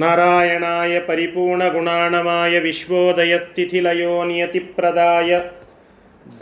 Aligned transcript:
नारायणाय 0.00 0.98
परिपूर्णगुणाणमाय 1.06 2.58
विश्वोदयस्थितिलयो 2.66 4.12
नियतिप्रदाय 4.24 5.30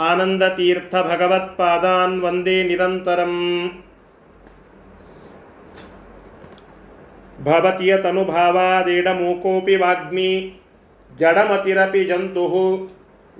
आनन्दतीर्थभगवत्पादान् 0.09 2.21
वन्दे 2.23 2.57
निरन्तरम् 2.69 3.39
भवति 7.47 7.87
यतनुभावादेडमूकोऽपि 7.91 9.77
वाग्मी 9.85 10.31
जडमतिरपि 11.21 12.03
जन्तुः 12.11 12.55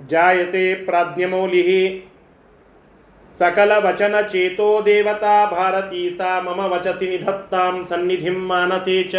जायते 0.09 0.63
प्राज्ञमौलिः 0.85 1.69
सकलवचनचेतो 3.39 4.67
देवता 4.81 5.35
भारती 5.51 6.09
सा 6.17 6.39
मम 6.41 6.59
वचसि 6.73 7.07
निधत्तां 7.09 7.83
सन्निधिं 7.91 8.35
मानसे 8.47 8.97
च 9.13 9.15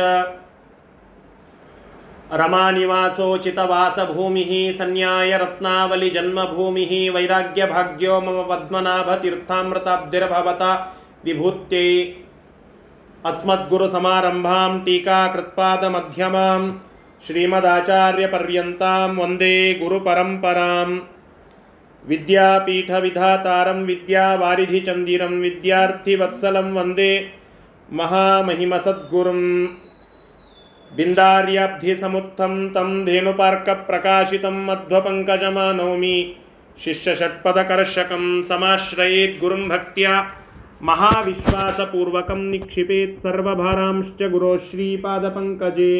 रमानिवासोचितवासभूमिः 2.40 4.50
सन्न्यायरत्नावलिजन्मभूमिः 4.78 6.92
वैराग्यभाग्यो 7.14 8.14
मम 8.26 8.38
पद्मनाभतीर्थामृताब्धिर्भवता 8.50 10.70
विभूत्यै 11.26 11.90
अस्मद्गुरुसमारम्भां 13.30 14.70
टीकाकृत्पादमध्यमां 14.86 16.62
श्रीमदाचार्यपर्यन्तां 17.26 19.10
वन्दे 19.18 19.52
गुरुपरम्पराम् 19.82 20.96
विद्यापीठविधातारं 22.02 23.78
विद्यावारिधिचन्दिरं 23.90 25.34
विद्यार्थिवत्सलं 25.44 26.68
वन्दे 26.74 27.12
महामहिमसद्गुरुम् 28.00 29.46
बिन्दार्याब्धिसमुत्थं 30.90 32.54
तं 32.70 32.90
धेनुपार्कप्रकाशितं 33.04 34.56
मध्वपङ्कजमानौमि 34.66 36.16
शिष्यषट्पदकर्षकं 36.78 38.24
समाश्रयेद्गुरुं 38.42 39.62
भक्त्या 39.68 40.14
महाविश्वासपूर्वकं 40.82 42.40
निक्षिपेत् 42.50 43.20
सर्वभारांश्च 43.22 44.22
गुरो 44.32 44.56
श्रीपादपङ्कजे 44.66 45.92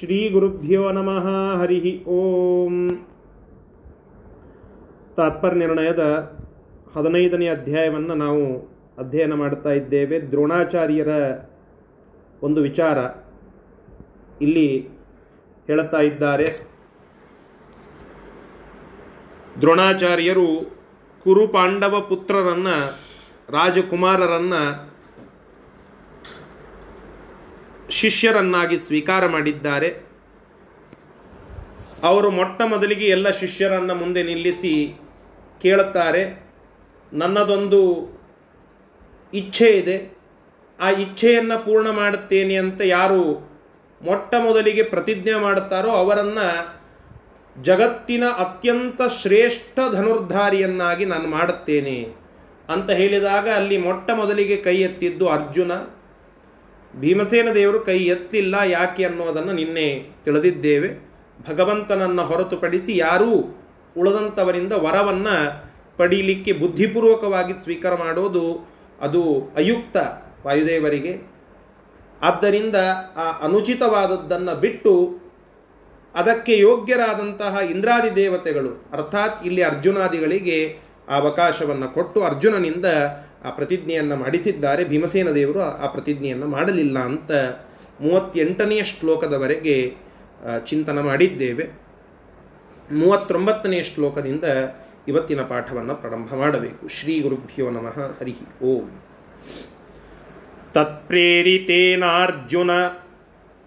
श्रीगुरुभ्यो 0.00 0.90
नमः 0.92 1.26
हरिः 1.60 1.86
ಓಂ 2.14 2.74
ತಾತ್ಪರ್ಯ 5.18 5.58
ನಿರ್ಣಯದ 5.62 6.02
ಹದಿನೈದನೇ 6.94 7.46
ಅಧ್ಯಾಯವನ್ನು 7.54 8.14
ನಾವು 8.16 8.44
ಅಧ್ಯಯನ 8.98 9.34
ಮಾಡ್ತಾ 9.34 9.72
ಇದ್ದೇವೆ 9.80 10.16
ದ್ರೋಣಾಚಾರ್ಯರ 10.30 11.12
ಒಂದು 12.42 12.60
ವಿಚಾರ 12.62 12.98
ಇಲ್ಲಿ 14.41 14.67
ಹೇಳುತ್ತಾ 15.67 15.97
ಇದ್ದಾರೆ. 15.97 16.47
ದ್ರೋಣಾಚಾರ್ಯರು 19.61 20.47
ಕುರು 21.23 21.47
ಪಾಂಡವ 21.47 22.01
ಪುತ್ರರನ್ನ, 22.09 22.67
ರಾಜಕುಮಾರರನ್ನ 23.49 24.53
ಶಿಷ್ಯರನ್ನಾಗಿ 27.89 28.79
ಸ್ವೀಕಾರ 28.79 29.27
ಮಾಡಿದ್ದಾರೆ. 29.27 29.89
ಅವರು 32.03 32.29
ಮೊಟ್ಟ 32.29 32.61
ಮೊದಲಿಗೆ 32.61 33.05
ಎಲ್ಲ 33.05 33.29
ಶಿಷ್ಯರನ್ನ 33.29 33.91
ಮುಂದೆ 33.91 34.23
ನಿಲ್ಲಿಸಿ 34.23 34.99
ಕೇಳುತ್ತಾರೆ, 35.61 36.43
ನನ್ನದೊಂದು 37.13 37.81
ಇಚ್ಛೆ 39.33 39.67
ಇದೆ 39.67 40.17
ಆ 40.79 40.89
ಇಚ್ಛೆಯನ್ನು 40.89 41.65
ಪೂರ್ಣ 41.65 41.89
ಮಾಡುತ್ತೇನೆ 41.89 42.55
ಅಂತ 42.55 42.81
ಯಾರು 42.81 43.52
ಮೊಟ್ಟ 44.03 44.35
ಮೊದಲಿಗೆ 44.35 44.83
ಪ್ರತಿಜ್ಞೆ 44.83 45.35
ಮಾಡುತ್ತಾರೋ 45.35 45.89
ಅವರನ್ನು 45.89 46.83
ಜಗತ್ತಿನ 47.61 48.23
ಅತ್ಯಂತ 48.25 49.01
ಶ್ರೇಷ್ಠ 49.21 49.79
ಧನುರ್ಧಾರಿಯನ್ನಾಗಿ 49.93 51.05
ನಾನು 51.05 51.27
ಮಾಡುತ್ತೇನೆ 51.27 52.13
ಅಂತ 52.69 52.91
ಹೇಳಿದಾಗ 52.91 53.49
ಅಲ್ಲಿ 53.49 53.77
ಮೊಟ್ಟ 53.77 54.11
ಮೊದಲಿಗೆ 54.11 54.55
ಕೈ 54.55 54.75
ಎತ್ತಿದ್ದು 54.77 55.29
ಅರ್ಜುನ. 55.29 55.71
ಭೀಮಸೇನ 56.99 57.47
ದೇವರು 57.55 57.79
ಕೈ 57.79 57.97
ಎತ್ತಿಲ್ಲ 57.97 58.55
ಯಾಕೆ 58.65 59.05
ಅನ್ನೋದನ್ನು 59.05 59.53
ನಿನ್ನೆ 59.53 60.05
ತಿಳಿದಿದ್ದೇವೆ. 60.25 60.89
ಭಗವಂತನನ್ನು 61.49 62.25
ಹೊರತುಪಡಿಸಿ 62.25 62.97
ಯಾರೂ 62.97 63.59
ಉಳಿದಂಥವರಿಂದ 63.97 64.73
ವರವನ್ನು 64.73 65.65
ಪಡೀಲಿಕ್ಕೆ 65.97 66.53
ಬುದ್ಧಿಪೂರ್ವಕವಾಗಿ 66.53 67.63
ಸ್ವೀಕಾರ 67.63 67.95
ಮಾಡೋದು 67.95 68.71
ಅದು 69.01 69.51
ಅಯುಕ್ತ 69.55 69.97
ವಾಯುದೇವರಿಗೆ. 70.45 71.32
ಆದ್ದರಿಂದ 72.23 72.75
ಆ 73.17 73.25
ಅನುಚಿತವಾದದ್ದನ್ನು 73.41 74.59
ಬಿಟ್ಟು 74.59 74.93
ಅದಕ್ಕೆ 76.15 76.57
ಯೋಗ್ಯರಾದಂತಹ 76.59 77.57
ಇಂದ್ರಾದಿ 77.69 78.15
ದೇವತೆಗಳು, 78.15 78.71
ಅರ್ಥಾತ್ 78.93 79.45
ಇಲ್ಲಿ 79.45 79.61
ಅರ್ಜುನಾದಿಗಳಿಗೆ 79.61 80.79
ಆ 81.09 81.15
ಅವಕಾಶವನ್ನು 81.15 81.87
ಕೊಟ್ಟು 81.93 82.23
ಅರ್ಜುನನಿಂದ 82.23 82.85
ಆ 83.45 83.49
ಪ್ರತಿಜ್ಞೆಯನ್ನು 83.49 84.15
ಮಾಡಿಸಿದ್ದಾರೆ. 84.15 84.85
ಭೀಮಸೇನ 84.85 85.29
ದೇವರು 85.29 85.61
ಆ 85.61 85.87
ಪ್ರತಿಜ್ಞೆಯನ್ನು 85.87 86.47
ಮಾಡಲಿಲ್ಲ 86.47 86.99
ಅಂತ 86.99 87.31
ಮೂವತ್ತೆಂಟನೆಯ 88.01 88.83
ಶ್ಲೋಕದವರೆಗೆ 88.83 89.95
ಚಿಂತನ 90.65 90.99
ಮಾಡಿದ್ದೇವೆ. 90.99 91.65
ಮೂವತ್ತೊಂಬತ್ತನೆಯ 92.91 93.83
ಶ್ಲೋಕದಿಂದ 93.83 94.43
ಇವತ್ತಿನ 95.07 95.41
ಪಾಠವನ್ನು 95.41 95.95
ಪ್ರಾರಂಭ 95.95 96.35
ಮಾಡಬೇಕು. 96.35 96.87
ಶ್ರೀ 96.87 97.21
ಗುರುಭ್ಯೋ 97.21 97.69
ನಮಃ. 97.69 97.99
ಹರಿ 98.19 98.35
ಓಂ. 98.63 98.87
तत्प्रेरितेनार्जुन 100.75 102.69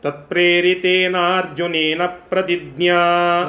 तत्प्रेरितेनार्जुनेन 0.05 2.01
प्रतिज्ञा 2.31 2.99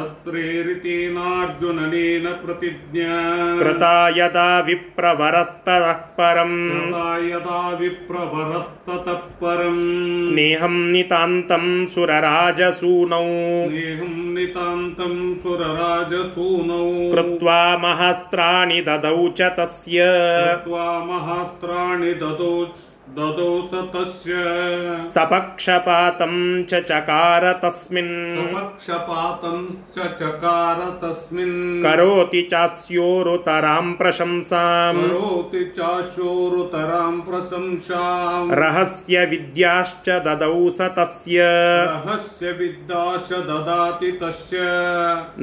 तत्प्रेरितेनार्जुननेन 0.01 2.25
प्रतिज्ञा 2.45 3.17
कृता 3.59 3.91
यदा 4.17 4.47
विप्रवरस्ततः 4.69 5.99
परम् 6.19 6.55
यदा 7.31 7.59
विप्रवरस्ततः 7.81 9.19
परम् 9.41 9.83
स्नेहं 10.23 10.75
नितान्तं 10.91 11.65
सुरराजसूनौ 11.95 13.23
स्नेहं 13.69 14.15
नितान्तं 14.35 15.15
सुरराजसूनौ 15.43 16.83
कृत्वा 17.13 17.61
महास्त्राणि 17.87 18.79
ददौ 18.89 19.21
च 19.39 19.41
तस्य 19.59 19.99
कृत्वा 20.43 20.87
महास्त्राणि 21.11 22.13
ददौ 22.23 22.53
ददौ 23.16 23.46
स 23.70 23.80
तस्य 23.94 24.34
सपक्षपातं 25.14 26.34
च 26.64 26.78
चकार 26.90 27.44
तस्मिन् 27.62 28.12
समक्षपातं 28.36 29.64
च 29.96 30.06
चकार 30.20 30.78
तस्मिन् 31.02 31.82
करोति 31.82 32.42
चास्योरुतरां 32.52 33.92
प्रशंसाम् 33.98 35.00
करोति 35.00 35.64
चाशोरुतरां 35.78 37.12
प्रशंसाम् 37.26 38.52
रहस्य 38.62 39.24
विद्याश्च 39.34 40.08
ददौ 40.26 40.70
स 40.70 40.88
तस्य 40.98 41.50
रहस्य 41.90 42.52
विद्याश 42.62 43.28
ददाति 43.50 44.12
तस्य 44.22 44.70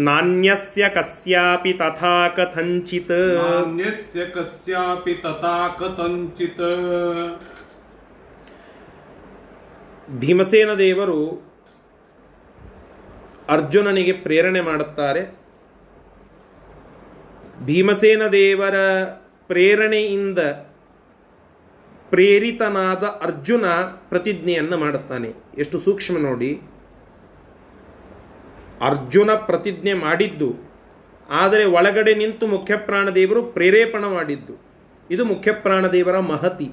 नान्यस्य 0.10 0.90
कस्यापि 0.98 1.74
तथा 1.82 2.18
कथञ्चित् 2.40 3.12
नान्यस्य 3.12 4.32
कस्यापि 4.38 5.14
तथा 5.26 5.56
कथञ्चित् 5.82 6.62
ಭೀಮಸೇನ 10.11 10.75
ದೇವರು 10.75 11.19
ಅರ್ಜುನನಿಗೆ 13.49 14.13
ಪ್ರೇರಣೆ 14.13 14.61
ಮಾಡುತ್ತಾರೆ. 14.61 15.23
ಭೀಮಸೇನ 17.65 18.23
ದೇವರ 18.33 18.77
ಪ್ರೇರಣೆಯಿಂದ 19.47 20.39
ಪ್ರೇರಿತನಾದ 22.11 23.03
ಅರ್ಜುನ 23.03 23.65
ಪ್ರತಿಜ್ಞೆಯನ್ನು 24.09 24.77
ಮಾಡುತ್ತಾನೆ. 24.77 25.31
ಎಷ್ಟು 25.59 25.81
ಸೂಕ್ಷ್ಮ 25.81 26.19
ನೋಡಿ. 26.19 26.53
ಅರ್ಜುನ 28.81 29.31
ಪ್ರತಿಜ್ಞೆ 29.35 29.95
ಮಾಡಿದ್ದು, 29.95 30.51
ಆದರೆ 31.31 31.65
ಒಳಗಡೆ 31.65 32.15
ನಿಂತು 32.15 32.47
ಮುಖ್ಯಪ್ರಾಣದೇವರು 32.47 33.43
ಪ್ರೇರೇಪಣ 33.43 34.05
ಮಾಡಿದ್ದು. 34.05 34.55
ಇದು 35.11 35.25
ಮುಖ್ಯಪ್ರಾಣದೇವರ 35.25 36.19
ಮಹತಿ. 36.19 36.71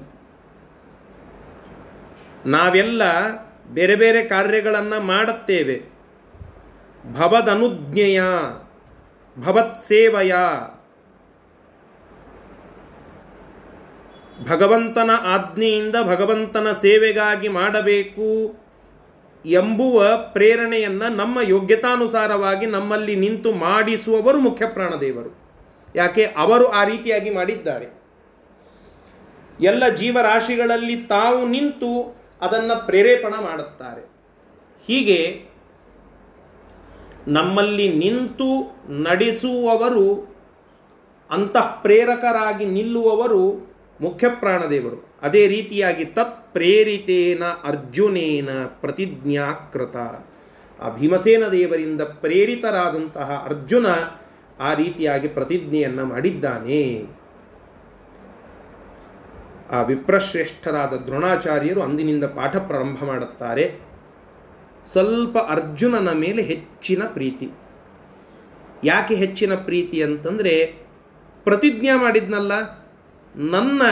ನಾವೆಲ್ಲ 2.46 3.02
ಬೇರೆ 3.72 3.96
ಬೇರೆ 3.96 4.22
ಕಾರ್ಯಗಳನ್ನು 4.22 5.00
ಮಾಡುತ್ತೇವೆ. 5.00 5.82
ಭವದನುಜ್ಞೆಯ, 7.12 8.22
ಭವತ್ಸೇವೆಯ. 9.38 10.34
ಭಗವಂತನ 14.50 15.10
ಆಜ್ಞೆಯಿಂದ 15.22 15.96
ಭಗವಂತನ 16.04 16.72
ಸೇವೆಗಾಗಿ 16.72 17.48
ಮಾಡಬೇಕು 17.48 18.62
ಎಂಬುವ 19.46 20.04
ಪ್ರೇರಣೆಯನ್ನು 20.32 21.16
ನಮ್ಮ 21.16 21.38
ಯೋಗ್ಯತಾನುಸಾರವಾಗಿ 21.42 22.66
ನಮ್ಮಲ್ಲಿ 22.66 23.16
ನಿಂತು 23.16 23.52
ಮಾಡಿಸುವವರು 23.52 24.40
ಮುಖ್ಯ 24.40 24.66
ಪ್ರಾಣದೇವರು 24.66 25.38
ಯಾಕೆ? 25.96 26.24
ಅವರು 26.36 26.66
ಆ 26.66 26.84
ರೀತಿಯಾಗಿ 26.84 27.30
ಮಾಡಿದ್ದಾರೆ. 27.30 28.02
ಎಲ್ಲ 29.60 29.88
ಜೀವರಾಶಿಗಳಲ್ಲಿ 29.88 30.96
ತಾವು 30.96 31.48
ನಿಂತು 31.48 32.21
ಅದನ್ನು 32.42 32.86
ಪ್ರೇರೇಪಣ 32.86 33.30
ಮಾಡುತ್ತಾರೆ. 33.30 34.00
ಹೀಗೆ 34.86 35.44
ನಮ್ಮಲ್ಲಿ 37.28 37.88
ನಿಂತು 37.92 38.60
ನಡೆಸುವವರು, 39.02 40.36
ಅಂತಃಪ್ರೇರಕರಾಗಿ 41.30 42.64
ನಿಲ್ಲುವವರು 42.64 43.74
ಮುಖ್ಯ 44.00 44.28
ಪ್ರಾಣದೇವರು. 44.28 45.18
ಅದೇ 45.22 45.46
ರೀತಿಯಾಗಿ 45.46 46.04
ತತ್ 46.04 46.52
ಪ್ರೇರಿತೇನ 46.52 47.44
ಅರ್ಜುನೇನ 47.44 48.48
ಪ್ರತಿಜ್ಞಾಕೃತ. 48.80 49.96
ಆ 50.82 50.96
ಭೀಮಸೇನ 50.96 51.46
ದೇವರಿಂದ 51.46 52.00
ಪ್ರೇರಿತರಾದಂತಹ 52.00 53.46
ಅರ್ಜುನ 53.48 53.86
ಆ 54.60 54.74
ರೀತಿಯಾಗಿ 54.74 55.28
ಪ್ರತಿಜ್ಞೆಯನ್ನು 55.28 56.04
ಮಾಡಿದ್ದಾನೆ. 56.04 57.06
ಆ 59.72 59.82
ವಿಪ್ರಶ್ರೇಷ್ಠರಾದ 59.82 60.92
ದ್ರೋಣಾಚಾರ್ಯರು 60.92 61.82
ಅಂದಿನಿಂದ 61.82 62.24
ಪಾಠ 62.24 62.56
ಪ್ರಾರಂಭ 62.56 63.04
ಮಾಡುತ್ತಾರೆ. 63.04 63.80
ಸ್ವಲ್ಪ 64.92 65.38
ಅರ್ಜುನನ 65.38 66.12
ಮೇಲೆ 66.12 66.42
ಹೆಚ್ಚಿನ 66.42 67.02
ಪ್ರೀತಿ. 67.06 67.50
ಯಾಕೆ 68.84 69.14
ಹೆಚ್ಚಿನ 69.14 69.54
ಪ್ರೀತಿ 69.54 70.02
ಅಂತಂದರೆ, 70.02 70.86
ಪ್ರತಿಜ್ಞೆ 71.44 71.94
ಮಾಡಿದ್ನಲ್ಲ, 71.94 72.52
ನನ್ನ 73.36 73.82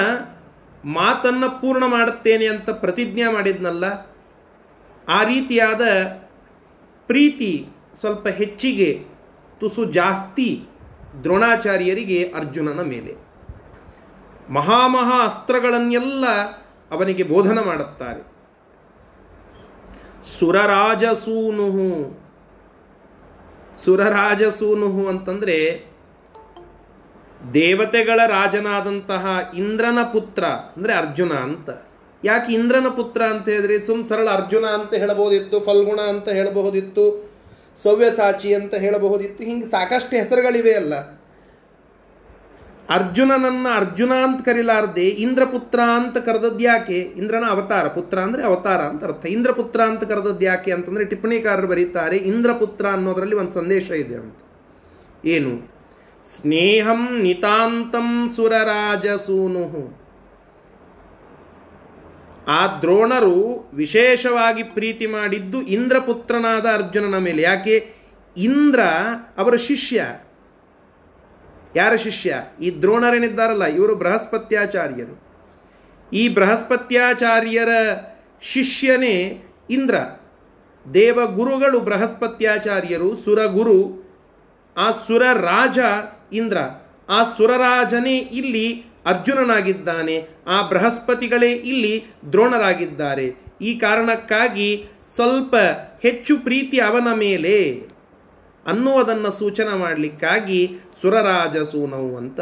ಮಾತನ್ನು 0.85 1.61
ಪೂರ್ಣ 1.61 1.85
ಮಾಡುತ್ತೇನೆ 1.87 2.47
ಅಂತ 2.47 2.71
ಪ್ರತಿಜ್ಞೆ 2.71 3.32
ಮಾಡಿದ್ನಲ್ಲ, 3.32 3.85
ಆ 5.09 5.23
ರೀತಿಯಾದ 5.25 5.81
ಪ್ರೀತಿ 7.06 7.67
ಸ್ವಲ್ಪ 8.00 8.29
ಹೆಚ್ಚಿಗೆ 8.29 9.05
ತುಸು 9.61 9.85
ಜಾಸ್ತಿ 9.85 10.62
ದ್ರೋಣಾಚಾರ್ಯರಿಗೆ 11.23 12.32
ಅರ್ಜುನನ 12.37 12.81
ಮೇಲೆ. 12.81 13.30
ಮಹಾಮಹಾ 14.50 15.25
ಅಸ್ತ್ರಗಳನ್ನೆಲ್ಲ 15.25 16.26
ಅವನಿಗೆ 16.91 17.23
ಬೋಧನ 17.23 17.58
ಮಾಡುತ್ತಾರೆ. 17.58 18.31
ಸುರರಾಜಸೂನುಹು. 20.38 22.20
ಸುರರಾಜಸೂನುಹು 23.85 25.08
ಅಂತಂದರೆ 25.08 25.91
ದೇವತೆಗಳ 27.55 28.20
ರಾಜನಾದಂತಹ 28.26 29.50
ಇಂದ್ರನ 29.56 29.99
ಪುತ್ರ, 30.12 30.44
ಅಂದರೆ 30.44 30.93
ಅರ್ಜುನ 30.93 31.32
ಅಂತ. 31.32 31.70
ಯಾಕೆ 32.25 32.53
ಇಂದ್ರನ 32.53 32.88
ಪುತ್ರ 32.88 33.23
ಅಂತ 33.23 33.49
ಹೇಳಿದ್ರೆ, 33.49 33.81
ಸುಮ್ 33.81 34.05
ಸರಳ 34.05 34.29
ಅರ್ಜುನ 34.31 34.64
ಅಂತ 34.64 34.94
ಹೇಳಬಹುದಿತ್ತು, 34.94 35.61
ಫಲ್ಗುಣ 35.61 36.00
ಅಂತ 36.00 36.29
ಹೇಳಬಹುದಿತ್ತು, 36.29 37.32
ಸವ್ಯಸಾಚಿ 37.82 38.55
ಅಂತ 38.55 38.75
ಹೇಳಬಹುದಿತ್ತು, 38.75 39.44
ಹಿಂಗೆ 39.44 39.67
ಸಾಕಷ್ಟು 39.67 40.17
ಹೆಸರುಗಳಿವೆ 40.17 40.75
ಅಲ್ಲ. 40.75 41.19
ಅರ್ಜುನನನ್ನ 42.90 43.66
ಅರ್ಜುನ 43.75 44.12
ಅಂತ 44.22 44.48
ಕರಿಲಾರ್ದೆ 44.48 45.08
ಇಂದ್ರಪುತ್ರ 45.08 45.81
ಅಂತ 45.96 46.19
ಕರೆದದ್ದು 46.19 46.60
ಯಾಕೆ? 46.60 46.98
ಇಂದ್ರನ 46.98 47.44
ಅವತಾರ. 47.48 47.87
ಪುತ್ರ 47.87 48.19
ಅಂದರೆ 48.19 48.42
ಅವತಾರ 48.42 48.81
ಅಂತ 48.81 49.04
ಅರ್ಥ. 49.04 49.26
ಇಂದ್ರಪುತ್ರ 49.26 49.81
ಅಂತ 49.81 50.04
ಕರೆದದ್ದು 50.04 50.44
ಯಾಕೆ 50.44 50.72
ಅಂತಂದರೆ 50.72 51.04
ಟಿಪ್ಪಣಿಕಾರರು 51.04 51.66
ಬರೀತಾರೆ 51.66 52.16
ಇಂದ್ರಪುತ್ರ 52.16 52.87
ಅನ್ನೋದರಲ್ಲಿ 52.87 53.37
ಒಂದು 53.37 53.52
ಸಂದೇಶ 53.52 53.90
ಇದೆ 53.90 54.14
ಅಂತ. 54.14 54.37
ಏನು? 55.25 55.81
ಸ್ನೇಹಂ 56.37 57.22
ನಿತಾಂತಂ 57.22 58.28
ಸುರರಾಜಸೂನು 58.37 60.00
ಆ 62.48 62.66
ದ್ರೋಣರು 62.66 63.70
ವಿಶೇಷವಾಗಿ 63.75 64.62
ಪ್ರೀತಿ 64.62 65.06
ಮಾಡಿದ್ದು 65.06 65.62
ಇಂದ್ರಪುತ್ರನಾದ 65.62 66.66
ಅರ್ಜುನನ 66.66 67.19
ಮೇಲೆ. 67.19 67.43
ಯಾಕೆ? 67.43 67.93
ಇಂದ್ರ 68.36 68.81
ಅವರ 69.38 69.56
ಶಿಷ್ಯ. 69.56 70.04
ಯಾರ 71.76 71.96
ಶಿಷ್ಯ? 71.96 72.34
ಈ 72.62 72.70
ದ್ರೋಣರೇನಿದ್ದಾರಲ್ಲ, 72.70 73.64
ಇವರು 73.64 73.94
ಬೃಹಸ್ಪತ್ಯಾಚಾರ್ಯರು. 73.94 75.31
ಈ 76.12 76.28
ಬೃಹಸ್ಪತ್ಯಾಚಾರ್ಯರ 76.28 77.69
ಶಿಷ್ಯನೇ 78.43 79.44
ಇಂದ್ರ. 79.70 79.94
ದೇವಗುರುಗಳು 80.94 81.81
ಬೃಹಸ್ಪತ್ಯಾಚಾರ್ಯರು, 81.81 83.17
ಸುರಗುರು, 83.17 84.11
ಆ 84.76 84.90
ಸುರ 84.90 85.22
ರಾಜ 85.22 85.78
ಇಂದ್ರ. 86.32 86.58
ಆ 87.08 87.25
ಸುರರಾಜನೇ 87.25 88.19
ಇಲ್ಲಿ 88.19 88.84
ಅರ್ಜುನನಾಗಿದ್ದಾನೆ, 89.06 90.28
ಆ 90.46 90.69
ಬೃಹಸ್ಪತಿಗಳೇ 90.69 91.52
ಇಲ್ಲಿ 91.52 92.05
ದ್ರೋಣರಾಗಿದ್ದಾರೆ. 92.32 93.44
ಈ 93.61 93.78
ಕಾರಣಕ್ಕಾಗಿ 93.78 94.87
ಸ್ವಲ್ಪ 95.14 95.55
ಹೆಚ್ಚು 96.02 96.38
ಪ್ರೀತಿ 96.38 96.81
ಅವನ 96.81 97.14
ಮೇಲೆ 97.14 97.82
ಅನ್ನುವುದನ್ನು 98.67 99.32
ಸೂಚನೆ 99.32 99.76
ಮಾಡಲಿಕ್ಕಾಗಿ 99.76 100.78
ಸುರರಾಜಸೂನವು 101.02 102.17
ಅಂತ 102.17 102.41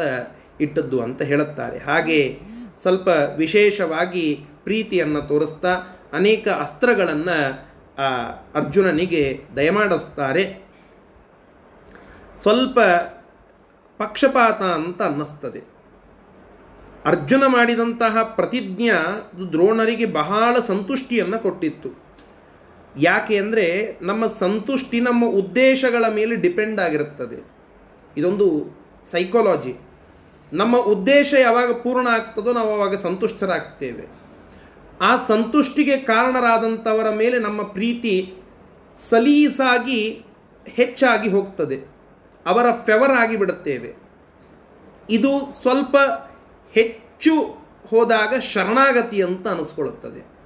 ಇಟ್ಟದ್ದು 0.61 1.01
ಅಂತ 1.01 1.21
ಹೇಳುತ್ತಾರೆ. 1.21 1.77
ಹಾಗೆ 1.77 2.39
ಸ್ವಲ್ಪ 2.77 3.07
ವಿಶೇಷವಾಗಿ 3.37 4.45
ಪ್ರೀತಿಯನ್ನು 4.63 5.21
ತೋರಿಸ್ತಾ 5.21 5.83
ಅನೇಕ 6.13 6.47
ಅಸ್ತ್ರಗಳನ್ನು, 6.47 7.69
ಆ, 7.97 8.07
ಅರ್ಜುನನಿಗೆ 8.55 9.41
ದಯಮಾಡಿಸ್ತಾರೆ. 9.55 10.69
ಸ್ವಲ್ಪ 12.37 12.79
ಪಕ್ಷಪಾತ 13.97 14.61
ಅಂತ 14.61 15.01
ಅನ್ನಿಸ್ತದೆ. 15.01 15.61
ಅರ್ಜುನ 17.05 17.43
ಮಾಡಿದಂತಹ 17.47 18.23
ಪ್ರತಿಜ್ಞಾ 18.23 19.31
ದ್ರೋಣರಿಗೆ 19.51 20.05
ಬಹಳ 20.05 20.57
ಸಂತುಷ್ಟಿಯನ್ನು 20.67 21.39
ಕೊಟ್ಟಿತ್ತು. 21.39 21.89
ಯಾಕೆ 22.97 23.37
ಅಂದರೆ 23.37 23.99
ನಮ್ಮ 24.01 24.27
ಸಂತುಷ್ಟಿ 24.27 24.99
ನಮ್ಮ 24.99 25.25
ಉದ್ದೇಶಗಳ 25.25 26.05
ಮೇಲೆ 26.15 26.35
ಡಿಪೆಂಡ್ 26.35 26.79
ಆಗಿರುತ್ತದೆ. 26.79 27.58
ಇದೊಂದು 28.17 28.79
ಸೈಕಾಲಜಿ 29.11 29.75
ನಮ್ಮ 30.53 30.77
ಉದ್ದೇಶ 30.77 31.33
ಯಾವಾಗ 31.33 31.73
ಪೂರ್ಣ 31.73 32.07
ಆಗ್ತದೋ 32.07 32.53
ನಾವು 32.53 32.73
ಅವಾಗ 32.73 32.95
ಸಂತುಷ್ಟರಾಗ್ತೇವೆ. 32.95 34.07
ಆ 35.01 35.25
ಸಂತುಷ್ಟಿಗೆ 35.25 35.97
ಕಾರಣರಾದಂಥವರ 35.97 37.09
ಮೇಲೆ 37.15 37.39
ನಮ್ಮ 37.39 37.63
ಪ್ರೀತಿ 37.63 38.33
ಸಲೀಸಾಗಿ 38.95 40.25
ಹೆಚ್ಚಾಗಿ 40.67 41.29
ಹೋಗ್ತದೆ. 41.29 41.79
ಅವರ 42.45 42.65
ಫೆವರ್ 42.85 43.11
ಆಗಿ 43.11 43.37
ಬಿಡುತ್ತೇವೆ. 43.37 43.95
ಇದು 45.09 45.51
ಸ್ವಲ್ಪ 45.61 45.97
ಹೆಚ್ಚು 46.73 47.65
ಹೋದಾಗ 47.89 48.39
ಶರಣಾಗತಿ 48.39 49.23
ಅಂತ 49.23 49.47
ಅನಿಸ್ಕೊಳ್ಳುತ್ತದೆ. 49.47 50.39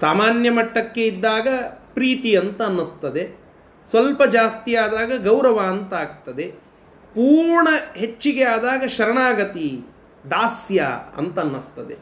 ಸಾಮಾನ್ಯ 0.00 0.50
ಮಟ್ಟಕ್ಕೆ 0.50 1.06
ಇದ್ದಾಗ 1.06 1.48
ಪ್ರೀತಿ 1.94 2.36
ಅಂತ 2.36 2.62
ಅನ್ನಿಸ್ತದೆ. 2.62 3.37
ಸ್ವಲ್ಪ 3.90 4.22
ಜಾಸ್ತಿ 4.22 4.72
ಆದಾಗ 4.76 5.12
ಗೌರವ 5.24 5.58
ಅಂತ 5.70 5.92
ಆಗ್ತದೆ 5.94 6.46
ಪೂರ್ಣ 7.14 7.68
ಹೆಚ್ಚಿಗೆ 7.96 8.44
ಆದಾಗ 8.44 8.82
ಶರಣಾಗತಿ, 8.86 9.68
ದಾಸ್ಯ 10.30 10.80
ಅಂತ 11.16 11.38
ಅನ್ನಿಸ್ತದೆ 11.38 11.96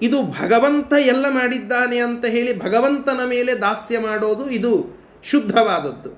ಇದು 0.00 0.18
ಭಗವಂತ 0.40 0.92
ಎಲ್ಲ 1.06 1.26
ಮಾಡಿದ್ದಾನೆ 1.30 1.98
ಅಂತ 1.98 2.24
ಹೇಳಿ 2.24 2.52
ಭಗವಂತನ 2.58 3.20
ಮೇಲೆ 3.24 3.52
ದಾಸ್ಯ 3.60 3.98
ಮಾಡೋದು 3.98 4.44
ಇದು 4.50 4.72
ಶುದ್ಧವಾದದ್ದು. 5.24 6.10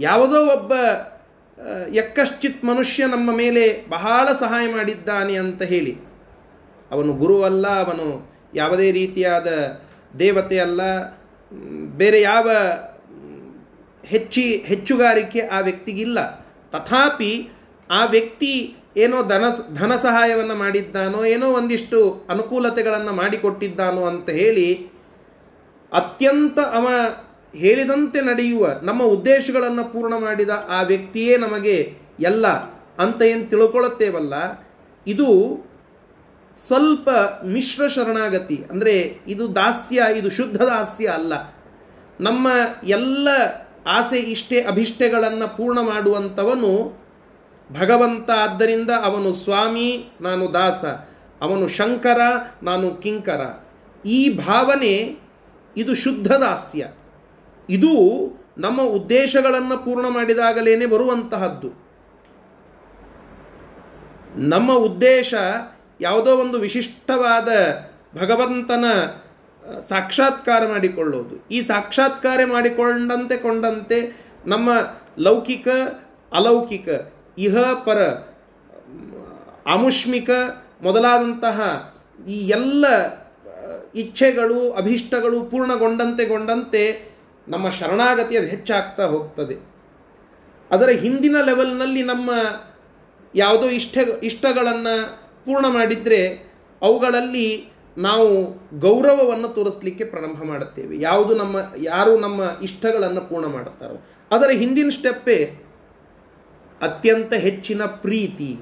ಯಾವುದೋ 0.00 0.38
ಒಬ್ಬ 0.46 0.72
ಎಕ್ಕಶ್ಚಿತ್ 1.94 2.64
ಮನುಷ್ಯ 2.64 3.06
ನಮ್ಮ 3.06 3.30
ಮೇಲೆ 3.36 3.64
ಬಹಳ 3.88 4.26
ಸಹಾಯ 4.40 4.64
ಮಾಡಿದ್ದಾನೆ 4.74 5.34
ಅಂತ 5.36 5.62
ಹೇಳಿ. 5.62 5.94
ಅವನು 6.90 7.12
ಗುರುವಲ್ಲ 7.12 7.66
ಅವನು 7.84 8.06
ಯಾವುದೇ 8.54 8.88
ರೀತಿಯಾದ 8.90 9.48
ದೇವತೆ 10.18 10.58
ಅಲ್ಲ, 10.58 10.82
ಬೇರೆ 11.96 12.20
ಯಾವ 12.22 12.48
ಹೆಚ್ಚಿ 14.08 14.56
ಹೆಚ್ಚುಗಾರಿಕೆ 14.56 15.40
ಆ 15.40 15.60
ವ್ಯಕ್ತಿಗಿಲ್ಲ. 15.60 16.18
ತಥಾಪಿ 16.72 17.48
ಆ 17.90 18.04
ವ್ಯಕ್ತಿ 18.04 18.76
ಏನೋ 18.96 19.22
ಧನ 19.22 19.44
ಧನ 19.74 19.96
ಸಹಾಯವನ್ನು 19.96 20.54
ಮಾಡಿದ್ದಾನೋ, 20.54 21.24
ಏನೋ 21.24 21.46
ಒಂದಿಷ್ಟು 21.50 22.26
ಅನುಕೂಲತೆಗಳನ್ನು 22.30 23.12
ಮಾಡಿಕೊಟ್ಟಿದ್ದಾನೋ 23.12 24.04
ಅಂತ 24.04 24.30
ಹೇಳಿ 24.30 24.68
ಅತ್ಯಂತ 25.92 26.58
ಅವ 26.58 26.86
ಹೇಳಿದಂತೆ 27.56 28.20
ನಡೆಯುವ, 28.20 28.72
ನಮ್ಮ 28.82 29.02
ಉದ್ದೇಶಗಳನ್ನು 29.02 29.92
ಪೂರ್ಣ 29.92 30.14
ಮಾಡಿದ 30.14 30.50
ಆ 30.68 30.82
ವ್ಯಕ್ತಿಯೇ 30.82 31.36
ನಮಗೆ 31.36 31.76
ಎಲ್ಲ 32.20 32.46
ಅಂತ 32.98 33.22
ಏನು 33.22 33.44
ತಿಳ್ಕೊಳ್ಳುತ್ತೇವಲ್ಲ 33.50 34.34
ಇದು 35.06 35.28
ಸ್ವಲ್ಪ 36.66 37.08
ಮಿಶ್ರ 37.44 37.88
ಶರಣಾಗತಿ. 37.88 38.58
ಅಂದರೆ 38.70 39.18
ಇದು 39.26 39.54
ದಾಸ್ಯ, 39.54 40.02
ಇದು 40.16 40.30
ಶುದ್ಧ 40.30 40.62
ದಾಸ್ಯ 40.62 41.06
ಅಲ್ಲ. 41.06 41.32
ನಮ್ಮ 42.20 42.48
ಎಲ್ಲ 42.84 43.28
ಆಸೆ, 43.86 44.18
ಇಷ್ಟೇ, 44.18 44.64
ಅಭಿಷ್ಟೆಗಳನ್ನು 44.64 45.56
ಪೂರ್ಣ 45.56 45.80
ಮಾಡುವಂಥವನು 45.80 46.98
ಭಗವಂತ. 47.80 48.30
ಆದ್ದರಿಂದ 48.30 48.90
ಅವನು 49.02 49.34
ಸ್ವಾಮಿ, 49.34 50.08
ನಾನು 50.20 50.54
ದಾಸ. 50.54 50.84
ಅವನು 51.42 51.68
ಶಂಕರ, 51.68 52.20
ನಾನು 52.62 52.90
ಕಿಂಕರ. 52.90 53.40
ಈ 54.06 54.36
ಭಾವನೆ 54.36 55.16
ಇದು 55.76 55.94
ಶುದ್ಧ 55.94 56.32
ದಾಸ್ಯ. 56.32 56.88
ಇದು 57.70 57.90
ನಮ್ಮ 58.58 58.82
ಉದ್ದೇಶಗಳನ್ನು 58.82 59.84
ಪೂರ್ಣ 59.84 60.08
ಮಾಡಿದಾಗಲೇ 60.08 60.86
ಬರುವಂತಹದ್ದು. 60.86 61.86
ನಮ್ಮ 64.36 64.72
ಉದ್ದೇಶ 64.72 65.34
ಯಾವುದೋ 66.00 66.36
ಒಂದು 66.36 66.58
ವಿಶಿಷ್ಟವಾದ 66.58 67.48
ಭಗವಂತನ 68.16 68.84
ಸಾಕ್ಷಾತ್ಕಾರ 69.88 70.66
ಮಾಡಿಕೊಳ್ಳೋದು. 70.66 71.48
ಈ 71.50 71.60
ಸಾಕ್ಷಾತ್ಕಾರ 71.62 72.40
ಮಾಡಿಕೊಂಡಂತೆ 72.44 73.36
ಕೊಂಡಂತೆ 73.36 73.98
ನಮ್ಮ 74.46 74.70
ಲೌಕಿಕ, 75.18 75.68
ಅಲೌಕಿಕ, 76.32 76.88
ಇಹ 77.38 77.56
ಪರ, 77.58 77.98
ಆಮುಷ್ಮಿಕ 79.66 80.30
ಮೊದಲಾದಂತಹ 80.82 81.58
ಈ 82.28 82.48
ಎಲ್ಲ 82.48 82.84
ಇಚ್ಛೆಗಳು, 83.94 84.72
ಅಭೀಷ್ಟಗಳು 84.72 85.44
ಪೂರ್ಣಗೊಂಡಂತೆ 85.44 86.24
ಗೊಂಡಂತೆ 86.24 87.16
ನಮ್ಮ 87.48 87.70
ಶರಣಾಗತಿ 87.70 88.36
ಅದು 88.36 88.46
ಹೆಚ್ಚಾಗ್ತಾ 88.46 89.06
ಹೋಗ್ತದೆ. 89.06 89.56
ಅದರ 90.70 90.88
ಹಿಂದಿನ 90.88 91.36
ಲೆವೆಲ್ನಲ್ಲಿ 91.40 92.02
ನಮ್ಮ 92.02 92.30
ಯಾವುದೋ 93.34 93.66
ಇಷ್ಟ 93.66 93.98
ಇಷ್ಟಗಳನ್ನು 94.22 94.94
ಪೂರ್ಣ 95.44 95.66
ಮಾಡಿದರೆ 95.66 96.50
ಅವುಗಳಲ್ಲಿ 96.82 97.75
ನಾವು 97.98 98.54
ಗೌರವವನ್ನು 98.78 99.48
ತೋರಿಸಲಿಕ್ಕೆ 99.48 100.04
ಪ್ರಾರಂಭ 100.04 100.42
ಮಾಡುತ್ತೇವೆ. 100.42 100.98
ಯಾವುದು 100.98 101.34
ನಮ್ಮ, 101.34 101.56
ಯಾರು 101.76 102.20
ನಮ್ಮ 102.20 102.40
ಇಷ್ಟಗಳನ್ನು 102.62 103.20
ಪೂರ್ಣ 103.20 103.46
ಮಾಡುತ್ತಾರೋ. 103.46 104.04
ಅದರ 104.30 104.50
ಹಿಂದಿನ 104.50 104.88
ಸ್ಟೆಪ್ಪೇ 104.88 105.58
ಅತ್ಯಂತ 106.82 107.32
ಹೆಚ್ಚಿನ 107.32 107.84
ಪ್ರೀತಿ. 107.84 108.56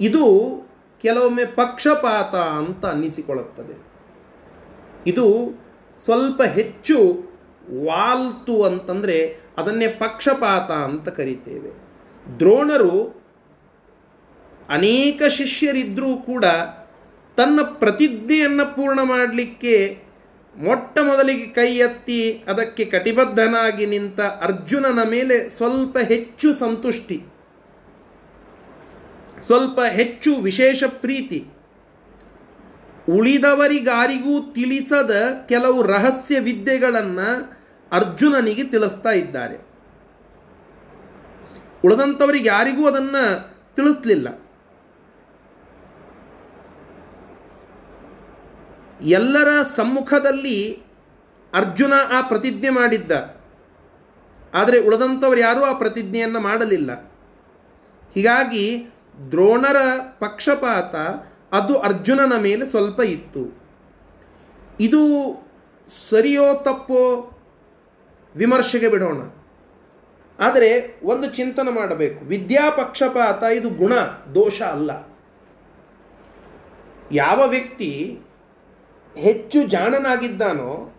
ಇದು 0.00 0.50
ಕೆಲವೊಮ್ಮೆ 1.02 1.44
ಪಕ್ಷಪಾತ 1.44 2.34
ಅಂತ 2.34 2.86
ಅನ್ನಿಸಿಕೊಳ್ಳುತ್ತದೆ. 2.86 3.90
ಇದು 5.06 5.58
ಸ್ವಲ್ಪ 5.98 6.42
ಹೆಚ್ಚು 6.42 7.30
ವಾಲ್ತು 7.84 8.62
ಅಂತಂದರೆ 8.62 9.40
ಅದನ್ನೇ 9.58 9.88
ಪಕ್ಷಪಾತ 9.88 10.70
ಅಂತ 10.70 11.08
ಕರಿತೇವೆ. 11.08 11.70
ದ್ರೋಣರು 12.38 13.20
ಅನೇಕ 14.68 15.22
ಶಿಷ್ಯರಿದ್ದರೂ 15.28 16.16
ಕೂಡ 16.16 16.44
ತನ್ನ 17.40 17.60
ಪ್ರತಿಜ್ಞೆಯನ್ನು 17.62 18.64
ಪೂರ್ಣ 18.76 19.00
ಮಾಡಲಿಕ್ಕೆ 19.02 19.74
ಮೊಟ್ಟ 20.56 20.98
ಮೊದಲಿಗೆ 20.98 21.46
ಕೈ 21.46 21.76
ಎತ್ತಿ 21.76 22.44
ಅದಕ್ಕೆ 22.46 22.84
ಕಟಿಬದ್ಧನಾಗಿ 22.84 23.86
ನಿಂತ 23.86 24.20
ಅರ್ಜುನನ 24.20 25.02
ಮೇಲೆ 25.10 25.48
ಸ್ವಲ್ಪ 25.48 25.98
ಹೆಚ್ಚು 25.98 26.54
ಸಂತುಷ್ಟಿ, 26.54 27.18
ಸ್ವಲ್ಪ 29.46 29.80
ಹೆಚ್ಚು 29.80 30.36
ವಿಶೇಷ 30.36 30.84
ಪ್ರೀತಿ. 30.84 31.46
ಉಳಿದವರಿಗಾರಿಗೂ 33.08 34.52
ತಿಳಿಸದ 34.52 35.14
ಕೆಲವು 35.48 35.82
ರಹಸ್ಯ 35.82 36.38
ವಿದ್ಯೆಗಳನ್ನು 36.38 37.28
ಅರ್ಜುನನಿಗೆ 37.92 38.64
ತಿಳಿಸ್ತಾ 38.64 39.10
ಇದ್ದಾರೆ. 39.10 39.56
ಉಳಿದಂಥವರಿಗೆ 41.84 42.48
ಯಾರಿಗೂ 42.48 42.86
ಅದನ್ನು 42.86 43.24
ತಿಳಿಸ್ಲಿಲ್ಲ. 43.74 44.28
ಎಲ್ಲರ 49.02 49.48
ಸಮ್ಮುಖದಲ್ಲಿ 49.76 50.82
ಅರ್ಜುನ 51.54 51.92
ಆ 52.12 52.20
ಪ್ರತಿಜ್ಞೆ 52.20 52.68
ಮಾಡಿದ್ದ. 52.68 53.12
ಆದರೆ 54.54 54.78
ಉಳಿದಂಥವ್ರು 54.78 55.40
ಯಾರೂ 55.40 55.64
ಆ 55.64 55.72
ಪ್ರತಿಜ್ಞೆಯನ್ನು 55.72 56.40
ಮಾಡಲಿಲ್ಲ. 56.40 56.92
ಹೀಗಾಗಿ 58.14 58.86
ದ್ರೋಣರ 59.30 59.76
ಪಕ್ಷಪಾತ 60.18 60.94
ಅದು 61.54 61.78
ಅರ್ಜುನನ 61.78 62.32
ಮೇಲೆ 62.36 62.66
ಸ್ವಲ್ಪ 62.66 63.00
ಇತ್ತು. 63.00 63.60
ಇದು 64.80 64.98
ಸರಿಯೋ 66.10 66.54
ತಪ್ಪೋ 66.54 67.32
ವಿಮರ್ಶೆಗೆ 68.36 68.88
ಬಿಡೋಣ. 68.88 69.22
ಆದರೆ 70.44 71.00
ಒಂದು 71.02 71.26
ಚಿಂತನೆ 71.26 71.70
ಮಾಡಬೇಕು. 71.70 72.24
ವಿದ್ಯಾ 72.24 72.70
ಪಕ್ಷಪಾತ 72.70 73.42
ಇದು 73.42 73.70
ಗುಣ, 73.70 73.94
ದೋಷ 74.34 74.62
ಅಲ್ಲ. 74.62 74.90
ಯಾವ 77.12 77.46
ವ್ಯಕ್ತಿ 77.46 78.20
ಹೆಚ್ಚು 79.16 79.62
ಜಾಣನಾಗಿದ್ದಾನೋ 79.62 80.94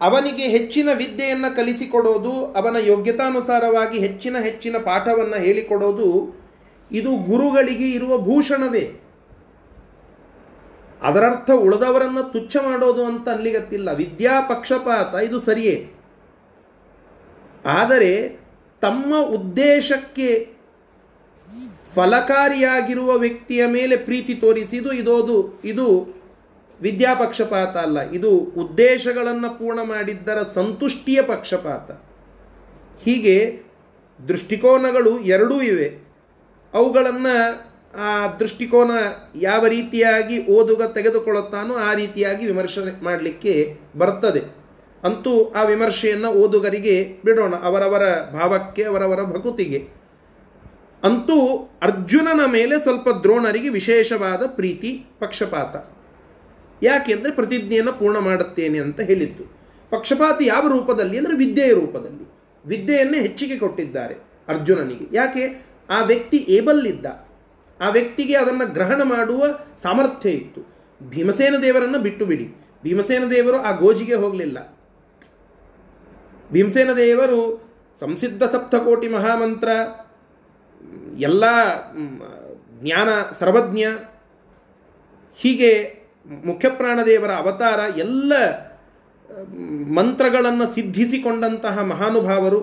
ಅವನಿಗೆ 0.00 0.42
ಹೆಚ್ಚಿನ 0.42 0.88
ವಿದ್ಯೆಯನ್ನು 0.94 1.56
ಕಲಿಸಿಕೊಡೋದು 1.56 2.52
ಅವನ 2.52 2.76
ಯೋಗ್ಯತಾನುಸಾರವಾಗಿ 2.80 3.98
ಹೆಚ್ಚಿನ 3.98 4.36
ಹೆಚ್ಚಿನ 4.38 4.76
ಪಾಠವನ್ನು 4.76 5.36
ಹೇಳಿಕೊಡೋದು 5.36 6.36
ಇದು 6.92 7.16
ಗುರುಗಳಿಗೆ 7.16 7.90
ಇರುವ 7.90 8.18
ಭೂಷಣವೇ. 8.18 9.00
ಅದರರ್ಥ 11.02 11.50
ಉಳಿದವರನ್ನು 11.50 12.32
ತುಚ್ಛ 12.32 12.56
ಮಾಡೋದು 12.56 13.04
ಅಂತ 13.04 13.28
ಅಲ್ಲಿಗತ್ತಿಲ್ಲ. 13.28 13.92
ವಿದ್ಯಾ 13.92 14.40
ಪಕ್ಷಪಾತ 14.40 15.14
ಇದು 15.14 15.40
ಸರಿಯೇ. 15.40 15.90
ಆದರೆ 17.64 18.40
ತಮ್ಮ 18.80 19.16
ಉದ್ದೇಶಕ್ಕೆ 19.16 20.48
ಫಲಕಾರಿಯಾಗಿರುವ 21.94 23.18
ವ್ಯಕ್ತಿಯ 23.18 23.66
ಮೇಲೆ 23.66 23.96
ಪ್ರೀತಿ 23.96 24.34
ತೋರಿಸಿದು, 24.34 24.92
ಇದೋದು, 24.92 25.60
ಇದು 25.64 26.15
ವಿದ್ಯಾಪಕ್ಷಪಾತ 26.80 27.76
ಅಲ್ಲ, 27.76 28.10
ಇದು 28.10 28.30
ಉದ್ದೇಶಗಳನ್ನು 28.30 29.58
ಪೂರ್ಣ 29.58 29.80
ಮಾಡಿದ್ದರ 29.82 30.38
ಸಂತುಷ್ಟಿಯ 30.54 31.22
ಪಕ್ಷಪಾತ. 31.22 31.90
ಹೀಗೆ 33.04 33.62
ದೃಷ್ಟಿಕೋನಗಳು 34.28 35.18
ಎರಡೂ 35.18 35.60
ಇವೆ. 35.60 35.88
ಅವುಗಳನ್ನು 36.74 37.34
ಆ 37.98 38.36
ದೃಷ್ಟಿಕೋನ 38.36 38.90
ಯಾವ 39.34 39.66
ರೀತಿಯಾಗಿ 39.66 40.46
ಓದುಗ 40.46 40.82
ತೆಗೆದುಕೊಳ್ಳುತ್ತಾನೋ 40.82 41.74
ಆ 41.74 41.94
ರೀತಿಯಾಗಿ 41.94 42.46
ವಿಮರ್ಶೆ 42.46 43.04
ಮಾಡಲಿಕ್ಕೆ 43.04 43.78
ಬರ್ತದೆ. 43.96 44.42
ಅಂತೂ 45.04 45.52
ಆ 45.56 45.62
ವಿಮರ್ಶೆಯನ್ನು 45.62 46.28
ಓದುಗರಿಗೆ 46.28 47.16
ಬಿಡೋಣ, 47.24 47.54
ಅವರವರ 47.54 48.02
ಭಾವಕ್ಕೆ, 48.32 48.82
ಅವರವರ 48.82 49.22
ಭಕುತಿಗೆ. 49.22 49.88
ಅಂತೂ 51.04 51.70
ಅರ್ಜುನನ 51.82 52.40
ಮೇಲೆ 52.52 52.78
ಸ್ವಲ್ಪ 52.78 53.08
ದ್ರೋಣರಿಗೆ 53.08 53.68
ವಿಶೇಷವಾದ 53.68 54.46
ಪ್ರೀತಿ 54.46 55.06
ಪಕ್ಷಪಾತ. 55.18 55.95
ಯಾಕೆಂದರೆ 56.82 57.32
ಪ್ರತಿಜ್ಞೆಯನ್ನು 57.32 57.92
ಪೂರ್ಣ 57.92 58.18
ಮಾಡುತ್ತೇನೆ 58.18 58.78
ಅಂತ 58.78 59.00
ಹೇಳಿದ್ದು. 59.00 59.44
ಪಕ್ಷಪಾತಿ 59.90 60.46
ಯಾವ 60.46 60.68
ರೂಪದಲ್ಲಿ 60.68 61.18
ಅಂದರೆ 61.18 61.36
ವಿದ್ಯೆಯ 61.36 61.72
ರೂಪದಲ್ಲಿ. 61.72 62.30
ವಿದ್ಯೆಯನ್ನೇ 62.66 63.18
ಹೆಚ್ಚಿಗೆ 63.18 63.58
ಕೊಟ್ಟಿದ್ದಾರೆ 63.58 64.14
ಅರ್ಜುನನಿಗೆ. 64.48 65.16
ಯಾಕೆ? 65.16 65.66
ಆ 65.90 66.02
ವ್ಯಕ್ತಿ 66.02 66.36
ಏಬಲ್ 66.36 66.86
ಇದ್ದ. 66.86 67.06
ಆ 67.80 67.88
ವ್ಯಕ್ತಿಗೆ 67.88 68.36
ಅದನ್ನು 68.36 68.72
ಗ್ರಹಣ 68.72 69.02
ಮಾಡುವ 69.02 69.44
ಸಾಮರ್ಥ್ಯ 69.82 70.30
ಇತ್ತು. 70.30 70.76
ಭೀಮಸೇನ 71.08 71.54
ದೇವರನ್ನು 71.62 71.98
ಬಿಟ್ಟು 71.98 72.26
ಬಿಡಿ. 72.26 72.54
ಭೀಮಸೇನ 72.82 73.24
ದೇವರು 73.30 73.56
ಆ 73.56 73.70
ಗೋಜಿಗೆ 73.70 74.14
ಹೋಗಲಿಲ್ಲ. 74.14 74.78
ಭೀಮಸೇನ 76.52 76.92
ದೇವರು 76.92 77.70
ಸಂಸಿದ್ಧ 78.00 78.42
ಸಪ್ತಕೋಟಿ 78.42 79.08
ಮಹಾಮಂತ್ರ, 79.08 79.68
ಎಲ್ಲ 81.18 81.44
ಜ್ಞಾನ, 82.80 83.08
ಸರ್ವಜ್ಞ 83.38 83.84
ಹೀಗೆ 85.36 86.05
ಮುಖ್ಯಪ್ರಾಣದೇವರ 86.44 87.30
ಅವತಾರ 87.30 87.98
ಎಲ್ಲ 87.98 88.32
ಮಂತ್ರಗಳನ್ನು 89.86 90.74
ಸಿದ್ಧಿಸಿಕೊಂಡಂತಹ 90.74 91.78
ಮಹಾನುಭಾವರು 91.78 92.60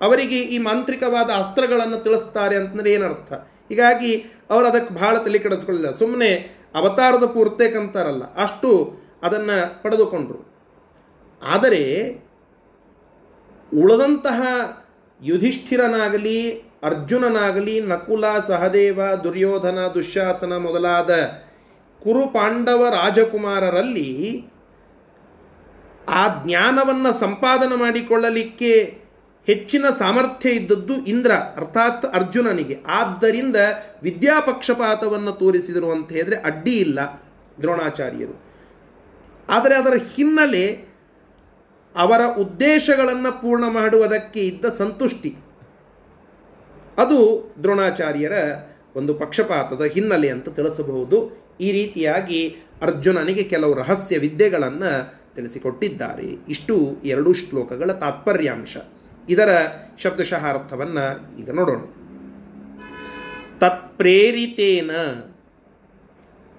ಅವರಿಗೆ 0.00 0.40
ಈ 0.40 0.58
ಮಾಂತ್ರಿಕವಾದ 0.58 1.30
ಅಸ್ತ್ರಗಳನ್ನು 1.30 1.96
ತಿಳಿಸ್ತಾರೆ 1.96 2.56
ಅಂತಂದರೆ 2.56 2.92
ಏನರ್ಥ? 2.92 3.32
ಹೀಗಾಗಿ 3.68 4.24
ಅವರು 4.50 4.66
ಅದಕ್ಕೆ 4.66 4.94
ಭಾಳ 4.94 5.18
ತಲೆ 5.18 5.38
ಕೆಡಿಸ್ಕೊಳ್ಳಿಲ್ಲ. 5.38 5.90
ಸುಮ್ಮನೆ 5.90 6.30
ಅವತಾರದ 6.74 7.24
ಪೂರ್ತೇಕಂತಾರಲ್ಲ 7.24 8.34
ಅಷ್ಟು 8.34 9.00
ಅದನ್ನು 9.22 9.82
ಪಡೆದುಕೊಂಡರು. 9.82 10.54
ಆದರೆ 11.42 12.10
ಉಳಿದಂತಹ 13.82 14.42
ಯುಧಿಷ್ಠಿರನಾಗಲಿ, 15.22 16.52
ಅರ್ಜುನನಾಗಲಿ 16.82 17.80
ನಕುಲ, 17.80 18.38
ಸಹದೇವ, 18.48 19.00
ದುರ್ಯೋಧನ 19.24 19.78
ದುಶ್ಯಾಸನ 19.94 20.56
ಮೊದಲಾದ 20.56 21.10
ಕುರು 22.02 22.26
ಪಾಂಡವ 22.26 22.86
ರಾಜಕುಮಾರರಲ್ಲಿ 22.88 24.44
ಆ 26.08 26.44
ಜ್ಞಾನವನ್ನು 26.44 27.20
ಸಂಪಾದನೆ 27.20 27.76
ಮಾಡಿಕೊಳ್ಳಲಿಕ್ಕೆ 27.76 29.00
ಹೆಚ್ಚಿನ 29.46 29.84
ಸಾಮರ್ಥ್ಯ 29.98 30.50
ಇದ್ದದ್ದು 30.50 30.94
ಇಂದ್ರ, 30.94 31.32
ಅರ್ಥಾತ್ 31.32 32.06
ಅರ್ಜುನನಿಗೆ. 32.06 32.78
ಆದ್ದರಿಂದ 32.86 33.56
ವಿದ್ಯಾಪಕ್ಷಪಾತವನ್ನು 34.02 35.32
ತೋರಿಸಿದರು 35.32 35.90
ಅಂತ 35.90 36.12
ಹೇಳಿದರೆ 36.12 36.36
ಅಡ್ಡಿ 36.36 36.76
ಇಲ್ಲ 36.76 37.22
ದ್ರೋಣಾಚಾರ್ಯರು. 37.60 38.42
ಆದರೆ 39.48 39.74
ಅದರ 39.76 39.94
ಹಿನ್ನೆಲೆ 40.14 40.90
ಅವರ 41.96 42.20
ಉದ್ದೇಶಗಳನ್ನು 42.38 43.42
ಪೂರ್ಣ 43.42 43.64
ಮಾಡುವುದಕ್ಕೆ 43.64 44.40
ಇದ್ದ 44.40 44.64
ಸಂತುಷ್ಟಿ. 44.78 45.36
ಅದು 46.98 47.18
ದ್ರೋಣಾಚಾರ್ಯರ 47.62 48.32
ಒಂದು 48.96 49.14
ಪಕ್ಷಪಾತದ 49.14 49.82
ಹಿನ್ನೆಲೆ 49.84 50.28
ಅಂತ 50.28 50.48
ತಿಳಿಸಬಹುದು. 50.48 51.49
ಈ 51.60 51.72
ರೀತಿಯಾಗಿ 51.72 52.56
ಅರ್ಜುನನಿಗೆ 52.82 53.42
ಕೆಲವು 53.42 53.74
ರಹಸ್ಯ 53.74 54.18
ವಿದ್ಯೆಗಳನ್ನು 54.18 55.20
ತಿಳಿಸಿಕೊಟ್ಟಿದ್ದಾರೆ. 55.34 56.22
ಇಷ್ಟು 56.48 56.96
ಎರಡು 57.04 57.32
ಶ್ಲೋಕಗಳ 57.32 57.92
ತಾತ್ಪರ್ಯಾಂಶ. 57.92 58.76
ಇದರ 59.28 59.66
ಶಬ್ದಶಃ 59.98 60.46
ಅರ್ಥವನ್ನು 60.46 61.38
ಈಗ 61.40 61.50
ನೋಡೋಣ. 61.50 61.80
ತತ್ಪ್ರೇರಿತೇನ 63.58 64.90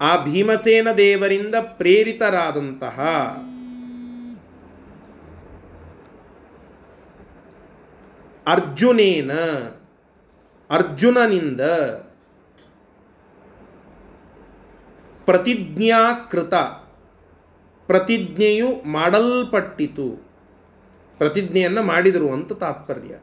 ಆ 0.00 0.24
ಭೀಮಸೇನ 0.24 0.88
ದೇವರಿಂದ 0.96 1.54
ಪ್ರೇರಿತರಾದಂತಹ 1.54 3.00
ಅರ್ಜುನೇನ 8.46 9.32
ಅರ್ಜುನನಿಂದ 10.70 11.60
ಪ್ರತಿಜ್ಞಾಕೃತ 15.24 16.54
ಪ್ರತಿಜ್ಞೆಯು 17.86 18.90
ಮಾಡಲ್ಪಟ್ಟಿತು. 18.90 20.32
ಪ್ರತಿಜ್ಞೆಯನ್ನು 21.18 21.82
ಮಾಡಿದರು 21.82 22.32
ಅಂತ 22.32 22.52
ತಾತ್ಪರ್ಯ. 22.52 23.14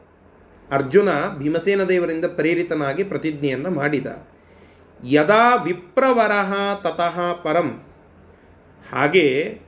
ಅರ್ಜುನ 0.72 1.08
ಭೀಮಸೇನ 1.38 1.84
ದೇವರಿಂದ 1.84 2.24
ಪ್ರೇರಿತನಾಗಿ 2.24 3.04
ಪ್ರತಿಜ್ಞೆಯನ್ನು 3.04 3.70
ಮಾಡಿದ. 3.70 4.06
ಯದಾ 5.04 5.54
ವಿಪ್ರವರಹ 5.54 6.74
ತತಃ 6.74 7.42
ಪರಂ. 7.42 7.82
ಹಾಗೆ 8.92 9.58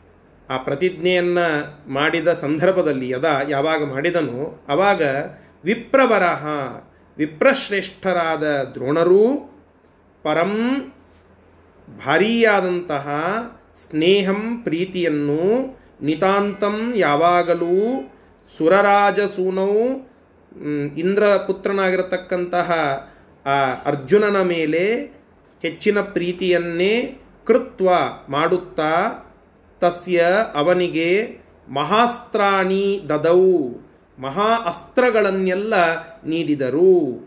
ಆ 0.50 0.56
ಪ್ರತಿಜ್ಞೆಯನ್ನು 0.56 1.76
ಮಾಡಿದ 1.92 2.28
ಸಂದರ್ಭದಲ್ಲಿ 2.28 3.08
ಯದಾ 3.08 3.40
ಯಾವಾಗ 3.48 3.84
ಮಾಡಿದನೋ 3.84 4.64
ಆವಾಗ 4.68 5.02
ವಿಪ್ರವರಹ 5.64 6.46
ವಿಪ್ರಶ್ರೇಷ್ಠರಾದ 7.16 8.42
ದ್ರೋಣರೂ 8.42 9.50
ಪರಂ 10.22 10.58
ಭಾರೀಯಾದಂತಹ 11.98 13.08
ಸ್ನೇಹಂ 13.76 14.60
ಪ್ರೀತಿಯನ್ನು 14.64 15.76
ನಿತಾಂತಂ 16.02 16.92
ಯಾವಾಗಲೂ 16.96 18.12
ಸುರರಾಜಸೂನೌ 18.58 19.76
ಇಂದ್ರಪುತ್ರನಾಗಿರತಕ್ಕಂತಹ, 20.96 22.72
ಆ, 23.46 23.72
ಅರ್ಜುನನ 23.86 24.42
ಮೇಲೆ 24.42 24.94
ಹೆಚ್ಚಿನ 25.62 26.00
ಪ್ರೀತಿಯನ್ನೇ 26.00 27.22
ಕೃತ್ವ 27.46 27.90
ಮಾಡುತ್ತಾ 28.28 29.12
ತಸ್ಯ 29.80 30.24
ಅವನಿಗೆ 30.54 31.38
ಮಹಾಸ್ತ್ರಾಣಿ 31.68 33.00
ದದೌ, 33.08 33.68
ಮಹಾ 34.18 34.56
ಅಸ್ತ್ರಗಳನ್ನೆಲ್ಲ 34.66 35.74
ನೀಡಿದರು. 36.26 37.20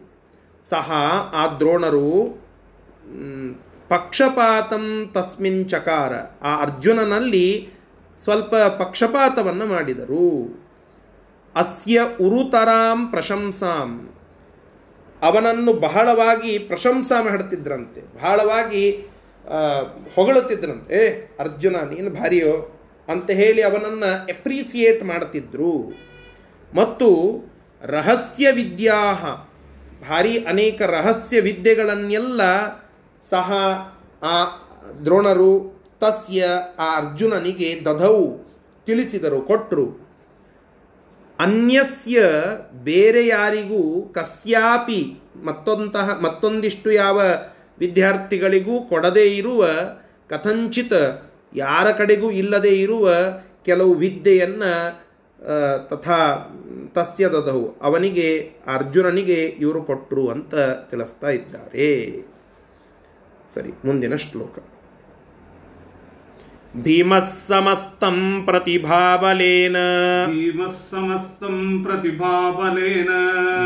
ಸಹ 0.69 0.91
ಆ 1.33 1.47
ದ್ರೋಣರು 1.57 2.45
ಪಕ್ಷಪಾತಂ 3.89 5.11
ತಸ್ಮಿನ್ 5.13 5.69
ಚಕಾರ. 5.69 6.13
ಆ 6.41 6.61
ಅರ್ಜುನನಲ್ಲಿ 6.61 7.69
ಸ್ವಲ್ಪ 8.23 8.55
ಪಕ್ಷಪಾತವನ್ನು 8.55 9.65
ಮಾಡಿದರು. 9.65 10.25
ಅಸ್ಯ 11.55 12.01
ಉರುತರಾಂ 12.21 13.07
ಪ್ರಶಂಸಾಂ. 13.07 14.11
ಅವನನ್ನು 15.21 15.73
ಬಹಳವಾಗಿ 15.73 16.59
ಪ್ರಶಂಸಾ 16.59 17.21
ಮಾಡ್ತಿದ್ರಂತೆ 17.21 18.01
ಬಹಳವಾಗಿ 18.01 18.91
ಹೊಗಳುತ್ತಿದ್ರಂತೆ. 20.15 20.95
ಏ, 20.95 21.09
ಅರ್ಜುನ, 21.39 21.75
ನೀನು 21.75 22.09
ಭಾರಿಯೋ? 22.09 22.79
ಅಂತ 23.07 23.31
ಹೇಳಿ 23.31 23.61
ಅವನನ್ನು 23.61 24.29
ಎಪ್ರಿಸಿಯೇಟ್ 24.29 25.03
ಮಾಡ್ತಿದ್ರು. 25.03 25.93
ಮತ್ತು 26.75 27.41
ರಹಸ್ಯ 27.83 28.51
ವಿದ್ಯಾ 28.51 29.13
ಭಾರಿ 30.09 30.45
ಅನೇಕ 30.45 30.81
ರಹಸ್ಯ 30.81 31.39
ವಿದ್ಯೆಗಳನ್ನೆಲ್ಲ 31.39 32.41
ಸಹ 33.29 33.51
ಆ 34.23 34.35
ದ್ರೋಣರು 35.05 35.51
ತಸ್ಯ 35.99 36.47
ಆ 36.79 36.97
ಅರ್ಜುನನಿಗೆ 36.97 37.81
ದಧವು 37.85 38.25
ತಿಳಿಸಿದರು 38.85 39.41
ಕೊಟ್ಟರು 39.41 40.05
ಅನ್ಯಸ್ಯ 41.39 42.19
ಬೇರೆ 42.83 43.27
ಯಾರಿಗೂ 43.27 44.01
ಕಸ್ಯಾಪಿ 44.13 45.17
ಮತ್ತೊಂತಹ, 45.43 46.19
ಮತ್ತೊಂದಿಷ್ಟು 46.21 46.91
ಯಾವ 46.91 47.21
ವಿದ್ಯಾರ್ಥಿಗಳಿಗೂ 47.79 48.81
ಕೊಡದೇ 48.81 49.25
ಇರುವ, 49.35 49.67
ಕಥಂಚಿತ 50.29 50.93
ಯಾರ 51.55 51.91
ಕಡೆಗೂ 51.91 52.31
ಇಲ್ಲದೇ 52.31 52.69
ಇರುವ 52.69 53.09
ಕೆಲವು 53.65 53.93
ವಿದ್ಯೆಯನ್ನು 53.93 54.71
ತಥಾ 55.87 56.21
ತಸ್ಯ 56.93 57.27
ದದವು 57.27 57.77
ಅವನಿಗೆ, 57.81 58.51
ಅರ್ಜುನನಿಗೆ 58.67 59.33
ಇವರು 59.33 59.83
ಕೊಟ್ಟರು 59.83 60.27
ಅಂತ 60.27 60.55
ತಿಳಿಸ್ತಾ 60.89 61.29
ಇದ್ದಾರೆ. 61.29 61.91
ಸರಿ 63.55 63.71
ಮುಂದಿನ 63.85 64.15
ಶ್ಲೋಕ. 64.15 64.74
भीमः 66.75 67.19
समस्तं 67.19 68.45
प्रतिभाबलेन। 68.45 69.73
भीमः 70.29 70.71
समस्तं 70.71 71.83
प्रतिभाबलेन। 71.83 73.05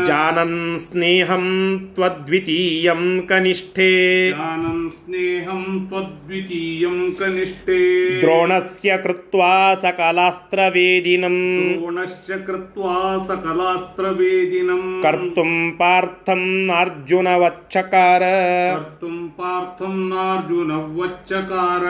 जानन् 0.06 0.78
स्नेहं 0.78 1.78
त्वद्वितीयं 1.78 3.20
कनिष्ठे। 3.20 4.30
जानन् 4.30 4.88
स्नेहं 4.88 5.86
त्वद्वितीयं 5.86 7.12
कनिष्ठे। 7.12 8.20
द्रोणस्य 8.20 8.96
कृत्वा 8.96 9.74
सकलास्त्रवेदिनम् 9.74 11.80
द्रोणस्य 11.80 12.38
कृत्वा 12.38 13.24
सकलास्त्रवेदिनम् 13.24 15.02
कर्तुं 15.02 15.70
पार्थं 15.70 16.38
नार्जुनवच्चकार 16.38 18.20
कर्तुं 18.74 19.28
पार्थं 19.28 19.88
नार्जुनवच्चकार 19.88 21.80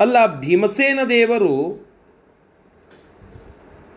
ಅಲ್ಲ 0.00 0.40
ಭೀಮಸೇನ 0.40 1.00
ದೇವರು 1.08 1.84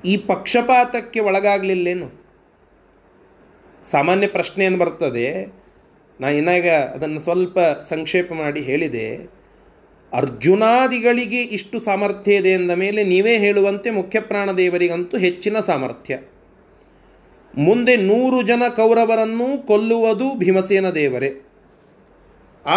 ಈ 0.06 0.18
ಪಕ್ಷಪಾತಕ್ಕೆ 0.18 1.20
ಒಳಗಾಗಲಿಲ್ಲೇನು? 1.20 2.26
ಸಾಮಾನ್ಯ 3.92 4.28
ಪ್ರಶ್ನೆ 4.28 4.66
ಏನು 4.66 4.78
ಬರ್ತದೆ. 4.78 5.46
ನಾನು 6.22 6.36
ಇನ್ನಾಗ 6.36 6.68
ಅದನ್ನು 6.70 7.24
ಸ್ವಲ್ಪ 7.24 7.60
ಸಂಕ್ಷೇಪ 7.90 8.34
ಮಾಡಿ 8.34 8.62
ಹೇಳಿದೆ. 8.62 9.38
ಅರ್ಜುನಾದಿಗಳಿಗೆ 10.14 11.42
ಇಷ್ಟು 11.42 11.80
ಸಾಮರ್ಥ್ಯ 11.80 12.36
ಇದೆ 12.36 12.50
ಎಂದ 12.50 12.72
ಮೇಲೆ 12.72 13.04
ನೀವೇ 13.04 13.38
ಹೇಳುವಂತೆ 13.38 13.90
ಮುಖ್ಯ 13.90 14.22
ದೇವರಿಗಂತೂ 14.58 15.18
ಹೆಚ್ಚಿನ 15.18 15.60
ಸಾಮರ್ಥ್ಯ. 15.60 16.20
ಮುಂದೆ 17.58 17.98
ನೂರು 17.98 18.42
ಜನ 18.42 18.64
ಕೌರವರನ್ನು 18.76 19.68
ಕೊಲ್ಲುವುದು 19.68 20.38
ಭೀಮಸೇನ 20.38 20.90
ದೇವರೇ. 20.90 21.28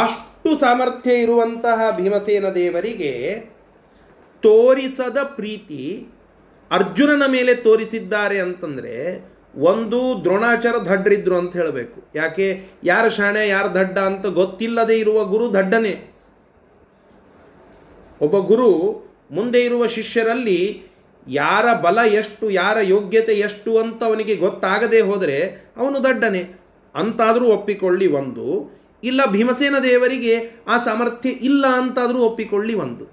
ಅಷ್ಟು 0.02 0.29
ಸಾಮರ್ಥ್ಯ 0.44 1.14
ಇರುವಂತಹ 1.14 1.96
ಭೀಮಸೇನ 1.96 2.48
ದೇವರಿಗೆ 2.48 3.40
ತೋರಿಸದ 4.42 5.18
ಪ್ರೀತಿ 5.22 6.07
ಅರ್ಜುನನ 6.70 7.22
ಮೇಲೆ 7.29 7.55
ತೋರಿಸಿದ್ದಾರೆ 7.55 8.38
ಅಂತಂದರೆ 8.40 8.94
ಒಂದು 9.55 10.24
ದ್ರೋಣಾಚಾರ 10.24 10.76
ದಡ್ರಿದ್ರು 10.76 11.37
ಅಂತ 11.37 11.57
ಹೇಳಬೇಕು. 11.57 12.05
ಯಾಕೆ? 12.14 12.61
ಯಾರ 12.85 13.09
ಶಾಣೆ, 13.09 13.48
ಯಾರ 13.48 13.66
ದಡ್ಡ 13.66 13.98
ಅಂತ 13.98 14.26
ಗೊತ್ತಿಲ್ಲದೆ 14.26 14.98
ಇರುವ 14.98 15.24
ಗುರು 15.24 15.53
ದಡ್ಡನೇ 15.53 16.14
ಒಬ್ಬ 18.20 18.38
ಗುರು 18.38 18.70
ಮುಂದೆ 19.31 19.61
ಇರುವ 19.61 19.87
ಶಿಷ್ಯರಲ್ಲಿ 19.87 20.83
ಯಾರ 21.29 21.74
ಬಲ 21.81 21.98
ಎಷ್ಟು, 22.12 22.50
ಯಾರ 22.50 22.76
ಯೋಗ್ಯತೆ 22.83 23.33
ಎಷ್ಟು 23.33 23.79
ಅಂತ 23.79 24.05
ಅವನಿಗೆ 24.05 24.35
ಗೊತ್ತಾಗದೇ 24.37 25.00
ಹೋದರೆ 25.00 25.38
ಅವನು 25.76 26.05
ದಡ್ಡನೆ 26.05 26.42
ಅಂತಾದರೂ 26.94 27.46
ಒಪ್ಪಿಕೊಳ್ಳಿ 27.46 28.07
ಒಂದು 28.07 28.79
ಇಲ್ಲ 29.02 29.20
ಭೀಮಸೇನ 29.30 29.76
ದೇವರಿಗೆ 29.82 30.34
ಆ 30.68 30.76
ಸಾಮರ್ಥ್ಯ 30.84 31.30
ಇಲ್ಲ 31.30 31.66
ಅಂತಾದರೂ 31.66 32.18
ಒಪ್ಪಿಕೊಳ್ಳಿ 32.18 32.74
ಒಂದು. 32.74 33.04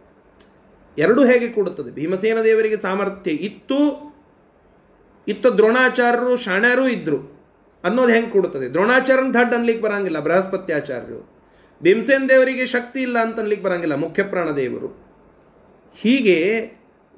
ಎರಡು 0.98 1.26
ಹೇಗೆ 1.26 1.48
ಕೊಡುತ್ತದೆ? 1.48 1.92
ಭೀಮಸೇನ 1.92 2.40
ದೇವರಿಗೆ 2.42 2.78
ಸಾಮರ್ಥ್ಯ 2.78 3.32
ಇತ್ತು, 3.32 3.80
ಇತ್ತ 5.28 5.46
ದ್ರೋಣಾಚಾರ್ಯರು 5.48 6.36
ಶಾಣ್ಯರು 6.38 6.86
ಇದ್ದರು 6.88 7.20
ಅನ್ನೋದು 7.84 8.14
ಹೆಂಗೆ 8.14 8.32
ಕೊಡುತ್ತದೆ? 8.32 8.68
ದ್ರೋಣಾಚಾರ್ಯನ 8.70 9.32
ದಡ್ 9.32 9.54
ಅನ್ಲಿಕ್ಕೆ 9.54 9.84
ಬರಂಗಿಲ್ಲ, 9.84 10.20
ಬೃಹಸ್ಪತ್ಯಾಚಾರ್ಯರು. 10.20 11.20
ಭೀಮಸೇನ 11.84 12.24
ದೇವರಿಗೆ 12.30 12.66
ಶಕ್ತಿ 12.66 13.00
ಇಲ್ಲ 13.02 13.18
ಅಂತ 13.20 13.40
ಅನ್ಲಿಕ್ಕೆ 13.40 13.68
ಬರಂಗಿಲ್ಲ 13.68 13.96
ಮುಖ್ಯ 13.96 14.24
ದೇವರು. 14.56 14.90
ಹೀಗೆ 15.96 16.38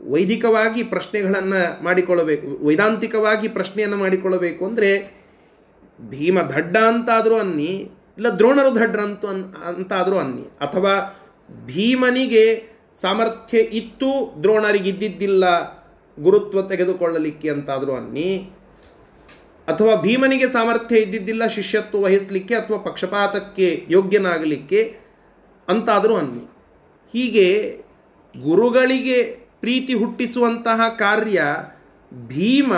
ವೈದಿಕವಾಗಿ 0.09 0.83
ಪ್ರಶ್ನೆಗಳನ್ನು 0.83 1.83
ಮಾಡಿಕೊಳ್ಳಬೇಕು, 1.83 2.65
ವೈದಾಂತಿಕವಾಗಿ 2.65 3.47
ಪ್ರಶ್ನೆಯನ್ನು 3.47 3.97
ಮಾಡಿಕೊಳ್ಳಬೇಕು 3.97 4.61
ಅಂದರೆ 4.65 4.91
ಭೀಮ 6.09 6.41
ದಡ್ಡ 6.41 6.77
ಅಂತಾದರೂ 6.77 7.37
ಅನ್ನಿ 7.37 7.71
ಇಲ್ಲ 8.19 8.29
ದ್ರೋಣರು 8.29 8.75
ದಡ್ರಂತು 8.75 9.27
ಅನ್, 9.27 9.43
ಅಂತಾದರೂ 9.65 10.17
ಅನ್ನಿ. 10.17 10.41
ಅಥವಾ 10.41 10.93
ಭೀಮನಿಗೆ 11.65 12.63
ಸಾಮರ್ಥ್ಯ 13.01 13.57
ಇತ್ತು, 13.57 14.09
ದ್ರೋಣರಿಗಿದ್ದಿದ್ದಿಲ್ಲ, 14.43 15.45
ಗುರುತ್ವ 16.19 16.61
ತೆಗೆದುಕೊಳ್ಳಲಿಕ್ಕೆ 16.61 17.49
ಅಂತಾದರೂ 17.49 17.93
ಅನ್ನಿ. 17.95 18.51
ಅಥವಾ 19.67 19.95
ಭೀಮನಿಗೆ 19.95 20.47
ಸಾಮರ್ಥ್ಯ 20.49 20.97
ಇದ್ದಿದ್ದಿಲ್ಲ, 20.97 21.47
ಶಿಷ್ಯತ್ವ 21.47 22.01
ವಹಿಸಲಿಕ್ಕೆ 22.01 22.55
ಅಥವಾ 22.55 22.77
ಪಕ್ಷಪಾತಕ್ಕೆ 22.77 23.85
ಯೋಗ್ಯನಾಗಲಿಕ್ಕೆ 23.89 24.99
ಅಂತಾದರೂ 25.69 26.15
ಅನ್ನಿ. 26.15 26.45
ಹೀಗೆ 27.13 27.47
ಗುರುಗಳಿಗೆ 28.41 29.23
ಪ್ರೀತಿ 29.59 29.93
ಹುಟ್ಟಿಸುವಂತಹ 29.93 30.89
ಕಾರ್ಯ 30.89 31.41
ಭೀಮ 32.27 32.73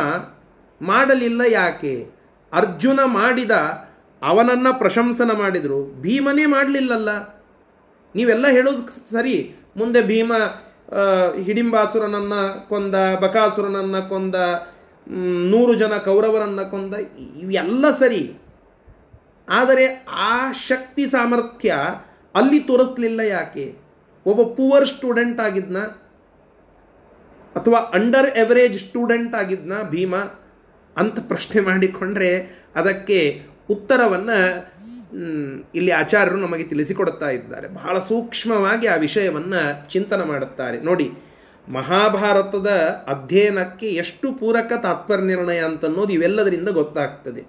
ಮಾಡಲಿಲ್ಲ 0.81 1.41
ಯಾಕೆ? 1.47 2.07
ಅರ್ಜುನ 2.53 2.99
ಮಾಡಿದ 3.03 3.51
ಅವನನ್ನು 4.23 4.79
ಪ್ರಶಂಸನ 4.79 5.31
ಮಾಡಿದರು. 5.31 6.01
ಭೀಮನೇ 6.01 6.45
ಮಾಡಲಿಲ್ಲಲ್ಲ. 6.45 7.27
ನೀವೆಲ್ಲ 8.15 8.47
ಹೇಳೋದು 8.47 9.11
ಸರಿ. 9.11 9.55
ಮುಂದೆ 9.77 10.01
ಭೀಮ 10.01 10.33
ಹಿಡಿಂಬಾಸುರನನ್ನು 11.43 12.69
ಕೊಂದ, 12.69 12.95
ಬಕಾಸುರನನ್ನು 13.19 14.09
ಕೊಂದ 14.09 14.35
ನೂರು 15.49 15.73
ಜನ 15.73 15.97
ಕೌರವರನ್ನು 15.97 16.71
ಕೊಂದ, 16.71 16.95
ಇವೆಲ್ಲ 17.41 17.91
ಸರಿ. 17.91 18.33
ಆದರೆ 19.49 20.05
ಆ 20.09 20.51
ಶಕ್ತಿ 20.51 21.07
ಸಾಮರ್ಥ್ಯ 21.07 21.75
ಅಲ್ಲಿ 22.35 22.59
ತೋರಿಸ್ಲಿಲ್ಲ 22.59 23.19
ಯಾಕೆ? 23.19 23.75
ಒಬ್ಬ 24.25 24.53
ಪುವರ್ 24.53 24.87
ಸ್ಟೂಡೆಂಟ್ 24.87 25.41
ಆಗಿದ್ನ? 25.41 25.77
ಅಥವಾ 27.55 27.77
ಅಂಡರ್ 27.77 28.37
ಎವರೇಜ್ 28.37 28.79
ಸ್ಟೂಡೆಂಟ್ 28.79 29.35
ಆಗಿದ್ನ 29.35 29.73
ಭೀಮ? 29.89 30.15
ಅಂತ 30.97 31.19
ಪ್ರಶ್ನೆ 31.27 31.61
ಮಾಡಿಕೊಂಡ್ರೆ 31.61 32.63
ಅದಕ್ಕೆ 32.75 33.50
ಉತ್ತರವನ್ನು 33.71 34.71
ಇಲ್ಲಿ 35.75 35.91
ಆಚಾರ್ಯರು 35.91 36.37
ನಮಗೆ 36.37 36.63
ತಿಳಿಸಿಕೊಡುತ್ತಾ 36.63 37.29
ಇದ್ದಾರೆ. 37.29 37.67
ಬಹಳ 37.67 37.99
ಸೂಕ್ಷ್ಮವಾಗಿ 37.99 38.87
ಆ 38.87 38.95
ವಿಷಯವನ್ನು 38.95 39.89
ಚಿಂತನೆ 39.89 40.25
ಮಾಡುತ್ತಾರೆ. 40.25 40.81
ನೋಡಿ, 40.81 41.11
ಮಹಾಭಾರತದ 41.67 42.67
ಅಧ್ಯಯನಕ್ಕೆ 43.07 43.85
ಎಷ್ಟು 43.85 44.33
ಪೂರಕ 44.33 44.73
ತಾತ್ಪರ್ಯ 44.83 45.23
ನಿರ್ಣಯ 45.23 45.59
ಅಂತನ್ನೋದು 45.59 46.13
ಇವೆಲ್ಲದರಿಂದ 46.13 46.69
ಗೊತ್ತಾಗ್ತದೆ. 46.69 47.41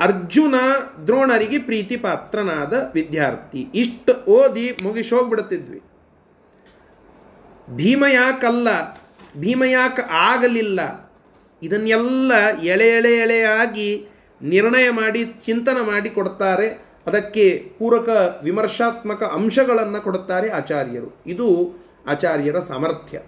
ಅರ್ಜುನ 0.00 0.54
ದ್ರೋಣರಿಗೆ 1.04 1.58
ಪ್ರೀತಿ 1.58 1.96
ಪಾತ್ರನಾದ 1.96 2.90
ವಿದ್ಯಾರ್ಥಿ. 2.94 3.66
ಇಷ್ಟು 3.74 4.24
ಓದಿ 4.30 4.76
ಮುಗಿಸೋಗ್ಬಿಡುತ್ತಿದ್ವಿ. 4.82 5.82
ಭೀಮ 7.76 8.04
ಯಾಕಲ್ಲ 8.12 8.68
ಭೀಮ 9.38 9.64
ಯಾಕೆ 9.64 10.02
ಆಗಲಿಲ್ಲ. 10.02 11.03
ಇದನ್ನೆಲ್ಲ 11.62 12.32
ಎಳೆ 12.62 12.88
ಎಳೆ 12.88 13.16
ಎಳೆಯಾಗಿ 13.16 14.06
ನಿರ್ಣಯ 14.42 14.90
ಮಾಡಿ 14.90 15.24
ಚಿಂತನೆ 15.24 15.86
ಮಾಡಿ 15.86 16.10
ಕೊಡ್ತಾರೆ. 16.10 16.84
ಅದಕ್ಕೆ 17.06 17.72
ಪೂರಕ 17.78 18.40
ವಿಮರ್ಶಾತ್ಮಕ 18.42 19.22
ಅಂಶಗಳನ್ನು 19.22 20.00
ಕೊಡುತ್ತಾರೆ 20.00 20.50
ಆಚಾರ್ಯರು. 20.50 21.22
ಇದು 21.26 21.74
ಆಚಾರ್ಯರ 22.06 22.60
ಸಾಮರ್ಥ್ಯ. 22.60 23.20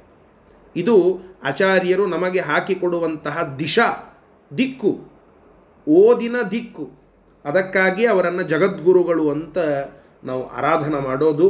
ಇದು 0.76 1.18
ಆಚಾರ್ಯರು 1.44 2.06
ನಮಗೆ 2.06 2.40
ಹಾಕಿಕೊಡುವಂತಹ 2.40 3.56
ದಿಶಾ, 3.58 4.18
ದಿಕ್ಕು, 4.58 5.00
ಓದಿನ 5.88 6.36
ದಿಕ್ಕು. 6.50 6.90
ಅದಕ್ಕಾಗಿ 7.44 8.06
ಅವರನ್ನು 8.06 8.42
ಜಗದ್ಗುರುಗಳು 8.42 9.30
ಅಂತ 9.30 9.58
ನಾವು 10.24 10.48
ಆರಾಧನೆ 10.48 11.00
ಮಾಡೋದು. 11.00 11.48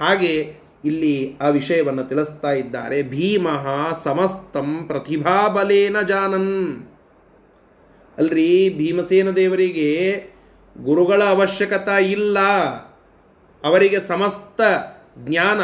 ಹಾಗೆ 0.00 0.61
ಇಲ್ಲಿ 0.84 1.36
ಆ 1.40 1.48
ವಿಷಯವನ್ನು 1.48 2.04
ತಿಳಿಸ್ತಾ 2.04 2.52
ಇದ್ದಾರೆ. 2.52 3.02
ಭೀಮಃ 3.02 3.66
ಸಮಸ್ತಂ 4.02 4.84
ಪ್ರತಿಭಾಬಲೇನ 4.86 6.00
ಜಾನನ್. 6.00 6.86
ಅಲ್ರಿ, 8.18 8.74
ಭೀಮಸೇನ 8.76 9.30
ದೇವರಿಗೆ 9.30 10.24
ಗುರುಗಳ 10.78 11.24
ಅವಶ್ಯಕತೆ 11.24 12.10
ಇಲ್ಲ. 12.10 12.38
ಅವರಿಗೆ 13.64 14.00
ಸಮಸ್ತ 14.00 14.60
ಜ್ಞಾನ 15.18 15.60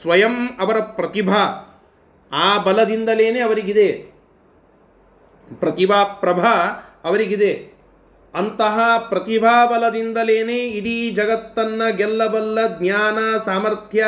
ಸ್ವಯಂ 0.00 0.48
ಅವರ 0.60 0.78
ಪ್ರತಿಭಾ. 0.78 1.64
ಆ 2.32 2.58
ಬಲದಿಂದಲೇ 2.58 3.40
ಅವರಿಗಿದೆ. 3.40 3.92
ಪ್ರತಿಭಾ 5.60 6.04
ಪ್ರಭಾ 6.04 6.54
ಅವರಿಗಿದೆ. 7.04 7.77
ಅಂತಹ 8.34 8.78
ಪ್ರತಿಭಾಬಲದಿಂದಲೇನೆ 9.08 10.68
ಇಡೀ 10.68 11.10
ಜಗತ್ತನ್ನು 11.10 11.96
ಗೆಲ್ಲಬಲ್ಲ 11.96 12.78
ಜ್ಞಾನ, 12.78 13.18
ಸಾಮರ್ಥ್ಯ 13.44 14.04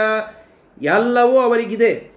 ಎಲ್ಲವೂ 0.83 1.39
ಅವರಿಗಿದೆ. 1.39 2.11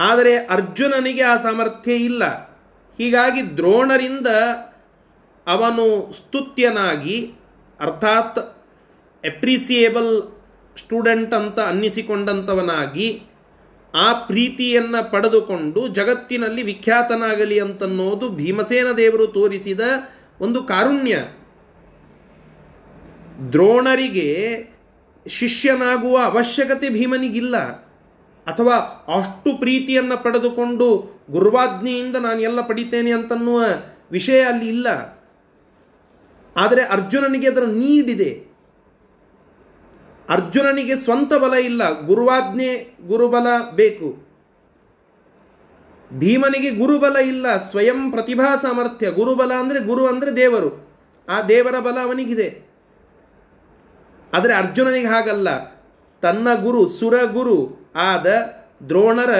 ಆದರೆ 0.00 0.36
ಅರ್ಜುನನಿಗೆ 0.36 1.22
ಆ 1.22 1.42
ಸಾಮರ್ಥ್ಯ 1.42 1.92
ಇಲ್ಲ. 1.92 2.48
ಹೀಗಾಗಿ 2.96 3.56
ದ್ರೋಣರಿಂದ 3.56 4.26
ಅವನು 5.46 6.12
ಸ್ತುತ್ಯನಾಗಿ, 6.12 7.34
ಅರ್ಥಾತ್ 7.80 8.58
ಎಪ್ರಿಸಿಯೇಬಲ್ 9.24 10.40
ಸ್ಟೂಡೆಂಟ್ 10.78 11.34
ಅಂತ 11.34 11.60
ಅನ್ನಿಸಿಕೊಂಡಂಥವನಾಗಿ 11.60 13.22
ಆ 13.94 14.12
ಪ್ರೀತಿಯನ್ನು 14.12 15.10
ಪಡೆದುಕೊಂಡು 15.10 15.88
ಜಗತ್ತಿನಲ್ಲಿ 15.88 16.62
ವಿಖ್ಯಾತನಾಗಲಿ 16.62 17.60
ಅಂತನ್ನೋದು 17.60 18.28
ಭೀಮಸೇನ 18.28 18.86
ದೇವರು 18.96 19.26
ತೋರಿಸಿದ 19.26 19.80
ಒಂದು 20.40 20.62
ಕಾರುಣ್ಯ. 20.62 21.24
ದ್ರೋಣರಿಗೆ 23.52 24.58
ಶಿಷ್ಯನಾಗುವ 25.26 26.18
ಅವಶ್ಯಕತೆ 26.18 26.88
ಭೀಮನಿಗಿಲ್ಲ. 26.88 27.56
ಅಥವಾ 28.46 28.74
ಅಷ್ಟು 29.18 29.58
ಪ್ರೀತಿಯನ್ನು 29.58 30.22
ಪಡೆದುಕೊಂಡು 30.22 31.18
ಗುರುವಾಜ್ಞೆಯಿಂದ 31.30 32.16
ನಾನು 32.16 32.40
ಎಲ್ಲ 32.40 32.60
ಪಡಿತೇನೆ 32.60 33.12
ಅಂತನ್ನುವ 33.12 33.62
ವಿಷಯ 34.10 34.40
ಅಲ್ಲಿ 34.40 34.68
ಇಲ್ಲ. 34.68 35.18
ಆದರೆ 36.56 36.82
ಅರ್ಜುನನಿಗೆ 36.82 37.48
ಅದರ 37.48 37.64
ನೀಡಿದೆ. 37.64 38.47
ಅರ್ಜುನನಿಗೆ 40.28 40.96
ಸ್ವಂತ 40.96 41.34
ಬಲ 41.34 41.54
ಇಲ್ಲ, 41.54 42.06
ಗುರುವಾಜ್ಞೆ 42.06 42.96
ಗುರುಬಲ 43.06 43.46
ಬೇಕು. 43.70 44.28
ಭೀಮನಿಗೆ 46.18 46.70
ಗುರುಬಲ 46.70 47.16
ಇಲ್ಲ, 47.16 47.70
ಸ್ವಯಂ 47.70 48.10
ಪ್ರತಿಭಾ 48.10 48.56
ಸಾಮರ್ಥ್ಯ. 48.56 49.10
ಗುರುಬಲ 49.10 49.52
ಅಂದರೆ 49.52 49.80
ಗುರು 49.80 50.06
ಅಂದರೆ 50.06 50.36
ದೇವರು. 50.36 50.88
ಆ 51.28 51.42
ದೇವರ 51.42 51.78
ಬಲ 51.80 51.98
ಅವನಿಗಿದೆ. 52.02 52.68
ಆದರೆ 54.34 54.54
ಅರ್ಜುನನಿಗೆ 54.54 55.06
ಹಾಗಲ್ಲ. 55.06 55.64
ತನ್ನ 56.22 56.54
ಗುರು 56.54 56.88
ಸುರಗುರು 56.88 57.90
ಆದ 57.96 58.26
ದ್ರೋಣರ, 58.88 59.34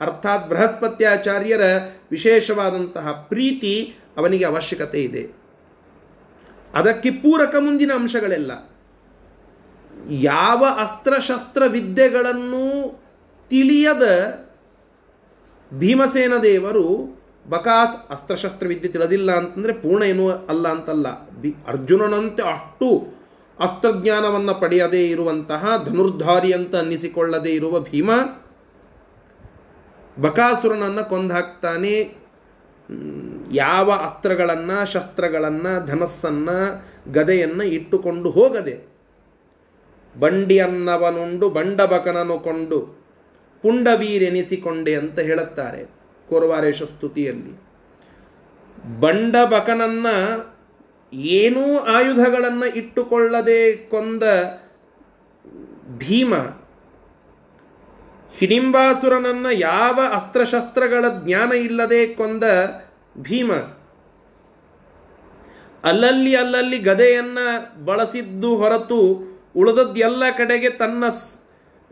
ಅರ್ಥಾತ್ 0.00 0.50
ಬೃಹಸ್ಪತ್ಯಾಚಾರ್ಯರ 0.50 1.60
ವಿಶೇಷವಾದಂತಹ 2.10 3.12
ಪ್ರೀತಿ 3.28 3.96
ಅವನಿಗೆ 4.16 4.44
ಅವಶ್ಯಕತೆ 4.44 5.02
ಇದೆ. 5.02 5.28
ಅದಕ್ಕೆ 6.74 7.10
ಪೂರಕ 7.10 7.54
ಮುಂದಿನ 7.60 7.92
ಅಂಶಗಳೆಲ್ಲ. 7.92 8.71
ಯಾವ 10.10 10.66
ಅಸ್ತ್ರಶಸ್ತ್ರ 10.78 11.62
ವಿದ್ಯೆಗಳನ್ನು 11.66 13.02
ತಿಳಿಯದ 13.50 14.02
ಭೀಮಸೇನ 15.74 16.32
ದೇವರು 16.42 17.18
ಬಕಾಸ್ 17.50 18.10
ಅಸ್ತ್ರಶಸ್ತ್ರ 18.10 18.66
ವಿದ್ಯೆ 18.66 18.92
ತಿಳಿದಿಲ್ಲ 18.92 19.32
ಅಂತಂದರೆ 19.32 19.72
ಪೂರ್ಣ 19.72 20.02
ಏನೂ 20.02 20.30
ಅಲ್ಲ 20.30 20.68
ಅಂತಲ್ಲ. 20.68 21.06
ದಿ 21.42 21.54
ಅರ್ಜುನನಂತೆ 21.68 22.42
ಅಷ್ಟು 22.42 23.14
ಅಸ್ತ್ರಜ್ಞಾನವನ್ನು 23.60 24.54
ಪಡೆಯದೇ 24.54 25.06
ಇರುವಂತಹ 25.06 25.84
ಧನುರ್ಧಾರಿ 25.86 26.52
ಅಂತ 26.52 26.76
ಅನ್ನಿಸಿಕೊಳ್ಳದೇ 26.76 27.50
ಇರುವ 27.50 27.80
ಭೀಮ 27.80 28.10
ಬಕಾಸುರನನ್ನು 30.20 31.08
ಕೊಂದಾಕ್ತಾನೆ. 31.08 32.22
ಯಾವ 33.52 33.90
ಅಸ್ತ್ರಗಳನ್ನು, 33.90 34.92
ಶಸ್ತ್ರಗಳನ್ನು, 34.92 35.86
ಧನಸ್ಸನ್ನು, 35.86 36.84
ಗದೆಯನ್ನು 37.12 37.62
ಇಟ್ಟುಕೊಂಡು 37.64 38.30
ಹೋಗದೆ 38.30 38.91
ಬಂಡಿಯನ್ನವನುಂಡು 40.18 41.50
ಬಂಡಬಕನನ್ನು 41.50 42.38
ಕೊಂಡು 42.38 43.02
ಪುಂಡವೀರೆನಿಸಿಕೊಂಡೆ 43.62 44.94
ಅಂತ 44.94 45.20
ಹೇಳುತ್ತಾರೆ 45.20 45.84
ಕೋರವಾರೇಶ 46.28 46.82
ಸ್ತುತಿಯಲ್ಲಿ. 46.82 47.52
ಬಂಡಬಕನನ್ನ 49.00 50.06
ಏನೂ 51.12 51.78
ಆಯುಧಗಳನ್ನು 51.78 52.74
ಇಟ್ಟುಕೊಳ್ಳದೆ 52.76 53.72
ಕೊಂದ 53.72 54.22
ಭೀಮ 55.98 56.34
ಹಿಡಿಂಬಾಸುರನನ್ನು 58.38 59.52
ಯಾವ 59.52 60.00
ಅಸ್ತ್ರಶಸ್ತ್ರಗಳ 60.12 61.04
ಜ್ಞಾನ 61.26 61.52
ಇಲ್ಲದೆ 61.52 62.06
ಕೊಂದ 62.06 62.44
ಭೀಮ 63.18 63.52
ಅಲ್ಲಲ್ಲಿ 65.84 66.36
ಅಲ್ಲಲ್ಲಿ 66.36 66.78
ಗದೆಯನ್ನು 66.78 67.84
ಬಳಸಿದ್ದು 67.84 68.56
ಹೊರತು 68.56 69.31
ಉಳಿದದ್ದೆಲ್ಲ 69.56 70.22
ಕಡೆಗೆ 70.38 70.70
ತನ್ನ 70.70 71.04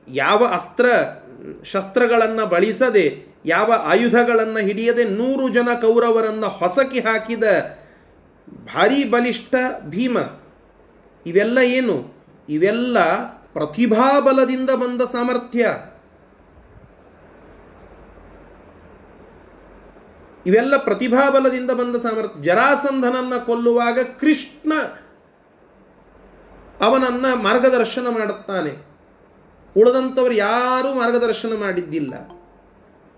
ಯಾವ 0.08 0.44
ಅಸ್ತ್ರ 0.44 0.86
ಶಸ್ತ್ರಗಳನ್ನು 1.64 2.46
ಬಳಸದೆ, 2.46 3.24
ಯಾವ 3.46 3.72
ಆಯುಧಗಳನ್ನು 3.76 4.58
ಹಿಡಿಯದೆ 4.58 5.04
ನೂರು 5.04 5.48
ಜನ 5.48 5.68
ಕೌರವರನ್ನು 5.80 6.48
ಹೊಸಕಿ 6.48 7.00
ಹಾಕಿದ 7.00 7.44
ಭಾರೀ 8.64 9.04
ಬಲಿಷ್ಠ 9.04 9.54
ಭೀಮ. 9.80 10.18
ಇವೆಲ್ಲ 11.26 11.58
ಏನು? 11.58 12.14
ಇವೆಲ್ಲ 12.48 13.14
ಪ್ರತಿಭಾಬಲದಿಂದ 13.52 14.70
ಬಂದ 14.70 15.02
ಸಾಮರ್ಥ್ಯ. 15.02 15.76
ಇವೆಲ್ಲ 20.46 20.76
ಪ್ರತಿಭಾಬಲದಿಂದ 20.76 21.70
ಬಂದ 21.70 21.96
ಸಾಮರ್ಥ್ಯ. 21.96 22.42
ಜರಾಸಂಧನನ್ನು 22.42 23.46
ಕೊಲ್ಲುವಾಗ 23.46 23.98
ಕೃಷ್ಣ 24.20 24.72
ಅವನನ್ನು 26.80 27.42
ಮಾರ್ಗದರ್ಶನ 27.42 28.06
ಮಾಡುತ್ತಾನೆ. 28.08 28.90
ಉಳಿದಂಥವರು 29.76 30.32
ಯಾರೂ 30.32 30.94
ಮಾರ್ಗದರ್ಶನ 30.94 31.52
ಮಾಡಿದ್ದಿಲ್ಲ. 31.58 32.14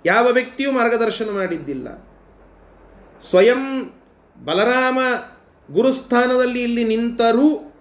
ಯಾವ 0.06 0.28
ವ್ಯಕ್ತಿಯೂ 0.28 0.72
ಮಾರ್ಗದರ್ಶನ 0.72 1.30
ಮಾಡಿದ್ದಿಲ್ಲ. 1.30 1.88
ಸ್ವಯಂ 3.30 3.90
ಬಲರಾಮ 4.44 4.98
ಗುರುಸ್ಥಾನದಲ್ಲಿ 5.72 6.62
ಇಲ್ಲಿ 6.62 6.84
ನಿಂತರೂ 6.84 7.74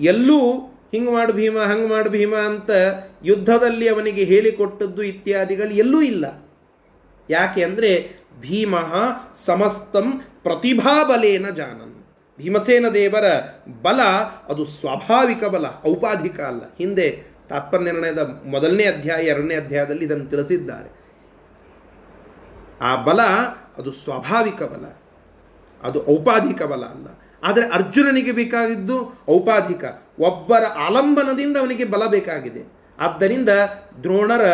ಎಲ್ಲೂ 0.00 0.38
ಹಿಂಗೆ 0.92 1.12
ಮಾಡು 1.12 1.32
ಭೀಮ, 1.32 1.58
ಹಂಗೆ 1.58 1.88
ಮಾಡು 1.88 2.10
ಭೀಮ 2.10 2.34
ಅಂತ 2.34 2.70
ಯುದ್ಧದಲ್ಲಿ 3.24 3.88
ಅವನಿಗೆ 3.88 4.24
ಹೇಳಿಕೊಟ್ಟದ್ದು 4.24 5.02
ಇತ್ಯಾದಿಗಳು 5.02 5.70
ಎಲ್ಲೂ 5.70 6.02
ಇಲ್ಲ. 6.02 6.46
ಯಾಕೆ 7.30 7.64
ಅಂದರೆ 7.64 8.16
ಭೀಮಃ 8.40 8.94
ಸಮಸ್ತಂ 9.46 10.22
ಪ್ರತಿಭಾಬಲೇನ 10.42 11.48
ಜಾನನ್. 11.48 11.87
ಭೀಮಸೇನ 12.38 12.88
ದೇವರ 12.94 13.24
ಬಲ, 13.82 14.00
ಅದು 14.48 14.66
ಸ್ವಾಭಾವಿಕ 14.66 15.44
ಬಲ, 15.44 15.66
ಔಪಾಧಿಕ 15.86 16.40
ಅಲ್ಲ. 16.40 16.62
ಹಿಂದೆ 16.78 17.22
ತಾತ್ಪರ್ಯ 17.48 17.84
ನಿರ್ಣಯದ 17.84 18.18
ಮೊದಲನೇ 18.46 18.84
ಅಧ್ಯಾಯ, 18.84 19.24
ಎರಡನೇ 19.24 19.54
ಅಧ್ಯಾಯದಲ್ಲಿ 19.54 20.04
ಇದನ್ನು 20.04 20.26
ತಿಳಿಸಿದ್ದಾರೆ. 20.26 20.90
ಆ 22.80 22.96
ಬಲ, 22.96 23.22
ಅದು 23.78 23.92
ಸ್ವಾಭಾವಿಕ 23.92 24.62
ಬಲ, 24.62 24.96
ಅದು 25.82 26.06
ಔಪಾಧಿಕ 26.08 26.62
ಬಲ 26.62 26.84
ಅಲ್ಲ. 26.84 27.06
ಆದರೆ 27.42 27.68
ಅರ್ಜುನನಿಗೆ 27.68 28.32
ಬೇಕಾಗಿದ್ದು 28.32 29.24
ಔಪಾಧಿಕ, 29.30 29.84
ಒಬ್ಬರ 30.20 30.64
ಆಲಂಬನದಿಂದ 30.86 31.56
ಅವನಿಗೆ 31.56 31.84
ಬಲ 31.84 32.06
ಬೇಕಾಗಿದೆ. 32.06 32.72
ಆದ್ದರಿಂದ 33.00 33.48
ದ್ರೋಣರ 34.02 34.44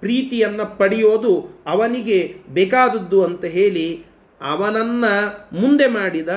ಪ್ರೀತಿಯನ್ನು 0.00 0.78
ಪಡೆಯೋದು 0.78 1.62
ಅವನಿಗೆ 1.66 2.34
ಬೇಕಾದದ್ದು 2.48 3.24
ಅಂತ 3.24 3.44
ಹೇಳಿ 3.44 4.07
ಅವನನ್ನು 4.40 5.38
ಮುಂದೆ 5.60 5.86
ಮಾಡಿದ 5.86 6.28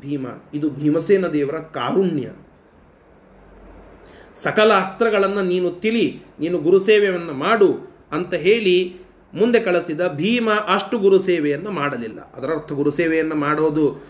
ಭೀಮ. 0.00 0.26
ಇದು 0.54 0.70
ಭೀಮಸೇನ 0.70 1.26
ದೇವರ 1.26 1.58
ಕಾರುಣ್ಯ. 1.58 2.30
ಸಕಲ 4.34 4.72
ಅಸ್ತ್ರಗಳನ್ನು 4.72 5.42
ನೀನು 5.42 5.70
ತಿಳಿ, 5.70 6.22
ನೀನು 6.40 6.58
ಗುರುಸೇವೆಯನ್ನು 6.58 7.32
ಮಾಡು 7.32 7.98
ಅಂತ 8.12 8.34
ಹೇಳಿ 8.34 8.96
ಮುಂದೆ 9.34 9.60
ಕಳಿಸಿದ 9.60 10.00
ಭೀಮ 10.08 10.50
ಅಷ್ಟು 10.50 10.98
ಗುರುಸೇವೆಯನ್ನು 10.98 11.70
ಮಾಡಲಿಲ್ಲ. 11.70 12.20
ಅದರರ್ಥ 12.20 12.72
ಗುರುಸೇವೆಯನ್ನು 12.72 13.34
ಮಾಡೋದು 13.34 14.04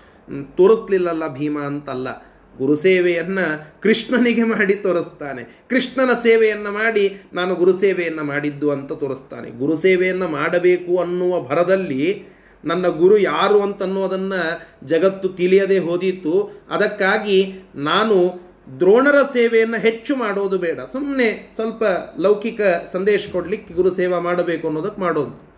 ತೋರಿಸ್ಲಿಲ್ಲಲ್ಲ 0.56 1.28
ಭೀಮ 1.28 1.58
ಅಂತಲ್ಲ. 1.60 2.30
ಗುರುಸೇವೆಯನ್ನು 2.58 3.80
ಕೃಷ್ಣನಿಗೆ 3.82 4.42
ಮಾಡಿ 4.42 4.74
ತೋರಿಸ್ತಾನೆ. 4.74 5.64
ಕೃಷ್ಣನ 5.70 6.10
ಸೇವೆಯನ್ನು 6.22 6.72
ಮಾಡಿ 6.72 7.16
ನಾನು 7.32 7.54
ಗುರುಸೇವೆಯನ್ನು 7.54 8.24
ಮಾಡಿದ್ದು 8.24 8.70
ಅಂತ 8.70 8.92
ತೋರಿಸ್ತಾನೆ. 8.92 9.50
ಗುರುಸೇವೆಯನ್ನು 9.50 10.28
ಮಾಡಬೇಕು 10.28 10.98
ಅನ್ನುವ 10.98 11.40
ಭರದಲ್ಲಿ 11.40 12.28
ನನ್ನ 12.64 12.86
ಗುರು 12.86 13.18
ಯಾರು 13.18 13.62
ಅಂತನ್ನೋದನ್ನು 13.62 14.62
ಜಗತ್ತು 14.86 15.28
ತಿಳಿಯದೆ 15.28 15.78
ಹೋದಿತ್ತು 15.78 16.50
ಅದಕ್ಕಾಗಿ 16.70 17.54
ನಾನು 17.74 18.50
ದ್ರೋಣರ 18.80 19.16
ಸೇವೆಯನ್ನು 19.32 19.78
ಹೆಚ್ಚು 19.78 20.16
ಮಾಡೋದು 20.16 20.58
ಬೇಡ. 20.58 20.80
ಸುಮ್ಮನೆ 20.80 21.50
ಸ್ವಲ್ಪ 21.54 21.82
ಲೌಕಿಕ 22.18 22.60
ಸಂದೇಶ 22.92 23.28
ಕೊಡಲಿಕ್ಕೆ 23.32 23.74
ಗುರು 23.74 23.94
ಸೇವಾ 23.94 24.18
ಮಾಡಬೇಕು 24.18 24.66
ಅನ್ನೋದಕ್ಕೆ 24.66 25.00
ಮಾಡೋದು. 25.00 25.50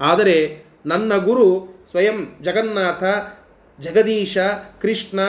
ಆದರೆ 0.00 0.64
ನನ್ನ 0.86 1.16
ಗುರು 1.16 1.78
ಸ್ವಯಂ 1.90 2.38
ಜಗನ್ನಾಥ, 2.42 3.04
ಜಗದೀಶ, 3.80 4.38
ಕೃಷ್ಣ, 4.80 5.20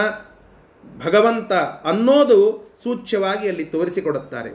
ಭಗವಂತ 1.05 1.53
ಅನ್ನೋದು 1.85 2.73
ಸೂಚ್ಯವಾಗಿ 2.83 3.47
ಅಲ್ಲಿ 3.47 3.65
ತೋರಿಸಿಕೊಡುತ್ತಾರೆ. 3.65 4.49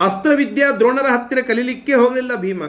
ಅಸ್ತ್ರವಿದ್ಯಾ 0.00 0.72
ದ್ರೋಣರ 0.72 1.06
ಹತ್ತಿರ 1.06 1.38
ಕಲೀಲಿಕ್ಕೆ 1.46 1.94
ಹೋಗಲಿಲ್ಲ 1.94 2.36
ಭೀಮ. 2.36 2.62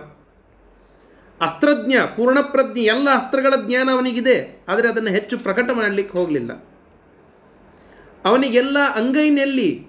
ಅಸ್ತ್ರಜ್ಞ, 1.41 1.95
ಪೂರ್ಣಪ್ರಜ್ಞೆ, 2.15 2.83
ಎಲ್ಲ 2.83 3.07
ಅಸ್ತ್ರಗಳ 3.09 3.53
ಜ್ಞಾನ 3.67 3.89
ಅವನಿಗಿದೆ, 3.93 4.65
ಆದರೆ 4.67 4.87
ಅದನ್ನು 4.89 5.09
ಹೆಚ್ಚು 5.09 5.37
ಪ್ರಕಟ 5.37 5.69
ಮಾಡಲಿಕ್ಕೆ 5.71 6.17
ಹೋಗಲಿಲ್ಲ. 6.17 6.51
ಅವನಿಗೆಲ್ಲ 8.25 8.77
ಅಂಗೈನಲ್ಲಿ 8.95 9.87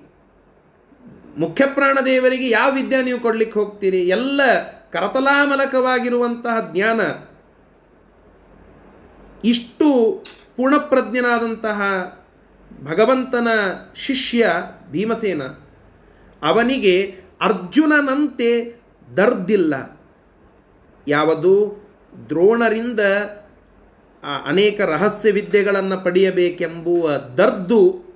ಮುಖ್ಯ 1.39 1.65
ದೇವರಿಗೆ 2.05 2.51
ಯಾವ 2.51 2.73
ವಿದ್ಯೆ 2.73 3.03
ನೀವು 3.03 3.21
ಕೊಡಲಿಕ್ಕೆ 3.21 3.59
ಹೋಗ್ತೀರಿ? 3.61 4.01
ಎಲ್ಲ 4.09 4.41
ಕರತಲಾಮಲಕವಾಗಿರುವಂತಹ 4.91 6.73
ಜ್ಞಾನ, 6.75 7.01
ಇಷ್ಟು 9.45 9.89
ಪೂರ್ಣಪ್ರಜ್ಞನಾದಂತಹ 10.57 11.81
ಭಗವಂತನ 12.85 13.49
ಶಿಷ್ಯ 13.97 14.51
ಭೀಮಸೇನ, 14.91 15.43
ಅವನಿಗೆ 16.43 16.95
ಅರ್ಜುನನಂತೆ 17.41 18.51
ದರ್ದಿಲ್ಲ. 19.17 19.98
ಯಾವುದು? 21.09 21.89
ದ್ರೋಣರಿಂದ 22.29 23.01
ಅನೇಕ 24.47 24.81
ರಹಸ್ಯ 24.81 25.31
ವಿದ್ಯೆಗಳನ್ನು 25.31 26.05
ಪಡೆಯಬೇಕೆಂಬುವ 26.05 27.17
ದರ್ದು 27.17 28.09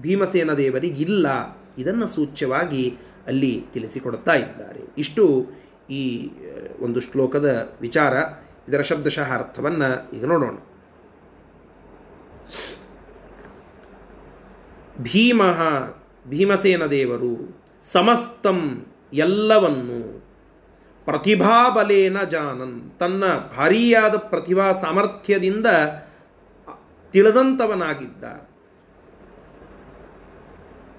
ಭೀಮಸೇನ 0.00 0.52
ದೇವರಿಗಿಲ್ಲ 0.52 1.26
ಇದನ್ನು 1.78 2.06
ಸೂಚ್ಯವಾಗಿ 2.06 2.96
ಅಲ್ಲಿ 3.26 3.64
ತಿಳಿಸಿಕೊಡುತ್ತಾ 3.72 4.34
ಇದ್ದಾರೆ. 4.34 4.80
ಇಷ್ಟು 4.98 5.46
ಈ 5.90 6.30
ಒಂದು 6.80 7.00
ಶ್ಲೋಕದ 7.00 7.72
ವಿಚಾರ. 7.80 8.12
ಇದರ 8.68 8.80
ಶಬ್ದಶಃ 8.80 9.32
ಅರ್ಥವನ್ನು 9.32 10.16
ಈಗ 10.16 10.24
ನೋಡೋಣ. 10.24 10.56
ಭೀಮ 15.02 15.42
ಭೀಮಸೇನ 16.28 16.86
ದೇವರು 16.86 17.62
ಸಮಸ್ತಂ 17.92 18.86
ಎಲ್ಲವನ್ನು 19.12 20.23
ಪ್ರತಿಭಾಬಲೇನ 21.06 22.22
ಜಾನನ್. 22.22 22.98
ತನ್ನ 22.98 23.24
ಭಾರೀಯಾದ 23.58 24.16
ಪ್ರತಿಭಾ 24.16 24.72
ಸಾಮರ್ಥ್ಯದಿಂದ 24.72 25.66
ತಿಳಿದಂಥವನಾಗಿದ್ದ 27.12 28.24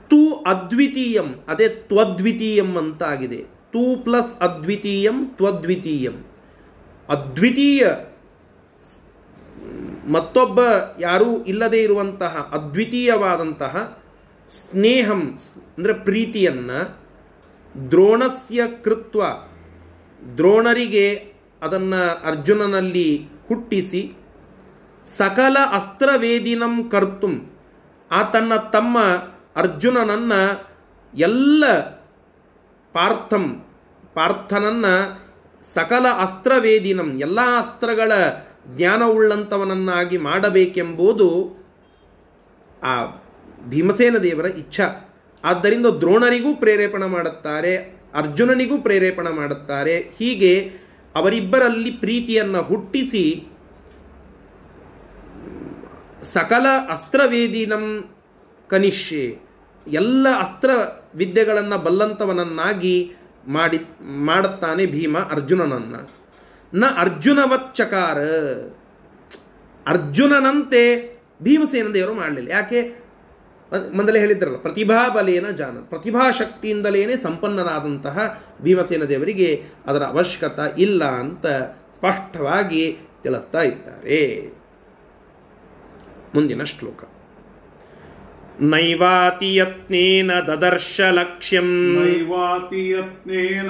ತೂ 0.09 0.35
ಅದ್ವಿತೀಯಂ, 0.35 1.35
ಅದೇ 1.47 1.69
ತ್ವದ್ವಿತೀಯಂ 1.69 2.77
ಅಂತಾಗಿದೆ. 2.77 3.43
ತೂ 3.43 3.95
ತು 3.95 4.03
ಪ್ಲಸ್ 4.03 4.35
ಅದ್ವಿತೀಯಂ, 4.41 5.25
ತ್ವದ್ವಿತೀಯಂ. 5.25 6.25
ಅದ್ವಿತೀಯ 7.09 7.87
ಮತ್ತೊಬ್ಬ 10.07 10.59
ಯಾರೂ 10.99 11.43
ಇಲ್ಲದೇ 11.43 11.83
ಇರುವಂತಹ 11.83 12.49
ಅದ್ವಿತೀಯವಾದಂತಹ 12.51 13.99
ಸ್ನೇಹಂ 14.49 15.37
ಅಂದರೆ 15.77 15.93
ಪ್ರೀತಿಯನ್ನು 15.93 16.97
ದ್ರೋಣಸ್ಯ 17.91 18.61
ಕೃತ್ವ 18.83 19.21
ದ್ರೋಣರಿಗೆ 20.33 21.33
ಅದನ್ನು 21.61 22.27
ಅರ್ಜುನನಲ್ಲಿ 22.27 23.27
ಹುಟ್ಟಿಸಿ, 23.47 24.13
ಸಕಲ 25.17 25.57
ಅಸ್ತ್ರವೇದಿನಂ 25.73 26.89
ಕರ್ತುಂ 26.89 27.49
ಆ 28.11 28.23
ತನ್ನ 28.23 28.55
ತಮ್ಮ 28.55 28.99
ಅರ್ಜುನನನ್ನು 29.55 30.65
ಎಲ್ಲ 31.17 31.79
ಪಾರ್ಥಂ, 32.93 33.65
ಪಾರ್ಥನನ್ನು 34.13 35.25
ಸಕಲ 35.73 36.05
ಅಸ್ತ್ರವೇದಿನಂ, 36.21 37.19
ಎಲ್ಲ 37.19 37.39
ಅಸ್ತ್ರಗಳ 37.41 38.11
ಜ್ಞಾನವುಳ್ಳಂಥವನನ್ನಾಗಿ 38.67 40.17
ಮಾಡಬೇಕೆಂಬುದು 40.17 41.29
ಆ 42.83 43.05
ಭೀಮಸೇನ 43.67 44.17
ದೇವರ 44.17 44.45
ಇಚ್ಛಾ. 44.45 45.17
ಆದ್ದರಿಂದ 45.43 45.85
ದ್ರೋಣರಿಗೂ 45.85 46.55
ಪ್ರೇರೇಪಣೆ 46.55 47.05
ಮಾಡುತ್ತಾರೆ 47.05 47.94
ಅರ್ಜುನನಿಗೂ 48.15 48.77
ಪ್ರೇರೇಪಣೆ 48.77 49.29
ಮಾಡುತ್ತಾರೆ. 49.29 49.99
ಹೀಗೆ 49.99 50.71
ಅವರಿಬ್ಬರಲ್ಲಿ 51.15 51.91
ಪ್ರೀತಿಯನ್ನು 51.91 52.61
ಹುಟ್ಟಿಸಿ, 52.61 53.47
ಸಕಲ 56.23 56.65
ಅಸ್ತ್ರವೇದಿನಂ 56.89 57.85
ಕನಿಷ್ಯೆ, 58.69 59.37
ಎಲ್ಲ 59.87 60.27
ಅಸ್ತ್ರ 60.39 60.69
ವಿದ್ಯೆಗಳನ್ನು 61.15 61.77
ಬಲ್ಲಂತವನನ್ನಾಗಿ 61.83 63.13
ಮಾಡಿ, 63.47 63.79
ಮಾಡುತ್ತಾನೆ 64.01 64.85
ಭೀಮ 64.85 65.17
ಅರ್ಜುನನನ್ನು. 65.17 66.11
ನ 66.73 66.85
ಅರ್ಜುನವಚ್ಚಕಾರ 66.97 68.17
ಅರ್ಜುನನಂತೆ 69.87 70.83
ಭೀಮಸೇನ 71.41 71.87
ದೇವರು 71.93 72.13
ಮಾಡಲಿಲ್ಲ. 72.13 72.49
ಯಾಕೆ? 72.51 73.04
ಮೊದಲೇ 73.71 74.19
ಹೇಳಿದ್ರಲ್ಲ 74.19 74.57
ಪ್ರತಿಭಾಬಲೇನ 74.57 75.49
ಜಾನ 75.49 75.77
ಪ್ರತಿಭಾಶಕ್ತಿಯಿಂದಲೇ 75.77 77.17
ಸಂಪನ್ನನಾದಂತಹ 77.17 78.41
ಭೀಮಸೇನ 78.61 79.03
ದೇವರಿಗೆ 79.03 79.63
ಅದರ 79.85 80.03
ಅವಶ್ಯಕತೆ 80.03 80.81
ಇಲ್ಲ 80.81 81.03
ಅಂತ 81.03 81.45
ಸ್ಪಷ್ಟವಾಗಿ 81.95 82.97
ತಿಳಿಸ್ತಾ 83.23 83.61
ಇದ್ದಾರೆ. 83.61 84.53
ಮುಂದಿನ 86.35 86.63
ಶ್ಲೋಕ. 86.63 87.03
नैवातियत्नेन 88.61 90.29
ददर्श 90.47 90.97
लक्ष्यम् 91.13 91.71
नैवातियत्नेन 91.95 93.69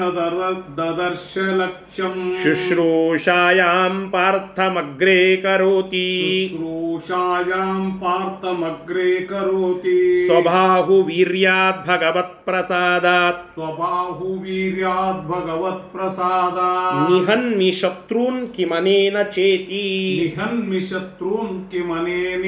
ददर्श 0.79 1.33
लक्ष्यम् 1.61 2.35
शुश्रूषायाम् 2.43 3.97
पार्थमग्रे 4.11 5.15
करोति 5.45 6.03
शुश्रूषायाम् 6.51 7.91
पार्थमग्रे 8.03 9.09
करोति 9.31 9.97
स्वबाहुवीर्याद् 10.27 11.83
भगवत्प्रसादात् 11.87 13.43
स्वबाहुवीर्याद् 13.55 15.27
भगवत्प्रसादात् 15.33 17.11
निहन्मि 17.11 17.71
शत्रून् 17.81 18.47
किमनेन 18.55 19.21
चेति 19.23 19.85
निहन्मि 20.23 20.81
शत्रून् 20.93 21.61
किमनेन 21.71 22.43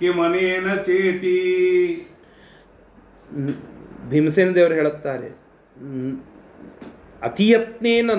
ಕಿಮನೇನ 0.00 0.68
ಚೇತಿ. 0.86 1.36
ಭೀಮಸೇನ 4.08 4.50
ದೇವರು 4.54 4.74
ಹೇಳುತ್ತಾರೆ 4.74 5.28
ಅತಿಯತ್ನೇನ 7.22 8.10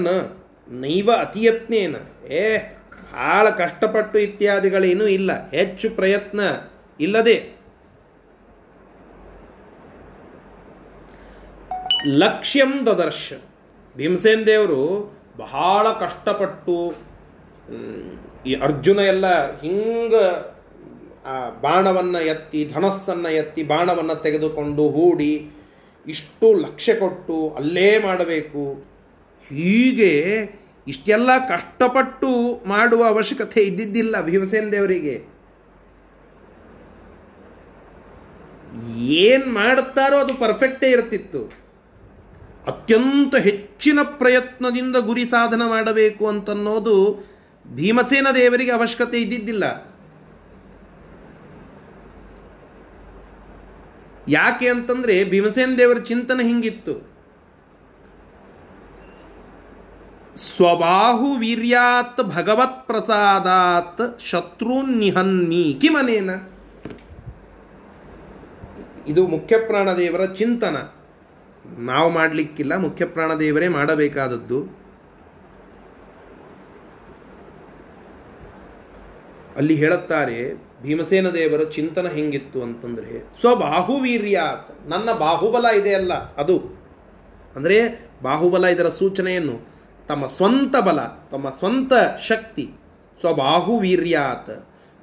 ನೈವ 0.81 1.09
ಅತಿಯತ್ನೇನ. 1.19 1.95
ಏ 2.31 2.41
ಭಾಳ 3.13 3.45
ಕಷ್ಟಪಟ್ಟು 3.61 4.17
ಇತ್ಯಾದಿಗಳೇನೂ 4.19 5.05
ಇಲ್ಲ, 5.07 5.31
ಹೆಚ್ಚು 5.49 5.87
ಪ್ರಯತ್ನ 5.89 6.41
ಇಲ್ಲದೆ. 6.99 7.37
ಲಕ್ಷ್ಯಂ 12.23 12.73
ದದರ್ಶ. 12.85 13.33
ಭೀಮಸೇನ 13.95 14.41
ದೇವರು 14.47 14.81
ಬಹಳ 15.37 15.85
ಕಷ್ಟಪಟ್ಟು 15.99 16.75
ಈ 18.45 18.53
ಅರ್ಜುನ 18.67 18.99
ಎಲ್ಲ 19.13 19.27
ಹಿಂಗೆ 19.61 20.25
ಆ, 21.27 21.49
ಬಾಣವನ್ನು 21.49 22.19
ಎತ್ತಿ, 22.21 22.71
ಧನಸ್ಸನ್ನು 22.73 23.29
ಎತ್ತಿ, 23.29 23.63
ಬಾಣವನ್ನು 23.63 24.15
ತೆಗೆದುಕೊಂಡು 24.15 24.89
ಹೂಡಿ 24.89 25.51
ಇಷ್ಟು 26.07 26.53
ಲಕ್ಷ್ಯ 26.53 26.93
ಕೊಟ್ಟು 26.95 27.49
ಅಲ್ಲೇ 27.49 27.99
ಮಾಡಬೇಕು. 27.99 28.73
ಹೀಗೆ 29.49 30.11
ಇಷ್ಟೆಲ್ಲ 30.87 31.37
ಕಷ್ಟಪಟ್ಟು 31.47 32.61
ಮಾಡುವ 32.67 33.05
ಅವಶ್ಯಕತೆ 33.07 33.61
ಇದ್ದಿದ್ದಿಲ್ಲ 33.61 34.21
ಭೀಮಸೇನ 34.21 34.69
ದೇವರಿಗೆ. 34.71 35.37
ಏನು 38.97 39.53
ಮಾಡ್ತಾರೋ 39.53 40.17
ಅದು 40.17 40.33
ಪರ್ಫೆಕ್ಟೇ 40.33 40.89
ಇರ್ತಿತ್ತು. 40.89 41.43
ಅತ್ಯಂತ 42.67 43.35
ಹೆಚ್ಚಿನ 43.35 43.99
ಪ್ರಯತ್ನದಿಂದ 44.03 44.95
ಗುರಿ 44.95 45.25
ಸಾಧನ 45.25 45.61
ಮಾಡಬೇಕು 45.65 46.27
ಅಂತನ್ನೋದು 46.27 47.25
ಭೀಮಸೇನ 47.75 48.27
ದೇವರಿಗೆ 48.35 48.71
ಅವಶ್ಯಕತೆ 48.71 49.17
ಇದ್ದಿದ್ದಿಲ್ಲ. 49.17 49.96
ಯಾಕೆ 54.29 54.67
ಅಂತಂದರೆ 54.69 55.23
ಭೀಮಸೇನ 55.23 55.75
ದೇವರ 55.77 55.97
ಚಿಂತನೆ 55.97 56.43
ಹಿಂಗಿತ್ತು. 56.43 56.93
ಸ್ವಬಾಹು 60.35 61.37
ವೀರ್ಯಾತ್ 61.37 62.21
ಭಗವತ್ 62.23 62.87
ಪ್ರಸಾದಾತ್ 62.87 64.19
ಶತ್ರುನ್ 64.19 64.97
ನಿಹನ್ನಿ 64.97 65.77
ಕಿಮನೇನ 65.81 66.29
ಇದು 69.07 69.27
ಮುಖ್ಯಪ್ರಾಣ 69.27 69.89
ದೇವರ 69.93 70.25
ಚಿಂತನ. 70.25 70.77
ನಾವು 71.79 72.09
ಮಾಡಲಿಕ್ಕಿಲ್ಲ 72.09 72.75
ಮುಖ್ಯಪ್ರಾಣ 72.77 73.33
ದೇವರೇ 73.33 73.67
ಮಾಡಬೇಕಾದದ್ದು. 73.67 74.59
ಅಲ್ಲಿ 79.57 79.75
ಹೇಳುತ್ತಾರೆ 79.75 80.66
ಭೀಮಸೇನ 80.81 81.27
ದೇವರ 81.29 81.63
ಚಿಂತನ 81.63 82.07
ಹೆಂಗಿತ್ತು 82.07 82.61
ಅಂತಂದರೆ, 82.61 83.13
ಸ್ವಬಾಹುವೀರ್ಯಾತ್, 83.39 84.89
ನನ್ನ 84.89 85.11
ಬಾಹುಬಲ 85.11 85.65
ಇದೆಯಲ್ಲ 85.65 86.13
ಅದು. 86.35 86.57
ಅಂದರೆ 87.55 87.77
ಬಾಹುಬಲ 88.23 88.65
ಇದರ 88.65 88.89
ಸೂಚನೆಯನ್ನು 88.89 89.55
ತಮ್ಮ 90.07 90.27
ಸ್ವಂತ 90.27 90.75
ಬಲ, 90.75 90.99
ತಮ್ಮ 91.31 91.49
ಸ್ವಂತ 91.49 91.93
ಶಕ್ತಿ, 92.27 92.65
ಸ್ವಬಾಹುವೀರ್ಯಾತ್, 93.19 94.53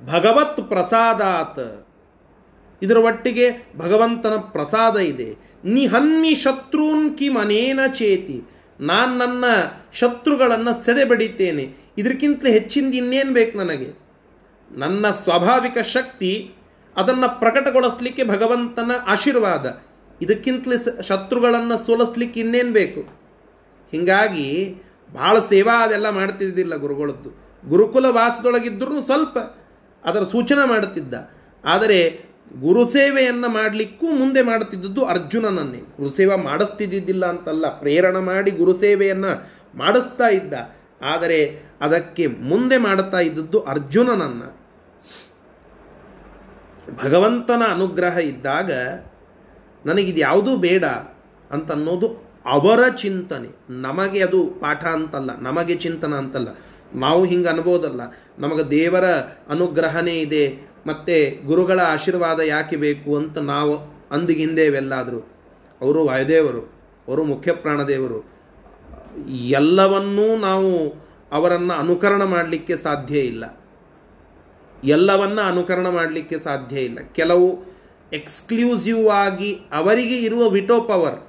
ಭಗವತ್ 0.03 0.63
ಪ್ರಸಾದಾತ್. 0.69 1.67
ಇದರ 2.83 2.97
ಒಟ್ಟಿಗೆ 2.97 3.47
ಭಗವಂತನ 3.79 4.37
ಪ್ರಸಾದ 4.37 4.97
ಇದೆ. 4.97 5.29
ನಿಹನ್ಮಿ 5.65 6.35
ಶತ್ರುನ್ 6.35 7.19
ಕಿ 7.19 7.29
ಮನೇನ 7.29 7.81
ಚೇತಿ, 7.95 8.39
ನಾನು 8.81 9.13
ನನ್ನ 9.19 9.45
ಶತ್ರುಗಳನ್ನು 9.93 10.85
ಸೆದೆ 10.85 11.05
ಬಡಿತೇನೆ 11.05 11.65
ಇದಕ್ಕಿಂತಲೇ 11.99 12.51
ಹೆಚ್ಚಿಂದ 12.53 12.95
ಇನ್ನೇನು 12.95 13.33
ಬೇಕು 13.33 13.59
ನನಗೆ? 13.59 14.04
ನನ್ನ 14.77 15.11
ಸ್ವಾಭಾವಿಕ 15.11 15.79
ಶಕ್ತಿ 15.79 16.55
ಅದನ್ನು 16.97 17.41
ಪ್ರಕಟಗೊಳಿಸ್ಲಿಕ್ಕೆ 17.41 18.25
ಭಗವಂತನ 18.25 18.91
ಆಶೀರ್ವಾದ. 19.07 19.83
ಇದಕ್ಕಿಂತಲೇ 20.23 21.03
ಶತ್ರುಗಳನ್ನು 21.03 21.87
ಸೋಲಿಸ್ಲಿಕ್ಕೆ 21.87 22.41
ಇನ್ನೇನು 22.41 22.73
ಬೇಕು? 22.73 23.01
ಹೀಗಾಗಿ 23.93 24.75
ಭಾಳ 25.15 25.39
ಸೇವಾ 25.39 25.85
ಅದೆಲ್ಲ 25.85 26.11
ಮಾಡ್ತಿದ್ದಿಲ್ಲ 26.11 26.77
ಗುರುಗಳದ್ದು. 26.77 27.31
ಗುರುಕುಲ 27.69 28.07
ವಾಸದೊಳಗಿದ್ದರೂ 28.07 29.03
ಸ್ವಲ್ಪ 29.03 29.39
ಅದರ 30.05 30.23
ಸೂಚನೆ 30.23 30.69
ಮಾಡುತ್ತಿದ್ದ. 30.69 31.15
ಆದರೆ 31.65 32.25
ಗುರು 32.61 32.91
ಸೇವೆಯನ್ನು 32.91 33.49
ಮಾಡಲಿಕ್ಕೂ 33.49 34.07
ಮುಂದೆ 34.07 34.43
ಮಾಡುತ್ತಿದ್ದದ್ದು 34.43 35.05
ಅರ್ಜುನನನ್ನೇ. 35.05 35.79
ಗುರುಸೇವೆ 35.79 36.37
ಮಾಡಿಸ್ತಿದ್ದಿದ್ದಿಲ್ಲ 36.37 37.27
ಅಂತಲ್ಲ, 37.27 37.79
ಪ್ರೇರಣೆ 37.79 38.19
ಮಾಡಿ 38.19 38.51
ಗುರುಸೇವೆಯನ್ನು 38.51 39.53
ಮಾಡಿಸ್ತಾ 39.79 40.29
ಇದ್ದ. 40.29 40.55
ಆದರೆ 41.03 41.63
ಅದಕ್ಕೆ 41.81 42.27
ಮುಂದೆ 42.27 42.79
ಮಾಡುತ್ತಾ 42.79 43.19
ಇದ್ದದ್ದು 43.19 43.61
ಅರ್ಜುನನನ್ನು. 43.61 44.64
ಭಗವಂತನ 46.91 47.63
ಅನುಗ್ರಹ 47.71 48.19
ಇದ್ದಾಗ 48.19 48.73
ನನಗಿದು 49.87 50.19
ಯಾವುದೂ 50.19 50.57
ಬೇಡ 50.57 50.85
ಅಂತನ್ನೋದು 51.51 52.25
ಅವರ 52.47 52.89
ಚಿಂತನೆ. 52.89 53.49
ನಮಗೆ 53.71 54.23
ಅದು 54.23 54.47
ಪಾಠ 54.47 54.85
ಅಂತಲ್ಲ, 54.85 55.41
ನಮಗೆ 55.41 55.75
ಚಿಂತನ 55.75 56.15
ಅಂತಲ್ಲ. 56.15 56.49
ನಾವು 56.95 57.25
ಹಿಂಗೆ 57.25 57.49
ಅನ್ಬೋದಲ್ಲ. 57.49 58.01
ನಮಗೆ 58.39 58.71
ದೇವರ 58.71 59.05
ಅನುಗ್ರಹನೇ 59.49 60.21
ಇದೆ, 60.21 60.69
ಮತ್ತು 60.87 61.47
ಗುರುಗಳ 61.47 61.81
ಆಶೀರ್ವಾದ 61.81 62.41
ಯಾಕೆ 62.41 62.77
ಬೇಕು 62.77 63.17
ಅಂತ 63.17 63.39
ನಾವು 63.39 63.79
ಅಂದಿಗಿಂದೇವೆಲ್ಲಾದರೂ 64.11 65.19
ಅವರು 65.81 66.05
ವಾಯುದೇವರು, 66.05 66.73
ಅವರು 67.09 67.25
ಮುಖ್ಯ 67.25 67.53
ಪ್ರಾಣದೇವರು. 67.53 68.35
ಎಲ್ಲವನ್ನೂ 69.31 70.37
ನಾವು 70.37 70.95
ಅವರನ್ನು 71.33 71.75
ಅನುಕರಣ 71.75 72.25
ಮಾಡಲಿಕ್ಕೆ 72.25 72.77
ಸಾಧ್ಯ 72.77 73.19
ಇಲ್ಲ. 73.19 73.64
ಎಲ್ಲವನ್ನ 74.85 75.41
ಅನುಕರಣ 75.41 75.89
ಮಾಡಲಿಕ್ಕೆ 75.89 76.39
ಸಾಧ್ಯ 76.39 76.81
ಇಲ್ಲ. 76.81 76.99
ಕೆಲವು 77.13 77.65
ಎಕ್ಸ್ಕ್ಲೂಸಿವ್ 78.13 79.09
ಆಗಿ 79.09 79.61
ಅವರಿಗೆ 79.73 80.17
ಇರುವ 80.17 80.49
ವಿಟೋ 80.49 80.81
ಪವರ್. 80.81 81.29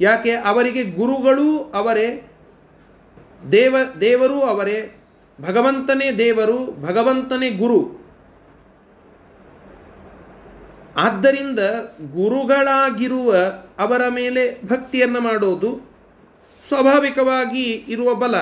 ಯಾಕೆ? 0.00 0.30
ಅವರಿಗೆ 0.30 0.84
ಗುರುಗಳು 0.84 1.72
ಅವರೇ, 1.74 2.32
ದೇವ, 3.52 3.76
ದೇವರು 4.00 4.40
ಅವರೇ, 4.40 4.94
ಭಗವಂತನೇ 5.40 6.12
ದೇವರು, 6.12 6.82
ಭಗವಂತನೇ 6.82 7.50
ಗುರು. 7.50 7.98
ಆದ್ದರಿಂದ 10.96 11.58
ಗುರುಗಳಾಗಿರುವ 12.12 13.34
ಅವರ 13.78 14.02
ಮೇಲೆ 14.08 14.66
ಭಕ್ತಿಯನ್ನು 14.66 15.20
ಮಾಡೋದು 15.20 15.80
ಸ್ವಾಭಾವಿಕವಾಗಿ 16.68 17.84
ಇರುವ 17.88 18.14
ಬಲ. 18.14 18.34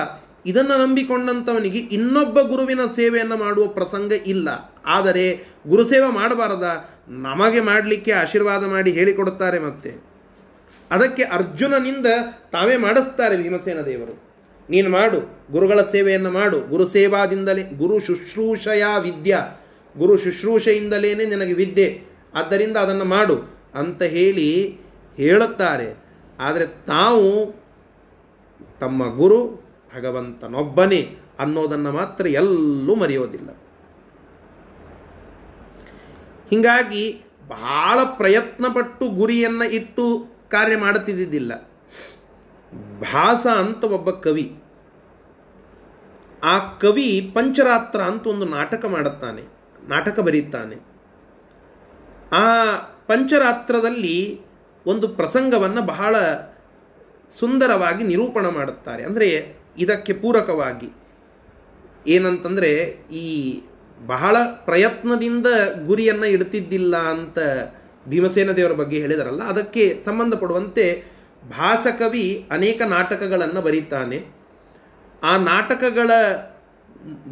ಇದನ್ನು 0.47 0.85
ನಂಬಿಕೊಂಡಂಥವನಿಗೆ 0.85 1.79
ಇನ್ನೊಬ್ಬ 1.79 2.41
ಗುರುವಿನ 2.41 2.79
ಸೇವೆಯನ್ನು 2.95 3.37
ಮಾಡುವ 3.37 3.67
ಪ್ರಸಂಗ 3.67 4.11
ಇಲ್ಲ. 4.27 4.49
ಆದರೆ 4.85 5.45
ಗುರುಸೇವೆ 5.67 6.11
ಮಾಡಬಾರದ, 6.11 6.89
ನಮಗೆ 7.07 7.59
ಮಾಡಲಿಕ್ಕೆ 7.59 8.11
ಆಶೀರ್ವಾದ 8.11 8.65
ಮಾಡಿ 8.65 8.91
ಹೇಳಿಕೊಡುತ್ತಾರೆ 8.91 9.59
ಮತ್ತೆ. 9.59 9.91
ಅದಕ್ಕೆ 10.91 11.23
ಅರ್ಜುನನಿಂದ 11.23 12.05
ತಾವೇ 12.51 12.77
ಮಾಡಿಸ್ತಾರೆ 12.77 13.37
ಭೀಮಸೇನ 13.37 13.81
ದೇವರು. 13.81 14.23
ನೀನು 14.69 14.89
ಮಾಡು, 14.89 15.47
ಗುರುಗಳ 15.51 15.81
ಸೇವೆಯನ್ನು 15.81 16.31
ಮಾಡು. 16.31 16.59
ಗುರು 16.59 16.87
ಸೇವಾದಿಂದಲೇ, 16.87 17.63
ಗುರು 17.63 17.99
ಶುಶ್ರೂಷಯ 17.99 18.83
ವಿದ್ಯಾ. 18.99 19.61
ಗುರು 19.97 20.17
ಶುಶ್ರೂಷೆಯಿಂದಲೇ 20.17 21.15
ನಿನಗೆ 21.15 21.53
ವಿದ್ಯೆ. 21.53 22.01
ಆದ್ದರಿಂದ 22.35 22.77
ಅದನ್ನು 22.77 23.05
ಮಾಡು 23.05 23.57
ಅಂತ 23.75 24.03
ಹೇಳಿ 24.03 24.77
ಹೇಳುತ್ತಾರೆ. 25.17 26.05
ಆದರೆ 26.39 26.65
ತಾವು 26.65 27.55
ತಮ್ಮ 28.79 29.17
ಗುರು 29.17 29.66
ಭಗವಂತನೊಬ್ಬನೇ 29.93 31.01
ಅನ್ನೋದನ್ನು 31.39 31.91
ಮಾತ್ರ 31.91 32.27
ಎಲ್ಲೂ 32.41 32.93
ಮರೆಯೋದಿಲ್ಲ. 32.95 33.49
ಹೀಗಾಗಿ 36.49 37.03
ಬಹಳ 37.47 37.97
ಪ್ರಯತ್ನಪಟ್ಟು 38.19 39.05
ಗುರಿಯನ್ನು 39.09 39.65
ಇಟ್ಟು 39.69 40.05
ಕಾರ್ಯ 40.51 40.75
ಮಾಡುತ್ತಿದ್ದಿದ್ದಿಲ್ಲ. 40.77 41.51
ಭಾಸ 43.13 43.45
ಅಂತ 43.61 43.83
ಒಬ್ಬ 43.97 44.09
ಕವಿ, 44.25 44.45
ಆ 46.43 46.55
ಕವಿ 46.79 47.07
ಪಂಚರಾತ್ರ 47.35 47.99
ಅಂತ 48.01 48.27
ಒಂದು 48.27 48.45
ನಾಟಕ 48.45 48.85
ಮಾಡುತ್ತಾನೆ, 48.85 49.43
ನಾಟಕ 49.87 50.19
ಬರೀತಾನೆ. 50.19 50.77
ಆ 52.35 52.45
ಪಂಚರಾತ್ರದಲ್ಲಿ 53.07 54.17
ಒಂದು 54.85 55.07
ಪ್ರಸಂಗವನ್ನು 55.09 55.81
ಬಹಳ 55.85 56.15
ಸುಂದರವಾಗಿ 57.31 58.03
ನಿರೂಪಣೆ 58.03 58.49
ಮಾಡುತ್ತಾರೆ. 58.51 59.01
ಅಂದರೆ 59.03 59.29
ಇದಕ್ಕೆ 59.77 60.13
ಪೂರಕವಾಗಿ 60.23 60.89
ಏನಂತಂದರೆ 62.15 62.71
ಈ 63.23 63.27
ಬಹಳ 64.13 64.35
ಪ್ರಯತ್ನದಿಂದ 64.65 65.47
ಗುರಿಯನ್ನು 65.85 66.27
ಇಡ್ತಿದ್ದಿಲ್ಲ 66.35 66.95
ಅಂತ 67.13 67.39
ಭೀಮಸೇನ 68.11 68.51
ದೇವರ 68.51 68.73
ಬಗ್ಗೆ 68.81 68.97
ಹೇಳಿದಾರಲ್ಲ, 69.03 69.43
ಅದಕ್ಕೆ 69.43 69.83
ಸಂಬಂಧಪಡುವಂತೆ 70.05 70.85
ಭಾಸಕವಿ 71.57 72.25
ಅನೇಕ 72.51 72.81
ನಾಟಕಗಳನ್ನು 72.95 73.61
ಬರೀತಾನೆ. 73.61 74.19
ಆ 75.23 75.33
ನಾಟಕಗಳ 75.51 76.09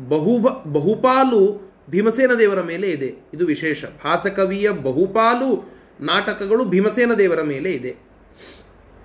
ಬಹುಬ 0.09 0.45
ಬಹುಪಾಲು 0.77 1.41
ಭೀಮಸೇನ 1.89 2.33
ದೇವರ 2.39 2.61
ಮೇಲೆ 2.61 2.87
ಇದೆ, 2.87 3.09
ಇದು 3.33 3.43
ವಿಶೇಷ. 3.45 3.85
ಭಾಸಕವಿಯ 4.03 4.67
ಬಹುಪಾಲು 4.87 5.49
ನಾಟಕಗಳು 6.01 6.63
ಭೀಮಸೇನ 6.65 7.13
ದೇವರ 7.13 7.41
ಮೇಲೆ 7.53 7.71
ಇದೆ. 7.71 7.93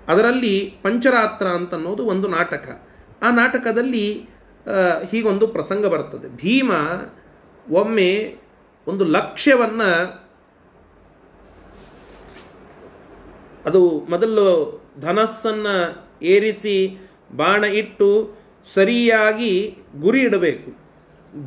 ಅದರಲ್ಲಿ 0.07 0.55
ಪಂಚರಾತ್ರ 0.83 1.47
ಅಂತನ್ನೋದು 1.59 2.05
ಒಂದು 2.05 2.27
ನಾಟಕ. 2.27 2.67
ಆ 3.21 3.29
ನಾಟಕದಲ್ಲಿ 3.31 4.05
ಹೀಗೊಂದು 5.11 5.47
ಪ್ರಸಂಗ 5.47 5.85
ಬರ್ತದೆ. 5.85 6.27
ಭೀಮ 6.35 6.71
ಒಮ್ಮೆ 7.71 8.37
ಒಂದು 8.87 9.05
ಲಕ್ಷ್ಯವನ್ನು 9.05 9.89
ಅದು 13.65 13.81
ಮೊದಲು 14.09 14.45
ಧನಸ್ಸನ್ನು 14.99 15.75
ಏರಿಸಿ 16.25 16.75
ಬಾಣ 17.35 17.63
ಇಟ್ಟು 17.63 18.07
ಸರಿಯಾಗಿ 18.73 19.77
ಗುರಿ 19.99 20.21
ಇಡಬೇಕು. 20.21 20.69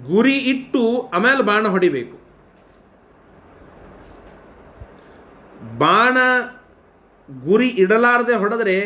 ಗುರಿ 0.06 0.36
ಇಟ್ಟು 0.52 0.82
ಆಮೇಲೆ 1.14 1.42
ಬಾಣ 1.42 1.66
ಹೊಡಿಬೇಕು. 1.66 2.16
ಬಾಣ 5.78 6.16
ಗುರಿ 7.44 7.68
ಇಡಲಾರದೆ 7.68 8.34
ಹೊಡೆದರೆ 8.34 8.76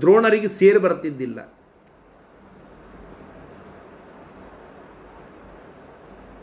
ದ್ರೋಣರಿಗೆ 0.00 0.48
ಸೇರಿ 0.48 0.78
ಬರ್ತಿದ್ದಿಲ್ಲ. 0.78 1.40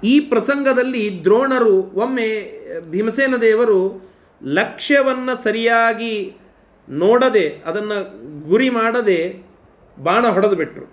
ಈ 0.04 0.14
ಪ್ರಸಂಗದಲ್ಲಿ 0.32 1.04
ದ್ರೋಣರು 1.26 1.76
ಒಮ್ಮೆ 2.04 2.28
ಭೀಮಸೇನ 2.92 3.38
ದೇವರು 3.42 3.80
ಲಕ್ಷ್ಯವನ್ನು 4.42 5.34
ಸರಿಯಾಗಿ 5.44 6.14
ನೋಡದೆ 6.88 7.48
ಅದನ್ನು 7.66 7.98
ಗುರಿ 8.50 8.70
ಮಾಡದೆ 8.70 9.20
ಬಾಣ 9.98 10.26
ಹೊಡೆದು 10.36 10.56
ಬಿಟ್ಟರು 10.56 10.88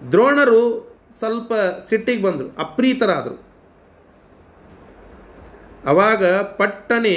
ದ್ರೋಣರು 0.00 0.62
ಸ್ವಲ್ಪ 1.18 1.52
ಸಿಟ್ಟಿಗೆ 1.88 2.22
ಬಂದರು, 2.22 2.48
ಅಪ್ರೀತರಾದರು. 2.64 3.36
ಅವಾಗ 5.90 6.24
ಪಟ್ಟನೆ 6.60 7.16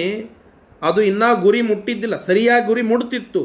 ಅದು 0.82 1.02
ಇನ್ನೂ 1.02 1.30
ಗುರಿ 1.46 1.62
ಮುಟ್ಟಿದ್ದಿಲ್ಲ, 1.70 2.18
ಸರಿಯಾಗಿ 2.26 2.66
ಗುರಿ 2.68 2.84
ಮುಟ್ತಿತ್ತು. 2.92 3.42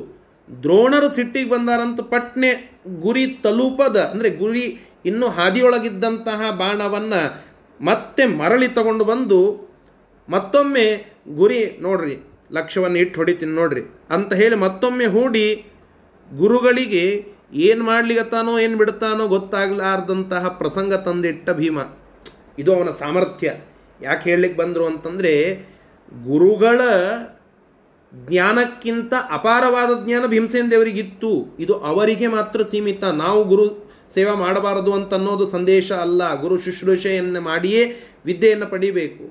ದ್ರೋಣರು 0.49 1.09
ಸಿಟ್ಟಿಗೆ 1.09 1.51
ಬಂದಾರಂತ 1.51 2.01
ಪಟ್ಟಣೆ 2.13 2.51
ಗುರಿ 3.05 3.25
ತಲುಪದ, 3.45 3.97
ಅಂದರೆ 4.13 4.31
ಗುರಿ 4.43 4.65
ಇನ್ನೂ 5.05 5.29
ಹಾದಿಯೊಳಗಿದ್ದಂತಹ 5.29 6.51
ಬಾಣವನ್ನು 6.51 7.53
ಮತ್ತೆ 7.81 8.27
ಮರಳಿ 8.27 8.69
ತಗೊಂಡು 8.69 9.05
ಬಂದು 9.05 9.71
ಮತ್ತೊಮ್ಮೆ 10.29 11.17
ಗುರಿ 11.37 11.79
ನೋಡ್ರಿ 11.81 12.19
ಲಕ್ಷ್ಯವನ್ನು 12.53 12.99
ಇಟ್ಟು 12.99 13.21
ಹೊಡಿತೀನಿ 13.21 13.53
ನೋಡ್ರಿ 13.53 13.81
ಅಂತ 14.11 14.35
ಹೇಳಿ 14.35 14.57
ಮತ್ತೊಮ್ಮೆ 14.57 15.07
ಹೂಡಿ 15.07 15.65
ಗುರುಗಳಿಗೆ 16.37 17.33
ಏನು 17.53 17.85
ಮಾಡ್ಲಿಗತ್ತಾನೋ 17.85 18.59
ಏನು 18.59 18.77
ಬಿಡ್ತಾನೋ 18.77 19.29
ಗೊತ್ತಾಗಲಾರ್ದಂತಹ 19.29 20.49
ಪ್ರಸಂಗ 20.49 20.95
ತಂದಿಟ್ಟ 20.95 21.51
ಭೀಮ. 21.51 21.79
ಇದು 22.59 22.77
ಅವನ 22.77 22.91
ಸಾಮರ್ಥ್ಯ. 22.91 23.55
ಯಾಕೆ 24.03 24.31
ಹೇಳಲಿಕ್ಕೆ 24.31 24.63
ಬಂದರು 24.63 24.87
ಅಂತಂದರೆ 24.87 25.53
ಗುರುಗಳ 26.25 26.81
ಜ್ಞಾನಕ್ಕಿಂತ 28.15 29.15
ಅಪಾರವಾದ 29.31 30.07
ಜ್ಞಾನ 30.07 30.27
ಭೀಮಸೇನ 30.27 30.67
ದೇವರಿಗಿತ್ತು. 30.71 31.57
ಇದು 31.59 31.75
ಅವರಿಗೆ 31.75 32.27
ಮಾತ್ರ 32.27 32.63
ಸೀಮಿತ. 32.63 33.05
ನಾವು 33.05 33.45
ಗುರು 33.45 33.92
ಸೇವೆ 34.15 34.35
ಮಾಡಬಾರದು 34.37 34.93
ಅಂತ 34.93 35.15
ಅನ್ನೋದು 35.15 35.51
ಸಂದೇಶ 35.51 35.93
ಅಲ್ಲ. 35.93 36.41
ಗುರು 36.41 36.57
ಶುಶ್ರೂಷೆಯನ್ನು 36.59 37.41
ಮಾಡಿಯೇ 37.41 37.83
ವಿದ್ಯೆಯನ್ನು 38.25 38.67
ಪಡಿಬೇಕು. 38.67 39.25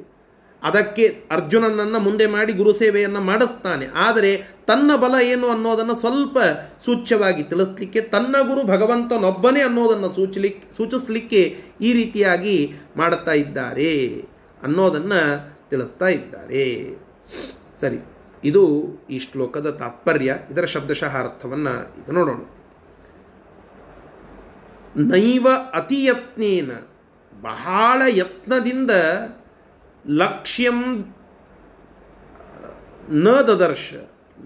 ಅದಕ್ಕೆ 0.64 1.06
ಅರ್ಜುನನನ್ನು 1.32 2.00
ಮುಂದೆ 2.00 2.26
ಮಾಡಿ 2.28 2.54
ಗುರು 2.54 2.74
ಸೇವೆಯನ್ನು 2.74 3.22
ಮಾಡಿಸ್ತಾನೆ. 3.22 3.86
ಆದರೆ 3.96 4.32
ತನ್ನ 4.68 4.96
ಬಲ 4.96 5.16
ಏನು 5.24 5.48
ಅನ್ನೋದನ್ನು 5.48 5.96
ಸ್ವಲ್ಪ 5.96 6.38
ಸೂಚ್ಯವಾಗಿ 6.86 7.44
ತಿಳಿಸ್ಲಿಕ್ಕೆ, 7.44 8.02
ತನ್ನ 8.02 8.36
ಗುರು 8.42 8.64
ಭಗವಂತನೊಬ್ಬನೇ 8.68 9.62
ಅನ್ನೋದನ್ನು 9.62 10.10
ಸೂಚಲಿಕ್ಕೆ 10.10 10.78
ಸೂಚಿಸಲಿಕ್ಕೆ 10.78 11.42
ಈ 11.82 11.94
ರೀತಿಯಾಗಿ 11.94 12.74
ಮಾಡುತ್ತಾ 12.98 13.32
ಇದ್ದಾರೆ 13.32 13.92
ಅನ್ನೋದನ್ನು 14.64 15.22
ತಿಳಿಸ್ತಾ 15.70 16.08
ಇದ್ದಾರೆ. 16.08 16.66
ಸರಿ, 17.82 18.00
ಇದು 18.44 18.64
ಈ 19.10 19.20
ಶ್ಲೋಕದ 19.20 19.70
ತಾತ್ಪರ್ಯ. 19.70 20.36
ಇದರ 20.52 20.66
ಶಬ್ದಶಃ 20.66 21.14
ಅರ್ಥವನ್ನು 21.20 21.76
ಈಗ 22.00 22.10
ನೋಡೋಣ. 22.12 22.42
ನೈವ 24.96 25.48
ಅತಿಯತ್ನೇನ. 25.74 26.72
ಬಹಳ 27.42 28.02
ಯತ್ನದಿಂದ 28.08 28.92
ಲಕ್ಷ್ಯಂ, 30.08 31.06
ನ 33.10 33.28
ದದರ್ಶ. 33.30 33.94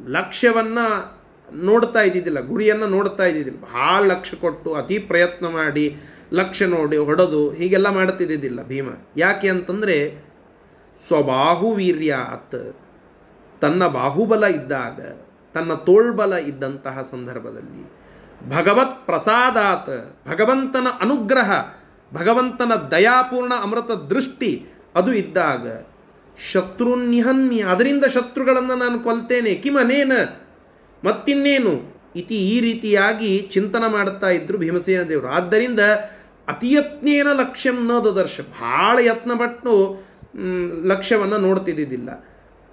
ಲಕ್ಷ್ಯವನ್ನು 0.07 1.15
ನೋಡ್ತಾ 1.55 2.01
ಇದ್ದಿದ್ದಿಲ್ಲ, 2.01 2.39
ಗುರಿಯನ್ನು 2.39 2.87
ನೋಡ್ತಾ 2.87 3.23
ಇದ್ದಿದ್ದಿಲ್ಲ. 3.23 3.61
ಭಾಳ 3.61 4.03
ಲಕ್ಷ್ಯ 4.03 4.37
ಕೊಟ್ಟು 4.37 4.73
ಅತಿ 4.73 4.99
ಪ್ರಯತ್ನ 4.99 5.47
ಮಾಡಿ 5.47 5.97
ಲಕ್ಷ್ಯ 6.33 6.65
ನೋಡಿ 6.65 6.97
ಹೊಡೆದು 6.97 7.51
ಹೀಗೆಲ್ಲ 7.51 7.89
ಮಾಡ್ತಿದ್ದಿದ್ದಿಲ್ಲ 7.89 8.63
ಭೀಮ. 8.63 8.89
ಯಾಕೆ 9.17 9.49
ಅಂತಂದರೆ, 9.49 10.25
ಸ್ವಬಾಹುವೀರ್ಯಾತ್, 11.07 12.75
ತನ್ನ 13.61 13.87
ಬಾಹುಬಲ 13.87 14.43
ಇದ್ದಾಗ, 14.43 14.99
ತನ್ನ 15.53 15.73
ತೋಳ್ಬಲ 15.73 16.33
ಇದ್ದಂತಹ 16.33 17.07
ಸಂದರ್ಭದಲ್ಲಿ 17.11 18.04
ಭಗವತ್ 18.43 19.05
ಪ್ರಸಾದಾತ್, 19.05 20.27
ಭಗವಂತನ 20.29 20.87
ಅನುಗ್ರಹ, 21.01 21.51
ಭಗವಂತನ 22.13 22.71
ದಯಾಪೂರ್ಣ 22.91 23.53
ಅಮೃತ 23.61 23.91
ದೃಷ್ಟಿ, 23.91 24.65
ಅದು 24.95 25.13
ಇದ್ದಾಗ 25.13 25.67
ಶತ್ರು 26.51 26.95
ನಿಹನ್ಯ 26.95 27.63
ಅದರಿಂದ 27.63 28.05
ಶತ್ರುಗಳನ್ನು 28.05 28.75
ನಾನು 28.75 28.99
ಕೊಲ್ತೇನೆ, 28.99 29.55
ಕಿಮನೇನ? 29.55 30.11
ಮತ್ತಿನ್ನೇನು? 31.03 31.95
ಇತಿ 32.15 32.35
ಈ 32.35 32.59
ರೀತಿಯಾಗಿ 32.59 33.39
ಚಿಂತನ 33.51 33.83
ಮಾಡುತ್ತಾ 33.87 34.29
ಇದ್ದರು 34.29 34.57
ಭೀಮಸೇನ 34.57 35.03
ದೇವರು. 35.03 35.27
ಆದ್ದರಿಂದ 35.27 35.79
ಅತಿಯತ್ನೇನ 36.47 37.27
ಲಕ್ಷ್ಯಂ 37.33 37.87
ನ 37.87 37.99
ದದರ್ಶ. 37.99 38.39
ಭಾಳ 38.61 38.99
ಯತ್ನಪಟ್ಟು 38.99 40.05
ಲಕ್ಷ್ಯವನ್ನು 40.87 41.37
ನೋಡ್ತಿದ್ದಿದ್ದಿಲ್ಲ. 41.37 42.09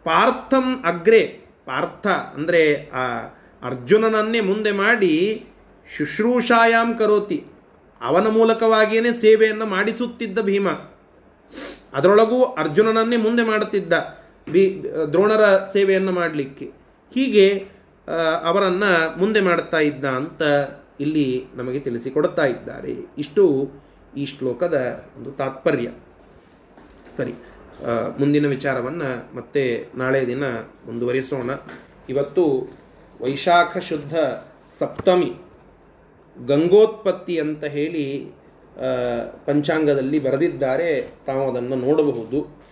ಪಾರ್ಥಂ 0.05 0.81
ಅಗ್ರೆ, 0.85 1.23
ಪಾರ್ಥ 1.65 2.07
ಅಂದರೆ 2.07 2.87
ಆ 2.87 3.05
ಅರ್ಜುನನನ್ನೇ 3.63 4.41
ಮುಂದೆ 4.41 4.73
ಮಾಡಿ 4.73 5.47
ಶುಶ್ರೂಷಾಯಾಮ್ 5.87 6.99
ಕರೋತಿ. 6.99 7.45
ಅವನ 8.01 8.27
ಮೂಲಕವಾಗಿಯೇ 8.29 9.13
ಸೇವೆಯನ್ನು 9.21 9.67
ಮಾಡಿಸುತ್ತಿದ್ದ 9.67 10.39
ಭೀಮ. 10.39 10.69
ಅದರೊಳಗೂ 11.95 12.43
ಅರ್ಜುನನನ್ನೇ 12.43 13.17
ಮುಂದೆ 13.17 13.45
ಮಾಡುತ್ತಿದ್ದ 13.45 13.93
ಬಿ 14.53 14.63
ದ್ರೋಣರ 15.13 15.45
ಸೇವೆಯನ್ನು 15.73 16.13
ಮಾಡಲಿಕ್ಕೆ. 16.13 16.67
ಹೀಗೆ 17.15 17.47
ಅವರನ್ನು 18.45 19.19
ಮುಂದೆ 19.19 19.41
ಮಾಡುತ್ತಾ 19.41 19.79
ಇದ್ದ 19.79 20.05
ಅಂತ 20.05 20.43
ಇಲ್ಲಿ 21.01 21.47
ನಮಗೆ 21.55 21.81
ತಿಳಿಸಿಕೊಡುತ್ತಾ 21.81 22.47
ಇದ್ದಾರೆ. 22.47 22.95
ಇಷ್ಟು 23.19 23.45
ಈ 24.17 24.25
ಶ್ಲೋಕದ 24.27 24.79
ಒಂದು 25.17 25.31
ತಾತ್ಪರ್ಯ. 25.33 25.89
ಸರಿ 27.17 27.35
ಮುಂದಿನ 28.19 28.47
ವಿಚಾರವನ್ನು 28.47 29.37
ಮತ್ತೆ 29.37 29.63
ನಾಳೆ 29.95 30.27
ದಿನ 30.27 30.45
ಮುಂದುವರಿಸೋಣ. 30.87 31.51
ಇವತ್ತು 32.09 32.45
ವೈಶಾಖ 33.21 33.79
ಶುದ್ಧ 33.79 34.15
ಸಪ್ತಮಿ. 34.79 35.33
ಗಂಗೋತ್ಪತ್ತಿ 36.47 37.39
ಅಂತ 37.39 37.65
ಹೇಳಿ 37.65 38.31
ಪಂಚಾಂಗದಲ್ಲಿ 39.47 40.19
ಬರೆದಿದ್ದಾರೆ. 40.19 41.11
ತಾವು 41.27 41.51
ಅದನ್ನು 41.51 41.77
ನೋಡಬಹುದು. 41.77 42.63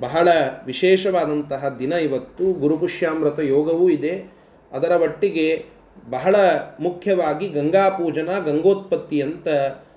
ಬಹಳ 0.00 0.28
ವಿಶೇಷವಾದಂತಹ 0.66 1.76
ದಿನ 1.78 1.92
ಇವತ್ತು. 1.92 2.52
ಗುರುಪುಷ್ಯಾಮೃತ 2.52 3.38
ಯೋಗವೂ 3.38 3.88
ಇದೆ. 3.88 4.32
ಅದರ 4.72 4.90
ಒಟ್ಟಿಗೆ 4.90 5.64
ಬಹಳ 6.10 6.36
ಮುಖ್ಯವಾಗಿ 6.80 7.48
ಗಂಗಾ 7.48 7.88
ಪೂಜನ 7.88 8.28
ಗಂಗೋತ್ಪತ್ತಿ 8.44 9.22
ಅಂತ 9.22 9.48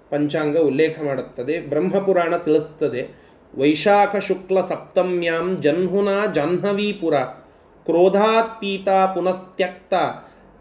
ಪಂಚಾಂಗ 0.10 0.58
ಉಲ್ಲೇಖ 0.58 1.02
ಮಾಡುತ್ತದೆ. 1.02 1.62
ಬ್ರಹ್ಮಪುರಾಣ 1.62 2.38
ತಿಳಿಸ್ತದೆ. 2.38 3.08
ವೈಶಾಖ 3.58 4.16
ಶುಕ್ಲ 4.16 4.62
ಸಪ್ತಮ್ಯಾಂ 4.62 5.62
ಜನ್ಹುನಾ 5.62 6.26
ಜಾಹ್ನವೀಪುರ 6.36 7.16
ಕ್ರೋಧಾತ್ 7.86 8.62
ಪೀತಾ 8.62 9.06
ಪುನಸ್ತ್ಯಕ್ತ 9.06 9.94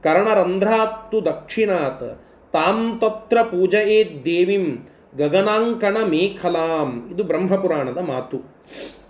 ಕರ್ಣರಂಧ್ರಾತ್ತು 0.03 1.25
ದಕ್ಷಿಣಾತ್. 1.25 2.28
ತಾಂ 2.53 2.99
ತತ್ರ 3.01 3.43
ಪೂಜಯೇ 3.43 4.23
ದೇವಿಂ 4.25 4.89
ಗಗನಾಂಕಣ 5.19 5.97
ಮೇಖಲಾಂ 6.07 7.11
ಇದು 7.13 7.25
ಬ್ರಹ್ಮಪುರಾಣದ 7.25 7.99
ಮಾತು. 7.99 8.59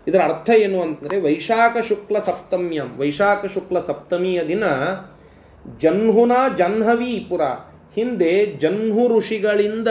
ಇದರ 0.07 0.21
ಅರ್ಥ 0.21 0.51
ಏನು 0.51 0.83
ಅಂತಂದರೆ 0.83 1.21
ವೈಶಾಖ 1.21 1.77
ಶುಕ್ಲ 1.89 2.19
ಸಪ್ತಮ್ಯಂ. 2.19 2.99
ವೈಶಾಖ 2.99 3.47
ಶುಕ್ಲ 3.47 3.81
ಸಪ್ತಮಿಯ 3.81 4.45
ದಿನ 4.45 4.65
ಜನ್ಹುನ 5.79 6.33
ಜಾಹ್ನವೀಪುರ 6.59 7.43
ಹಿಂದೆ 7.95 8.47
ಜನ್ಹು 8.47 9.19
ಋಷಿಗಳಿಂದ 9.19 9.89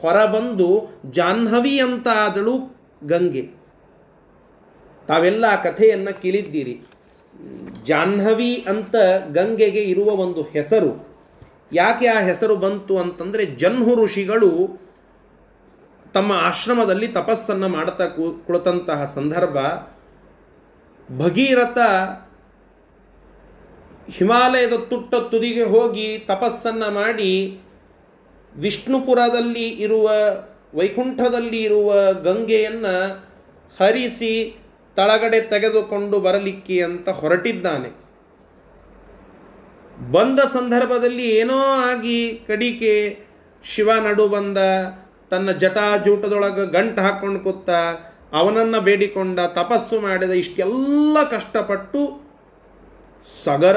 ಹೊರಬಂದು 0.00 1.00
ಜಾಹ್ನವಿ 1.10 1.80
ಅಂತಾದಳು 1.80 2.76
ಗಂಗೆ. 3.04 3.48
ತಾವೆಲ್ಲ 5.06 5.62
ಕಥೆಯನ್ನು 5.62 6.22
ಕೇಳಿದ್ದೀರಿ. 6.22 6.80
ಜಾಹ್ನವಿ 7.84 8.64
ಅಂತ 8.68 8.94
ಗಂಗೆಗೆ 9.32 9.80
ಇರುವ 9.80 10.08
ಒಂದು 10.08 10.42
ಹೆಸರು. 10.42 11.15
ಯಾಕೆ 11.72 12.06
ಆ 12.06 12.20
ಹೆಸರು 12.20 12.56
ಬಂತು 12.56 12.98
ಅಂತಂದರೆ 12.98 13.46
ಜನ್ಹು 13.46 14.04
ಋಷಿಗಳು 14.04 14.50
ತಮ್ಮ 16.14 16.32
ಆಶ್ರಮದಲ್ಲಿ 16.32 17.08
ತಪಸ್ಸನ್ನು 17.08 17.68
ಮಾಡ್ತಾ 17.68 18.06
ಕುಳಿತಂತಹ 18.06 19.12
ಸಂದರ್ಭ, 19.14 19.56
ಭಗೀರಥ 21.18 21.78
ಹಿಮಾಲಯದ 24.10 24.72
ತುಟ್ಟ 24.76 25.14
ತುದಿಗೆ 25.14 25.62
ಹೋಗಿ 25.62 26.18
ತಪಸ್ಸನ್ನು 26.18 26.94
ಮಾಡಿ 26.94 27.60
ವಿಷ್ಣುಪುರದಲ್ಲಿ 28.56 29.68
ಇರುವ, 29.68 30.10
ವೈಕುಂಠದಲ್ಲಿ 30.74 31.62
ಇರುವ 31.62 32.12
ಗಂಗೆಯನ್ನು 32.12 32.94
ಹರಿಸಿ 33.80 34.60
ತಳಗಡೆ 34.96 35.40
ತೆಗೆದುಕೊಂಡು 35.40 36.20
ಬರಲಿಕ್ಕೆ 36.20 36.82
ಅಂತ 36.82 37.08
ಹೊರಟಿದ್ದಾನೆ. 37.08 38.05
ಬಂದ 40.12 40.40
ಸಂದರ್ಭದಲ್ಲಿ 40.40 41.30
ಏನೋ 41.30 41.58
ಆಗಿ 41.58 42.44
ಕಡಿಕೆ, 42.46 43.18
ಶಿವ 43.64 43.90
ನಡು 44.08 44.28
ಬಂದ, 44.28 44.58
ತನ್ನ 45.30 45.50
ಜಟಾಜೂಟದೊಳಗೆ 45.50 46.72
ಗಂಟು 46.72 47.02
ಹಾಕ್ಕೊಂಡು 47.02 47.40
ಕೂತ, 47.40 47.70
ಅವನನ್ನು 48.32 48.80
ಬೇಡಿಕೊಂಡ, 48.80 49.40
ತಪಸ್ಸು 49.40 50.00
ಮಾಡಿದ 50.00 50.30
ಇಷ್ಟೆಲ್ಲ 50.30 51.22
ಕಷ್ಟಪಟ್ಟು 51.30 52.26
ಸಗರ 53.44 53.76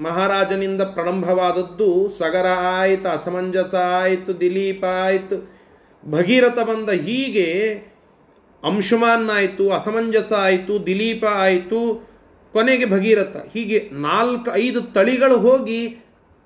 ಮಹಾರಾಜನಿಂದ 0.00 0.82
ಪ್ರಾರಂಭವಾದದ್ದು 0.82 2.08
ಸಗರ 2.18 2.46
ಆಯಿತು, 2.78 3.08
ಅಸಮಂಜಸ 3.08 3.74
ಆಯಿತು, 3.74 4.40
ದಿಲೀಪ 4.40 4.84
ಆಯಿತು. 4.84 5.62
ಭಗೀರಥ 6.10 6.58
ಬಂದ 6.58 6.90
ಹೀಗೆ 6.90 7.74
ಅಂಶುಮಾನ್ 8.64 9.30
ಆಯಿತು, 9.30 9.70
ಅಸಮಂಜಸ 9.70 10.32
ಆಯಿತು, 10.32 10.86
ದಿಲೀಪ 10.86 11.24
ಆಯಿತು. 11.24 12.11
ಕೊನೆಗೆ 12.52 12.86
ಭಗೀರಥ. 12.86 13.36
ಹೀಗೆ 13.52 13.78
ನಾಲ್ಕು 13.92 14.48
ಐದು 14.54 14.80
ತಳಿಗಳು 14.82 15.36
ಹೋಗಿ 15.38 15.80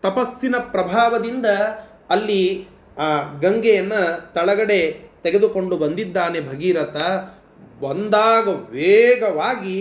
ತಪಸ್ಸಿನ 0.02 0.56
ಪ್ರಭಾವದಿಂದ 0.72 1.46
ಅಲ್ಲಿ 2.10 2.42
ಆ 2.98 3.08
ಗಂಗೆಯನ್ನು 3.40 4.02
ತಳಗಡೆ 4.34 4.80
ತೆಗೆದುಕೊಂಡು 5.22 5.76
ಬಂದಿದ್ದಾನೆ 5.76 6.40
ಭಗೀರಥ. 6.40 6.96
ಬಂದಾಗ 7.82 8.48
ವೇಗವಾಗಿ 8.48 9.78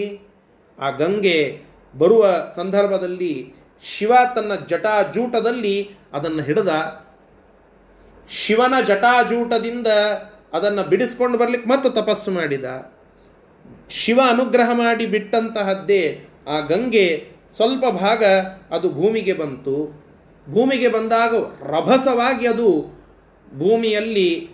ಆ 0.79 0.89
ಗಂಗೆ 0.89 1.39
ಬರುವ 1.97 2.23
ಸಂದರ್ಭದಲ್ಲಿ 2.55 3.33
ಶಿವ 3.83 4.13
ತನ್ನ 4.35 4.53
ಜಟಾಜೂಟದಲ್ಲಿ 4.67 5.75
ಅದನ್ನು 6.13 6.43
ಹಿಡಿದ, 6.43 6.71
ಶಿವನ 8.29 8.73
ಜಟಾಜೂಟದಿಂದ 8.85 9.87
ಅದನ್ನು 10.53 10.83
ಬಿಡಿಸ್ಕೊಂಡು 10.83 11.37
ಬರ್ಲಿಕ್ಕೆ 11.37 11.69
ಮತ್ತೆ 11.69 11.89
ತಪಸ್ಸು 11.89 12.31
ಮಾಡಿದ. 12.31 12.65
ಶಿವ 13.89 14.19
ಅನುಗ್ರಹ 14.29 14.69
ಮಾಡಿ 14.73 15.05
ಬಿಟ್ಟಂತಹದ್ದೇ 15.05 16.19
ಆ 16.47 16.59
ಗಂಗೆ 16.59 17.27
ಸ್ವಲ್ಪ 17.55 17.85
ಭಾಗ 17.85 18.23
ಅದು 18.71 18.89
ಭೂಮಿಗೆ 18.89 19.33
ಬಂತು. 19.33 20.05
ಭೂಮಿಗೆ 20.51 20.87
ಬಂದಾಗ 20.87 21.35
ರಭಸವಾಗಿ 21.63 22.47
ಅದು 22.47 22.99
ಭೂಮಿಯಲ್ಲಿ 23.57 24.49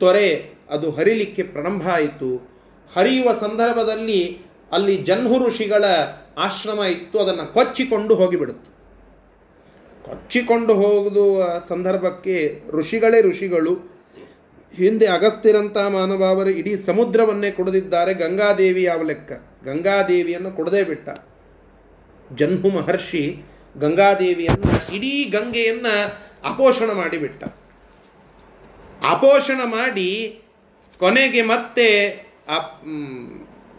ತೊರೆ 0.00 0.46
ಅದು 0.70 0.90
ಹರಿಲಿಕ್ಕೆ 0.90 1.42
ಪ್ರಾರಂಭ 1.42 1.88
ಆಯಿತು. 1.88 2.52
ಹರಿಯುವ 2.96 3.38
ಸಂದರ್ಭದಲ್ಲಿ 3.40 4.38
ಅಲ್ಲಿ 4.72 4.96
ಜನ್ಹು 4.96 5.46
ಋಷಿಗಳ 5.46 5.84
ಆಶ್ರಮ 6.38 6.78
ಇತ್ತು, 6.78 7.18
ಅದನ್ನು 7.18 7.52
ಕೊಚ್ಚಿಕೊಂಡು 7.52 8.14
ಹೋಗಿಬಿಡುತ್ತು. 8.14 8.72
ಕೊಚ್ಚಿಕೊಂಡು 10.04 10.74
ಹೋಗುವ 10.74 11.62
ಸಂದರ್ಭಕ್ಕೆ 11.68 12.62
ಋಷಿಗಳೇ 12.70 13.20
ಋಷಿಗಳು 13.20 13.91
ಹಿಂದೆ 14.76 15.06
ಅಗಸ್ತ್ಯರಂಥ 15.06 15.78
ಮಾನವಾವರು 15.78 16.50
ಇಡೀ 16.50 16.76
ಸಮುದ್ರವನ್ನೇ 16.76 17.50
ಕುಡಿದಿದ್ದಾರೆ 17.50 18.14
ಗಂಗಾದೇವಿ 18.14 18.82
ಯಾವ 18.82 19.02
ಲೆಕ್ಕ? 19.02 19.32
ಗಂಗಾದೇವಿಯನ್ನು 19.64 20.50
ಕೊಡದೇ 20.50 20.82
ಬಿಟ್ಟ. 20.82 21.08
ಜನ್ಮು 22.34 22.70
ಮಹರ್ಷಿ 22.70 23.42
ಗಂಗಾದೇವಿಯನ್ನು 23.78 24.94
ಇಡೀ 24.94 25.24
ಗಂಗೆಯನ್ನು 25.24 25.94
ಅಪೋಷಣ 26.48 26.92
ಮಾಡಿಬಿಟ್ಟ. 26.92 27.44
ಅಪೋಷಣ 29.10 29.60
ಮಾಡಿ 29.64 30.40
ಕೊನೆಗೆ 30.98 31.42
ಮತ್ತೆ 31.42 31.88
ಆ 32.48 32.58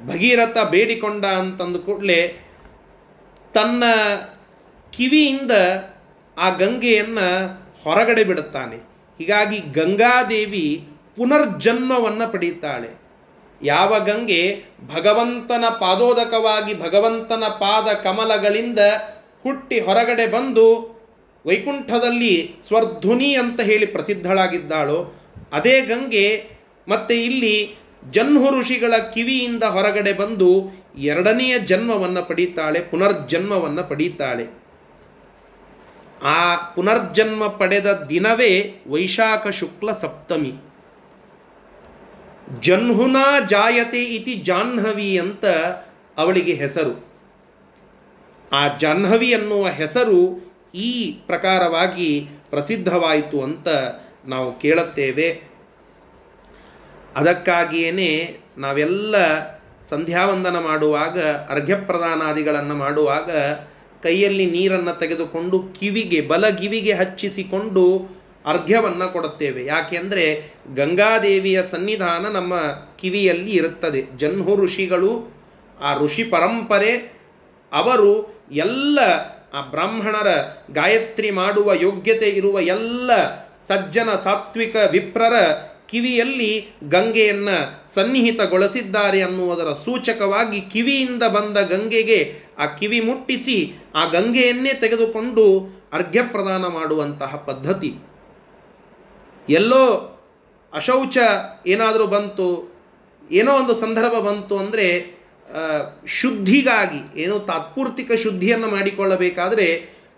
ಭಗೀರಥ 0.06 0.58
ಬೇಡಿಕೊಂಡ 0.58 1.26
ಅಂತಂದು 1.26 1.80
ಕೂಡಲೇ 1.80 2.38
ತನ್ನ 3.54 3.84
ಕಿವಿಯಿಂದ 4.92 5.52
ಆ 6.38 6.50
ಗಂಗೆಯನ್ನು 6.50 7.28
ಹೊರಗಡೆ 7.84 8.24
ಬಿಡುತ್ತಾನೆ. 8.24 8.93
ಹೀಗಾಗಿ 9.18 9.60
ಗಂಗಾದೇವಿ 9.72 10.88
ಪುನರ್ಜನ್ಮವನ್ನು 11.18 12.32
ಪಡೆಯುತ್ತಾಳೆ. 12.32 12.90
ಯಾವ 13.62 14.00
ಗಂಗೆ 14.00 14.42
ಭಗವಂತನ 14.96 15.66
ಪಾದೋದಕವಾಗಿ 15.80 16.74
ಭಗವಂತನ 16.80 17.44
ಪಾದ 17.60 17.88
ಕಮಲಗಳಿಂದ 17.94 18.80
ಹುಟ್ಟಿ 19.44 19.80
ಹೊರಗಡೆ 19.80 20.26
ಬಂದು 20.28 20.66
ವೈಕುಂಠದಲ್ಲಿ 21.46 22.56
ಸ್ವರ್ಧುನಿ 22.68 23.36
ಅಂತ 23.36 23.62
ಹೇಳಿ 23.62 23.86
ಪ್ರಸಿದ್ಧಳಾಗಿದ್ದಾಳೋ, 23.86 25.00
ಅದೇ 25.54 25.82
ಗಂಗೆ 25.82 26.28
ಮತ್ತೆ 26.88 27.16
ಇಲ್ಲಿ 27.24 27.56
ಜನ್ಹು 28.12 28.60
ಋಷಿಗಳ 28.60 28.94
ಕಿವಿಯಿಂದ 29.14 29.64
ಹೊರಗಡೆ 29.64 30.14
ಬಂದು 30.14 30.50
ಎರಡನೆಯ 30.98 31.60
ಜನ್ಮವನ್ನು 31.60 32.24
ಪಡೀತಾಳೆ, 32.24 32.80
ಪುನರ್ಜನ್ಮವನ್ನು 32.80 33.84
ಪಡೀತಾಳೆ. 33.90 34.63
ಆ 36.24 36.56
ಪುನರ್ಜನ್ಮ 36.56 37.48
ಪಡೆದ 37.48 38.08
ದಿನವೇ 38.10 38.84
ವೈಶಾಖ 38.88 39.48
ಶುಕ್ಲ 39.48 39.92
ಸಪ್ತಮಿ. 39.92 40.54
ಜನ್ಹುನಾ 42.60 43.40
ಜಾಯತೆ 43.40 44.04
ಇತಿ 44.04 44.34
ಜಾಹ್ನವಿ 44.36 45.18
ಅಂತ 45.18 45.46
ಅವಳಿಗೆ 46.18 46.54
ಹೆಸರು. 46.54 47.06
ಆ 48.54 48.78
ಜಾಹ್ನವಿ 48.78 49.34
ಅನ್ನುವ 49.34 49.68
ಹೆಸರು 49.68 50.54
ಈ 50.76 51.12
ಪ್ರಕಾರವಾಗಿ 51.12 52.30
ಪ್ರಸಿದ್ಧವಾಯಿತು 52.50 53.44
ಅಂತ 53.44 53.68
ನಾವು 54.26 54.60
ಕೇಳುತ್ತೇವೆ. 54.60 55.42
ಅದಕ್ಕಾಗಿಯೇ 57.16 58.40
ನಾವೆಲ್ಲ 58.58 59.16
ಸಂಧ್ಯಾವಂದನ 59.90 60.60
ಮಾಡುವಾಗ 60.60 61.20
ಅರ್ಘ್ಯ 61.26 61.76
ಪ್ರದಾನಾದಿಗಳನ್ನು 61.76 62.76
ಮಾಡುವಾಗ 62.76 63.32
ಕೈಯಲ್ಲಿ 64.04 64.46
ನೀರನ್ನು 64.46 65.00
ತೆಗೆದುಕೊಂಡು 65.00 65.60
ಕಿವಿಗೆ, 65.60 66.22
ಬಲಗಿವಿಗೆ 66.22 66.94
ಹಚ್ಚಿಸಿಕೊಂಡು 66.94 68.08
ಅರ್ಘ್ಯವನ್ನು 68.46 69.14
ಕೊಡುತ್ತೇವೆ. 69.14 69.66
ಯಾಕೆಂದರೆ 69.66 70.54
ಗಂಗಾದೇವಿಯ 70.76 71.64
ಸನ್ನಿಧಾನ 71.72 72.26
ನಮ್ಮ 72.28 72.54
ಕಿವಿಯಲ್ಲಿ 73.00 73.52
ಇರುತ್ತದೆ. 73.52 74.18
ಜನ್ಹು 74.18 74.56
ಋಷಿಗಳು, 74.56 75.42
ಆ 75.82 75.98
ಋಷಿ 75.98 76.24
ಪರಂಪರೆ, 76.24 76.92
ಅವರು 77.74 78.44
ಎಲ್ಲ 78.52 79.00
ಆ 79.54 79.62
ಬ್ರಾಹ್ಮಣರ 79.62 80.28
ಗಾಯತ್ರಿ 80.72 81.32
ಮಾಡುವ 81.32 81.74
ಯೋಗ್ಯತೆ 81.74 82.30
ಇರುವ 82.30 82.60
ಎಲ್ಲ 82.60 83.12
ಸಜ್ಜನ 83.68 84.10
ಸಾತ್ವಿಕ 84.24 84.76
ವಿಪ್ರರ 84.92 85.34
ಕಿವಿಯಲ್ಲಿ 85.94 86.52
ಗಂಗೆಯನ್ನು 86.90 87.58
ಸನ್ನಿಹಿತಗೊಳಿಸಿದ್ದಾರೆ 87.94 89.20
ಅನ್ನುವುದರ 89.22 89.70
ಸೂಚಕವಾಗಿ 89.86 90.60
ಕಿವಿಯಿಂದ 90.74 91.24
ಬಂದ 91.38 91.58
ಗಂಗೆಗೆ 91.74 92.20
ಆ 92.60 92.66
ಕಿವಿ 92.80 93.00
ಮುಟ್ಟಿಸಿ 93.10 93.58
ಆ 93.96 94.04
ಗಂಗೆಯನ್ನೇ 94.10 94.74
ತೆಗೆದುಕೊಂಡು 94.84 95.46
ಅರ್ಘ್ಯ 95.94 96.22
ಪ್ರದಾನ 96.34 96.64
ಮಾಡುವಂತಹ 96.78 97.36
ಪದ್ಧತಿ. 97.48 97.92
ಎಲ್ಲೋ 99.50 99.84
ಅಶೌಚ 100.74 101.18
ಏನಾದರೂ 101.68 102.06
ಬಂತು, 102.14 102.48
ಏನೋ 103.32 103.52
ಒಂದು 103.54 103.74
ಸಂದರ್ಭ 103.82 104.16
ಬಂತು 104.28 104.56
ಅಂದರೆ 104.58 104.88
ಶುದ್ಧಿಗಾಗಿ, 106.20 107.02
ಏನೋ 107.22 107.36
ತಾತ್ಪೂರ್ತಿಕ 107.50 108.12
ಶುದ್ಧಿಯನ್ನು 108.24 108.68
ಮಾಡಿಕೊಳ್ಳಬೇಕಾದರೆ 108.68 109.68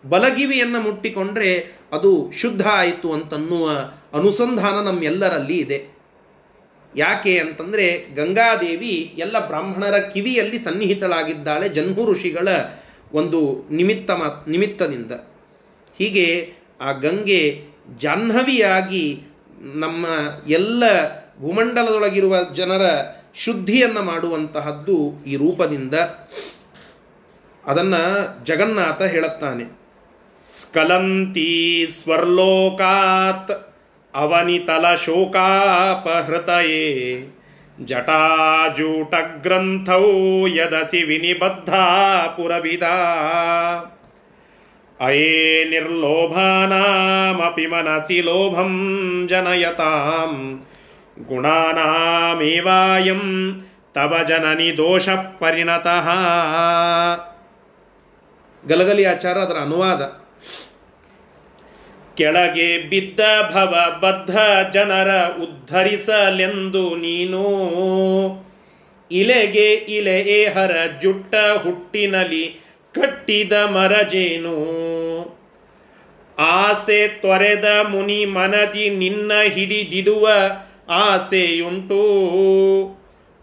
ಬಲಗಿವಿಯನ್ನು 0.10 0.82
ಮುಟ್ಟಿಕೊಂಡ್ರೆ 0.82 1.68
ಅದು 1.92 2.32
ಶುದ್ಧ 2.32 2.68
ಆಯಿತು 2.68 3.14
ಅಂತನ್ನುವ 3.14 3.70
ಅನುಸಂಧಾನ 4.14 4.86
ನಮ್ಮೆಲ್ಲರಲ್ಲಿ 4.86 5.58
ಇದೆ. 5.58 5.96
ಯಾಕೆ 6.96 7.40
ಅಂತಂದರೆ 7.40 8.16
ಗಂಗಾದೇವಿ 8.16 9.16
ಎಲ್ಲ 9.18 9.48
ಬ್ರಾಹ್ಮಣರ 9.48 9.98
ಕಿವಿಯಲ್ಲಿ 9.98 10.60
ಸನ್ನಿಹಿತಳಾಗಿದ್ದಾಳೆ 10.60 11.70
ಜನ್ಮ 11.70 12.12
ಋಷಿಗಳ 12.12 12.48
ಒಂದು 13.14 13.66
ನಿಮಿತ್ತ 13.72 14.12
ನಿಮಿತ್ತದಿಂದ. 14.48 15.12
ಹೀಗೆ 16.00 16.54
ಆ 16.82 16.92
ಗಂಗೆ 16.92 17.64
ಜಾಹ್ನವಿಯಾಗಿ 18.00 19.22
ನಮ್ಮ 19.62 20.06
ಎಲ್ಲ 20.48 20.84
ಭೂಮಂಡಲದೊಳಗಿರುವ 21.42 22.44
ಜನರ 22.54 22.82
ಶುದ್ಧಿಯನ್ನು 23.36 24.02
ಮಾಡುವಂತಹದ್ದು 24.02 25.24
ಈ 25.28 25.36
ರೂಪದಿಂದ. 25.36 25.94
ಅದನ್ನು 27.66 28.46
ಜಗನ್ನಾಥ 28.46 29.02
ಹೇಳುತ್ತಾನೆ. 29.02 29.85
ಸ್ಕಲಂತಿ 30.62 31.88
ಸ್ವರ್ಲೋಕಾತ್ 32.04 33.52
ಅವನಿತಲಶೋಕಾಪಹೃತಯೇ 34.16 35.26
ಜಟಾಜೂಟಗ್ರಂಥೌ 37.86 38.86
ಯದಸಿ 40.48 41.04
ವಿನಿಬದ್ಧ 41.04 41.74
ಪುರವಿದ. 42.36 42.84
ಅಯೇ 45.00 45.66
ನಿರ್ಲೋಭಾನಾಮಪಿ 45.70 47.66
ಮನಸಿ 47.66 48.22
ಲೋಭಂ 48.22 48.74
ಜನಯತಾಂ 49.30 50.66
ಗುಣಾನಾಮೇವಾಯಂ 51.28 53.22
ತವ 53.94 54.18
ಜನನಿ 54.28 54.78
ದೋಷ 54.78 55.10
ಪರಿಣತಃ. 55.10 56.08
ಗಲಗಲಿ 58.68 59.06
ಆಚಾರ 59.06 59.38
ಅದರ 59.38 59.56
ಅನುವಾದ. 59.56 60.25
ಕೆಳಗೆ 62.18 62.90
ಬಿದ್ದ 62.90 63.20
ಭವ 63.54 63.98
ಬದ್ಧ 64.02 64.38
ಜನರ 64.74 65.16
ಉದ್ಧರಿಸಲೆಂದು 65.16 66.96
ನೀನು. 66.96 67.46
ಇಲೆಗೆ 69.12 69.74
ಇಲೆ 69.74 70.46
ಹರ 70.46 70.76
ಜುಟ್ಟ 71.02 71.36
ಹುಟ್ಟಿನಲಿ 71.36 72.60
ಕಟ್ಟಿದ 72.94 73.54
ಮರಜೇನು. 73.54 74.56
ಆಸೆ 76.40 77.08
ತೊರೆದ 77.08 77.66
ಮುನಿ 77.88 78.26
ಮನದಿ 78.26 78.90
ನಿನ್ನ 78.90 79.32
ಹಿಡಿದಿಡುವ 79.48 80.30
ಆಸೆಯುಂಟು. 80.90 82.00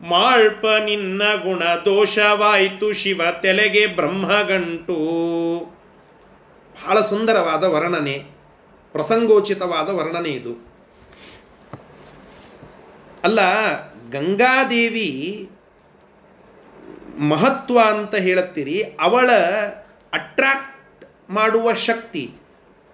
ಮಾಳ್ಪ 0.01 0.67
ನಿನ್ನ 0.85 1.23
ಗುಣ 1.23 1.63
ದೋಷವಾಯಿತು 1.85 2.93
ಶಿವ 2.93 3.21
ತೆಲೆಗೆ 3.43 3.87
ಬ್ರಹ್ಮಗಂಟು. 3.87 4.95
ಬಹಳ 6.75 7.01
ಸುಂದರವಾದ 7.01 7.65
ವರ್ಣನೆ. 7.65 8.42
ಪ್ರಸಂಗೋಚಿತವಾದ 8.93 9.89
ವರ್ಣನೆ 9.89 10.29
ಇದು. 10.29 10.73
ಅಲ್ಲ, 13.25 13.41
ಗಂಗಾದೇವಿ 14.11 15.51
ಮಹತ್ವ 17.19 17.81
ಅಂತ 17.81 18.15
ಹೇಳುತ್ತೀರಿ, 18.15 18.83
ಅವಳ 19.01 19.31
ಅಟ್ರಾಕ್ಟ್ 20.13 21.31
ಮಾಡುವ 21.31 21.75
ಶಕ್ತಿ. 21.75 22.35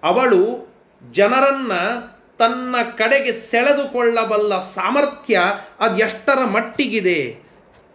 ಅವಳು 0.03 0.73
ಜನರನ್ನು 1.11 2.19
ತನ್ನ 2.37 2.75
ಕಡೆಗೆ 2.97 3.31
ಸೆಳೆದುಕೊಳ್ಳಬಲ್ಲ 3.31 4.71
ಸಾಮರ್ಥ್ಯ 4.71 5.41
ಅದು 5.79 5.97
ಎಷ್ಟರ 5.97 6.45
ಮಟ್ಟಿಗಿದೆ 6.45 7.39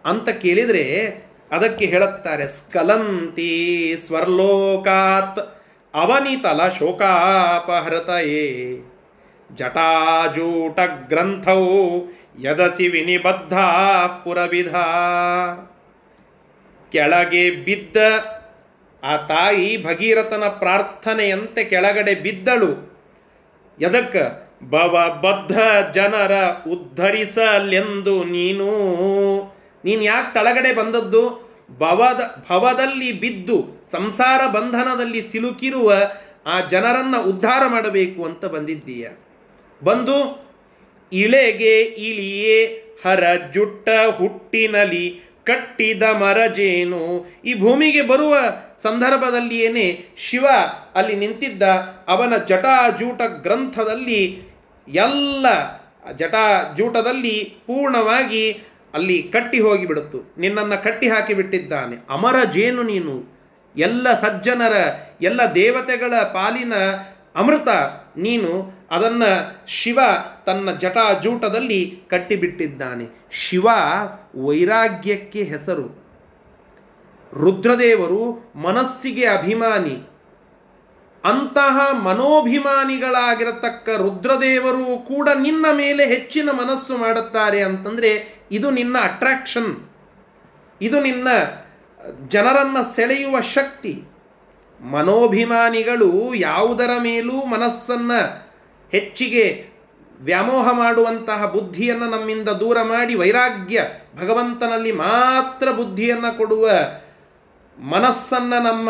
ಅಂತ 0.05 0.29
ಕೇಳಿದರೆ 0.29 1.15
ಅದಕ್ಕೆ 1.51 1.85
ಹೇಳುತ್ತಾರೆ, 1.85 2.47
ಸ್ಕಲಂತಿ 2.47 3.53
ಸ್ವರ್ಲೋಕಾತ್. 4.05 5.54
ಅವನಿತಲ 5.95 6.67
ಜಟಾಜೂಟ 9.55 10.79
ಗ್ರಂಥೌ 11.07 11.63
ಯದಸಿ 12.41 12.87
ವಿನಿಬದ್ಧ 12.87 13.53
ಪುರವಿಧ. 14.23 14.75
ಕೆಳಗೆ 16.91 17.49
ಬಿದ್ದ 17.49 17.97
ಆ 19.03 19.17
ತಾಯಿ 19.17 19.83
ಭಗೀರಥನ 19.83 20.43
ಪ್ರಾರ್ಥನೆಯಂತೆ 20.47 21.63
ಕೆಳಗಡೆ 21.63 22.15
ಬಿದ್ದಳು. 22.15 22.71
ಎದಕ್ಕ 23.79 24.15
ಬವ 24.63 25.21
ಬದ್ಧ 25.21 25.59
ಜನರ 25.91 26.31
ಉದ್ಧರಿಸಲೆಂದು 26.71 28.23
ನೀನು 28.23 28.69
ನೀನು 29.85 30.01
ಯಾಕೆ 30.01 30.33
ತಳಗಡೆ 30.33 30.73
ಬಂದದ್ದು? 30.73 31.44
ಭವದ 31.71 32.45
ಭವದಲ್ಲಿ 32.49 33.11
ಬಿದ್ದು 33.11 33.87
ಸಂಸಾರ 33.91 34.47
ಬಂಧನದಲ್ಲಿ 34.47 35.29
ಸಿಲುಕಿರುವ 35.29 35.93
ಆ 36.45 36.67
ಜನರನ್ನು 36.67 37.23
ಉದ್ಧಾರ 37.23 37.67
ಮಾಡಬೇಕು 37.67 38.23
ಅಂತ 38.23 38.45
ಬಂದಿದ್ದೀಯ. 38.45 39.09
ಬಂದು 39.83 40.45
ಇಳೆಗೆ 41.13 41.81
ಇಳಿಯೇ 41.81 42.65
ಹರ 43.05 43.23
ಜುಟ್ಟ 43.53 43.89
ಹುಟ್ಟಿನಲಿ 44.17 45.21
ಕಟ್ಟಿದ 45.43 46.03
ಮರಜೇನು. 46.03 47.25
ಈ 47.45 47.59
ಭೂಮಿಗೆ 47.59 48.01
ಬರುವ 48.01 48.37
ಸಂದರ್ಭದಲ್ಲಿಯೇನೆ 48.83 50.05
ಶಿವ 50.17 50.45
ಅಲ್ಲಿ 50.95 51.15
ನಿಂತಿದ್ದ 51.15 51.63
ಅವನ 52.07 52.35
ಜಟಾಜೂಟ 52.35 53.21
ಗ್ರಂಥದಲ್ಲಿ 53.41 54.41
ಎಲ್ಲ 54.87 55.45
ಜಟಾಜೂಟದಲ್ಲಿ 56.15 57.53
ಪೂರ್ಣವಾಗಿ 57.67 58.59
ಅಲ್ಲಿ 58.95 59.23
ಕಟ್ಟಿ 59.23 59.59
ಹೋಗಿಬಿಡುತ್ತು. 59.59 60.21
ನಿನ್ನನ್ನು 60.37 60.83
ಕಟ್ಟಿ 60.83 61.09
ಹಾಕಿಬಿಟ್ಟಿದ್ದಾನೆ. 61.09 61.95
ಅಮರ 62.09 62.35
ಜೇನು 62.53 62.83
ನೀನು. 62.83 63.35
ಎಲ್ಲ 63.77 64.13
ಸಜ್ಜನರ, 64.21 64.73
ಎಲ್ಲ 65.21 65.41
ದೇವತೆಗಳ 65.55 66.13
ಪಾಲಿನ 66.23 66.73
ಅಮೃತ 67.35 67.67
ನೀನು. 68.17 68.71
ಅದನ್ನು 68.91 69.61
ಶಿವ 69.67 69.99
ತನ್ನ 70.45 70.71
ಜಟಾಜೂಟದಲ್ಲಿ 70.71 71.99
ಕಟ್ಟಿಬಿಟ್ಟಿದ್ದಾನೆ. 72.09 73.05
ಶಿವ 73.31 73.67
ವೈರಾಗ್ಯಕ್ಕೆ 74.35 75.43
ಹೆಸರು. 75.43 76.05
ರುದ್ರದೇವರು 77.33 78.51
ಮನಸ್ಸಿಗೆ 78.55 79.25
ಅಭಿಮಾನಿ. 79.25 80.14
ಅಂತಹ 81.25 81.91
ಮನೋಭಿಮಾನಿಗಳಾಗಿರತಕ್ಕ 82.03 83.89
ರುದ್ರದೇವರು 83.89 85.05
ಕೂಡ 85.07 85.29
ನಿನ್ನ 85.41 85.65
ಮೇಲೆ 85.73 86.05
ಹೆಚ್ಚಿನ 86.05 86.49
ಮನಸ್ಸು 86.51 86.97
ಮಾಡುತ್ತಾರೆ 86.97 87.63
ಅಂತಂದರೆ 87.63 88.41
ಇದು 88.51 88.71
ನಿನ್ನ 88.71 88.97
ಅಟ್ರಾಕ್ಷನ್ 89.03 89.89
ಇದು 90.81 90.99
ನಿನ್ನ 90.99 91.27
ಜನರನ್ನು 92.29 92.95
ಸೆಳೆಯುವ 92.95 93.41
ಶಕ್ತಿ. 93.41 94.03
ಮನೋಭಿಮಾನಿಗಳು 94.79 96.35
ಯಾವುದರ 96.35 96.89
ಮೇಲೂ 97.01 97.45
ಮನಸ್ಸನ್ನು 97.45 98.19
ಹೆಚ್ಚಿಗೆ 98.91 99.45
ವ್ಯಾಮೋಹ 100.21 100.71
ಮಾಡುವಂತಹ 100.71 101.45
ಬುದ್ಧಿಯನ್ನು 101.45 102.05
ನಮ್ಮಿಂದ 102.05 102.49
ದೂರ 102.49 102.81
ಮಾಡಿ 102.81 103.15
ವೈರಾಗ್ಯ, 103.15 103.83
ಭಗವಂತನಲ್ಲಿ 104.21 104.91
ಮಾತ್ರ 104.91 105.71
ಬುದ್ಧಿಯನ್ನು 105.71 106.37
ಕೊಡುವ 106.37 106.69
ಮನಸ್ಸನ್ನು 107.77 108.63
ನಮ್ಮ 108.63 108.89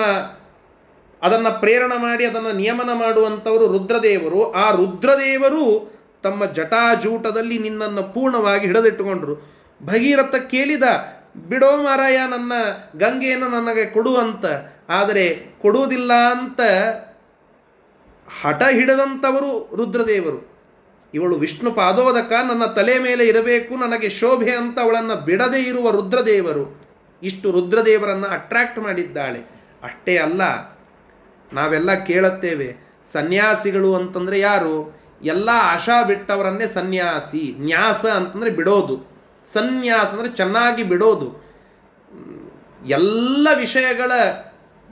ಅದನ್ನು 1.25 1.59
ಪ್ರೇರಣ 1.59 1.91
ಮಾಡಿ, 1.97 2.25
ಅದನ್ನು 2.25 2.51
ನಿಯಮನ 2.51 2.89
ಮಾಡುವಂಥವರು 2.93 3.67
ರುದ್ರದೇವರು. 3.67 4.51
ಆ 4.51 4.71
ರುದ್ರದೇವರು 4.71 5.65
ತಮ್ಮ 6.23 6.45
ಜಟಾಜೂಟದಲ್ಲಿ 6.45 7.57
ನಿನ್ನನ್ನು 7.59 8.03
ಪೂರ್ಣವಾಗಿ 8.13 8.67
ಹಿಡಿದಿಟ್ಟುಕೊಂಡ್ರು. 8.67 9.35
ಭಗೀರಥ 9.83 10.35
ಕೇಳಿದ, 10.35 10.83
ಬಿಡೋ 11.49 11.71
ಮಾರಾಯ, 11.83 12.17
ನನ್ನ 12.29 12.51
ಗಂಗೆಯನ್ನು 12.97 13.49
ನನಗೆ 13.49 13.85
ಕೊಡುವಂತ 13.85 14.45
ಆದರೆ 14.89 15.25
ಕೊಡುವುದಿಲ್ಲ 15.61 16.13
ಅಂತ 16.13 16.61
ಹಠ 18.41 18.63
ಹಿಡದಂಥವರು 18.71 19.75
ರುದ್ರದೇವರು. 19.75 20.39
ಇವಳು 21.13 21.35
ವಿಷ್ಣು 21.35 21.71
ಪಾದೋದಕ, 21.71 22.33
ನನ್ನ 22.47 22.65
ತಲೆ 22.65 22.99
ಮೇಲೆ 22.99 23.25
ಇರಬೇಕು, 23.25 23.75
ನನಗೆ 23.75 24.09
ಶೋಭೆ 24.09 24.51
ಅಂತ 24.51 24.79
ಅವಳನ್ನು 24.79 25.15
ಬಿಡದೇ 25.15 25.59
ಇರುವ 25.59 25.89
ರುದ್ರದೇವರು. 25.89 26.63
ಇಷ್ಟು 27.23 27.51
ರುದ್ರದೇವರನ್ನು 27.51 28.27
ಅಟ್ರಾಕ್ಟ್ 28.27 28.79
ಮಾಡಿದ್ದಾಳೆ. 28.79 29.39
ಅಷ್ಟೇ 29.83 30.17
ಅಲ್ಲ 30.17 30.74
ನಾವೆಲ್ಲ 31.53 31.93
ಕೇಳುತ್ತೇವೆ. 31.93 32.75
ಸನ್ಯಾಸಿಗಳು 33.11 33.95
ಅಂತಂದರೆ 33.95 34.39
ಯಾರು? 34.39 35.05
ಎಲ್ಲ 35.23 35.49
ಆಶಾ 35.53 36.03
ಬಿಟ್ಟವರನ್ನೇ 36.03 36.67
ಸನ್ಯಾಸಿ, 36.67 37.55
ನ್ಯಾಸ 37.59 38.05
ಅಂತಂದರೆ 38.05 38.49
ಬಿಡೋದು. 38.49 39.15
ಸನ್ಯಾಸ 39.53 40.07
ಅಂದರೆ 40.07 40.35
ಚೆನ್ನಾಗಿ 40.35 40.83
ಬಿಡೋದು. 40.83 41.45
ಎಲ್ಲ 42.85 43.47
ವಿಷಯಗಳ 43.55 44.11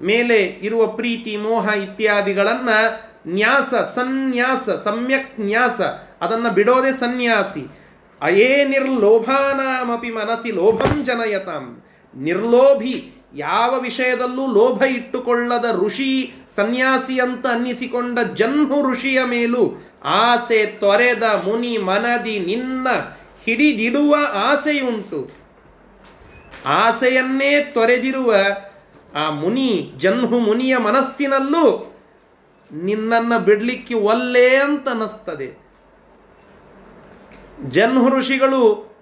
ಮೇಲೆ 0.01 0.43
ಇರುವ 0.43 0.87
ಪ್ರೀತಿ, 0.87 1.37
ಮೋಹ 1.37 1.67
ಇತ್ಯಾದಿಗಳನ್ನು 1.67 3.13
ನ್ಯಾಸ, 3.27 3.73
ಸನ್ಯಾಸ, 3.95 4.69
ಸಮ್ಯಕ್ 4.69 5.39
ನ್ಯಾಸ, 5.39 5.81
ಅದನ್ನು 6.21 6.53
ಬಿಡೋದೇ 6.53 6.91
ಸನ್ಯಾಸಿ. 6.91 7.67
ಅಯೇ 8.21 8.63
ನಿರ್ಲೋಭಾನಾಮಪಿ 8.65 10.11
ಮನಸ್ಸಿ 10.11 10.51
ಲೋಭಂ 10.51 11.03
ಜನಯತಾಂ. 11.03 11.83
ನಿರ್ಲೋಭಿ 12.15 13.22
ಯಾವ 13.35 13.79
ವಿಷಯದಲ್ಲೂ 13.79 14.53
ಲೋಭ 14.53 14.83
ಇಟ್ಟುಕೊಳ್ಳದ 14.83 15.65
ಋಷಿ 15.85 16.33
ಸನ್ಯಾಸಿ 16.55 17.19
ಅಂತ 17.19 17.47
ಅನ್ನಿಸಿಕೊಂಡ 17.47 18.19
ಜನ್ಮು 18.19 18.91
ಋಷಿಯ 18.91 19.23
ಮೇಲೂ 19.23 19.83
ಆಸೆ 20.03 20.65
ತೊರೆದ 20.65 21.23
ಮುನಿ 21.23 21.77
ಮನದಿ 21.77 22.39
ನಿನ್ನ 22.39 22.87
ಹಿಡಿದಿಡುವ 23.43 24.15
ಆಸೆಯುಂಟು. 24.33 25.29
ಆಸೆಯನ್ನೇ 26.65 27.63
ತೊರೆದಿರುವ 27.63 28.35
ಆ 29.15 29.29
ಮುನಿ 29.29 29.93
ಜನ್ಹು 29.97 30.39
ಮುನಿಯ 30.39 30.77
ಮನಸ್ಸಿನಲ್ಲೂ 30.77 31.95
ನಿನ್ನನ್ನು 32.71 33.39
ಬಿಡಲಿಕ್ಕೆ 33.39 33.93
ಒಲ್ಲೆ 33.93 34.55
ಅಂತ 34.55 34.89
ಅನ್ನಿಸ್ತದೆ. 34.89 35.63
ಜನ್ಹು 37.69 38.09
ಋಷಿಗಳು 38.09 38.92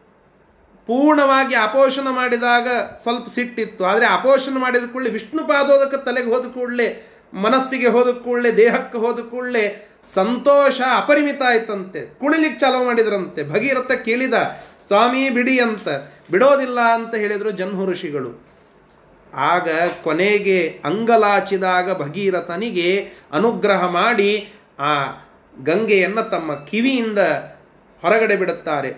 ಪೂರ್ಣವಾಗಿ 0.88 1.56
ಅಪೋಷಣ 1.56 2.08
ಮಾಡಿದಾಗ 2.10 2.68
ಸ್ವಲ್ಪ 3.02 3.30
ಸಿಟ್ಟಿತ್ತು. 3.30 3.86
ಆದರೆ 3.86 4.06
ಅಪೋಷಣ 4.06 4.58
ಮಾಡಿದ 4.58 4.84
ಕೂಡಲೇ 4.92 5.10
ವಿಷ್ಣು 5.10 5.44
ಪಾದೋದಕ್ಕೆ 5.44 6.06
ತಲೆಗೆ 6.06 6.28
ಹೋದ 6.28 6.46
ಕೂಡಲೇ, 6.46 7.08
ಮನಸ್ಸಿಗೆ 7.34 7.88
ಹೋದ 7.88 8.12
ಕೂಡಲೇ, 8.12 8.52
ದೇಹಕ್ಕೆ 8.58 8.98
ಹೋದ 8.98 9.20
ಕೂಡಲೇ 9.20 9.88
ಸಂತೋಷ 10.14 10.82
ಅಪರಿಮಿತ 10.96 11.42
ಆಯ್ತಂತೆ. 11.48 12.20
ಕುಣಿಲಿಕ್ಕೆ 12.20 12.60
ಚಾಲೋ 12.60 12.84
ಮಾಡಿದ್ರಂತೆ. 12.84 13.44
ಭಗೀರಥ 13.44 13.92
ಕೇಳಿದ, 13.92 14.34
ಸ್ವಾಮಿ, 14.88 15.30
ಬಿಡಿ 15.30 15.60
ಅಂತ. 15.60 15.88
ಬಿಡೋದಿಲ್ಲ 16.32 16.80
ಅಂತ 16.80 17.16
ಹೇಳಿದರು 17.16 17.52
ಜನ್ಹು 17.52 17.86
ಋಷಿಗಳು. 17.86 18.52
ಆಗ 19.36 19.70
ಕೊನೆಗೆ 20.04 20.82
ಅಂಗಲಾಚಿದಾಗ 20.86 22.02
ಭಗೀರಥನಿಗೆ 22.02 23.10
ಅನುಗ್ರಹ 23.32 23.88
ಮಾಡಿ 23.88 24.54
ಆ 24.80 25.04
ಗಂಗೆಯನ್ನು 25.64 26.30
ತಮ್ಮ 26.30 26.66
ಕಿವಿಯಿಂದ 26.66 27.20
ಹೊರಗಡೆ 28.04 28.36
ಬಿಡುತ್ತಾರೆ. 28.36 28.91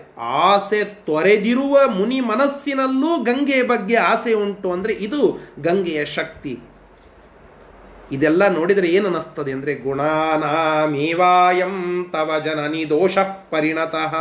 ಆಸೆ 0.48 0.80
ತೊರೆದಿರುವ 1.06 1.78
ಮುನಿ 1.96 2.20
ಮನಸ್ಸಿನಲ್ಲೂ 2.30 3.10
ಗಂಗೆಯ 3.24 3.62
ಬಗ್ಗೆ 3.72 3.96
ಆಸೆ 4.10 4.32
ಉಂಟು 4.42 4.68
ಅಂದರೆ 4.72 4.92
ಇದು 5.06 5.20
ಗಂಗೆಯ 5.60 6.02
ಶಕ್ತಿ. 6.18 6.54
ಇದೆಲ್ಲ 8.12 8.42
ನೋಡಿದರೆ 8.48 8.88
ಏನು 8.96 9.06
ಅನ್ನಿಸ್ತದೆ 9.08 9.52
ಅಂದರೆ 9.52 9.74
ಗುಣಾನಾಮೇವಾಯಂ 9.86 11.76
ತವ 12.12 12.38
ಜನನಿ 12.44 12.82
ದೋಷ 12.90 13.16
ಪರಿಣತಃ. 13.52 14.14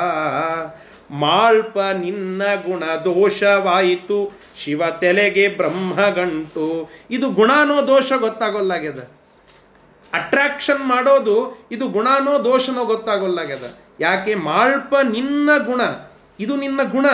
ಮಾಳ್ಪ 1.21 1.77
ನಿನ್ನ 2.03 2.41
ಗುಣ 2.65 2.83
ದೋಷವಾಯಿತು, 3.05 4.19
ಶಿವ 4.61 4.83
ತೆಲೆಗೆ 5.01 5.45
ಬ್ರಹ್ಮಗಂಟು 5.59 6.67
ಇದು 7.15 7.29
ಗುಣಾನೋ 7.39 7.75
ದೋಷ 7.87 8.11
ಗೊತ್ತಾಗೋಲ್ಲಾಗ್ಯದ. 8.25 9.01
ಅಟ್ರಾಕ್ಷನ್ 10.13 10.83
ಮಾಡೋದು 10.85 11.37
ಇದು 11.71 11.85
ಗುಣಾನೋ 11.87 12.33
ದೋಷನೋ 12.49 12.83
ಗೊತ್ತಾಗೋಲ್ಲಾಗ್ಯದ. 12.85 13.67
ಯಾಕೆ 13.99 14.35
ಮಾಳ್ಪ 14.35 14.95
ನಿನ್ನ 14.95 15.49
ಗುಣ? 15.65 15.81
ಇದು 16.39 16.55
ನಿನ್ನ 16.55 16.83
ಗುಣ. 16.83 17.05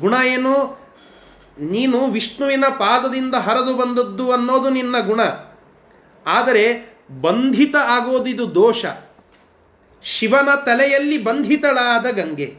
ಗುಣ 0.00 0.14
ಏನು? 0.26 0.80
ನೀನು 1.60 2.06
ವಿಷ್ಣುವಿನ 2.06 2.64
ಪಾದದಿಂದ 2.66 3.34
ಹರಿದು 3.34 3.74
ಬಂದದ್ದು 3.74 4.32
ಅನ್ನೋದು 4.32 4.70
ನಿನ್ನ 4.70 4.98
ಗುಣ. 4.98 5.20
ಆದರೆ 6.26 6.96
ಬಂಧಿತ 7.20 7.76
ಆಗೋದು 7.76 8.26
ಇದು 8.26 8.54
ದೋಷ. 8.54 8.84
ಶಿವನ 10.02 10.54
ತಲೆಯಲ್ಲಿ 10.54 11.24
ಬಂಧಿತಳಾದ 11.24 12.06
ಗಂಗೆ. 12.06 12.54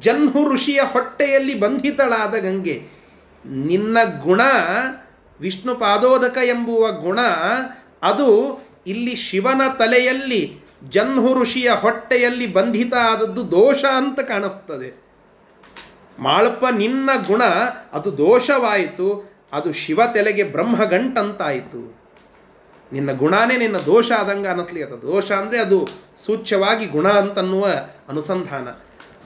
ಜನ್ಹು 0.00 0.52
ಋಷಿಯ 0.52 0.80
ಹೊಟ್ಟೆಯಲ್ಲಿ 0.92 1.60
ಬಂಧಿತಳಾದ 1.60 2.34
ಗಂಗೆ. 2.34 2.86
ನಿನ್ನ 3.46 3.98
ಗುಣ, 4.22 4.40
ವಿಷ್ಣು 5.40 5.74
ಪಾದೋದಕ 5.74 6.38
ಎಂಬುವ 6.44 6.92
ಗುಣ, 6.92 7.20
ಅದು 8.02 8.60
ಇಲ್ಲಿ 8.86 9.16
ಶಿವನ 9.16 9.60
ತಲೆಯಲ್ಲಿ 9.78 10.61
ಜನ್ಹು 10.88 11.34
ಋಷಿಯ 11.34 11.70
ಹೊಟ್ಟೆಯಲ್ಲಿ 11.70 12.46
ಬಂಧಿತ 12.46 12.94
ಆದದ್ದು 12.94 13.50
ದೋಷ 13.50 13.84
ಅಂತ 13.84 14.20
ಕಾಣಿಸ್ತದೆ. 14.20 15.02
ಮಾಳಪ್ಪ, 16.18 16.64
ನಿನ್ನ 16.70 17.10
ಗುಣ, 17.26 17.42
ಅದು 17.92 18.18
ದೋಷವಾಯಿತು, 18.18 19.32
ಅದು 19.52 19.72
ಶಿವ 19.72 20.00
ತೆಲೆಗೆ 20.14 20.44
ಬ್ರಹ್ಮಗಂಟಂತಾಯಿತು. 20.44 22.02
ನಿನ್ನ 22.92 23.12
ಗುಣನೇ 23.12 23.56
ನಿನ್ನ 23.56 23.76
ದೋಷ 23.76 24.12
ಆದಂಗೆ 24.12 24.82
ಅದು 24.82 25.02
ದೋಷ 25.02 25.32
ಅಂದರೆ 25.32 25.58
ಅದು 25.58 25.88
ಸೂಚ್ಯವಾಗಿ 26.26 26.86
ಗುಣ 26.86 27.08
ಅಂತನ್ನುವ 27.08 27.68
ಅನುಸಂಧಾನ. 28.08 28.68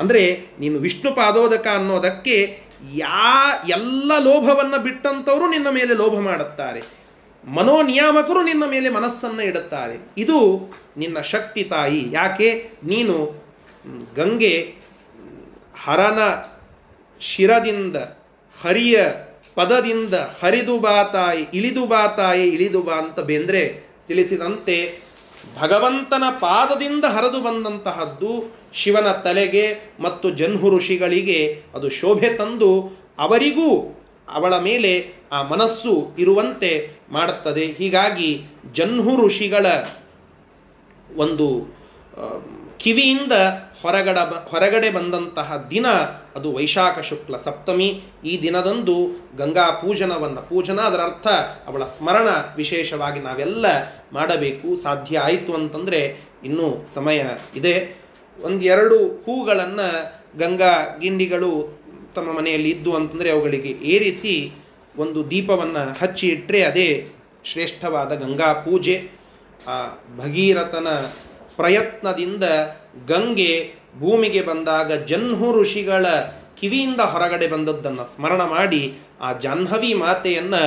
ಅಂದರೆ 0.01 0.47
ನೀನು 0.61 0.79
ವಿಷ್ಣು 0.79 1.13
ಪಾದೋದಕ 1.13 1.67
ಅನ್ನೋದಕ್ಕೆ 1.67 2.61
ಯಾ 2.95 3.53
ಎಲ್ಲ 3.69 4.13
ಲೋಭವನ್ನು 4.19 4.83
ಬಿಟ್ಟಂಥವರು 4.83 5.51
ನಿನ್ನ 5.51 5.69
ಮೇಲೆ 5.71 5.95
ಲೋಭ 5.95 6.19
ಮಾಡುತ್ತಾರೆ. 6.21 6.83
ಮನೋನಿಯಾಮಕರು 7.47 8.43
ನಿನ್ನ 8.43 8.65
ಮೇಲೆ 8.67 8.89
ಮನಸ್ಸನ್ನು 8.89 9.43
ಇಡುತ್ತಾರೆ. 9.43 9.99
ಇದು 10.19 10.71
ನಿನ್ನ 10.97 11.21
ಶಕ್ತಿ 11.21 11.65
ತಾಯಿ. 11.65 12.05
ಯಾಕೆ? 12.13 12.71
ನೀನು 12.85 13.47
ಗಂಗೆ 14.17 14.75
ಹರನ 15.85 16.19
ಶಿರದಿಂದ 17.21 17.97
ಹರಿಯ 18.63 18.99
ಪದದಿಂದ 19.55 20.15
ಹರಿದು 20.15 20.79
ಬಾ 20.79 21.05
ತಾಯಿ, 21.05 21.47
ಇಳಿದು 21.55 21.87
ಬಾ 21.87 22.07
ತಾಯಿ, 22.07 22.49
ಇಳಿದು 22.49 22.83
ಬಾ 22.83 22.93
ಅಂತ 22.93 23.21
ಬೇಂದ್ರೆ 23.21 23.85
ತಿಳಿಸಿದಂತೆ 24.09 25.07
ಭಗವಂತನ 25.61 26.23
ಪಾದದಿಂದ 26.41 27.05
ಹರಿದು 27.05 27.41
ಬಂದಂತಹದ್ದು 27.41 28.57
ಶಿವನ 28.73 29.13
ತಲೆಗೆ 29.13 29.95
ಮತ್ತು 30.01 30.31
ಜನ್ಹು 30.31 30.77
ಋಷಿಗಳಿಗೆ 30.77 31.63
ಅದು 31.75 31.89
ಶೋಭೆ 31.89 32.29
ತಂದು 32.35 32.91
ಅವರಿಗೂ 33.19 34.01
ಅವಳ 34.33 34.59
ಮೇಲೆ 34.59 35.13
ಆ 35.33 35.43
ಮನಸ್ಸು 35.43 36.13
ಇರುವಂತೆ 36.19 36.91
ಮಾಡುತ್ತದೆ. 37.11 37.67
ಹೀಗಾಗಿ 37.67 38.45
ಜನ್ಹು 38.73 39.27
ಋಷಿಗಳ 39.27 39.67
ಒಂದು 41.17 41.77
ಕಿವಿಯಿಂದ 42.79 43.33
ಹೊರಗಡ 43.83 44.19
ಹೊರಗಡೆ 44.19 44.91
ಬಂದಂತಹ 44.91 45.69
ದಿನ 45.71 45.87
ಅದು 46.37 46.53
ವೈಶಾಖ 46.53 46.99
ಶುಕ್ಲ 46.99 47.37
ಸಪ್ತಮಿ. 47.39 48.03
ಈ 48.25 48.43
ದಿನದಂದು 48.43 49.27
ಗಂಗಾ 49.37 49.71
ಪೂಜನವನ್ನು 49.71 50.49
ಪೂಜನ, 50.49 50.81
ಅದರ 50.81 51.01
ಅರ್ಥ 51.01 51.27
ಅವಳ 51.67 51.85
ಸ್ಮರಣ 51.85 52.29
ವಿಶೇಷವಾಗಿ 52.57 53.21
ನಾವೆಲ್ಲ 53.21 53.67
ಮಾಡಬೇಕು. 54.13 54.83
ಸಾಧ್ಯ 54.83 55.19
ಆಯಿತು 55.19 55.55
ಅಂತಂದರೆ 55.55 56.17
ಇನ್ನೂ 56.45 56.85
ಸಮಯ 56.95 57.25
ಇದೆ. 57.55 58.05
ಒಂದೆರಡು 58.43 58.99
ಹೂಗಳನ್ನು 58.99 60.17
ಗಂಗಾ 60.39 60.97
ಗಿಂಡಿಗಳು 61.01 61.76
ತಮ್ಮ 62.17 62.31
ಮನೆಯಲ್ಲಿ 62.39 62.71
ಇದ್ದು 62.71 62.93
ಅಂತಂದರೆ 62.99 63.31
ಅವುಗಳಿಗೆ 63.31 63.73
ಏರಿಸಿ 63.95 64.35
ಒಂದು 64.99 65.21
ದೀಪವನ್ನು 65.31 65.83
ಹಚ್ಚಿ 66.01 66.27
ಇಟ್ಟರೆ 66.29 66.61
ಅದೇ 66.63 66.89
ಶ್ರೇಷ್ಠವಾದ 67.45 68.13
ಗಂಗಾ 68.23 68.51
ಪೂಜೆ. 68.65 68.97
ಆ 69.69 69.77
ಭಗೀರಥನ 70.19 70.89
ಪ್ರಯತ್ನದಿಂದ 71.57 72.45
ಗಂಗೆ 73.09 73.53
ಭೂಮಿಗೆ 74.01 74.43
ಬಂದಾಗ 74.43 74.93
ಜನ್ಹು 75.11 75.49
ಋಷಿಗಳ 75.61 76.07
ಕಿವಿಯಿಂದ 76.61 77.03
ಹೊರಗಡೆ 77.13 77.47
ಬಂದದ್ದನ್ನು 77.47 78.05
ಸ್ಮರಣ 78.15 78.43
ಮಾಡಿ 78.57 78.83
ಆ 79.21 79.29
ಜಾಹ್ನವಿ 79.45 79.93
ಮಾತೆಯನ್ನು 79.95 80.63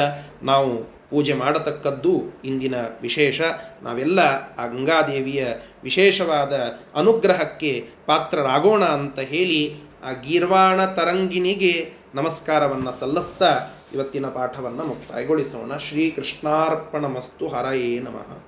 ನಾವು 0.46 0.72
ಪೂಜೆ 1.10 1.34
ಮಾಡತಕ್ಕದ್ದು 1.34 2.14
ಇಂದಿನ 2.46 2.76
ವಿಶೇಷ. 3.02 3.40
ನಾವೆಲ್ಲ 3.84 4.20
ಆ 4.60 4.66
ಗಂಗಾದೇವಿಯ 4.74 5.44
ವಿಶೇಷವಾದ 5.84 6.54
ಅನುಗ್ರಹಕ್ಕೆ 6.96 7.72
ಪಾತ್ರರಾಗೋಣ 8.06 8.84
ಅಂತ 8.98 9.20
ಹೇಳಿ 9.32 9.62
ಆ 10.04 10.12
ಗೀರ್ವಾಣ 10.12 10.86
ತರಂಗಿನಿಗೆ 10.86 11.94
ನಮಸ್ಕಾರವನ್ನು 12.16 13.00
ಸಲ್ಲಿಸ್ತಾ 13.00 13.68
ಇವತ್ತಿನ 13.94 14.26
ಪಾಠವನ್ನು 14.26 14.84
ಮುಕ್ತಾಯಗೊಳಿಸೋಣ. 14.84 15.78
ಶ್ರೀಕೃಷ್ಣಾರ್ಪಣ 15.78 17.06
ಮಸ್ತು 17.06 17.48
ಹರಯೇ 17.48 18.00
ನಮಃ. 18.00 18.44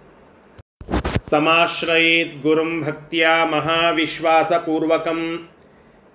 ಸಮಾಶ್ರಯೇತ್ 1.29 2.41
ಗುರುಂ 2.41 2.83
ಭಕ್ತಿಯ 2.83 3.27
ಮಹಾವಿಶ್ವಾಸಪೂರ್ವಕಂ. 3.51 5.49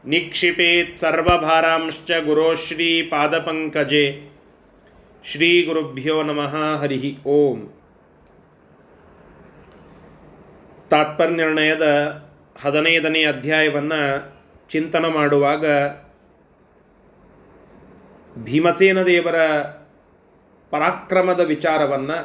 ನಿಕ್ಷಿಪೇತ್ 0.04 0.94
ಸರ್ವಭಾರಾಂಶ್ಚ 0.94 2.10
ಗುರೋ 2.24 2.54
ಶ್ರೀ 2.54 3.02
ಪಾದಪಂಕಜೆ. 3.02 4.36
ಶ್ರೀ 5.24 5.66
ಗುರುಭ್ಯೋ 5.66 6.22
ನಮಃ 6.22 6.76
ಹರಿ 6.76 7.18
ಓಂ. 7.26 7.72
ತಾತ್ಪರ್ಯ 10.90 11.34
ನಿರ್ಣಯದ 11.34 11.82
ಹದಿನೈದನೇ 12.62 13.24
ಅಧ್ಯಾಯವನ್ನು 13.24 14.35
ಚಿಂತನ 14.70 15.06
ಮಾಡುವಾಗ 15.06 15.66
ಭೀಮಸೇನ 18.44 19.02
ದೇವರ 19.02 19.38
ಪರಾಕ್ರಮದ 20.70 21.40
ವಿಚಾರವನ್ನು 21.40 22.18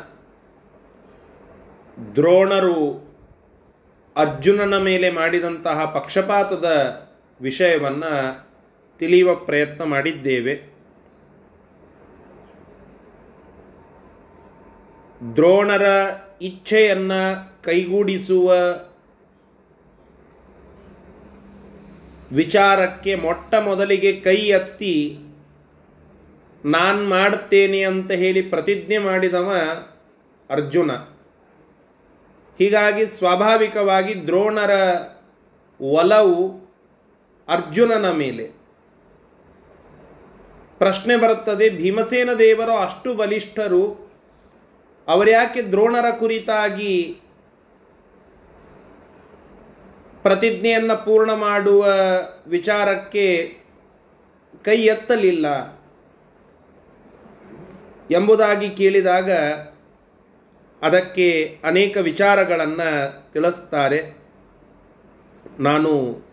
ದ್ರೋಣರು 2.15 2.77
ಅರ್ಜುನನ 4.15 4.77
ಮೇಲೆ 4.77 5.09
ಮಾಡಿದಂತಹ 5.11 5.85
ಪಕ್ಷಪಾತದ 5.85 6.67
ವಿಷಯವನ್ನು 7.41 8.13
ತಿಳಿಯುವ 8.99 9.35
ಪ್ರಯತ್ನ 9.35 9.83
ಮಾಡಿದ್ದೇವೆ. 9.83 10.55
ದ್ರೋಣರ 15.35 15.85
ಇಚ್ಛೆಯನ್ನು 16.41 17.21
ಕೈಗೂಡಿಸುವ 17.63 18.53
ವಿಚಾರಕ್ಕೆ 22.31 23.15
ಮೊಟ್ಟ 23.15 23.55
ಮೊದಲಿಗೆ 23.55 24.21
ಕೈ 24.21 24.35
ಎತ್ತಿ, 24.35 25.19
ನಾನು 26.65 27.09
ಮಾಡ್ತೇನೆ 27.09 27.83
ಅಂತ 27.83 28.11
ಹೇಳಿ 28.11 28.41
ಪ್ರತಿಜ್ಞೆ 28.41 28.97
ಮಾಡಿದವ 28.97 29.53
ಅರ್ಜುನ. 30.49 30.91
ಹೀಗಾಗಿ 32.59 33.05
ಸ್ವಾಭಾವಿಕವಾಗಿ 33.05 34.25
ದ್ರೋಣರ 34.25 34.71
ಒಲವು 35.81 36.61
ಅರ್ಜುನನ 37.47 38.11
ಮೇಲೆ. 38.11 38.61
ಪ್ರಶ್ನೆ 40.77 41.15
ಬರುತ್ತದೆ, 41.15 41.69
ಭೀಮಸೇನ 41.69 42.29
ದೇವರು 42.39 42.71
ಅಷ್ಟು 42.71 43.13
ಬಲಿಷ್ಠರು, 43.13 44.11
ಅವರ್ಯಾಕೆ 45.07 45.61
ದ್ರೋಣರ 45.61 46.05
ಕುರಿತಾಗಿ 46.19 47.20
ಪ್ರತಿಜ್ಞೆಯನ್ನು 50.23 51.05
ಪೂರ್ಣ 51.05 51.33
ಮಾಡುವ 51.33 51.87
ವಿಚಾರಕ್ಕೆ 52.47 53.57
ಕೈ 54.63 54.77
ಎತ್ತಲಿಲ್ಲ. 54.81 55.81
ಎಂಬುದಾಗಿ 58.11 58.69
ಕೇಳಿದಾಗ 58.69 59.31
ಅದಕ್ಕೆ 60.81 61.57
ಅನೇಕ 61.63 61.97
ವಿಚಾರಗಳನ್ನು 61.97 63.31
ತಿಳಿಸ್ತಾರೆ. 63.33 64.17
ನಾನು 65.59 66.23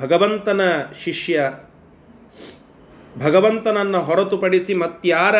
ಭಗವಂತನ 0.00 0.60
ಶಿಷ್ಯ, 1.04 1.52
ಭಗವಂತನನ್ನು 3.18 4.00
ಹೊರತುಪಡಿಸಿ 4.00 4.74
ಮತ್ಯಾರ 4.74 5.34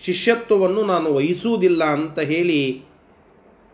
ಶಿಷ್ಯತ್ವವನ್ನು 0.00 0.82
ನಾನು 0.82 1.14
ವಹಿಸುವುದಿಲ್ಲ 1.14 1.84
ಅಂತ 1.84 2.18
ಹೇಳಿ 2.18 2.82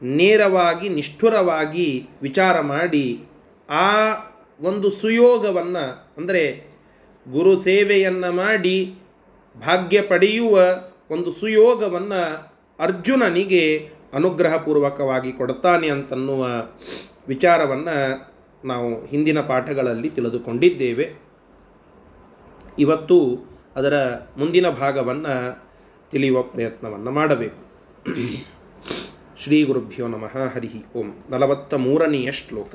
ನೇರವಾಗಿ, 0.02 0.88
ನಿಷ್ಠುರವಾಗಿ 0.88 2.08
ವಿಚಾರ 2.22 2.60
ಮಾಡಿ 2.60 3.24
ಆ 3.70 4.14
ಒಂದು 4.60 4.90
ಸುಯೋಗವನ್ನು, 4.90 6.14
ಅಂದರೆ 6.18 6.66
ಗುರು 7.32 7.62
ಸೇವೆಯನ್ನು 7.62 8.32
ಮಾಡಿ 8.32 8.94
ಭಾಗ್ಯ 9.66 10.02
ಪಡೆಯುವ 10.02 10.60
ಒಂದು 11.10 11.32
ಸುಯೋಗವನ್ನು 11.32 12.50
ಅರ್ಜುನನಿಗೆ 12.78 13.90
ಅನುಗ್ರಹಪೂರ್ವಕವಾಗಿ 14.14 15.32
ಕೊಡ್ತಾನೆ 15.32 15.88
ಅಂತನ್ನುವ 15.88 16.46
ವಿಚಾರವನ್ನು 17.28 18.30
ನಾವು 18.64 19.06
ಹಿಂದಿನ 19.06 19.40
ಪಾಠಗಳಲ್ಲಿ 19.40 20.10
ತಿಳಿದುಕೊಂಡಿದ್ದೇವೆ. 20.10 21.22
ಇವತ್ತು 22.78 23.50
ಅದರ 23.76 24.06
ಮುಂದಿನ 24.38 24.70
ಭಾಗವನ್ನು 24.70 25.64
ತಿಳಿಯುವ 26.10 26.42
ಪ್ರಯತ್ನವನ್ನು 26.42 27.10
ಮಾಡಬೇಕು. 27.10 27.60
ಶ್ರೀ 29.42 29.64
ಗುರುಭ್ಯೋ 29.64 30.08
ನಮಃ 30.08 30.54
ಹರಿ 30.54 30.70
ಓಂ. 30.96 31.18
ನಲವತ್ತ 31.30 31.74
ಮೂರನೆಯ 31.74 32.32
ಶ್ಲೋಕ. 32.32 32.74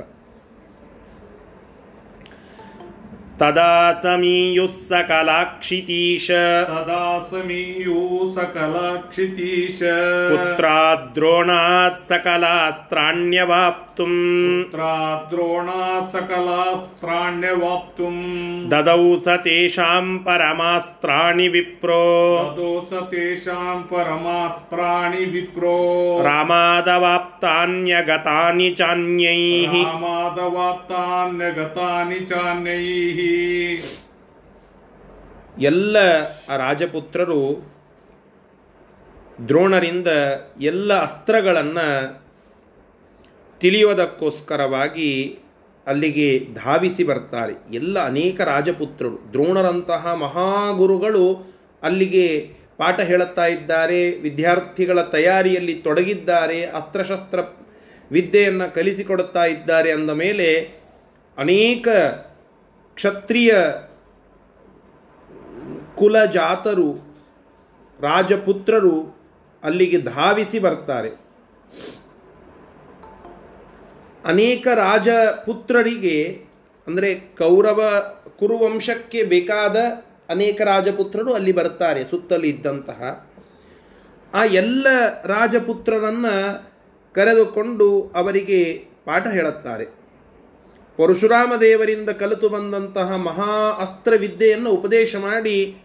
तदा 3.40 3.94
समीयुः 3.94 4.68
सकलाक्षितीश। 4.68 6.32
तदा 6.32 7.20
समीयो 7.20 8.34
सकलाक्षितीश। 8.36 9.80
पुत्राद्रोणात् 9.84 11.16
द्रोणात् 11.16 11.98
सकलास्त्राण्यवाप्तुम्। 11.98 14.64
पुत्राद् 14.64 16.12
सकलास्त्राण्यवाप्तुम्। 16.12 18.70
ददौ 18.70 19.18
स 19.18 19.28
तेषाम् 19.28 20.20
परमास्त्राणि 20.20 21.48
विप्रो। 21.48 22.40
ददौ 22.40 22.82
स 22.82 23.04
तेषाम् 23.04 23.84
परमास्त्राणि 23.84 25.26
विप्रो। 25.26 26.18
रामादवाप्तान्यगतानि 26.22 28.70
चान्यैः। 28.70 29.86
रामादवाप्तान्यगतानि 29.86 32.20
चान्यैः। 32.20 33.25
ಎಲ್ಲ 35.60 35.98
ರಾಜಪುತ್ರರು 36.58 37.42
ದ್ರೋಣರಿಂದ 39.48 40.08
ಎಲ್ಲ 40.62 40.94
ಅಸ್ತ್ರಗಳನ್ನು 41.02 41.88
ತಿಳಿಯುವುದಕ್ಕೋಸ್ಕರವಾಗಿ 43.60 45.40
ಅಲ್ಲಿಗೆ 45.88 46.48
ಧಾವಿಸಿ 46.54 47.04
ಬರ್ತಾರೆ. 47.04 47.54
ಎಲ್ಲ 47.74 48.06
ಅನೇಕ 48.06 48.42
ರಾಜಪುತ್ರರು, 48.42 49.18
ದ್ರೋಣರಂತಹ 49.32 50.14
ಮಹಾಗುರುಗಳು 50.14 51.26
ಅಲ್ಲಿಗೆ 51.84 52.28
ಪಾಠ 52.78 53.00
ಹೇಳುತ್ತಾ 53.00 53.46
ಇದ್ದಾರೆ, 53.46 54.12
ವಿದ್ಯಾರ್ಥಿಗಳ 54.12 55.02
ತಯಾರಿಯಲ್ಲಿ 55.02 55.74
ತೊಡಗಿದ್ದಾರೆ, 55.74 56.66
ಅಸ್ತ್ರಶಸ್ತ್ರ 56.66 57.40
ವಿದ್ಯೆಯನ್ನು 58.12 58.74
ಕಲಿಸಿಕೊಡುತ್ತಾ 58.74 59.46
ಇದ್ದಾರೆ 59.46 59.92
ಅಂದ 59.92 60.10
ಮೇಲೆ 60.10 60.48
ಅನೇಕ 61.38 61.88
ಕ್ಷತ್ರಿಯ 62.96 63.54
ಕುಲಜಾತರು, 65.96 66.90
ರಾಜಪುತ್ರರು 68.00 68.96
ಅಲ್ಲಿಗೆ 69.64 70.00
ಧಾವಿಸಿ 70.02 70.60
ಬರ್ತಾರೆ. 70.60 71.10
ಅನೇಕ 74.26 74.68
ರಾಜಪುತ್ರರಿಗೆ, 74.76 76.46
ಅಂದರೆ 76.88 77.16
ಕೌರವ 77.16 77.82
ಕುರುವಂಶಕ್ಕೆ 78.40 79.24
ಬೇಕಾದ 79.24 79.78
ಅನೇಕ 80.30 80.62
ರಾಜಪುತ್ರರು 80.62 81.34
ಅಲ್ಲಿ 81.34 81.52
ಬರ್ತಾರೆ, 81.52 82.04
ಸುತ್ತಲೂ 82.04 82.44
ಇದ್ದಂತಹ. 82.44 83.30
ಆ 84.34 84.44
ಎಲ್ಲ 84.44 84.88
ರಾಜಪುತ್ರರನ್ನು 85.26 86.34
ಕರೆದುಕೊಂಡು 87.16 88.02
ಅವರಿಗೆ 88.16 88.74
ಪಾಠ 89.06 89.28
ಹೇಳುತ್ತಾರೆ. 89.28 90.05
ಪರಶುರಾಮ 90.98 91.54
ದೇವರಿಂದ 91.62 92.10
ಕಲಿತು 92.10 92.50
ಬಂದಂತಹ 92.50 93.16
ಮಹಾ 93.16 93.78
ಅಸ್ತ್ರವಿದ್ಯೆಯನ್ನು 93.80 94.70
ಉಪದೇಶ 94.70 95.16
ಮಾಡಿ 95.16 95.78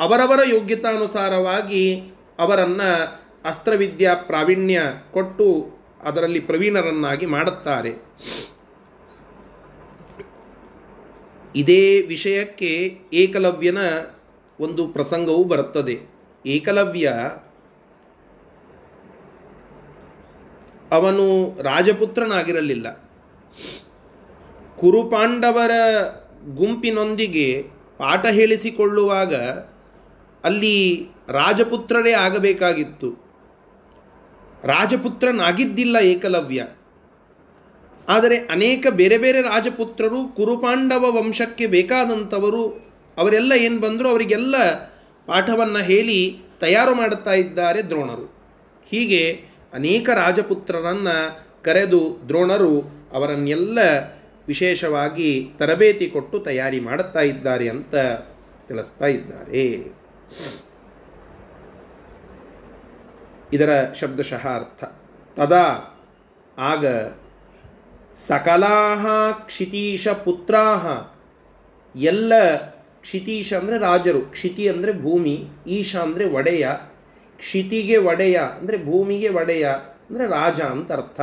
ಅವರವರ 0.00 0.40
ಯೋಗ್ಯತಾನುಸಾರವಾಗಿ 0.48 2.02
ಅವರನ್ನು 2.38 3.20
ಅಸ್ತ್ರವಿದ್ಯಾ 3.44 4.14
ಪ್ರಾವೀಣ್ಯ 4.14 4.82
ಕೊಟ್ಟು 5.12 5.70
ಅದರಲ್ಲಿ 6.04 6.40
ಪ್ರವೀಣರನ್ನಾಗಿ 6.40 7.26
ಮಾಡುತ್ತಾರೆ. 7.26 7.90
ಇದೇ 11.56 12.02
ವಿಷಯಕ್ಕೆ 12.02 12.98
ಏಕಲವ್ಯನ 13.12 13.78
ಒಂದು 14.60 14.88
ಪ್ರಸಂಗವೂ 14.88 15.44
ಬರುತ್ತದೆ. 15.44 16.00
ಏಕಲವ್ಯ 16.46 17.12
ಅವನು 20.92 21.56
ರಾಜಪುತ್ರನಾಗಿರಲಿಲ್ಲ. 21.62 23.09
ಕುರುಪಾಂಡವರ 24.80 25.70
ಗುಂಪಿನೊಂದಿಗೆ 26.54 27.62
ಪಾಠ 27.98 28.26
ಹೇಳಿಸಿಕೊಳ್ಳುವಾಗ 28.26 29.34
ಅಲ್ಲಿ 30.44 31.08
ರಾಜಪುತ್ರರೇ 31.28 32.12
ಆಗಬೇಕಾಗಿತ್ತು. 32.12 33.10
ರಾಜಪುತ್ರನಾಗಿದ್ದಿಲ್ಲ 34.64 35.96
ಏಕಲವ್ಯ. 35.96 36.66
ಆದರೆ 38.08 38.36
ಅನೇಕ 38.36 38.86
ಬೇರೆ 38.90 39.18
ಬೇರೆ 39.18 39.42
ರಾಜಪುತ್ರರು 39.42 40.36
ಕುರುಪಾಂಡವ 40.36 41.16
ವಂಶಕ್ಕೆ 41.16 41.66
ಬೇಕಾದಂಥವರು, 41.66 42.68
ಅವರೆಲ್ಲ 43.18 43.52
ಏನು 43.52 43.80
ಬಂದರು 43.80 44.08
ಅವರಿಗೆಲ್ಲ 44.08 44.54
ಪಾಠವನ್ನು 45.26 45.78
ಹೇಳಿ 45.78 46.38
ತಯಾರು 46.60 46.94
ಮಾಡುತ್ತಾ 46.94 47.32
ಇದ್ದಾರೆ 47.32 47.82
ದ್ರೋಣರು. 47.82 48.34
ಹೀಗೆ 48.90 49.44
ಅನೇಕ 49.74 50.10
ರಾಜಪುತ್ರರನ್ನು 50.10 51.40
ಕರೆದು 51.62 52.16
ದ್ರೋಣರು 52.28 52.80
ಅವರನ್ನೆಲ್ಲ 53.12 53.78
ವಿಶೇಷವಾಗಿ 54.50 55.30
ತರಬೇತಿ 55.58 56.06
ಕೊಟ್ಟು 56.14 56.36
ತಯಾರಿ 56.48 56.80
ಮಾಡುತ್ತಾ 56.88 57.22
ಇದ್ದಾರೆ 57.30 57.66
ಅಂತ 57.74 57.94
ತಿಳಿಸ್ತಾ 58.68 59.08
ಇದ್ದಾರೆ. 59.16 59.64
ಇದರ 63.56 63.70
ಶಬ್ದಶಃ 64.00 64.44
ಅರ್ಥ 64.58 64.82
ತದಾ 65.36 65.66
ಆಗ 66.58 66.86
ಸಕಲಾಹ 68.26 69.06
ಕ್ಷಿತೀಶ 69.48 70.08
ಪುತ್ರಾಹ. 70.24 70.86
ಎಲ್ಲ 71.94 72.32
ಕ್ಷಿತೀಶ 73.04 73.48
ಅಂದರೆ 73.60 73.76
ರಾಜರು, 73.86 74.20
ಕ್ಷಿತಿ 74.34 74.64
ಅಂದರೆ 74.72 74.92
ಭೂಮಿ, 75.04 75.36
ಈಶ 75.76 75.92
ಅಂದರೆ 76.06 76.24
ಒಡೆಯ, 76.38 76.64
ಕ್ಷಿತಿಗೆ 77.40 77.96
ಒಡೆಯ 78.10 78.38
ಅಂದರೆ 78.58 78.78
ಭೂಮಿಗೆ 78.88 79.30
ಒಡೆಯ 79.40 79.66
ಅಂದರೆ 80.08 80.24
ರಾಜ 80.36 80.60
ಅಂತ 80.74 80.90
ಅರ್ಥ. 80.92 81.20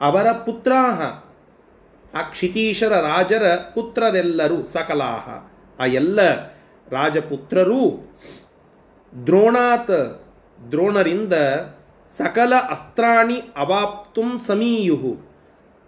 ಅವರ 0.00 0.26
ಪುತ್ರಾಹ 0.46 1.00
ಆ 2.14 2.22
ಕ್ಷಿತೀಶರ 2.22 2.92
ರಾಜರ 2.92 3.56
ಪುತ್ರರೆಲ್ಲರೂ 3.74 4.64
ಸಕಲಾಹ. 4.64 5.28
ಆ 5.82 5.86
ಎಲ್ಲ 5.86 6.46
ರಾಜಪುತ್ರರೂ 6.90 8.14
ದ್ರೋಣಾತ್ 9.26 10.24
ದ್ರೋಣರಿಂದ 10.70 11.32
ಸಕಲ 12.18 12.54
ಅಸ್ತ್ರಾಣಿ 12.70 13.42
ಅವಾಪ್ತುಂ 13.56 14.38
ಸಮೀಯುಹು. 14.38 15.16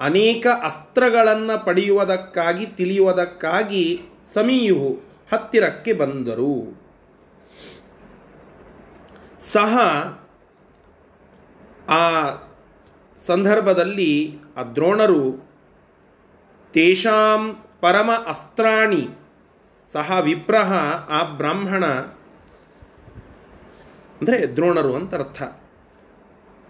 ಅನೇಕ 0.00 0.46
ಅಸ್ತ್ರಗಳನ್ನು 0.64 1.64
ಪಡೆಯುವುದಕ್ಕಾಗಿ, 1.64 2.66
ತಿಳಿಯುವುದಕ್ಕಾಗಿ 2.66 4.00
ಸಮೀಯುಹು, 4.34 5.00
ಹತ್ತಿರಕ್ಕೆ 5.32 5.92
ಬಂದರು. 5.92 6.86
ಸಹ 9.40 9.78
ಆ 11.88 12.30
ಸಂದರ್ಭದಲ್ಲಿ 13.26 14.38
ಆ 14.56 14.62
ದ್ರೋಣರು 14.62 15.45
ತೇಷಾಂ 16.76 17.56
ಪರಮ 17.80 18.10
ಅಸ್ತ್ರಾಣಿ 18.26 19.08
ಸಹ 19.92 20.18
ವಿಪ್ರಹ 20.20 20.72
ಆ 21.08 21.22
ಬ್ರಾಹ್ಮಣ 21.22 21.84
ಅಂದರೆ 24.20 24.56
ದ್ರೋಣರು 24.56 24.94
ಅಂತ 24.94 25.14
ಅರ್ಥ 25.14 25.42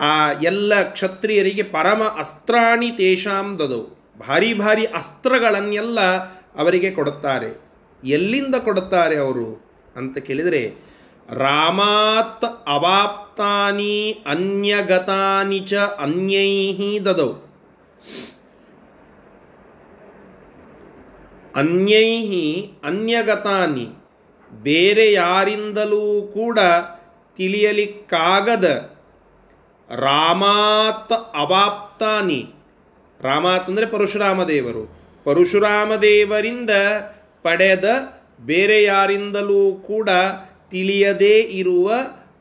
ಆ 0.01 0.33
ಎಲ್ಲ 0.43 0.83
ಕ್ಷತ್ರಿಯರಿಗೆ 0.83 1.63
ಪರಮ 1.63 2.03
ಅಸ್ತ್ರಾಣಿ 2.03 2.91
ತೇಷಾಂ 2.91 3.55
ದದವು 3.55 3.85
ಭಾರಿ 4.29 4.55
ಭಾರಿ 4.55 4.85
ಅಸ್ತ್ರಗಳನ್ನೆಲ್ಲ 4.85 6.01
ಅವರಿಗೆ 6.57 6.91
ಕೊಡುತ್ತಾರೆ. 6.91 7.51
ಎಲ್ಲಿಂದ 8.05 8.55
ಕೊಡುತ್ತಾರೆ 8.55 9.17
ಅವರು? 9.17 9.49
ಅಂತ 9.97 10.19
ಕೇಳಿದರೆ, 10.19 10.75
ರಾಮಾತ್ 11.31 12.45
ಅವಾಪ್ತಾನಿ 12.69 14.25
ಅನ್ಯಗತಾನಿ 14.27 15.61
ಚ 15.61 15.75
ಅನ್ಯೈಹಿ 15.75 17.05
ದದವು 17.05 17.47
ಅನ್ಯೈಹಿ 21.57 22.73
ಅನ್ಯಗತಾನಿ. 22.85 23.87
ಬೇರೆ 24.63 25.13
ಯಾರಿಂದಲೂ 25.13 26.31
ಕೂಡ 26.35 26.59
ತಿಳಿಯಲಿಕ್ಕಾಗದ 27.37 28.91
ರಾಮಾತ್ 29.91 31.13
ಅವಾಪ್ತಾನಿ. 31.37 32.47
ರಾಮಾತ್ 33.21 33.69
ಅಂದರೆ 33.69 33.87
ಪರಶುರಾಮ 33.87 34.45
ದೇವರು 34.45 34.85
ಪರಶುರಾಮ 35.25 35.95
ದೇವರಿಂದ 35.95 36.71
ಪಡೆದ 37.43 37.85
ಬೇರೆ 38.41 38.83
ಯಾರಿಂದಲೂ 38.83 39.73
ಕೂಡ 39.87 40.11
ತಿಳಿಯದೇ 40.71 41.39
ಇರುವ 41.41 41.93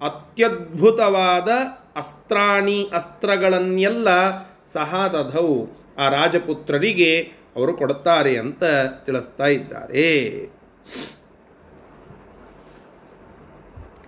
ಅತ್ಯದ್ಭುತವಾದ 0.01 1.49
ಅಸ್ತ್ರಾಣಿ 1.95 2.89
ಅಸ್ತ್ರಗಳನ್ನೆಲ್ಲ 2.93 4.09
ಸಹ 4.73 5.07
ದಧವು. 5.07 5.67
ಆ 5.97 6.09
ರಾಜಪುತ್ರರಿಗೆ 6.09 7.31
ಅವರು 7.55 7.73
ಕೊಡುತ್ತಾರೆ 7.73 8.37
ಅಂತ 8.37 8.63
ತಿಳಿಸ್ತಾ 9.05 9.45
ಇದ್ದಾರೆ. 9.45 10.35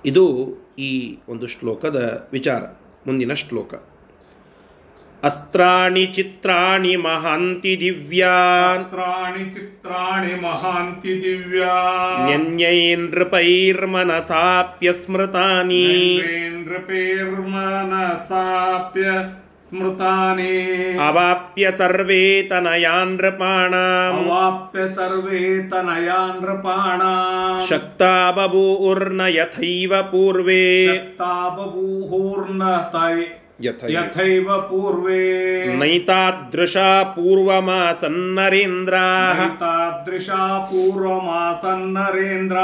ಇದು 0.06 0.58
ಈ 0.80 1.18
ಒಂದು 1.30 1.48
ಶ್ಲೋಕದ 1.48 2.28
ವಿಚಾರ 2.32 2.62
ಮುಂದಿನ 3.08 3.34
ಶ್ಲೋಕ. 3.34 3.74
ಅಸ್ತ್ರಾಣಿ 5.24 6.06
ಚಿತ್ರಾಣಿ 6.06 6.96
ಮಹಾಂತಿ 6.96 7.80
ದಿವ್ಯಾ. 7.80 8.28
ಅಸ್ತ್ರಾಣಿ 8.28 9.54
ಚಿತ್ರಾಣಿ 9.54 10.42
ಮಹಾಂತಿ 10.42 11.08
ದಿವ್ಯಾ. 11.08 12.28
ನೃಪೈರ್ಮನಸಾಪ್ಯ 12.96 14.94
ಸ್ಮೃತಾನಿ 14.94 16.22
ನೃಪೇರ್ಮನಸಾಪ್ಯ 16.64 19.02
ಸರ್ವೇ 21.78 22.42
ತನಯಾನ್ 22.42 23.18
ನೃಪಾಣಾಂ 23.18 24.16
ಅವಾಪ್ಯ 24.26 24.88
ಸರ್ವೇ 24.96 25.70
ತನಯಾ 25.70 26.20
ನೃಪಾಣ 26.42 27.02
ಶಕ್ತಾ 27.68 28.32
ಬಭೂರ್ನ 28.32 29.22
ಯಥೈವ 29.28 29.94
ಪೂರ್ವೇ 30.02 30.88
ಶಕ್ತಾ 30.88 31.34
ಬಭೂಹೂರ್ನ 31.50 32.64
ತೈ 33.58 33.66
ಯಥೈ 33.66 33.94
ಯಥೈವ 33.94 34.58
ಪೂರ್ವೇ. 34.58 35.66
ನೈತಾದೃಶಾ 35.66 37.04
ಪೂರ್ವಮಾಸನ್ನರೇಂದ್ರ 37.04 38.94
ತಾದೃಶಾ 39.60 40.66
ಪೂರ್ವಮಾಸನ್ನರೇಂದ್ರ. 40.66 42.58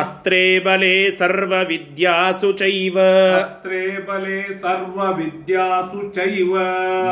ಅಸ್ತ್ರೇ 0.00 0.58
ಬಲೆ 0.58 1.18
ಸರ್ವವಿದ್ಯಾಸು 1.18 2.52
ಚೈವ. 2.52 2.98
ಅಸ್ತ್ರೇ 3.36 3.88
ಬಲೆ 3.88 4.62
ಸರ್ವ 4.62 5.16
ವಿದ್ಯಾಸು 5.16 6.14
ಚೈವ. 6.14 6.56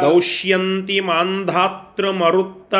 ದೌಷ್ಯಂತಿ 0.00 1.00
ಮಾಂಧಾತೃಮರುತ್ತ 1.00 2.74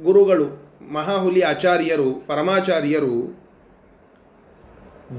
ಗುರುಗಳು, 0.00 0.46
ಮಹಾಹುಲಿ 0.92 1.40
ಆಚಾರ್ಯರು, 1.40 2.14
ಪರಮಾಚಾರ್ಯರು 2.26 3.45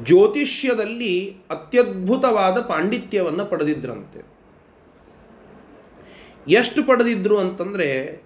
ಜ್ಯೋತಿಷ್ಯದಲ್ಲಿ 0.03 1.38
ಅತ್ಯದ್ಭುತವಾದ 1.49 2.61
ಪಾಂಡಿತ್ಯವನ್ನು 2.61 3.45
ಪಡೆದಿದ್ರಂತೆ. 3.45 4.25
ಎಷ್ಟು 6.47 6.83
ಪಡೆದಿದ್ರು 6.83 7.38
ಅಂತಂದರೆ, 7.38 8.21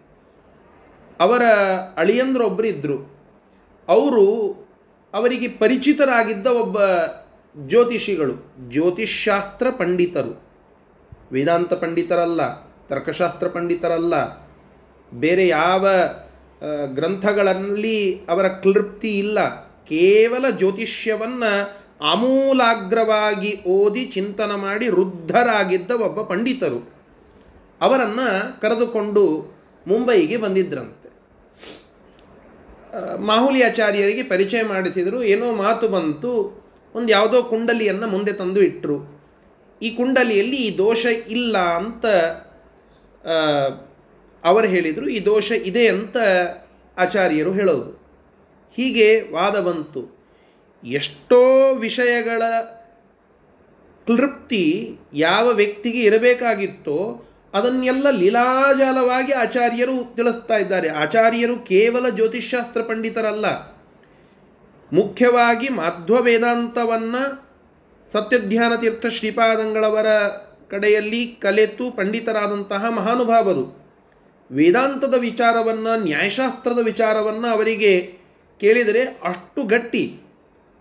ಅವರ 1.20 1.41
ಅಳಿಯಂದ್ರೊಬ್ಬರು 1.97 2.68
ಇದ್ದರು 2.68 3.16
ಅವರು 3.88 4.26
ಅವರಿಗೆ 5.14 5.47
ಪರಿಚಿತರಾಗಿದ್ದ 5.47 6.47
ಒಬ್ಬ 6.47 6.78
ಜ್ಯೋತಿಷಿಗಳು 7.68 8.34
ಜ್ಯೋತಿಷಾಸ್ತ್ರ 8.70 9.70
ಪಂಡಿತರು. 9.70 10.41
ವೇದಾಂತ 11.32 11.74
ಪಂಡಿತರಲ್ಲ, 11.74 12.64
ತರ್ಕಶಾಸ್ತ್ರ 12.88 13.47
ಪಂಡಿತರಲ್ಲ, 13.47 14.14
ಬೇರೆ 15.14 15.47
ಯಾವ 15.47 15.88
ಗ್ರಂಥಗಳಲ್ಲಿ 16.93 18.26
ಅವರ 18.30 18.47
ಕ್ಲೃಪ್ತಿ 18.47 19.18
ಇಲ್ಲ. 19.20 19.70
ಕೇವಲ 19.88 20.50
ಜ್ಯೋತಿಷ್ಯವನ್ನು 20.50 21.82
ಆಮೂಲಾಗ್ರವಾಗಿ 22.02 23.64
ಓದಿ 23.64 24.06
ಚಿಂತನ 24.06 24.56
ಮಾಡಿ 24.56 24.88
ವೃದ್ಧರಾಗಿದ್ದ 24.88 25.92
ಒಬ್ಬ 25.92 26.22
ಪಂಡಿತರು. 26.22 26.92
ಅವರನ್ನು 27.82 28.62
ಕರೆದುಕೊಂಡು 28.62 29.54
ಮುಂಬೈಗೆ 29.88 30.38
ಬಂದಿದ್ರಂತೆ. 30.38 31.10
ಮಾಹುಲಿ 33.18 33.64
ಆಚಾರ್ಯರಿಗೆ 33.64 34.24
ಪರಿಚಯ 34.24 34.64
ಮಾಡಿಸಿದರು. 34.64 35.24
ಏನೋ 35.24 35.52
ಮಾತು 35.52 35.88
ಬಂತು. 35.88 36.62
ಒಂದು 36.96 37.10
ಯಾವುದೋ 37.10 37.44
ಕುಂಡಲಿಯನ್ನು 37.44 38.08
ಮುಂದೆ 38.08 38.34
ತಂದು 38.34 38.62
ಇಟ್ಟರು 38.62 39.22
ಈ 39.82 39.96
ಕುಂಡಲಿಯಲ್ಲಿ 39.96 40.56
ಈ 40.56 40.78
ದೋಷ 40.78 41.06
ಇಲ್ಲ 41.06 41.58
ಅಂತ 41.58 42.06
ಅವರು 44.46 44.68
ಹೇಳಿದರು. 44.68 45.08
ಈ 45.08 45.26
ದೋಷ 45.26 45.52
ಇದೆ 45.52 45.88
ಅಂತ 45.88 46.18
ಆಚಾರ್ಯರು 46.98 47.52
ಹೇಳೋದು. 47.52 48.01
ಹೀಗೆ 48.76 49.22
ವಾದ 49.22 49.59
ಬಂತು. 49.59 50.22
ಎಷ್ಟೋ 50.84 51.74
ವಿಷಯಗಳ 51.74 52.43
ಕ್ಲೃಪ್ತಿ 54.05 54.95
ಯಾವ 55.13 55.47
ವ್ಯಕ್ತಿಗೆ 55.47 56.01
ಇರಬೇಕಾಗಿತ್ತೋ 56.01 57.28
ಅದನ್ನೆಲ್ಲ 57.53 58.09
ಲೀಲಾಜಾಲವಾಗಿ 58.09 59.32
ಆಚಾರ್ಯರು 59.32 60.15
ತಿಳಿಸ್ತಾ 60.15 60.57
ಇದ್ದಾರೆ. 60.57 60.89
ಆಚಾರ್ಯರು 60.89 61.59
ಕೇವಲ 61.59 62.09
ಜ್ಯೋತಿಷ್ಶಾಸ್ತ್ರ 62.09 62.82
ಪಂಡಿತರಲ್ಲ. 62.82 63.45
ಮುಖ್ಯವಾಗಿ 64.93 65.69
ಮಾಧ್ವ 65.69 66.22
ವೇದಾಂತವನ್ನು 66.22 67.51
ಸತ್ಯಧ್ಯಾನ 68.11 68.76
ತೀರ್ಥ 68.76 69.05
ಶ್ರೀಪಾದಂಗಳವರ 69.05 70.07
ಕಡೆಯಲ್ಲಿ 70.69 71.28
ಕಲೆತು 71.28 71.91
ಪಂಡಿತರಾದಂತಹ 71.91 72.89
ಮಹಾನುಭಾವರು. 72.89 73.82
ವೇದಾಂತದ 74.51 75.13
ವಿಚಾರವನ್ನು, 75.13 76.03
ನ್ಯಾಯಶಾಸ್ತ್ರದ 76.03 76.80
ವಿಚಾರವನ್ನು 76.84 77.47
ಅವರಿಗೆ 77.47 78.20
ಕೇಳಿದರೆ 78.62 79.01
ಅಷ್ಟು 79.24 79.62
ಗಟ್ಟಿ. 79.64 80.05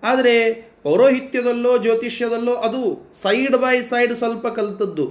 ಆದರೆ 0.02 0.34
ಪೌರೋಹಿತ್ಯದಲ್ಲೋ, 0.82 1.72
ಜ್ಯೋತಿಷ್ಯದಲ್ಲೋ 1.78 2.54
ಅದು 2.66 2.80
ಸೈಡ್ 3.22 3.56
ಬೈ 3.56 3.76
ಸೈಡ್ 3.80 4.14
ಸ್ವಲ್ಪ 4.14 4.46
ಕಲಿತದ್ದು. 4.46 5.06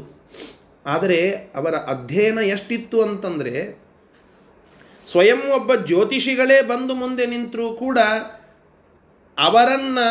ಆದರೆ 0.86 1.20
ಅವರ 1.56 1.76
ಅಧ್ಯಯನ 1.76 2.40
ಎಷ್ಟಿತ್ತು 2.40 2.98
ಅಂತಂದರೆ, 3.02 3.56
ಸ್ವಯಂ 5.08 5.42
ಒಬ್ಬ 5.56 5.76
ಜ್ಯೋತಿಷಿಗಳೇ 5.76 6.62
ಬಂದು 6.62 6.94
ಮುಂದೆ 6.94 7.26
ನಿಂತರೂ 7.26 7.68
ಕೂಡ 7.74 8.00
ಅವರನ್ನು 9.38 10.08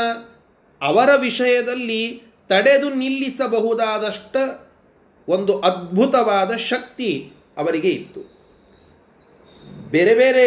ಅವರ 0.81 1.11
ವಿಷಯದಲ್ಲಿ 1.17 2.03
ತಡೆದು 2.49 2.89
ನಿಲ್ಲಿಸಬಹುದಾದಷ್ಟ 2.95 4.37
ಒಂದು 5.29 5.55
ಅದ್ಭುತವಾದ 5.61 6.53
ಶಕ್ತಿ 6.57 7.11
ಅವರಿಗೆ 7.57 7.91
ಇತ್ತು. 7.91 8.21
ಬೇರೆ 9.91 10.15
ಬೇರೆ 10.15 10.47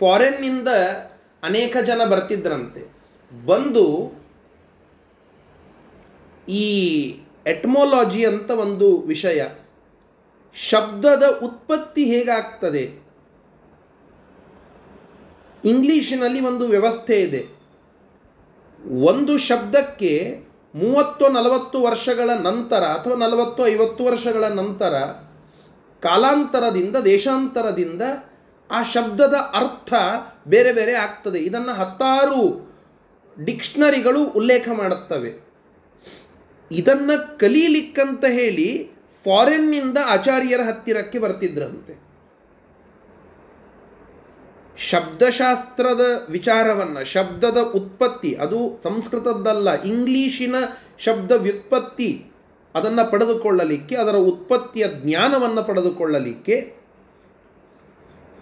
ಫಾರಿನ್ನಿಂದ 0.00 0.68
ಅನೇಕ 1.42 1.76
ಜನ 1.84 2.00
ಬರ್ತಿದ್ರಂತೆ. 2.04 2.82
ಬಂದು 3.32 3.84
ಈ 6.48 6.66
ಎಟ್ಮೋಲಾಜಿ 7.46 8.22
ಅಂತ 8.24 8.50
ಒಂದು 8.50 8.88
ವಿಷಯ, 9.02 9.40
ಶಬ್ದದ 10.54 11.24
ಉತ್ಪತ್ತಿ 11.42 12.04
ಹೇಗಾಗ್ತದೆ? 12.04 12.82
ಇಂಗ್ಲೀಷಿನಲ್ಲಿ 15.64 16.40
ಒಂದು 16.40 16.64
ವ್ಯವಸ್ಥೆ 16.66 17.16
ಇದೆ. 17.20 17.42
ಒಂದು 19.04 19.38
ಶಬ್ದಕ್ಕೆ 19.38 20.12
ಮೂವತ್ತು 20.74 21.28
ನಲವತ್ತು 21.28 21.78
ವರ್ಷಗಳ 21.82 22.30
ನಂತರ 22.42 22.82
ಅಥವಾ 22.96 23.16
ನಲವತ್ತು 23.16 23.66
ಐವತ್ತು 23.66 24.04
ವರ್ಷಗಳ 24.04 24.44
ನಂತರ 24.44 24.94
ಕಾಲಾಂತರದಿಂದ, 26.02 26.96
ದೇಶಾಂತರದಿಂದ 26.96 28.02
ಆ 28.70 28.82
ಶಬ್ದದ 28.82 29.34
ಅರ್ಥ 29.34 29.94
ಬೇರೆ 30.48 30.72
ಬೇರೆ 30.72 30.94
ಆಗ್ತದೆ. 30.94 31.38
ಇದನ್ನು 31.38 31.72
ಹತ್ತಾರು 31.72 32.70
ಡಿಕ್ಷನರಿಗಳು 33.44 34.24
ಉಲ್ಲೇಖ 34.24 34.68
ಮಾಡುತ್ತವೆ. 34.72 35.50
ಇದನ್ನು 36.72 37.38
ಕಲೀಲಿಕ್ಕಂತ 37.38 38.24
ಹೇಳಿ 38.24 38.90
ಫಾರಿನ್ನಿಂದ 39.24 39.98
ಆಚಾರ್ಯರ 40.06 40.60
ಹತ್ತಿರಕ್ಕೆ 40.60 41.18
ಬರ್ತಿದ್ರಂತೆ. 41.18 42.10
ಶಬ್ದಶಾಸ್ತ್ರದ 44.76 46.26
ವಿಚಾರವನ್ನು, 46.30 47.04
ಶಬ್ದದ 47.04 47.58
ಉತ್ಪತ್ತಿ, 47.58 48.34
ಅದು 48.34 48.80
ಸಂಸ್ಕೃತದ್ದಲ್ಲ 48.82 49.82
ಇಂಗ್ಲೀಷಿನ 49.82 50.54
ಶಬ್ದ 50.98 51.32
ವ್ಯುತ್ಪತ್ತಿ, 51.32 52.26
ಅದನ್ನು 52.74 53.10
ಪಡೆದುಕೊಳ್ಳಲಿಕ್ಕೆ, 53.10 53.96
ಅದರ 53.96 54.16
ಉತ್ಪತ್ತಿಯ 54.16 54.86
ಜ್ಞಾನವನ್ನು 54.88 55.62
ಪಡೆದುಕೊಳ್ಳಲಿಕ್ಕೆ 55.62 56.79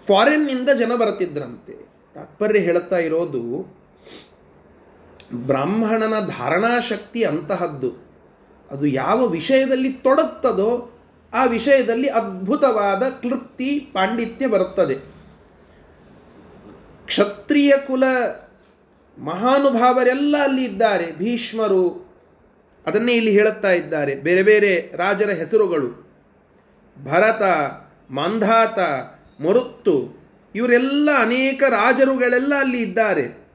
ಫಾರಿನ್ನಿಂದ 0.07 0.69
ಜನ 0.69 0.95
ಬರುತ್ತಿದ್ರಂತೆ. 0.95 1.73
ತಾತ್ಪರ್ಯ 2.13 2.59
ಹೇಳುತ್ತಾ 2.59 2.97
ಇರೋದು, 2.97 3.77
ಬ್ರಾಹ್ಮಣನ 5.33 6.19
ಧಾರಣಾಶಕ್ತಿ 6.19 7.23
ಅಂತಹದ್ದು. 7.23 8.09
ಅದು 8.71 8.85
ಯಾವ 8.85 9.25
ವಿಷಯದಲ್ಲಿ 9.25 9.93
ತೊಡಗ್ತದೋ 9.93 10.91
ಆ 11.33 11.45
ವಿಷಯದಲ್ಲಿ 11.45 12.07
ಅದ್ಭುತವಾದ 12.07 13.03
ಕ್ಲೃಪ್ತಿ 13.09 13.79
ಪಾಂಡಿತ್ಯ 13.79 14.47
ಬರುತ್ತದೆ. 14.47 14.95
ಕ್ಷತ್ರಿಯ 17.05 17.73
ಕುಲ 17.87 18.03
ಮಹಾನುಭಾವರೆಲ್ಲ 19.17 20.35
ಅಲ್ಲಿ 20.43 20.63
ಇದ್ದಾರೆ, 20.63 21.17
ಭೀಷ್ಮರು. 21.17 22.09
ಅದನ್ನೇ 22.87 23.13
ಇಲ್ಲಿ 23.13 23.31
ಹೇಳುತ್ತಾ 23.31 23.71
ಇದ್ದಾರೆ. 23.71 24.15
ಬೇರೆ 24.15 24.43
ಬೇರೆ 24.43 24.91
ರಾಜರ 24.95 25.29
ಹೆಸರುಗಳು. 25.29 26.09
ಭರತ, 27.03 27.41
ಮಾಂಧಾತ 28.09 28.79
ಮರುತ್ತು. 29.43 30.19
ಇವರೆಲ್ಲ 30.55 31.09
ಅನೇಕ 31.19 31.63
ರಾಜರುಗಳೆಲ್ಲ 31.69 32.53
ಅಲ್ಲಿ 32.55 32.81
ಇದ್ದಾರೆ. 32.81 33.49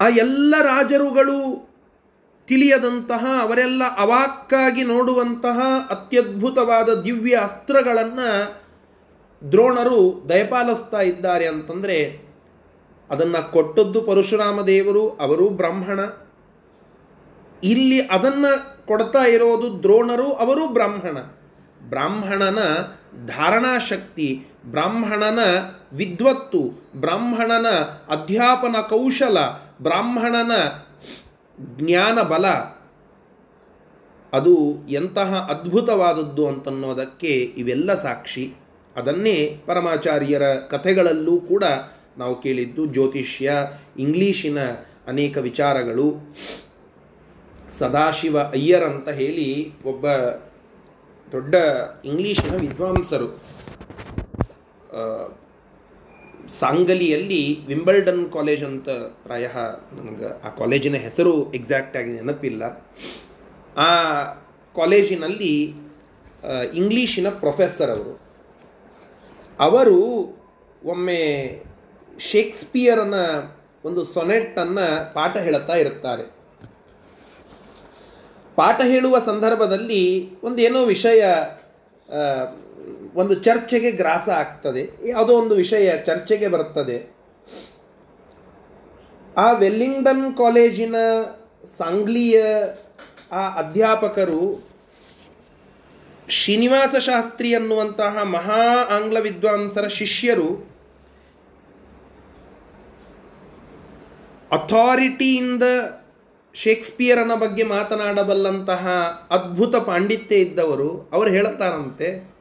ಆ 0.00 0.08
ಎಲ್ಲ 0.08 0.54
ರಾಜರುಗಳು 0.62 1.68
ತಿಳಿಯದಂತಹ, 2.46 3.26
ಅವರೆಲ್ಲ 3.42 3.82
ಅವಾಕ್ಕಾಗಿ 3.98 4.82
ನೋಡುವಂತಹ 4.82 5.60
ಅತ್ಯದ್ಭುತವಾದ 5.90 7.02
ದಿವ್ಯ 7.02 7.36
ಅಸ್ತ್ರಗಳನ್ನು 7.36 8.62
ದ್ರೋಣರು 9.52 10.26
ದಯಪಾಲಿಸ್ತಾ 10.28 11.00
ಇದ್ದಾರೆ 11.00 11.46
ಅಂತಂದರೆ, 11.46 12.28
ಅದನ್ನು 13.10 13.52
ಕೊಟ್ಟದ್ದು 13.52 14.02
ಪರಶುರಾಮ 14.02 14.60
ದೇವರು, 14.60 15.08
ಅವರು 15.08 15.48
ಬ್ರಾಹ್ಮಣ. 15.48 16.00
ಇಲ್ಲಿ 17.64 18.00
ಅದನ್ನು 18.00 18.86
ಕೊಡ್ತಾ 18.86 19.24
ಇರೋದು 19.24 19.82
ದ್ರೋಣರು, 19.82 20.32
ಅವರು 20.32 20.68
ಬ್ರಾಹ್ಮಣ. 20.68 21.18
ಬ್ರಾಹ್ಮಣನ 21.88 22.58
ಧಾರಣಾಶಕ್ತಿ, 23.26 24.44
ಬ್ರಾಹ್ಮಣನ 24.66 25.38
ವಿದ್ವತ್ತು, 25.92 26.90
ಬ್ರಾಹ್ಮಣನ 26.96 27.66
ಅಧ್ಯಾಪನ 28.08 28.80
ಕೌಶಲ, 28.80 29.38
ಬ್ರಾಹ್ಮಣನ 29.82 30.52
ಜ್ಞಾನ 31.76 32.22
ಬಲ 32.22 32.46
ಅದು 34.32 34.86
ಎಂತಹ 34.88 35.34
ಅದ್ಭುತವಾದದ್ದು 35.34 36.48
ಅಂತನ್ನೋದಕ್ಕೆ 36.48 37.28
ಇವೆಲ್ಲ 37.28 37.94
ಸಾಕ್ಷಿ. 37.94 38.54
ಅದನ್ನೇ 38.96 39.62
ಪರಮಾಚಾರ್ಯರ 39.66 40.42
ಕಥೆಗಳಲ್ಲೂ 40.42 41.40
ಕೂಡ 41.40 41.64
ನಾವು 42.18 42.42
ಕೇಳಿದ್ದು 42.42 42.86
ಜ್ಯೋತಿಷ್ಯ 42.86 43.52
ಇಂಗ್ಲೀಷಿನ 43.98 44.58
ಅನೇಕ 45.06 45.36
ವಿಚಾರಗಳು. 45.36 46.36
ಸದಾಶಿವ 47.78 48.38
ಅಯ್ಯರ್ 48.38 48.84
ಅಂತ 48.84 49.08
ಹೇಳಿ 49.08 49.70
ಒಬ್ಬ 49.84 50.06
ದೊಡ್ಡ 51.32 51.54
ಇಂಗ್ಲೀಷಿನ 52.04 52.54
ವಿದ್ವಾಂಸರು 52.54 53.44
ಸಾಂಗಲಿಯಲ್ಲಿ 56.48 57.66
ವಿಂಬಲ್ಡನ್ 57.66 58.32
ಕಾಲೇಜ್ 58.32 58.64
ಅಂತ 58.64 58.88
ಪ್ರಾಯ 58.88 59.46
ನನಗೆ 59.92 60.40
ಆ 60.42 60.48
ಕಾಲೇಜಿನ 60.48 60.96
ಹೆಸರು 60.96 61.52
ಎಕ್ಸಾಕ್ಟ್ 61.52 61.96
ಆಗಿ 61.96 62.10
ನೆನಪಿಲ್ಲ. 62.10 62.62
ಆ 63.76 64.22
ಕಾಲೇಜಿನಲ್ಲಿ 64.76 65.74
ಇಂಗ್ಲೀಷಿನ 66.74 67.28
ಪ್ರೊಫೆಸರ್ 67.28 67.90
ಅವರು 67.90 68.20
ಅವರು 69.60 69.98
ಒಮ್ಮೆ 70.84 71.20
ಶೇಕ್ಸ್ಪಿಯರನ್ನು 72.20 73.58
ಒಂದು 73.84 74.04
ಸೊನೆಟ್ಟನ್ನು 74.04 75.14
ಪಾಠ 75.14 75.36
ಹೇಳುತ್ತಾ 75.36 75.74
ಇರುತ್ತಾರೆ 75.74 76.37
ಪಾಠ 78.58 78.80
ಹೇಳುವ 78.84 79.18
ಸಂದರ್ಭದಲ್ಲಿ 79.26 80.02
ಒಂದೇನೋ 80.42 80.84
ವಿಷಯ 80.84 81.24
ಒಂದು 83.14 83.34
ಚರ್ಚೆಗೆ 83.34 83.90
ಗ್ರಾಸ 83.90 84.28
ಆಗ್ತದೆ, 84.28 84.82
ಯಾವುದೋ 85.08 85.32
ಒಂದು 85.32 85.54
ವಿಷಯ 85.54 85.92
ಚರ್ಚೆಗೆ 86.06 86.48
ಬರ್ತದೆ 86.48 86.96
ಆ 89.36 89.52
ವೆಲ್ಲಿಂಗ್ಡನ್ 89.52 90.36
ಕಾಲೇಜಿನ 90.36 90.96
ಸಾಂಗ್ಲಿಯ 91.76 92.42
ಆ 93.32 93.42
ಅಧ್ಯಾಪಕರು 93.58 94.68
ಶ್ರೀನಿವಾಸ 96.28 96.94
ಶಾಸ್ತ್ರಿ 96.96 97.54
ಅನ್ನುವಂತಹ 97.54 98.22
ಮಹಾ 98.22 98.62
ಆಂಗ್ಲ 98.96 99.18
ವಿದ್ವಾಂಸರ 99.18 99.86
ಶಿಷ್ಯರು 99.88 100.50
ಅಥಾರಿಟಿಯಿಂದ 104.52 105.62
ಶೇಕ್ಸ್ಪಿಯರನ 106.62 107.30
ಬಗ್ಗೆ 107.34 107.62
ಮಾತನಾಡಬಲ್ಲಂತಹ 107.62 108.88
ಅದ್ಭುತ 109.30 109.76
ಪಾಂಡಿತ್ಯ 109.76 110.36
ಇದ್ದವರು, 110.36 111.10
ಅವರು 111.12 111.30
ಹೇಳುತ್ತಾರಂತೆ, 111.30 112.34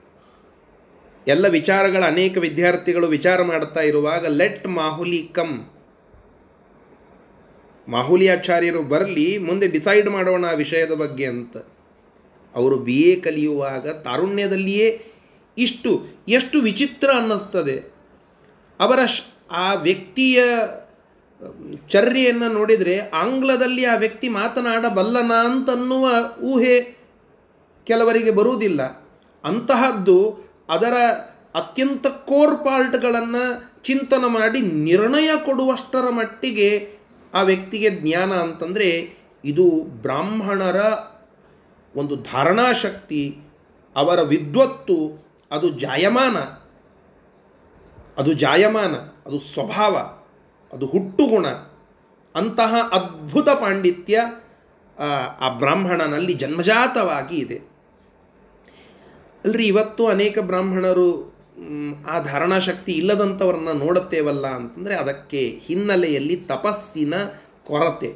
ಎಲ್ಲ 1.28 1.48
ವಿಚಾರಗಳ 1.48 2.04
ಅನೇಕ 2.04 2.38
ವಿದ್ಯಾರ್ಥಿಗಳು 2.38 3.08
ವಿಚಾರ 3.08 3.42
ಮಾಡ್ತಾ 3.42 3.82
ಇರುವಾಗ, 3.82 4.26
ಲೆಟ್ 4.26 4.68
ಮಾಹುಲಿ 4.68 5.30
ಕಮ್. 5.34 5.66
ಮಾಹುಲಿ 7.88 8.28
ಆಚಾರ್ಯರು 8.28 8.82
ಬರಲಿ, 8.82 9.38
ಮುಂದೆ 9.38 9.68
ಡಿಸೈಡ್ 9.68 10.10
ಮಾಡೋಣ 10.10 10.46
ಆ 10.46 10.52
ವಿಷಯದ 10.52 10.92
ಬಗ್ಗೆ 10.92 11.26
ಅಂತ. 11.26 11.58
ಅವರು 12.56 12.78
ಬಿ 12.78 13.02
ಎ 13.02 13.20
ಕಲಿಯುವಾಗ 13.20 13.90
ತಾರುಣ್ಯದಲ್ಲಿಯೇ 13.90 15.06
ಇಷ್ಟು, 15.58 16.06
ಎಷ್ಟು 16.28 16.60
ವಿಚಿತ್ರ 16.60 17.10
ಅನ್ನಿಸ್ತದೆ. 17.16 17.84
ಅವರ 18.80 19.00
ಆ 19.52 19.74
ವ್ಯಕ್ತಿಯ 19.74 20.44
ಚರ್ಯೆಯನ್ನು 21.90 22.54
ನೋಡಿದರೆ 22.54 23.00
ಆಂಗ್ಲದಲ್ಲಿ 23.00 23.86
ಆ 23.86 23.96
ವ್ಯಕ್ತಿ 23.96 24.30
ಮಾತನಾಡಬಲ್ಲನ 24.30 25.32
ಅಂತನ್ನುವ 25.34 26.10
ಊಹೆ 26.42 26.98
ಕೆಲವರಿಗೆ 27.84 28.32
ಬರುವುದಿಲ್ಲ. 28.32 28.82
ಅಂತಹದ್ದು 29.44 30.40
ಅದರ 30.70 30.94
ಅತ್ಯಂತ 31.56 32.08
ಕೋರ್ 32.08 32.58
ಪಾರ್ಟ್ಗಳನ್ನು 32.58 33.74
ಚಿಂತನ 33.84 34.26
ಮಾಡಿ 34.28 34.62
ನಿರ್ಣಯ 34.62 35.32
ಕೊಡುವಷ್ಟರ 35.46 36.10
ಮಟ್ಟಿಗೆ 36.10 36.90
ಆ 37.34 37.42
ವ್ಯಕ್ತಿಗೆ 37.42 37.90
ಜ್ಞಾನ 37.90 38.34
ಅಂತಂದರೆ 38.34 39.18
ಇದು 39.46 39.84
ಬ್ರಾಹ್ಮಣರ 40.02 40.82
ಒಂದು 41.96 42.16
ಧಾರಣಾಶಕ್ತಿ, 42.16 43.38
ಅವರ 43.96 44.22
ವಿದ್ವತ್ತು, 44.22 45.26
ಅದು 45.52 45.70
ಜಾಯಮಾನ. 45.70 46.38
ಅದು 48.22 48.34
ಜಾಯಮಾನ, 48.34 48.96
ಅದು 49.26 49.40
ಸ್ವಭಾವ. 49.40 50.17
ಅದು 50.74 50.86
ಹುಟ್ಟುಗುಣ. 50.86 51.48
ಅಂತಹ 52.36 52.76
ಅದ್ಭುತ 52.92 53.50
ಪಾಂಡಿತ್ಯ, 53.50 54.22
ಆ 55.40 55.48
ಬ್ರಾಹ್ಮಣನಲ್ಲಿ 55.50 56.34
ಜನ್ಮಜಾತವಾಗಿ 56.34 57.36
ಇದೆ. 57.36 57.58
ಅಲ್ರಿ, 59.46 59.66
ಇವತ್ತು 59.66 60.08
ಅನೇಕ 60.08 60.40
ಬ್ರಾಹ್ಮಣರು 60.40 61.38
ಆ 62.10 62.20
ಧಾರಣಾಶಕ್ತಿ 62.20 62.92
ಇಲ್ಲದಂಥವ್ರನ್ನ 62.92 63.72
ನೋಡುತ್ತೇವಲ್ಲ 63.72 64.48
ಅಂತಂದರೆ 64.48 64.96
ಅದಕ್ಕೆ 64.96 65.42
ಹಿನ್ನೆಲೆಯಲ್ಲಿ 65.64 66.36
ತಪಸ್ಸಿನ 66.36 67.14
ಕೊರತೆ. 67.64 68.12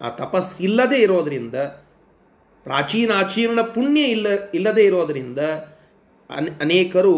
ಆ 0.00 0.08
ತಪಸ್ಸಿಲ್ಲದೆ 0.08 0.98
ಇರೋದರಿಂದ 0.98 1.54
ಪ್ರಾಚೀನಾಚೀರ್ಣ 2.64 3.60
ಪುಣ್ಯ 3.60 4.00
ಇಲ್ಲ, 4.00 4.26
ಇಲ್ಲದೆ 4.54 4.84
ಇರೋದರಿಂದ 4.84 5.38
ಅನೇಕರು 6.60 7.14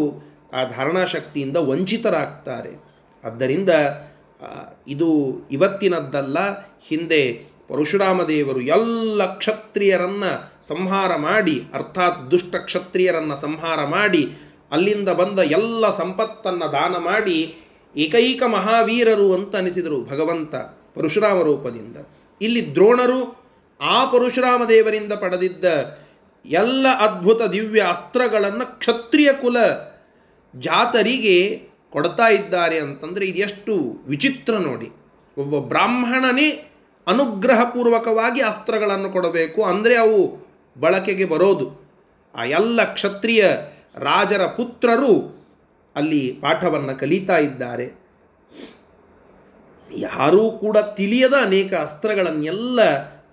ಆ 0.53 0.63
ಧಾರಣಾಶಕ್ತಿಯಿಂದ 0.63 1.57
ವಂಚಿತರಾಗ್ತಾರೆ. 1.57 2.73
ಆದ್ದರಿಂದ 3.23 3.69
ಇದು 4.87 5.09
ಇವತ್ತಿನದ್ದಲ್ಲ, 5.51 6.37
ಹಿಂದೆ 6.87 7.51
ಪರಶುರಾಮ 7.67 8.23
ದೇವರು 8.23 8.61
ಎಲ್ಲ 8.61 9.37
ಕ್ಷತ್ರಿಯರನ್ನು 9.37 10.51
ಸಂಹಾರ 10.67 11.15
ಮಾಡಿ, 11.15 11.63
ಅರ್ಥಾತ್ 11.73 12.31
ದುಷ್ಟ 12.31 12.55
ಕ್ಷತ್ರಿಯರನ್ನು 12.55 13.41
ಸಂಹಾರ 13.41 13.85
ಮಾಡಿ, 13.85 14.31
ಅಲ್ಲಿಂದ 14.71 15.09
ಬಂದ 15.09 15.39
ಎಲ್ಲ 15.39 15.97
ಸಂಪತ್ತನ್ನು 15.97 16.71
ದಾನ 16.71 16.97
ಮಾಡಿ 16.97 17.55
ಏಕೈಕ 17.97 18.43
ಮಹಾವೀರರು 18.43 19.33
ಅಂತ 19.33 19.55
ಅನಿಸಿದರು 19.55 20.05
ಭಗವಂತ 20.05 20.55
ಪರಶುರಾಮ 20.95 21.41
ರೂಪದಿಂದ. 21.41 21.97
ಇಲ್ಲಿ 22.41 22.75
ದ್ರೋಣರು 22.75 23.41
ಆ 23.81 24.05
ಪರಶುರಾಮ 24.05 24.63
ದೇವರಿಂದ 24.69 25.13
ಪಡೆದಿದ್ದ 25.13 25.65
ಎಲ್ಲ 26.45 26.87
ಅದ್ಭುತ 26.99 27.41
ದಿವ್ಯ 27.41 27.81
ಅಸ್ತ್ರಗಳನ್ನು 27.81 28.79
ಕ್ಷತ್ರಿಯ 28.79 29.33
ಕುಲ 29.33 29.57
ಜಾತರಿಗೆ 30.59 31.67
ಕೊಡ್ತಾ 31.91 32.27
ಇದ್ದಾರೆ 32.27 32.79
ಅಂತಂದರೆ 32.79 33.25
ಇದೆಷ್ಟು 33.25 34.01
ವಿಚಿತ್ರ 34.07 34.57
ನೋಡಿ. 34.57 34.89
ಒಬ್ಬ 35.37 35.67
ಬ್ರಾಹ್ಮಣನೇ 35.67 36.71
ಅನುಗ್ರಹಪೂರ್ವಕವಾಗಿ 37.07 38.41
ಅಸ್ತ್ರಗಳನ್ನು 38.41 39.09
ಕೊಡಬೇಕು 39.09 39.63
ಅಂದರೆ 39.63 39.95
ಅವು 39.95 40.47
ಬಳಕೆಗೆ 40.79 41.25
ಬರೋದು. 41.25 41.81
ಆ 42.35 42.43
ಎಲ್ಲ 42.43 42.93
ಕ್ಷತ್ರಿಯ 42.93 43.45
ರಾಜರ 43.95 44.45
ಪುತ್ರರು 44.45 45.41
ಅಲ್ಲಿ 45.95 46.37
ಪಾಠವನ್ನು 46.41 46.99
ಕಲಿತಾ 46.99 47.37
ಇದ್ದಾರೆ. 47.37 48.01
ಯಾರೂ 49.97 50.51
ಕೂಡ 50.51 50.77
ತಿಳಿಯದ 50.77 51.33
ಅನೇಕ 51.41 51.73
ಅಸ್ತ್ರಗಳನ್ನೆಲ್ಲ 51.73 52.81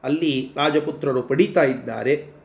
ಅಲ್ಲಿ 0.04 0.52
ರಾಜಪುತ್ರರು 0.56 1.22
ಪಡೀತಾ 1.22 1.62
ಇದ್ದಾರೆ. 1.62 2.38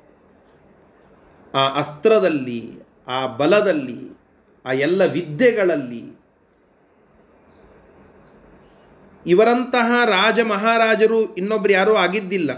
ಆ 1.54 1.70
ಅಸ್ತ್ರದಲ್ಲಿ, 1.70 2.80
ಆ 3.08 3.28
ಬಲದಲ್ಲಿ 3.28 4.13
ಆ 4.66 4.72
ಎಲ್ಲ 4.72 5.06
ವಿದ್ಯೆಗಳಲ್ಲಿ 5.06 6.24
ಇವರಂತಹ 9.26 10.06
ರಾಜ 10.06 10.40
ಮಹಾರಾಜರು 10.40 11.36
ಇನ್ನೊಬ್ರು 11.36 11.74
ಯಾರೂ 11.74 11.96
ಆಗಿದ್ದಿಲ್ಲ. 11.96 12.52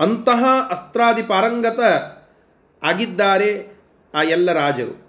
ಅಂತಹ 0.00 0.44
ಅಸ್ತ್ರಾದಿ 0.70 1.22
ಪಾರಂಗತ 1.22 1.80
ಆಗಿದ್ದಾರೆ 2.82 3.80
ಆ 4.14 4.22
ಎಲ್ಲ 4.22 4.52
ರಾಜರು. 4.52 5.02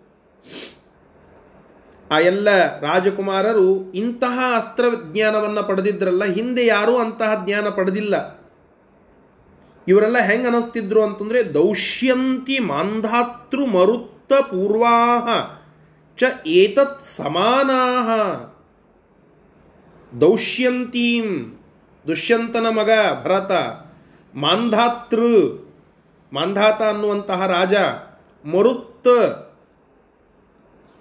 ಆ 2.12 2.20
ಎಲ್ಲ 2.20 2.80
ರಾಜಕುಮಾರರು 2.80 3.92
ಇಂತಹ 3.92 4.40
ಅಸ್ತ್ರ 4.56 4.86
ಜ್ಞಾನವನ್ನು 5.14 5.64
ಪಡೆದಿದ್ರಲ್ಲ, 5.64 6.24
ಹಿಂದೆ 6.24 6.66
ಯಾರೂ 6.66 6.98
ಅಂತಹ 6.98 7.44
ಜ್ಞಾನ 7.46 7.70
ಪಡೆದಿಲ್ಲ. 7.70 8.44
ಇವರೆಲ್ಲ 9.88 10.18
ಹೆಂಗೆ 10.18 10.48
ಅನ್ನಿಸ್ತಿದ್ರು 10.48 11.04
ಅಂತಂದರೆ 11.04 11.54
ದೌಷ್ಯಂತಿ 11.54 12.60
ಮಾಂಧಾತೃ 12.60 13.66
ಮರುತ್ತ 13.66 14.13
ಪೂರ್ವಾಹ 14.30 15.28
ಚ 16.18 16.24
ಏತತ್ 16.48 17.02
ಸಮಾನಾಹ. 17.18 18.10
ದೌಷ್ಯಂತೀಂ. 20.22 21.58
ದುಷ್ಯಂತನ 22.08 22.66
ಮಗ 22.70 22.92
ಭರತ. 23.24 23.52
ಮಾಂಧಾತೃ. 24.36 25.58
ಮಾಂಧಾತ 26.34 26.82
ಅನ್ನುವಂತಹ 26.82 27.48
ರಾಜ. 27.48 27.74
ಮರುತ್ 28.48 29.08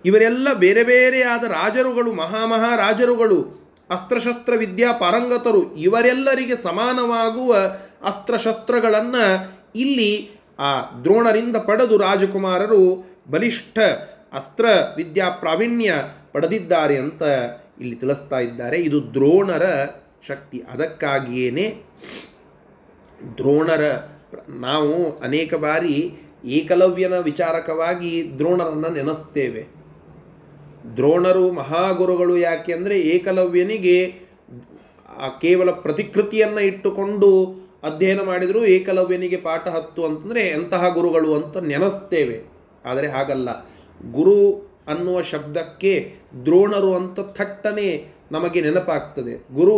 ಇವರೆಲ್ಲ 0.05 0.53
ಬೇರೆ 0.53 0.85
ಬೇರೆಯಾದ 0.85 1.45
ರಾಜರುಗಳು, 1.45 2.13
ಮಹಾಮಹಾರಾಜರುಗಳು, 2.13 3.63
ಅಸ್ತ್ರಶಸ್ತ್ರ 3.91 4.53
ವಿದ್ಯಾ 4.57 4.93
ಪಾರಂಗತರು 4.93 5.75
ಇವರೆಲ್ಲರಿಗೆ 5.75 6.57
ಸಮಾನವಾಗುವ 6.57 7.57
ಅಸ್ತ್ರಶಸ್ತ್ರಗಳನ್ನು 8.05 9.53
ಇಲ್ಲಿ 9.77 10.31
ಆ 10.59 10.83
ದ್ರೋಣರಿಂದ 11.05 11.57
ಪಡೆದು 11.57 11.99
ರಾಜಕುಮಾರರು 11.99 13.05
ಬಲಿಷ್ಠ 13.31 13.79
ಅಸ್ತ್ರ 14.33 14.67
ವಿದ್ಯಾ 14.97 15.31
ಪ್ರಾವೀಣ್ಯ 15.31 15.95
ಪಡೆದಿದ್ದಾರೆ 16.33 16.97
ಅಂತ 16.97 17.23
ಇಲ್ಲಿ 17.81 17.97
ತಿಳಿಸ್ತಾ 17.97 18.39
ಇದ್ದಾರೆ. 18.39 18.79
ಇದು 18.79 19.15
ದ್ರೋಣರ 19.15 19.63
ಶಕ್ತಿ. 20.27 20.63
ಅದಕ್ಕಾಗಿಯೇ 20.73 21.83
ದ್ರೋಣರ 23.39 23.81
ನಾವು 24.49 25.19
ಅನೇಕ 25.19 25.55
ಬಾರಿ 25.55 26.15
ಏಕಲವ್ಯನ 26.45 27.19
ವಿಚಾರಕವಾಗಿ 27.19 28.39
ದ್ರೋಣರನ್ನು 28.39 28.89
ನೆನೆಸ್ತೇವೆ. 28.89 29.83
ದ್ರೋಣರು 30.97 31.53
ಮಹಾಗುರುಗಳು 31.53 32.37
ಯಾಕೆ 32.37 32.73
ಅಂದರೆ 32.73 33.01
ಏಕಲವ್ಯನಿಗೆ 33.01 34.15
ಕೇವಲ 35.41 35.71
ಪ್ರತಿಕೃತಿಯನ್ನು 35.71 36.61
ಇಟ್ಟುಕೊಂಡು 36.61 37.62
ಅಧ್ಯಯನ 37.83 38.21
ಮಾಡಿದರೂ 38.21 38.61
ಏಕಲವ್ಯನಿಗೆ 38.65 39.37
ಪಾಠ 39.37 39.65
ಹತ್ತು 39.69 40.01
ಅಂತಂದರೆ 40.05 40.43
ಎಂತಹ 40.49 40.89
ಗುರುಗಳು 40.89 41.31
ಅಂತ 41.35 41.57
ನೆನೆಸ್ತೇವೆ. 41.57 42.39
ಆದರೆ 42.85 43.09
ಹಾಗಲ್ಲ. 43.09 43.49
ಗುರು 44.13 44.39
ಅನ್ನುವ 44.89 45.19
ಶಬ್ದಕ್ಕೆ 45.23 45.93
ದ್ರೋಣರು 46.45 46.95
ಅಂತ 46.95 47.21
ಥಟ್ಟನೆ 47.21 47.89
ನಮಗೆ 48.33 48.61
ನೆನಪಾಗ್ತದೆ. 48.61 49.35
ಗುರು 49.55 49.77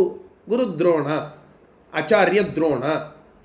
ಗುರುದ್ರೋಣ 0.49 1.09
ಆಚಾರ್ಯ 1.93 2.41
ದ್ರೋಣ, 2.55 2.85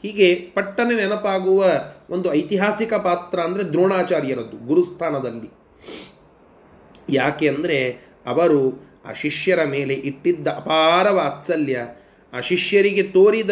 ಹೀಗೆ 0.03 0.27
ಪಟ್ಟನೆ 0.53 0.93
ನೆನಪಾಗುವ 0.95 1.65
ಒಂದು 2.09 2.27
ಐತಿಹಾಸಿಕ 2.33 2.93
ಪಾತ್ರ 2.93 3.39
ಅಂದರೆ 3.39 3.63
ದ್ರೋಣಾಚಾರ್ಯರದ್ದು 3.63 4.57
ಗುರುಸ್ಥಾನದಲ್ಲಿ. 4.67 5.49
ಯಾಕೆ 7.09 7.47
ಅಂದರೆ 7.47 7.79
ಅವರು 8.27 8.61
ಆ 9.05 9.13
ಶಿಷ್ಯರ 9.13 9.63
ಮೇಲೆ 9.63 9.93
ಇಟ್ಟಿದ್ದ 9.93 10.47
ಅಪಾರ 10.47 11.05
ವಾತ್ಸಲ್ಯ, 11.09 11.77
ಆ 12.33 12.39
ಶಿಷ್ಯರಿಗೆ 12.39 13.03
ತೋರಿದ 13.03 13.51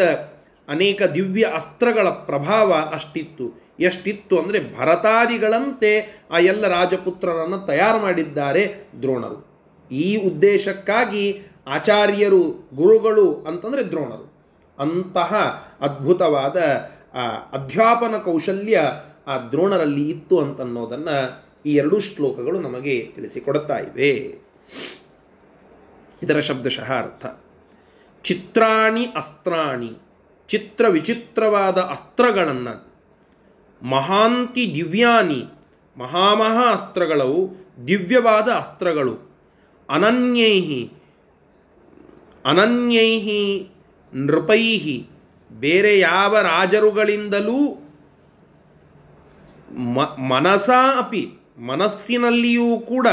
ಅನೇಕ 0.67 1.03
ದಿವ್ಯ 1.03 1.43
ಅಸ್ತ್ರಗಳ 1.55 2.09
ಪ್ರಭಾವ 2.09 2.73
ಅಷ್ಟಿತ್ತು. 2.93 3.67
ಎಷ್ಟಿತ್ತು 3.79 4.39
ಅಂದರೆ 4.39 4.77
ಭರತಾದಿಗಳಂತೆ 4.77 6.21
ಆ 6.31 6.37
ಎಲ್ಲ 6.37 6.67
ರಾಜಪುತ್ರರನ್ನು 6.67 7.65
ತಯಾರು 7.65 7.99
ಮಾಡಿದ್ದಾರೆ 7.99 8.75
ದ್ರೋಣರು. 9.01 9.47
ಈ 9.91 10.17
ಉದ್ದೇಶಕ್ಕಾಗಿ 10.17 11.41
ಆಚಾರ್ಯರು, 11.67 12.69
ಗುರುಗಳು 12.73 13.33
ಅಂತಂದರೆ 13.33 13.83
ದ್ರೋಣರು. 13.83 14.33
ಅಂತಹ 14.79 15.35
ಅದ್ಭುತವಾದ, 15.81 16.57
ಆ, 17.13 17.27
ಅಧ್ಯಾಪನ 17.29 18.17
ಕೌಶಲ್ಯ 18.17 18.81
ಆ 19.27 19.37
ದ್ರೋಣರಲ್ಲಿ 19.37 20.09
ಇತ್ತು 20.09 20.39
ಅಂತನ್ನೋದನ್ನು 20.39 21.45
ಈ 21.65 21.75
ಎರಡೂ 21.75 21.99
ಶ್ಲೋಕಗಳು 21.99 22.59
ನಮಗೆ 22.59 23.11
ತಿಳಿಸಿಕೊಡ್ತಾ 23.15 23.77
ಇವೆ. 23.77 24.41
ಇದರ 26.23 26.39
ಶಬ್ದಶಃ 26.39 26.93
ಅರ್ಥ. 26.99 27.25
ಚಿತ್ರಾಣಿ 28.23 29.05
ಅಸ್ತ್ರಾಣಿ. 29.05 29.97
ಚಿತ್ರ 30.47 30.85
ವಿಚಿತ್ರವಾದ 30.87 31.77
ಅಸ್ತ್ರಗಳನ್ನು. 31.77 32.73
ಮಹಾಂತಿ 33.81 34.75
ದಿವ್ಯಾನಿ, 34.75 35.41
ಮಹಾಮಹಾ 35.97 36.71
ಅಸ್ತ್ರಗಳವು 36.71 37.49
ದಿವ್ಯವಾದ 37.87 38.49
ಅಸ್ತ್ರಗಳು. 38.49 39.15
ಅನನ್ಯೈಹಿ 39.89 40.91
ಅನನ್ಯೈಹಿ 42.45 43.69
ನೃಪೈ 44.13 45.05
ಬೇರೆ 45.51 45.99
ಯಾವ 45.99 46.37
ರಾಜರುಗಳಿಂದಲೂ 46.41 47.83
ಮ, 49.71 50.01
ಮನಸಾ 50.01 50.99
ಅಪಿ, 50.99 51.29
ಮನಸ್ಸಿನಲ್ಲಿಯೂ 51.57 52.79
ಕೂಡ 52.79 53.07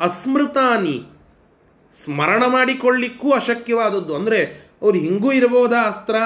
ಅಸ್ಮೃತಾನಿ, 0.00 1.02
ಸ್ಮರಣ 2.04 2.42
ಮಾಡಿಕೊಳ್ಳಿಕ್ಕೂ 2.46 3.32
ಅಶಕ್ಯವಾದದ್ದು. 3.32 4.14
ಅಂದರೆ 4.14 4.40
ಅವ್ರು 4.82 4.98
ಹಿಂಗೂ 4.98 5.32
ಇರಬಹುದಾ 5.32 5.80
ಅಸ್ತ್ರ? 5.82 6.16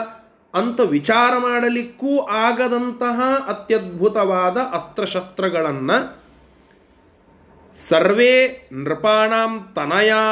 ಅಂತ 0.54 0.80
ವಿಚಾರ 0.80 1.38
ಮಾಡಲಿಕ್ಕೂ 1.38 2.18
ಆಗದಂತಹ 2.40 3.18
ಅತ್ಯದ್ಭುತವಾದ 3.48 4.58
ಅಸ್ತ್ರಶಸ್ತ್ರಗಳನ್ನು 4.72 5.98
ಸರ್ವೇ 7.74 8.34
ನೃಪಾಣಾಂ 8.72 9.72
ತನಯಾ 9.74 10.22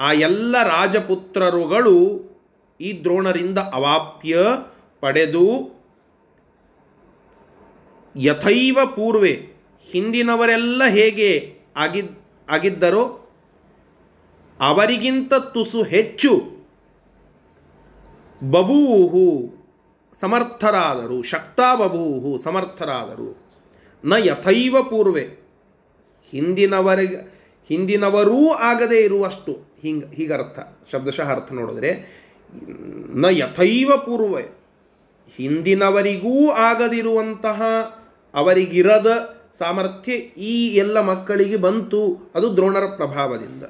ಆ 0.00 0.12
ಎಲ್ಲ 0.12 0.62
ರಾಜಪುತ್ರರುಗಳು 0.68 1.96
ಈ 2.80 3.04
ದ್ರೋಣರಿಂದ 3.04 3.58
ಅವಾಪ್ಯ 3.58 4.36
ಪಡೆದು 5.02 5.46
ಯಥೈವ 8.14 8.86
ಪೂರ್ವೆ 8.94 9.32
ಹಿಂದಿನವರೆಲ್ಲ 9.86 10.82
ಹೇಗೆ 10.88 11.28
ಆಗಿದ್, 11.76 12.10
ಆಗಿದ್ದರೋ 12.48 13.04
ಅವರಿಗಿಂತ 14.60 15.34
ತುಸು 15.34 15.82
ಹೆಚ್ಚು 15.82 16.32
ಬಬೂಹು 18.50 19.54
ಸಮರ್ಥರಾದರು, 20.20 21.22
ಶಕ್ತಾ 21.22 21.74
ಬಬೂಹು 21.74 22.38
ಸಮರ್ಥರಾದರು. 22.38 23.42
ನ 24.04 24.12
ಯಥೈವ 24.18 24.82
ಪೂರ್ವೆ. 24.82 25.24
ಹಿಂದಿನವರಿಗೆ 26.30 27.42
ಹಿಂದಿನವರೂ 27.68 28.48
ಆಗದೇ 28.48 29.00
ಇರುವಷ್ಟು. 29.00 29.52
ಹಿಂಗೆ, 29.82 30.14
ಹೀಗರ್ಥ, 30.14 30.58
ಶಬ್ದಶಃ 30.90 31.30
ಅರ್ಥ 31.30 31.52
ನೋಡಿದ್ರೆ, 31.52 32.22
ನ 33.14 33.24
ಯಥೈವ 33.30 33.96
ಪೂರ್ವೆ. 33.96 34.42
ಹಿಂದಿನವರಿಗೂ 35.36 36.50
ಆಗದಿರುವಂತಹ 36.50 37.62
ಅವರಿಗಿರದ 38.34 39.38
ಸಾಮರ್ಥ್ಯ 39.58 40.12
ಈ 40.12 40.68
ಎಲ್ಲ 40.68 41.00
ಮಕ್ಕಳಿಗೆ 41.00 41.56
ಬಂತು. 41.56 42.32
ಅದು 42.34 42.56
ದ್ರೋಣರ 42.56 42.86
ಪ್ರಭಾವದಿಂದ. 42.86 43.62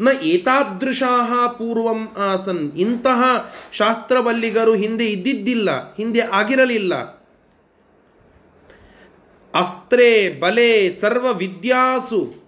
ನ 0.00 0.08
ಏತಾದೃಶಾಹ 0.22 1.46
ಪೂರ್ವಂ 1.46 2.08
ಆಸನ್. 2.16 2.72
ಇಂತಹ 2.76 3.52
ಶಾಸ್ತ್ರವಲ್ಲಿಗರು 3.72 4.74
ಹಿಂದೆ 4.74 5.06
ಇದ್ದಿದ್ದಿಲ್ಲ, 5.06 5.94
ಹಿಂದೆ 5.94 6.20
ಆಗಿರಲಿಲ್ಲ. 6.20 6.94
ಅಸ್ತ್ರೇ 9.54 10.28
ಬಲೆ 10.40 11.00
ಸರ್ವ 11.00 11.32
ವಿದ್ಯಾಸು. 11.32 12.44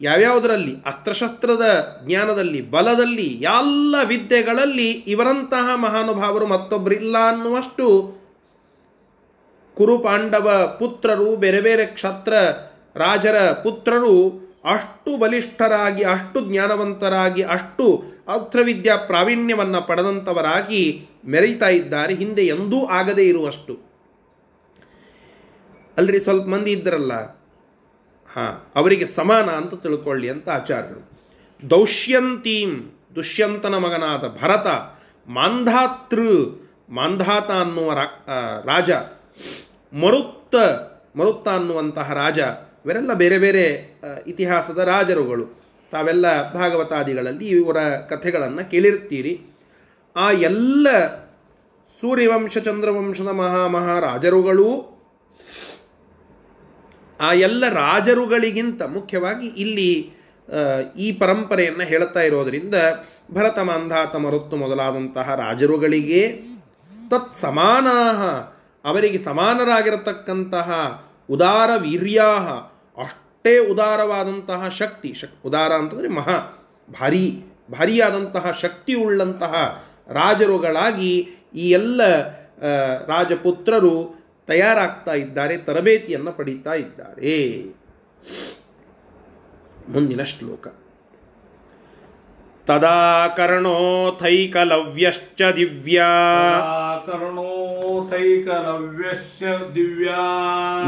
ಯಾವ್ಯಾವುದರಲ್ಲಿ? 0.00 0.74
ಅಸ್ತ್ರಶಸ್ತ್ರದ 0.86 1.98
ಜ್ಞಾನದಲ್ಲಿ, 2.06 2.70
ಬಲದಲ್ಲಿ, 2.70 3.26
ಎಲ್ಲ 3.26 3.96
ವಿದ್ಯೆಗಳಲ್ಲಿ 4.04 4.90
ಇವರಂತಹ 4.90 5.74
ಮಹಾನುಭಾವರು 5.74 6.46
ಮತ್ತೊಬ್ಬರಿಲ್ಲ 6.46 7.28
ಅನ್ನುವಷ್ಟು 7.28 8.18
ಕುರುಪಾಂಡವ 9.76 10.76
ಪುತ್ರರು, 10.78 11.36
ಬೇರೆ 11.36 11.60
ಬೇರೆ 11.60 11.86
ಕ್ಷತ್ರ 11.86 12.32
ರಾಜರ 12.94 13.52
ಪುತ್ರರು 13.52 14.47
ಅಷ್ಟು 14.64 15.16
ಬಲಿಷ್ಠರಾಗಿ, 15.16 16.02
ಅಷ್ಟು 16.02 16.40
ಜ್ಞಾನವಂತರಾಗಿ, 16.40 17.42
ಅಷ್ಟು 17.42 18.04
ಅಸ್ತ್ರವಿದ್ಯಾ 18.28 18.96
ಪ್ರಾವೀಣ್ಯವನ್ನು 18.96 19.86
ಪಡೆದಂಥವರಾಗಿ 19.86 21.08
ಮೆರೀತಾ 21.24 21.68
ಇದ್ದಾರೆ. 21.68 22.14
ಹಿಂದೆ 22.14 22.42
ಎಂದೂ 22.42 22.86
ಆಗದೇ 22.86 23.22
ಇರುವಷ್ಟು. 23.22 23.78
ಅಲ್ರಿ 25.98 26.20
ಸ್ವಲ್ಪ 26.20 26.46
ಮಂದಿ 26.46 26.72
ಇದ್ದರಲ್ಲ? 26.72 27.12
ಹಾಂ, 28.36 28.66
ಅವರಿಗೆ 28.76 29.06
ಸಮಾನ 29.06 29.48
ಅಂತ 29.50 29.74
ತಿಳ್ಕೊಳ್ಳಿ 29.74 30.30
ಅಂತ 30.30 30.48
ಆಚಾರ್ಯರು. 30.48 31.20
ದೌಷ್ಯಂತೀಂ 31.70 32.92
ದುಷ್ಯಂತನ 33.14 33.76
ಮಗನಾದ 33.76 34.24
ಭರತ 34.42 34.66
ಮಾಂಧಾತೃ, 35.28 36.44
ಮಾಂಧಾತ 36.88 37.50
ಅನ್ನುವ 37.50 37.94
ರಾಜ, 38.64 38.90
ಮರುತ್ತ 39.92 40.56
ಮರುತ್ತ 41.16 41.48
ಅನ್ನುವಂತಹ 41.48 42.12
ರಾಜ 42.12 42.38
ಇವರೆಲ್ಲ 42.84 43.12
ಬೇರೆ 43.22 43.38
ಬೇರೆ 43.38 43.64
ಇತಿಹಾಸದ 44.26 44.80
ರಾಜರುಗಳು. 44.92 45.46
ತಾವೆಲ್ಲ 45.92 46.26
ಭಾಗವತಾದಿಗಳಲ್ಲಿ 46.52 47.46
ಇವರ 47.48 47.78
ಕಥೆಗಳನ್ನು 48.10 48.62
ಕೇಳಿರ್ತೀರಿ 48.70 49.32
ಆ 50.16 50.26
ಎಲ್ಲ 50.30 50.86
ಸೂರ್ಯವಂಶ, 52.00 52.54
ಚಂದ್ರವಂಶದ 52.58 53.30
ಮಹಾಮಹಾರಾಜರುಗಳು 53.42 54.68
ಆ 57.20 57.32
ಎಲ್ಲ 57.46 57.64
ರಾಜರುಗಳಿಗಿಂತ 57.74 58.82
ಮುಖ್ಯವಾಗಿ 58.96 59.48
ಇಲ್ಲಿ 59.62 59.90
ಈ 60.96 61.06
ಪರಂಪರೆಯನ್ನು 61.12 61.84
ಹೇಳ್ತಾ 61.84 62.20
ಇರೋದರಿಂದ 62.20 62.76
ಭರತ, 63.34 63.58
ಮಾಂಧಾತ, 63.58 64.16
ಮರುತ್ತು 64.16 64.56
ಮೊದಲಾದಂತಹ 64.56 65.34
ರಾಜರುಗಳಿಗೆ 65.34 66.22
ತತ್ 67.10 67.34
ಸಮಾನ 67.40 67.88
ಅವರಿಗೆ 68.84 69.18
ಸಮಾನರಾಗಿರತಕ್ಕಂತಹ 69.18 70.70
ಉದಾರ 71.30 71.70
ವೀರ್ಯಾಹ. 71.76 72.48
ಅಷ್ಟೇ 73.02 73.58
ಉದಾರವಾದಂತಹ 73.58 74.68
ಶಕ್ತಿ. 74.68 75.12
ಶಕ್ 75.12 75.34
ಉದಾರ 75.44 75.72
ಅಂತಂದರೆ 75.72 76.08
ಮಹಾ, 76.08 76.66
ಭಾರೀ, 77.00 77.42
ಭಾರಿಯಾದಂತಹ 77.70 78.50
ಶಕ್ತಿ 78.50 78.94
ಉಳ್ಳಂತಹ 78.94 79.84
ರಾಜರುಗಳಾಗಿ 80.08 81.28
ಈ 81.54 81.70
ಎಲ್ಲ 81.70 82.00
ರಾಜಪುತ್ರರು 83.06 84.18
ತಯಾರಾಗ್ತಾ 84.46 85.12
ಇದ್ದಾರೆ, 85.12 85.56
ತರಬೇತಿಯನ್ನು 85.56 86.32
ಪಡೀತಾ 86.32 86.74
ಇದ್ದಾರೆ. 86.74 87.58
ಮುಂದಿನ 89.88 90.22
ಶ್ಲೋಕ. 90.22 90.66
ದಿವ್ಯಾ 95.54 96.08
ಕರ್ಣೋಥೈಕಲವ್ಯಶ್ಚ 97.06 99.42
ದಿವ್ಯಾ 99.74 100.22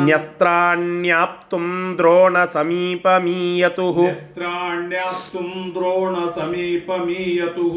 ನ್ಯಸ್ತ್ರಾಣ್ಯಾಪ್ತುಂ 0.05 1.97
ದ್ರೋಣ 1.99 2.45
ಸಮೀಪಮೀಯತು 2.45 3.93
ನ್ಯಸ್ತ್ರಾಣ್ಯಾಪ್ತುಂ 3.99 5.71
ದ್ರೋಣ 5.75 6.29
ಸಮೀಪಮೀಯತು 6.29 7.69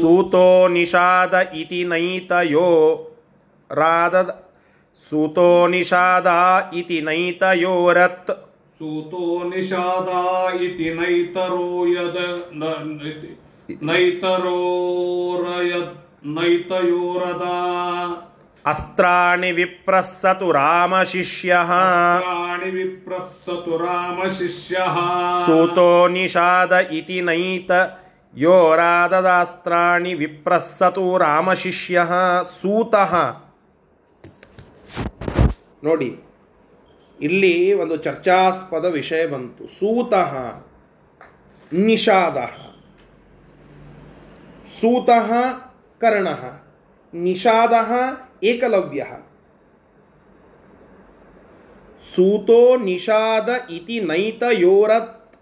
ಸೂತೋ 0.00 0.68
ನಿಷಾದ 0.68 1.34
ಇತಿ 1.54 1.84
ನೈತಯೋ 1.84 3.00
ರಾದ 3.70 4.38
ಸೂತೋ 5.04 5.66
ನಿಷಾದ 5.66 6.28
ಇತಿ 6.76 7.00
ನೈತಯೋರತ್ 7.00 8.45
ಸೂತೋ 8.78 9.48
ನಿಷಾದ 9.48 10.08
ಇತಿ 10.60 10.94
ನೈತರೋ 10.94 11.86
ಯದ 11.86 12.16
ನೈತರೋರಯದ್ 13.82 16.26
ನೈತಯೋರದ. 16.26 17.42
ಅಸ್ತ್ರಾಣಿ 18.66 19.52
ವಿಪ್ರಸ್ಸತು 19.52 20.52
ರಾಮ 20.52 21.02
ಶಿಷ್ಯ. 21.02 21.58
ಪ್ರಾಣಿ 22.18 22.70
ವಿಪ್ರಸ್ಸತು 22.70 23.78
ರಾಮ 23.78 24.26
ಶಿಷ್ಯಃ. 24.26 24.98
ಸೂತೋ 25.46 26.08
ನಿಷಾದ 26.08 26.72
ಇತಿ 26.72 27.20
ನೈತ 27.20 27.70
ಯೋರಾದದಾಸ್ತ್ರಾಣಿ 28.36 30.14
ವಿಪ್ರಸ್ಸತು 30.14 31.18
ರಾಮ 31.18 31.52
ಶಿಷ್ಯಃ. 31.52 32.42
ಸೂತಃ. 32.42 33.36
ನೋಡಿ 35.84 36.25
ಇಲ್ಲಿ 37.20 37.72
ಒಂದು 37.72 37.96
ಚರ್ಚಾಸ್ಪದ 37.96 38.84
ವಿಷಯ 38.84 39.26
ಬಂತು. 39.26 39.66
ಸೂತಃ, 39.66 40.36
ನಿಷಾದ. 41.72 42.36
ಸೂತಃ, 44.80 45.32
ಕರ್ಣ. 46.00 46.28
ನಿಷಾದ, 47.14 47.72
ಏಕಲವ್ಯ. 48.44 49.06
ಸೂತೋ 52.14 52.76
ನಿಷಾದ 52.76 53.48
ಇತಿ 53.70 54.00
ನೈತಯೋರತ್ 54.00 55.36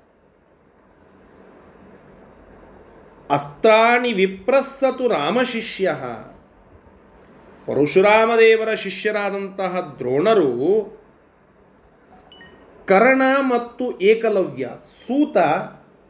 ಅಸ್ತ್ರಾಣಿ 3.30 4.12
ವಿಪ್ರಸ್ಸತು 4.12 5.08
ರಾಮಶಿಷ್ಯ 5.08 5.96
ಪರಶುರಾಮದೇವರ 7.66 8.74
ಶಿಷ್ಯರಾದಂತಹ 8.74 9.96
ದ್ರೋಣರು 9.98 11.03
ಕರ್ಣ 12.88 13.22
ಮತ್ತು 13.40 13.84
ಏಕಲವ್ಯ. 14.00 14.64
ಸೂತ 15.06 15.36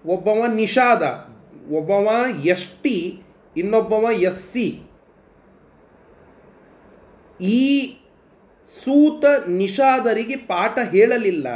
ಒಬ್ಬವ 0.04 0.40
ನಿಷಾದ, 0.54 1.02
ಒಬ್ಬವ 1.76 2.06
ಎಸ್ 2.44 2.66
ಟಿ 2.82 2.96
ಇನ್ನೊಬ್ಬವ 3.56 4.04
ಎಸ್ 4.28 4.46
ಸಿ 4.52 4.66
ಈ 7.40 7.60
ಸೂತ 8.76 9.24
ನಿಷಾದರಿಗೆ 9.48 10.36
ಪಾಠ 10.36 10.78
ಹೇಳಲಿಲ್ಲ. 10.90 11.48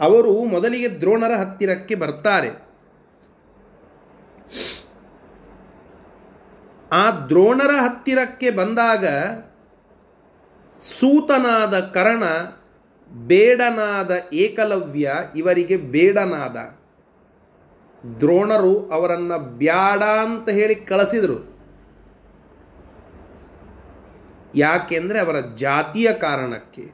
ಅವರು 0.00 0.44
ಮೊದಲಿಗೆ 0.44 0.88
ದ್ರೋಣರ 1.00 1.34
ಹತ್ತಿರಕ್ಕೆ 1.36 1.94
ಬರ್ತಾರೆ. 1.94 2.50
ಆ 6.92 7.10
ದ್ರೋಣರ 7.10 7.72
ಹತ್ತಿರಕ್ಕೆ 7.80 8.50
ಬಂದಾಗ 8.50 9.04
ಸೂತನಾದ 10.80 11.80
ಕರ್ಣ 11.80 12.24
ಬೇಡನಾದ 13.12 14.10
ಏಕಲವ್ಯ 14.32 15.12
ಇವರಿಗೆ 15.36 15.76
ಬೇಡನಾದ. 15.76 16.80
ದ್ರೋಣರು 18.20 18.90
ಅವರನ್ನು 18.90 19.38
ಬ್ಯಾಡ 19.38 20.02
ಅಂತ 20.02 20.48
ಹೇಳಿ 20.48 20.74
ಕಳಿಸಿದರು. 20.74 21.60
ಯಾಕೆಂದರೆ 24.54 25.20
ಅವರ 25.20 25.40
ಜಾತಿಯ 25.40 26.12
ಕಾರಣಕ್ಕೆ. 26.12 26.92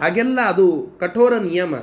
ಹಾಗೆಲ್ಲ 0.00 0.40
ಅದು 0.40 0.96
ಕಠೋರ 1.00 1.34
ನಿಯಮ. 1.34 1.76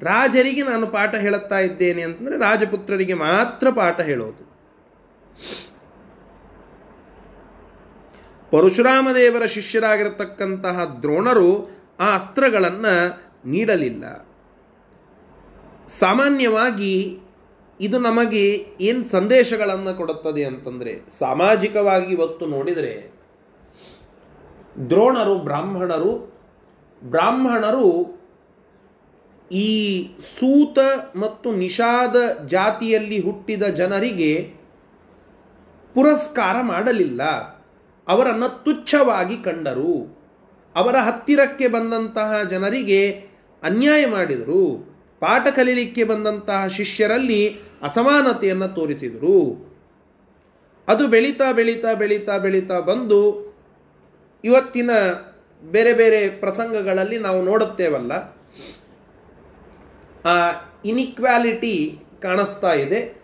ರಾಜರಿಗೆ 0.00 0.62
ನಾನು 0.62 0.86
ಪಾಠ 0.86 1.14
ಹೇಳುತ್ತಾ 1.14 1.58
ಇದ್ದೇನೆ 1.58 2.02
ಅಂತಂದರೆ 2.02 2.38
ರಾಜಪುತ್ರರಿಗೆ 2.38 3.14
ಮಾತ್ರ 3.14 3.70
ಪಾಠ 3.70 4.00
ಹೇಳೋದು. 4.00 4.50
ಪರಶುರಾಮದೇವರ 8.50 9.46
ಶಿಷ್ಯರಾಗಿರತಕ್ಕಂತಹ 9.46 10.84
ದ್ರೋಣರು 10.84 11.79
ಆ 12.00 12.14
ಅಸ್ತ್ರಗಳನ್ನು 12.14 13.20
ನೀಡಲಿಲ್ಲ. 13.48 14.26
ಸಾಮಾನ್ಯವಾಗಿ 15.88 17.18
ಇದು 17.80 17.98
ನಮಗೆ 17.98 18.66
ಏನು 18.80 19.04
ಸಂದೇಶಗಳನ್ನು 19.04 19.96
ಕೊಡುತ್ತದೆ 19.96 20.44
ಅಂತಂದರೆ, 20.44 21.18
ಸಾಮಾಜಿಕವಾಗಿ 21.18 22.14
ಇವತ್ತು 22.14 22.46
ನೋಡಿದರೆ, 22.46 23.12
ದ್ರೋಣರು, 24.90 25.38
ಬ್ರಾಹ್ಮಣರು 25.38 26.30
ಬ್ರಾಹ್ಮಣರು 27.04 28.20
ಈ 29.52 30.06
ಸೂತ 30.08 30.78
ಮತ್ತು 31.16 31.52
ನಿಷಾದ 31.52 32.46
ಜಾತಿಯಲ್ಲಿ 32.46 33.20
ಹುಟ್ಟಿದ 33.20 33.62
ಜನರಿಗೆ 33.62 34.54
ಪುರಸ್ಕಾರ 35.94 36.56
ಮಾಡಲಿಲ್ಲ. 36.62 37.22
ಅವರನ್ನು 38.08 38.64
ತುಚ್ಛವಾಗಿ 38.64 39.36
ಕಂಡರು. 39.36 40.19
ಅವರ 40.76 40.96
ಹತ್ತಿರಕ್ಕೆ 40.96 41.68
ಬಂದಂತಹ 41.68 42.42
ಜನರಿಗೆ 42.42 43.10
ಅನ್ಯಾಯ 43.62 44.06
ಮಾಡಿದರು. 44.06 44.90
ಪಾಠ 45.20 45.46
ಕಲೀಲಿಕ್ಕೆ 45.56 46.04
ಬಂದಂತಹ 46.04 46.66
ಶಿಷ್ಯರಲ್ಲಿ 46.66 47.58
ಅಸಮಾನತೆಯನ್ನು 47.82 48.68
ತೋರಿಸಿದರು. 48.68 49.70
ಅದು 50.88 51.08
ಬೆಳೀತಾ 51.08 51.52
ಬೆಳೀತಾ 51.52 51.94
ಬೆಳೀತಾ 51.94 52.38
ಬೆಳೀತಾ 52.38 52.80
ಬಂದು 52.80 53.50
ಇವತ್ತಿನ 54.44 54.90
ಬೇರೆ 55.70 55.92
ಬೇರೆ 55.92 56.28
ಪ್ರಸಂಗಗಳಲ್ಲಿ 56.28 57.18
ನಾವು 57.18 57.42
ನೋಡುತ್ತೇವಲ್ಲ. 57.42 58.12
ಆ 60.28 60.52
ಇನಿಕ್ವಾಲಿಟಿ 60.84 61.98
ಕಾಣಿಸ್ತಾ 62.22 62.72
ಇದೆ. 62.72 63.22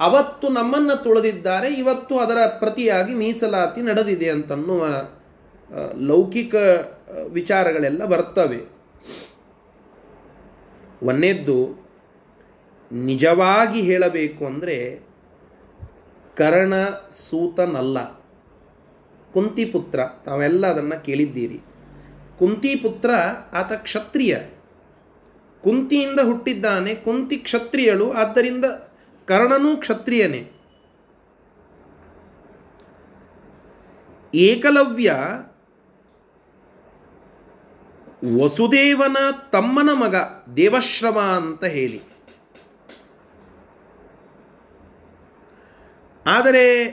ಅವತ್ತು 0.00 0.48
ನಮ್ಮನ್ನು 0.48 1.02
ತುಳಿದಿದ್ದಾರೆ, 1.02 1.68
ಇವತ್ತು 1.68 2.18
ಅದರ 2.18 2.38
ಪ್ರತಿಯಾಗಿ 2.58 3.14
ಮೀಸಲಾತಿ 3.14 3.82
ನಡೆದಿದೆ 3.82 4.30
ಅಂತನ್ನುವ 4.30 4.86
ಲೌಕಿಕ 6.08 6.54
ವಿಚಾರಗಳೆಲ್ಲ 7.32 8.02
ಬರ್ತವೆ. 8.04 8.60
ಒಂದೇದ್ದು, 11.02 11.58
ನಿಜವಾಗಿ 12.90 13.80
ಹೇಳಬೇಕು 13.80 14.42
ಅಂದರೆ 14.46 14.76
ಕರ್ಣ 16.36 16.74
ಸೂತನಲ್ಲ 17.28 17.98
ಕುಂತಿಪುತ್ರ, 19.34 20.00
ತಾವೆಲ್ಲ 20.24 20.66
ಅದನ್ನು 20.66 20.98
ಕೇಳಿದ್ದೀರಿ. 21.04 21.58
ಕುಂತಿಪುತ್ರ 22.38 23.10
ಆತ 23.52 23.72
ಕ್ಷತ್ರಿಯ. 23.86 24.34
ಕುಂತಿಯಿಂದ 25.64 26.20
ಹುಟ್ಟಿದ್ದಾನೆ, 26.20 26.92
ಕುಂತಿ 27.06 27.36
ಕ್ಷತ್ರಿಯಳು, 27.38 28.06
ಆದ್ದರಿಂದ 28.12 28.66
ಕರ್ಣನೂ 29.28 29.70
ಕ್ಷತ್ರಿಯನೇ. 29.76 30.42
ಏಕಲವ್ಯ 34.34 35.10
ವಸುದೇವನ 38.34 39.16
ತಮ್ಮನ 39.52 39.90
ಮಗ 39.92 40.14
ದೇವಶ್ರಮ 40.56 41.18
ಅಂತ 41.18 41.64
ಹೇಳಿ. 41.64 42.00
ಆದರೆ 46.26 46.90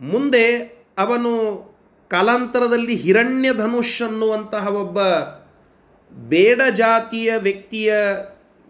ಮುಂದೆ 0.00 0.56
ಅವನು 0.98 1.64
ಕಾಲಾಂತರದಲ್ಲಿ 2.08 2.94
ಹಿರಣ್ಯ 2.94 3.54
ಧನುಷ್ 3.54 4.02
ಅನ್ನುವಂತಹ 4.02 4.68
ಒಬ್ಬ 4.68 4.98
ಬೇಡ 6.12 6.60
ಜಾತಿಯ 6.76 7.32
ವ್ಯಕ್ತಿಯ 7.36 7.94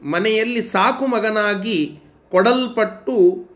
ಮನೆಯಲ್ಲಿ 0.03 0.63
ಸಾಕು 0.63 1.07
ಮಗನಾಗಿ 1.07 2.01
ಕೊಡಲ್ಪಟ್ಟು 2.31 3.51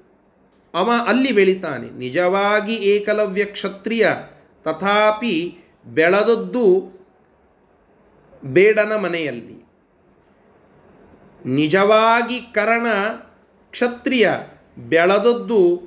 ಅವ 0.74 0.90
ಅಲ್ಲಿ 1.06 1.32
ಬೆಳಿತಾನೆ. 1.32 1.90
ನಿಜವಾಗಿ 1.90 2.74
ಏಕಲವ್ಯ 2.74 3.44
ಕ್ಷತ್ರಿಯ, 3.44 4.08
ತಥಾಪಿ 4.64 5.58
ಬೆಳೆದದ್ದು 5.86 6.93
ಬೇಡನ 8.44 8.92
ಮನೆಯಲ್ಲಿ. 8.96 9.64
ನಿಜವಾಗಿ 11.46 12.40
ಕರಣ 12.40 12.86
ಕ್ಷತ್ರಿಯ 13.70 14.30
ಬೆಳೆದದ್ದು 14.78 15.82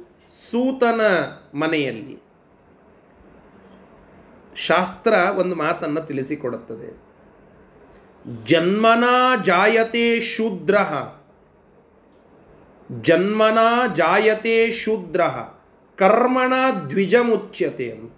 ಸೂತನ 0.51 1.01
ಮನೆಯಲ್ಲಿ. 1.57 2.27
ಶಾಸ್ತ್ರ 4.55 5.13
ಒಂದು 5.13 5.55
ಮಾತನ್ನು 5.55 6.01
ತಿಳಿಸಿಕೊಡುತ್ತದೆ. 6.01 7.07
ಜನ್ಮನಾ 8.45 9.35
ಜಾಯತೆ 9.35 10.21
ಶೂದ್ರ. 10.21 10.77
ಜನ್ಮನಾ 13.01 13.87
ಜಾಯತೆ 13.95 14.71
ಶೂದ್ರ. 14.71 15.21
ಕರ್ಮಣ 15.95 16.53
ದ್ವಿಜಮುಚ್ಯತೆ 16.89 17.91
ಅಂತ. 17.91 18.16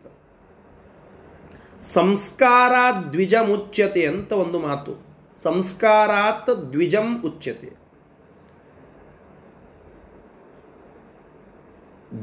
ಸಂಸ್ಕಾರಾತ್ 1.81 3.11
ದ್ವಿಜಮುಚ್ಯತೆ 3.11 4.05
ಅಂತ 4.05 4.31
ಒಂದು 4.31 4.59
ಮಾತು. 4.59 5.05
ಸಂಸ್ಕಾರಾತ್ 5.43 6.73
ದ್ವಿಜಂ 6.73 7.21
ಉಚ್ಯತೆ. 7.25 7.79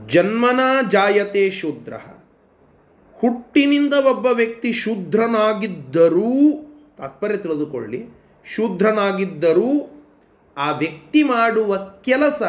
ಜನ್ಮನ 0.07 0.61
ಜಾಯತೆ 0.89 1.51
ಶೂದ್ರ. 1.51 1.95
ಹುಟ್ಟಿನಿಂದ 3.13 3.95
ಒಬ್ಬ 3.95 4.27
ವ್ಯಕ್ತಿ 4.27 4.73
ಶೂದ್ರನಾಗಿದ್ದರೂ, 4.73 6.53
ತಾತ್ಪರ್ಯ 6.99 7.37
ತಿಳಿದುಕೊಳ್ಳಿ, 7.37 8.07
ಶೂದ್ರನಾಗಿದ್ದರೂ 8.45 9.93
ಆ 10.57 10.71
ವ್ಯಕ್ತಿ 10.71 11.23
ಮಾಡುವ 11.23 11.77
ಕೆಲಸ 11.77 12.43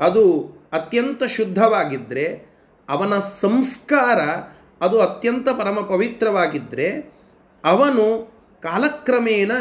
ಅದು 0.00 0.52
ಅತ್ಯಂತ 0.72 1.24
ಶುದ್ಧವಾಗಿದ್ದರೆ 1.24 2.50
ಅವನ 2.88 3.18
ಸಂಸ್ಕಾರ 3.18 4.18
ಅದು 4.80 5.00
ಅತ್ಯಂತ 5.00 5.48
ಪರಮ 5.48 5.80
ಪವಿತ್ರವಾಗಿದ್ದರೆ 5.80 7.14
ಅವನು 7.64 8.32
ಕಾಲಕ್ರಮೇಣ 8.62 9.52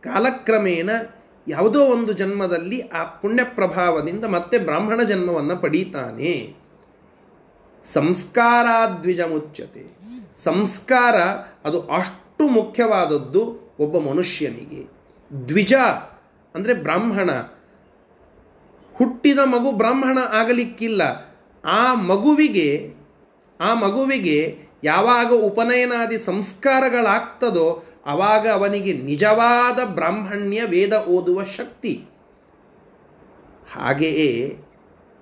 ಕಾಲಕ್ರಮೇಣ 0.00 0.90
ಯಾವುದೋ 1.48 1.80
ಒಂದು 1.80 2.12
ಜನ್ಮದಲ್ಲಿ 2.12 2.80
ಆ 2.80 3.04
ಪುಣ್ಯ 3.04 3.44
ಪ್ರಭಾವದಿಂದ 3.44 4.24
ಮತ್ತೆ 4.24 4.58
ಬ್ರಾಹ್ಮಣ 4.58 5.02
ಜನ್ಮವನ್ನು 5.02 5.56
ಪಡೀತಾನೆ. 5.56 6.56
ಸಂಸ್ಕಾರಾದ್ವಿಜ 7.84 9.20
ಮುಚ್ಚತೆ 9.20 9.86
ಸಂಸ್ಕಾರ 10.44 11.16
ಅದು 11.64 11.80
ಅಷ್ಟು 11.80 12.48
ಮುಖ್ಯವಾದದ್ದು 12.48 13.74
ಒಬ್ಬ 13.78 13.98
ಮನುಷ್ಯನಿಗೆ. 13.98 14.90
ದ್ವಿಜ 15.48 15.74
ಅಂದರೆ 16.54 16.74
ಬ್ರಾಹ್ಮಣ. 16.74 17.30
ಹುಟ್ಟಿದ 18.94 19.38
ಮಗು 19.38 19.72
ಬ್ರಾಹ್ಮಣ 19.72 20.18
ಆಗಲಿಕ್ಕಿಲ್ಲ. 20.32 21.02
ಆ 21.64 21.94
ಮಗುವಿಗೆ 21.94 22.93
ಆ 23.60 23.74
ಮಗುವಿಗೆ 23.74 24.58
ಯಾವಾಗ 24.84 25.32
ಉಪನಯನಾದಿ 25.32 26.18
ಸಂಸ್ಕಾರಗಳಾಗ್ತದೋ 26.18 27.84
ಆವಾಗ 28.06 28.48
ಅವನಿಗೆ 28.48 28.92
ನಿಜವಾದ 28.92 29.84
ಬ್ರಾಹ್ಮಣ್ಯ 29.84 30.62
ವೇದ 30.64 30.92
ಓದುವ 30.92 31.44
ಶಕ್ತಿ. 31.44 32.04
ಹಾಗೆಯೇ 33.72 34.58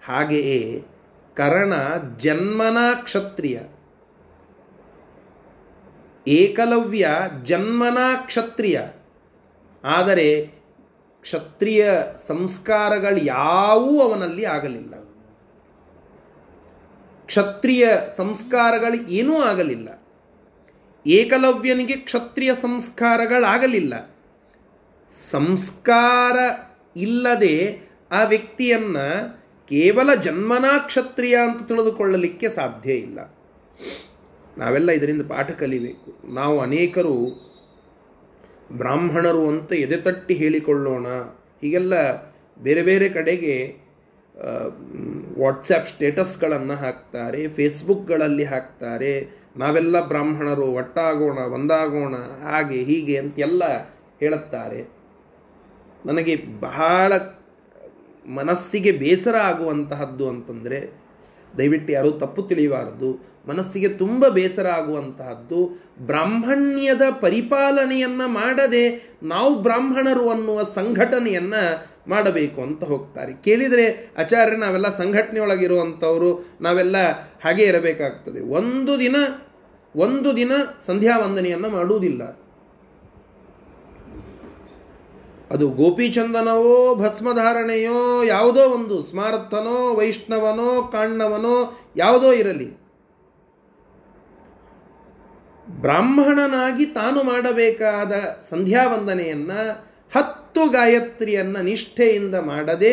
ಹಾಗೆಯೇ 0.04 0.84
ಕರ್ಣ 1.34 1.72
ಜನ್ಮನಾ 2.18 2.94
ಕ್ಷತ್ರಿಯ. 2.94 3.60
ಏಕಲವ್ಯ 6.28 7.08
ಜನ್ಮನಾ 7.44 8.16
ಕ್ಷತ್ರಿಯ. 8.16 8.80
ಆದರೆ 9.84 10.46
ಕ್ಷತ್ರಿಯ 11.20 11.90
ಸಂಸ್ಕಾರಗಳು 12.28 13.16
ಯಾವೂ 13.16 14.00
ಅವನಲ್ಲಿ 14.00 14.44
ಆಗಲಿಲ್ಲ. 14.44 15.01
ಕ್ಷತ್ರಿಯ 17.32 17.88
ಸಂಸ್ಕಾರಗಳು 18.16 19.08
ಏನೂ 19.08 19.36
ಆಗಲಿಲ್ಲ. 19.36 20.02
ಏಕಲವ್ಯನಿಗೆ 21.06 21.96
ಕ್ಷತ್ರಿಯ 21.96 22.54
ಸಂಸ್ಕಾರಗಳಾಗಲಿಲ್ಲ. 22.54 24.16
ಸಂಸ್ಕಾರ 25.30 26.36
ಇಲ್ಲದೆ 26.98 27.80
ಆ 28.12 28.24
ವ್ಯಕ್ತಿಯನ್ನು 28.24 29.36
ಕೇವಲ 29.68 30.14
ಜನ್ಮನಾ 30.14 30.78
ಕ್ಷತ್ರಿಯ 30.78 31.36
ಅಂತ 31.36 31.68
ತಿಳಿದುಕೊಳ್ಳಲಿಕ್ಕೆ 31.68 32.48
ಸಾಧ್ಯ 32.48 32.94
ಇಲ್ಲ. 32.94 33.34
ನಾವೆಲ್ಲ 34.58 34.90
ಇದರಿಂದ 34.90 35.22
ಪಾಠ 35.22 35.50
ಕಲಿಬೇಕು. 35.50 36.34
ನಾವು 36.34 36.60
ಅನೇಕರು 36.60 37.16
ಬ್ರಾಹ್ಮಣರು 38.72 39.48
ಅಂತ 39.48 39.72
ಎದೆತಟ್ಟಿ 39.72 40.34
ಹೇಳಿಕೊಳ್ಳೋಣ. 40.34 41.06
ಹೀಗೆಲ್ಲ 41.62 42.22
ಬೇರೆ 42.62 42.82
ಬೇರೆ 42.82 43.08
ಕಡೆಗೆ 43.08 43.81
ವಾಟ್ಸಪ್ 45.38 45.88
ಸ್ಟೇಟಸ್ಗಳನ್ನು 45.88 46.74
ಹಾಕ್ತಾರೆ, 46.74 47.48
ಫೇಸ್ಬುಕ್ಗಳಲ್ಲಿ 47.48 48.44
ಹಾಕ್ತಾರೆ, 48.44 49.42
ನಾವೆಲ್ಲ 49.56 50.08
ಬ್ರಾಹ್ಮಣರು, 50.08 50.62
ಒಟ್ಟಾಗೋಣ, 50.62 51.38
ಒಂದಾಗೋಣ, 51.38 52.14
ಹಾಗೆ, 52.42 52.82
ಹೀಗೆ 52.82 53.16
ಅಂತೆಲ್ಲ 53.18 53.62
ಹೇಳುತ್ತಾರೆ. 54.20 54.88
ನನಗೆ 56.06 56.36
ಬಹಳ 56.60 57.12
ಮನಸ್ಸಿಗೆ 58.28 58.92
ಬೇಸರ 58.92 59.34
ಆಗುವಂತಹದ್ದು 59.34 60.28
ಅಂತಂದರೆ, 60.28 61.02
ದಯವಿಟ್ಟು 61.58 61.92
ಯಾರೂ 61.92 62.10
ತಪ್ಪು 62.10 62.42
ತಿಳಿಯಬಾರದು. 62.42 63.32
ಮನಸ್ಸಿಗೆ 63.48 63.88
ತುಂಬ 63.88 64.28
ಬೇಸರ 64.28 64.66
ಆಗುವಂತಹದ್ದು, 64.66 65.86
ಬ್ರಾಹ್ಮಣ್ಯದ 66.06 67.02
ಪರಿಪಾಲನೆಯನ್ನು 67.20 68.28
ಮಾಡದೆ 68.28 69.14
ನಾವು 69.22 69.62
ಬ್ರಾಹ್ಮಣರು 69.62 70.30
ಅನ್ನುವ 70.30 70.62
ಸಂಘಟನೆಯನ್ನು 70.62 71.91
ಮಾಡಬೇಕು 72.08 72.62
ಅಂತ 72.62 72.84
ಹೋಗ್ತಾರೆ. 72.84 73.32
ಕೇಳಿದರೆ 73.32 74.10
ಆಚಾರ್ಯ 74.18 74.56
ನಾವೆಲ್ಲ 74.56 74.96
ಸಂಘಟನೆಯೊಳಗಿರುವಂಥವರು, 74.96 76.44
ನಾವೆಲ್ಲ 76.60 76.96
ಹಾಗೆ 77.44 77.62
ಇರಬೇಕಾಗ್ತದೆ. 77.62 78.40
ಒಂದು 78.40 79.00
ದಿನ 79.00 79.16
ಒಂದು 79.96 80.36
ದಿನ 80.36 80.52
ಸಂಧ್ಯಾ 80.86 81.18
ವಂದನೆಯನ್ನು 81.18 81.68
ಮಾಡುವುದಿಲ್ಲ. 81.68 82.42
ಅದು 85.50 85.68
ಗೋಪಿಚಂದನವೋ, 85.68 86.94
ಭಸ್ಮಧಾರಣೆಯೋ, 86.94 88.22
ಯಾವುದೋ 88.22 88.60
ಒಂದು 88.60 89.02
ಸ್ಮಾರಥನೋ 89.02 89.94
ವೈಷ್ಣವನೋ, 89.94 90.88
ಕಾಣ್ಣವನೋ, 90.92 91.80
ಯಾವುದೋ 91.96 92.32
ಇರಲಿ. 92.32 92.82
ಬ್ರಾಹ್ಮಣನಾಗಿ 95.68 96.86
ತಾನು 96.86 97.22
ಮಾಡಬೇಕಾದ 97.22 98.12
ಸಂಧ್ಯಾ 98.50 98.88
ವಂದನೆಯನ್ನು 98.88 99.91
ಹತ್ತು 100.14 100.66
ಗಾಯತ್ರಿಯನ್ನು 100.68 101.62
ನಿಷ್ಠೆಯಿಂದ 101.62 102.34
ಮಾಡದೆ 102.34 102.92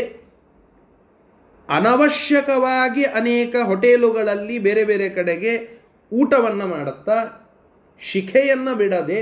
ಅನವಶ್ಯಕವಾಗಿ 1.69 3.03
ಅನೇಕ 3.03 3.55
ಹೋಟೆಲುಗಳಲ್ಲಿ 3.63 4.59
ಬೇರೆ 4.59 4.83
ಬೇರೆ 4.83 5.09
ಕಡೆಗೆ 5.09 5.53
ಊಟವನ್ನು 6.11 6.67
ಮಾಡುತ್ತಾ 6.67 7.17
ಶಿಖೆಯನ್ನು 8.01 8.75
ಬಿಡದೆ 8.75 9.19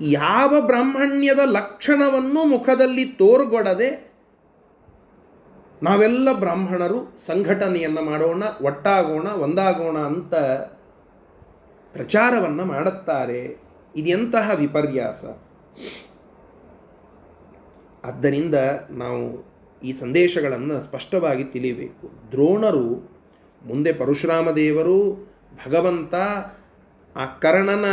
ಯಾವ 0.00 0.60
ಬ್ರಾಹ್ಮಣ್ಯದ 0.60 1.38
ಲಕ್ಷಣವನ್ನು 1.44 2.44
ಮುಖದಲ್ಲಿ 2.44 3.04
ತೋರ್ಗೊಡದೆ 3.04 3.90
ನಾವೆಲ್ಲ 5.82 6.32
ಬ್ರಾಹ್ಮಣರು 6.32 6.98
ಸಂಘಟನೆಯನ್ನು 7.26 8.02
ಮಾಡೋಣ, 8.02 8.42
ಒಟ್ಟಾಗೋಣ, 8.62 9.26
ಒಂದಾಗೋಣ 9.28 9.98
ಅಂತ 9.98 10.34
ಪ್ರಚಾರವನ್ನು 11.92 12.64
ಮಾಡುತ್ತಾರೆ. 12.64 13.62
ಇದೆಂತಹ 13.96 14.50
ವಿಪರ್ಯಾಸ. 14.54 15.24
ಆದ್ದರಿಂದ 18.06 18.54
ನಾವು 18.90 19.52
ಈ 19.84 19.92
ಸಂದೇಶಗಳನ್ನು 19.92 20.80
ಸ್ಪಷ್ಟವಾಗಿ 20.80 21.44
ತಿಳಿಯಬೇಕು. 21.44 22.10
ದ್ರೋಣರು 22.32 23.12
ಮುಂದೆ 23.64 23.92
ಪರಶುರಾಮ 23.92 24.50
ದೇವರು 24.50 25.32
ಭಗವಂತ, 25.66 26.14
ಆ 27.16 27.24
ಕರ್ಣನ 27.40 27.84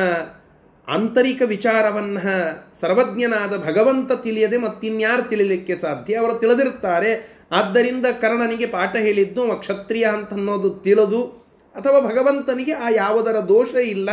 ಆಂತರಿಕ 0.88 1.42
ವಿಚಾರವನ್ನು 1.46 2.80
ಸರ್ವಜ್ಞನಾದ 2.82 3.66
ಭಗವಂತ 3.66 4.12
ತಿಳಿಯದೆ 4.12 4.58
ಮತ್ತಿನ್ಯಾರು 4.58 5.30
ತಿಳಿಲಿಕ್ಕೆ 5.30 5.76
ಸಾಧ್ಯ? 5.76 6.16
ಅವರು 6.16 6.34
ತಿಳಿದಿರ್ತಾರೆ 6.34 7.40
ಆದ್ದರಿಂದ 7.52 8.06
ಕರ್ಣನಿಗೆ 8.22 8.66
ಪಾಠ 8.66 8.96
ಹೇಳಿದ್ದು, 8.96 9.56
ಕ್ಷತ್ರಿಯ 9.56 10.04
ಅಂತ 10.04 10.34
ಅನ್ನೋದು 10.34 10.70
ತಿಳಿದು 10.70 11.39
ಅಥವಾ 11.80 12.00
ಭಗವಂತನಿಗೆ 12.00 12.74
ಆ 12.74 12.90
ಯಾವುದರ 12.90 13.36
ದೋಷ 13.50 13.76
ಇಲ್ಲ. 13.76 14.10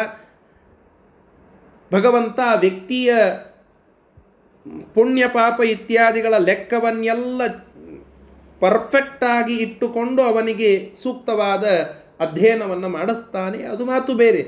ಭಗವಂತ 1.93 2.41
ವ್ಯಕ್ತಿಯ 2.61 3.15
ಪುಣ್ಯ 4.95 5.29
ಪಾಪ 5.29 5.61
ಇತ್ಯಾದಿಗಳ 5.61 6.35
ಲೆಕ್ಕವನ್ನೆಲ್ಲ 6.39 7.47
ಪರ್ಫೆಕ್ಟಾಗಿ 8.61 9.57
ಇಟ್ಟುಕೊಂಡು 9.57 10.23
ಅವನಿಗೆ 10.23 10.93
ಸೂಕ್ತವಾದ 11.03 11.65
ಅಧ್ಯಯನವನ್ನು 12.21 12.89
ಮಾಡಿಸ್ತಾನೆ. 12.89 13.63
ಅದು 13.63 13.85
ಮಾತು 13.85 14.15
ಬೇರೆ. 14.15 14.43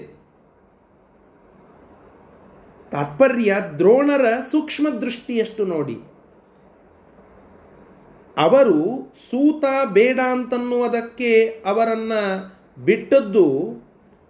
ತಾತ್ಪರ್ಯ 2.91 3.57
ದ್ರೋಣರ 3.79 4.27
ಸೂಕ್ಷ್ಮ 4.51 4.89
ದೃಷ್ಟಿಯಷ್ಟು 4.89 5.65
ನೋಡಿ. 5.65 5.95
ಅವರು 8.39 9.13
ಸೂತ 9.31 9.65
ಬೇಡ 9.87 10.21
ಅಂತನ್ನುವುದಕ್ಕೆ 10.33 11.63
ಅವರನ್ನ 11.67 12.13
ಬಿಟ್ಟದ್ದು 12.85 13.45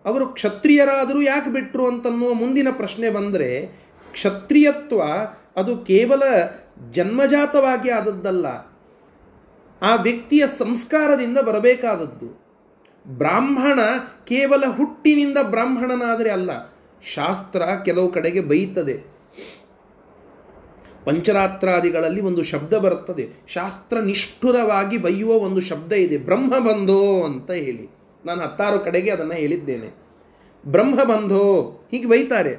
ಅವರು 0.05 0.27
ಕ್ಷತ್ರಿಯರಾದರೂ 0.27 1.21
ಯಾಕೆ 1.21 1.53
ಬಿಟ್ಟರು 1.53 1.87
ಅಂತನ್ನುವ 1.87 2.33
ಮುಂದಿನ 2.33 2.69
ಪ್ರಶ್ನೆ 2.71 3.11
ಬಂದರೆ 3.11 3.67
ಕ್ಷತ್ರಿಯತ್ವ 4.13 5.03
ಅದು 5.57 5.77
ಕೇವಲ 5.77 6.23
ಜನ್ಮಜಾತವಾಗಿ 6.93 7.91
ಆದದ್ದಲ್ಲ. 7.91 8.47
ಆ 9.83 9.95
ವ್ಯಕ್ತಿಯ 9.95 10.45
ಸಂಸ್ಕಾರದಿಂದ 10.59 11.39
ಬರಬೇಕಾದದ್ದು. 11.39 12.49
ಬ್ರಾಹ್ಮಣ 13.07 13.81
ಕೇವಲ 14.25 14.65
ಹುಟ್ಟಿನಿಂದ 14.77 15.39
ಬ್ರಾಹ್ಮಣನಾದರೆ 15.43 16.31
ಅಲ್ಲ, 16.31 16.67
ಶಾಸ್ತ್ರ 17.15 17.63
ಕೆಲವು 17.85 18.13
ಕಡೆಗೆ 18.13 18.41
ಬೈತದೆ. 18.41 18.97
ಪಂಚರಾತ್ರಾದಿಗಳಲ್ಲಿ 21.05 22.21
ಒಂದು 22.21 22.43
ಶಬ್ದ 22.43 22.75
ಬರುತ್ತದೆ, 22.75 23.29
ಶಾಸ್ತ್ರ 23.49 23.99
ನಿಷ್ಠುರವಾಗಿ 23.99 24.99
ಬೈಯುವ 24.99 25.33
ಒಂದು 25.33 25.61
ಶಬ್ದ 25.61 25.93
ಇದೆ, 25.93 26.19
ಬ್ರಹ್ಮ 26.19 26.59
ಬಂದೋ 26.59 27.23
ಅಂತ 27.25 27.51
ಹೇಳಿ. 27.51 27.98
ನಾನು 28.29 28.41
ಹತ್ತಾರು 28.43 28.79
ಕಡೆಗೆ 28.81 29.11
ಅದನ್ನು 29.11 29.35
ಹೇಳಿದ್ದೇನೆ. 29.35 29.89
ಬ್ರಹ್ಮ 30.67 30.99
ಬಂಧೋ, 31.05 31.45
ಹೀಗೆ 31.91 32.09
ಬೈತಾರೆ. 32.09 32.55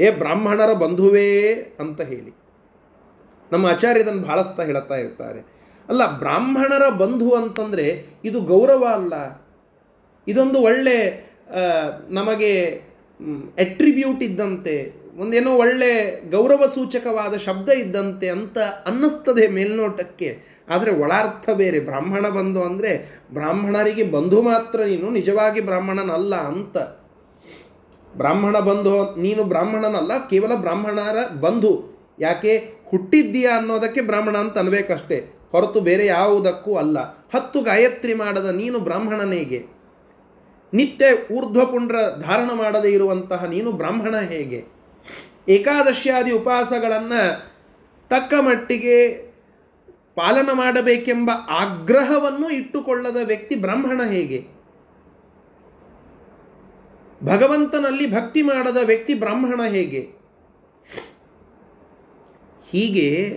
ಏ 0.00 0.10
ಬ್ರಾಹ್ಮಣರ 0.10 0.72
ಬಂಧುವೇ 0.72 1.30
ಅಂತ 1.80 2.00
ಹೇಳಿ. 2.00 2.32
ನಮ್ಮ 3.52 3.66
ಆಚಾರ್ಯದನ್ನು 3.66 4.22
ಬಹಳಸ್ತ 4.22 4.60
ಹೇಳುತ್ತಾ 4.60 4.96
ಇರ್ತಾರೆ. 4.96 5.40
ಅಲ್ಲ, 5.88 6.02
ಬ್ರಾಹ್ಮಣರ 6.18 6.84
ಬಂಧು 6.88 7.28
ಅಂತಂದರೆ 7.32 7.86
ಇದು 8.24 8.38
ಗೌರವ 8.42 8.82
ಅಲ್ಲ. 8.94 9.14
ಇದೊಂದು 10.28 10.58
ಒಳ್ಳೆ 10.60 10.96
ನಮಗೆ 12.10 12.52
ಎಟ್ರಿಬ್ಯೂಟ್ 13.58 14.22
ಇದ್ದಂತೆ, 14.22 14.76
ಒಂದೇನೋ 15.18 15.50
ಒಳ್ಳೆ 15.56 15.90
ಗೌರವ 16.30 16.62
ಸೂಚಕವಾದ 16.74 17.34
ಶಬ್ದ 17.36 17.68
ಇದ್ದಂತೆ 17.68 18.28
ಅಂತ 18.28 18.58
ಅನ್ನಿಸ್ತದೆ 18.86 19.44
ಮೇಲ್ನೋಟಕ್ಕೆ. 19.48 20.30
ಆದರೆ 20.68 20.90
ಒಳಾರ್ಥ 20.90 21.50
ಬೇರೆ. 21.50 21.80
ಬ್ರಾಹ್ಮಣ 21.80 22.28
ಬಂಧು 22.28 22.62
ಅಂದರೆ 22.62 23.20
ಬ್ರಾಹ್ಮಣರಿಗೆ 23.34 24.04
ಬಂಧು 24.04 24.42
ಮಾತ್ರ 24.42 24.80
ನೀನು 24.80 25.10
ನಿಜವಾಗಿ 25.10 25.60
ಬ್ರಾಹ್ಮಣನಲ್ಲ 25.60 26.34
ಅಂತ. 26.34 26.76
ಬ್ರಾಹ್ಮಣ 28.16 28.58
ಬಂಧು, 28.58 29.20
ನೀನು 29.20 29.44
ಬ್ರಾಹ್ಮಣನಲ್ಲ, 29.44 30.28
ಕೇವಲ 30.28 30.54
ಬ್ರಾಹ್ಮಣರ 30.54 31.36
ಬಂಧು. 31.40 31.84
ಯಾಕೆ? 32.18 32.74
ಹುಟ್ಟಿದ್ದೀಯಾ 32.84 33.56
ಅನ್ನೋದಕ್ಕೆ 33.56 34.00
ಬ್ರಾಹ್ಮಣ 34.00 34.36
ಅಂತ 34.36 34.58
ಅನ್ಬೇಕಷ್ಟೇ. 34.58 35.38
ಹೊರತು 35.52 35.80
ಬೇರೆ 35.80 36.06
ಯಾವುದಕ್ಕೂ 36.06 36.74
ಅಲ್ಲ. 36.74 36.98
ಹತ್ತು 37.14 37.62
ಗಾಯತ್ರಿ 37.62 38.14
ಮಾಡದ 38.14 38.46
ನೀನು 38.46 38.78
ಬ್ರಾಹ್ಮಣನೇಗೆ. 38.78 39.66
ನಿತ್ಯ 40.74 41.34
ಊರ್ಧ್ವಪುಂಡ್ರ 41.34 41.96
ಧಾರಣ 42.20 42.50
ಮಾಡದೇ 42.54 42.88
ಇರುವಂತಹ 42.88 43.44
ನೀನು 43.44 43.72
ಬ್ರಾಹ್ಮಣ 43.72 44.16
ಹೇಗೆ? 44.16 44.64
ಏಕಾದಶಿಯಾದಿ 45.48 46.30
ಉಪವಾಸಗಳನ್ನು 46.30 47.52
ತಕ್ಕ 48.08 48.34
ಮಟ್ಟಿಗೆ 48.40 49.33
ಪಾಲನ 50.14 50.50
ಮಾಡಬೇಕೆಂಬ 50.52 51.30
ಆಗ್ರಹವನ್ನು 51.48 52.50
ಇಟ್ಟುಕೊಳ್ಳದ 52.50 53.16
ವ್ಯಕ್ತಿ 53.24 53.54
ಬ್ರಾಹ್ಮಣ 53.54 54.02
ಹೇಗೆ? 54.02 54.46
ಭಗವಂತನಲ್ಲಿ 57.24 58.14
ಭಕ್ತಿ 58.14 58.42
ಮಾಡದ 58.42 58.76
ವ್ಯಕ್ತಿ 58.84 59.14
ಬ್ರಾಹ್ಮಣ 59.14 59.62
ಹೇಗೆ? 59.62 60.00
ಹೀಗೆ 62.70 63.28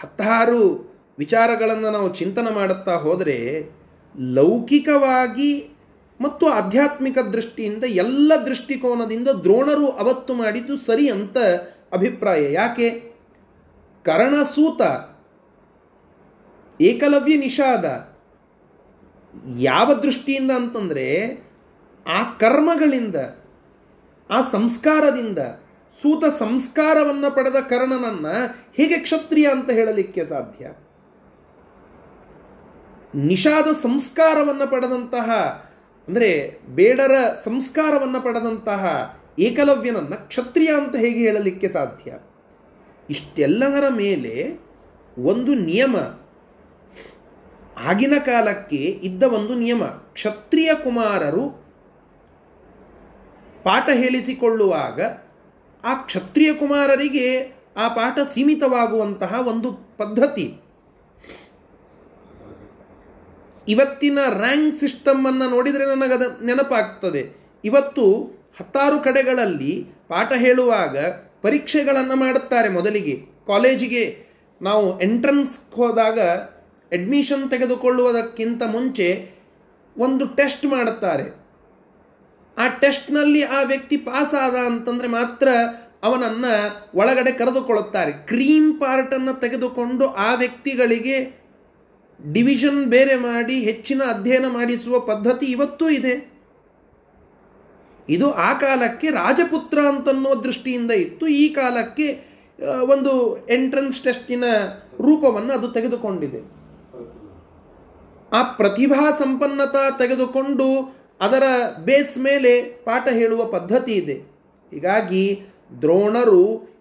ಹತ್ತಾರು 0.00 0.94
ವಿಚಾರಗಳನ್ನು 1.18 1.90
ನಾವು 1.90 2.14
ಚಿಂತನೆ 2.14 2.54
ಮಾಡುತ್ತಾ 2.54 2.94
ಹೋದರೆ 2.94 3.70
ಲೌಕಿಕವಾಗಿ 4.18 5.76
ಮತ್ತು 6.20 6.46
ಆಧ್ಯಾತ್ಮಿಕ 6.46 7.18
ದೃಷ್ಟಿಯಿಂದ 7.18 7.84
ಎಲ್ಲ 7.84 8.32
ದೃಷ್ಟಿಕೋನದಿಂದ 8.46 9.28
ದ್ರೋಣರು 9.28 9.88
ಅವತ್ತು 9.88 10.34
ಮಾಡಿದ್ದು 10.34 10.76
ಸರಿ 10.76 11.10
ಅಂತ 11.10 11.38
ಅಭಿಪ್ರಾಯ. 11.92 12.52
ಯಾಕೆ? 12.52 12.90
ಕರ್ಣಸೂತ 14.02 14.82
ಏಕಲವ್ಯ 16.80 17.36
ನಿಷಾದ. 17.36 18.16
ಯಾವ 19.58 19.94
ದೃಷ್ಟಿಯಿಂದ 19.94 20.50
ಅಂತಂದರೆ 20.50 21.26
ಆ 22.06 22.22
ಕರ್ಮಗಳಿಂದ, 22.38 23.16
ಆ 24.30 24.48
ಸಂಸ್ಕಾರದಿಂದ, 24.50 25.38
ಸೂತ 26.02 26.24
ಸಂಸ್ಕಾರವನ್ನು 26.38 27.34
ಪಡೆದ 27.34 27.56
ಕರ್ಣನನ್ನು 27.68 28.34
ಹೇಗೆ 28.76 28.98
ಕ್ಷತ್ರಿಯ 28.98 29.48
ಅಂತ 29.48 29.70
ಹೇಳಲಿಕ್ಕೆ 29.70 30.24
ಸಾಧ್ಯ? 30.24 30.70
ನಿಷಾದ 33.14 33.66
ಸಂಸ್ಕಾರವನ್ನು 33.82 34.70
ಪಡೆದಂತಹ, 34.70 35.30
ಅಂದರೆ 36.08 36.60
ಬೇಡರ 36.68 37.12
ಸಂಸ್ಕಾರವನ್ನು 37.44 38.20
ಪಡೆದಂತಹ 38.20 38.82
ಏಕಲವ್ಯನನ್ನು 39.38 40.28
ಕ್ಷತ್ರಿಯ 40.28 40.68
ಅಂತ 40.68 40.96
ಹೇಗೆ 40.96 41.18
ಹೇಳಲಿಕ್ಕೆ 41.18 41.68
ಸಾಧ್ಯ? 41.68 42.12
ಇಷ್ಟೆಲ್ಲದರ 43.10 43.84
ಮೇಲೆ 43.88 44.58
ಒಂದು 45.18 45.54
ನಿಯಮ 45.54 45.96
ಆಗಿನ 47.84 48.12
ಕಾಲಕ್ಕೆ 48.26 48.76
ಇದ್ದ 48.76 49.22
ಒಂದು 49.22 49.54
ನಿಯಮ. 49.54 49.84
ಕ್ಷತ್ರಿಯ 49.84 50.70
ಕುಮಾರರು 50.74 51.48
ಪಾಠ 53.62 53.88
ಹೇಳಿಸಿಕೊಳ್ಳುವಾಗ 53.88 55.02
ಆ 55.84 55.94
ಕ್ಷತ್ರಿಯ 55.94 56.52
ಕುಮಾರರಿಗೆ 56.54 57.56
ಆ 57.76 57.88
ಪಾಠ 57.88 58.18
ಸೀಮಿತವಾಗುವಂತಹ 58.18 59.48
ಒಂದು 59.48 59.72
ಪದ್ಧತಿ. 59.72 60.54
ಇವತ್ತಿನ 63.68 64.18
ರ್ಯಾಂಕ್ 64.28 64.78
ಸಿಸ್ಟಮನ್ನು 64.78 65.50
ನೋಡಿದರೆ 65.50 65.86
ನನಗದ 65.86 66.40
ನೆನಪಾಗ್ತದೆ. 66.44 67.36
ಇವತ್ತು 67.64 68.12
ಹತ್ತಾರು 68.60 69.00
ಕಡೆಗಳಲ್ಲಿ 69.00 69.86
ಪಾಠ 70.08 70.32
ಹೇಳುವಾಗ 70.32 70.98
ಪರೀಕ್ಷೆಗಳನ್ನು 71.42 72.16
ಮಾಡುತ್ತಾರೆ 72.16 72.68
ಮೊದಲಿಗೆ. 72.68 73.22
ಕಾಲೇಜಿಗೆ 73.46 74.26
ನಾವು 74.62 75.00
ಎಂಟ್ರನ್ಸ್ 75.00 75.74
ಹೋದಾಗ 75.74 76.18
ಅಡ್ಮಿಷನ್ 76.92 77.50
ತೆಗೆದುಕೊಳ್ಳುವುದಕ್ಕಿಂತ 77.50 78.62
ಮುಂಚೆ 78.62 79.08
ಒಂದು 79.98 80.24
ಟೆಸ್ಟ್ 80.28 80.66
ಮಾಡುತ್ತಾರೆ. 80.66 81.26
ಆ 82.58 82.66
ಟೆಸ್ಟ್ನಲ್ಲಿ 82.68 83.42
ಆ 83.42 83.62
ವ್ಯಕ್ತಿ 83.62 83.96
ಪಾಸ್ 83.96 84.34
ಆದ 84.34 84.56
ಅಂತಂದರೆ 84.66 85.08
ಮಾತ್ರ 85.08 85.48
ಅವನನ್ನು 86.02 86.52
ಒಳಗಡೆ 86.98 87.32
ಕರೆದುಕೊಳ್ಳುತ್ತಾರೆ. 87.32 88.12
ಕ್ರೀಮ್ 88.12 88.80
ಪಾರ್ಟನ್ನು 88.80 89.40
ತೆಗೆದುಕೊಂಡು 89.40 90.06
ಆ 90.06 90.34
ವ್ಯಕ್ತಿಗಳಿಗೆ 90.34 91.18
ಡಿವಿಷನ್ 92.32 92.84
ಬೇರೆ 92.84 93.14
ಮಾಡಿ 93.16 93.56
ಹೆಚ್ಚಿನ 93.60 94.02
ಅಧ್ಯಯನ 94.08 94.46
ಮಾಡಿಸುವ 94.46 95.00
ಪದ್ಧತಿ 95.00 95.46
ಇವತ್ತೂ 95.46 95.88
ಇದೆ. 95.88 96.14
ಇದು 98.08 98.26
ಆ 98.30 98.50
ಕಾಲಕ್ಕೆ 98.58 99.08
ರಾಜಪುತ್ರ 99.10 99.78
ಅಂತನ್ನೋ 99.88 100.44
ದೃಷ್ಟಿಯಿಂದ 100.44 100.90
ಇತ್ತು. 100.90 101.26
ಈ 101.26 101.48
ಕಾಲಕ್ಕೆ 101.48 102.06
ಒಂದು 102.92 103.12
ಎಂಟ್ರೆನ್ಸ್ 103.48 104.00
ಟೆಸ್ಟಿನ 104.00 104.44
ರೂಪವನ್ನು 104.98 105.52
ಅದು 105.52 105.68
ತೆಗೆದುಕೊಂಡಿದೆ. 105.68 106.40
ಆ 108.32 108.42
ಪ್ರತಿಭಾ 108.42 109.10
ಸಂಪನ್ನತ 109.10 109.76
ತೆಗೆದುಕೊಂಡು 109.98 110.96
ಅದರ 111.20 111.42
ಬೇಸ್ 111.78 112.18
ಮೇಲೆ 112.18 112.60
ಪಾಠ 112.60 113.08
ಹೇಳುವ 113.08 113.44
ಪದ್ಧತಿ 113.44 113.92
ಇದೆ. 113.92 114.12
ಹೀಗಾಗಿ 114.70 115.42
ದ್ರೋಣರು 115.82 116.76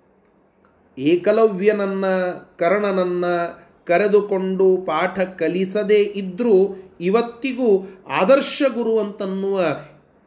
ಏಕಲವ್ಯನನ್ನ 0.97 2.05
ಕರ್ಣನನ್ನ 2.57 3.25
ಕರೆದುಕೊಂಡು 3.85 4.77
ಪಾಠ 4.77 5.19
ಕಲಿಸದೇ 5.19 6.13
ಇದ್ದರೂ 6.15 6.75
ಇವತ್ತಿಗೂ 7.01 7.97
ಆದರ್ಶ 8.09 8.63
ಗುರು 8.73 8.99
ಅಂತನ್ನುವ 8.99 9.61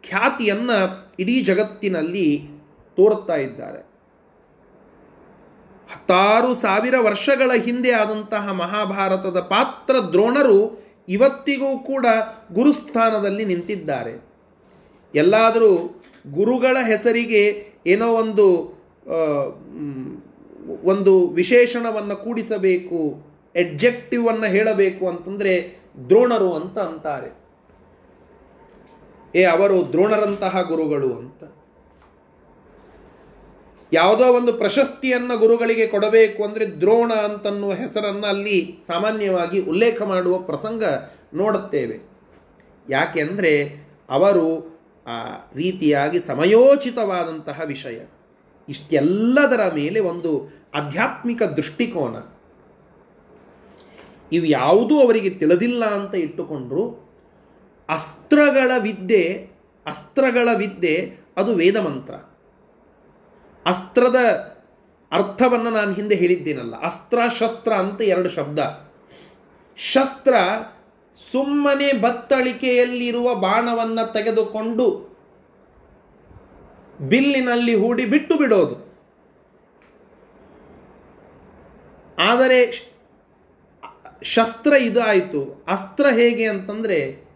ಖ್ಯಾತಿಯನ್ನು 0.03 1.09
ಇಡೀ 1.19 1.41
ಜಗತ್ತಿನಲ್ಲಿ 1.41 2.49
ತೋರುತ್ತಾ 2.97 3.37
ಇದ್ದಾರೆ. 3.37 3.89
ಹತ್ತಾರು 5.93 6.55
ಸಾವಿರ 6.55 6.95
ವರ್ಷಗಳ 7.01 7.51
ಹಿಂದೆ 7.53 7.91
ಆದಂತಹ 7.91 8.53
ಮಹಾಭಾರತದ 8.53 9.41
ಪಾತ್ರ 9.41 9.97
ದ್ರೋಣರು 9.99 10.88
ಇವತ್ತಿಗೂ 11.09 11.79
ಕೂಡ 11.79 12.07
ಗುರುಸ್ಥಾನದಲ್ಲಿ 12.53 13.45
ನಿಂತಿದ್ದಾರೆ. 13.45 14.29
ಎಲ್ಲಾದರೂ 15.15 16.03
ಗುರುಗಳ 16.33 16.77
ಹೆಸರಿಗೆ 16.87 17.73
ಏನೋ 17.87 18.13
ಒಂದು 18.13 18.79
ಒಂದು 20.85 21.29
ವಿಶೇಷಣವನ್ನು 21.29 22.17
ಕೂಡಿಸಬೇಕು 22.17 23.29
ಎಡ್ಜೆಕ್ಟಿವನ್ನು 23.55 24.47
ಹೇಳಬೇಕು 24.47 25.09
ಅಂತಂದರೆ 25.09 25.79
ದ್ರೋಣರು 26.09 26.53
ಅಂತ 26.55 26.79
ಅಂತಾರೆ. 26.79 27.39
ಏ, 29.35 29.45
ಅವರು 29.45 29.93
ದ್ರೋಣರಂತಹ 29.93 30.63
ಗುರುಗಳು 30.63 31.15
ಅಂತ. 31.15 31.58
ಯಾವುದೋ 33.93 34.25
ಒಂದು 34.25 34.53
ಪ್ರಶಸ್ತಿಯನ್ನು 34.53 35.39
ಗುರುಗಳಿಗೆ 35.39 35.87
ಕೊಡಬೇಕು 35.87 36.45
ಅಂದರೆ 36.45 36.67
ದ್ರೋಣ 36.67 37.13
ಅಂತನ್ನುವ 37.13 37.73
ಹೆಸರನ್ನು 37.73 38.27
ಅಲ್ಲಿ 38.27 38.81
ಸಾಮಾನ್ಯವಾಗಿ 38.87 39.61
ಉಲ್ಲೇಖ 39.61 40.03
ಮಾಡುವ 40.03 40.39
ಪ್ರಸಂಗ 40.39 40.85
ನೋಡುತ್ತೇವೆ. 41.35 41.99
ಯಾಕೆಂದರೆ 42.91 43.83
ಅವರು 44.11 44.79
ಆ 45.07 45.23
ರೀತಿಯಾಗಿ 45.55 46.21
ಸಮಯೋಚಿತವಾದಂತಹ 46.21 47.61
ವಿಷಯ. 47.65 48.01
ಇಷ್ಟೆಲ್ಲದರ 48.69 49.73
ಮೇಲೆ 49.75 50.01
ಒಂದು 50.01 50.59
ಆಧ್ಯಾತ್ಮಿಕ 50.75 51.43
ದೃಷ್ಟಿಕೋನ. 51.43 52.17
ಇವು 54.33 54.45
ಯಾವುದೂ 54.45 55.01
ಅವರಿಗೆ 55.01 55.31
ತಿಳಿದಿಲ್ಲ 55.31 55.85
ಅಂತ 55.85 56.15
ಇಟ್ಟುಕೊಂಡ್ರು. 56.15 57.09
ಅಸ್ತ್ರಗಳ 57.89 58.71
ವಿದ್ಯೆ 58.79 59.49
ಅಸ್ತ್ರಗಳ 59.87 60.49
ವಿದ್ಯೆ 60.57 61.17
ಅದು 61.37 61.55
ವೇದ 61.55 61.77
ಮಂತ್ರ 61.77 62.15
ಅಸ್ತ್ರದ 63.69 64.19
ಅರ್ಥವನ್ನು 65.13 65.71
ನಾನು 65.71 65.93
ಹಿಂದೆ 65.93 66.15
ಹೇಳಿದ್ದೀನಲ್ಲ, 66.15 66.75
ಅಸ್ತ್ರ 66.81 67.19
ಶಸ್ತ್ರ 67.39 67.73
ಅಂತ 67.73 68.01
ಎರಡು 68.01 68.29
ಶಬ್ದ. 68.29 68.59
ಶಸ್ತ್ರ 69.77 70.35
ಸುಮ್ಮನೆ 71.33 71.93
ಬತ್ತಳಿಕೆಯಲ್ಲಿರುವ 71.93 73.35
ಬಾಣವನ್ನು 73.35 74.13
ತೆಗೆದುಕೊಂಡು 74.13 74.87
ಬಿಲ್ಲಿನಲ್ಲಿ 77.01 77.75
ಹೂಡಿ 77.75 78.05
ಬಿಟ್ಟು 78.05 78.37
ಬಿಡೋದು. 78.37 78.77
ಆದರೆ 82.19 82.61
ಶಸ್ತ್ರ 84.23 84.73
ಇದು 84.73 85.01
ಆಯಿತು. 85.03 85.65
ಅಸ್ತ್ರ 85.69 86.07
ಹೇಗೆ 86.09 86.47
ಅಂತಂದರೆ 86.47 87.28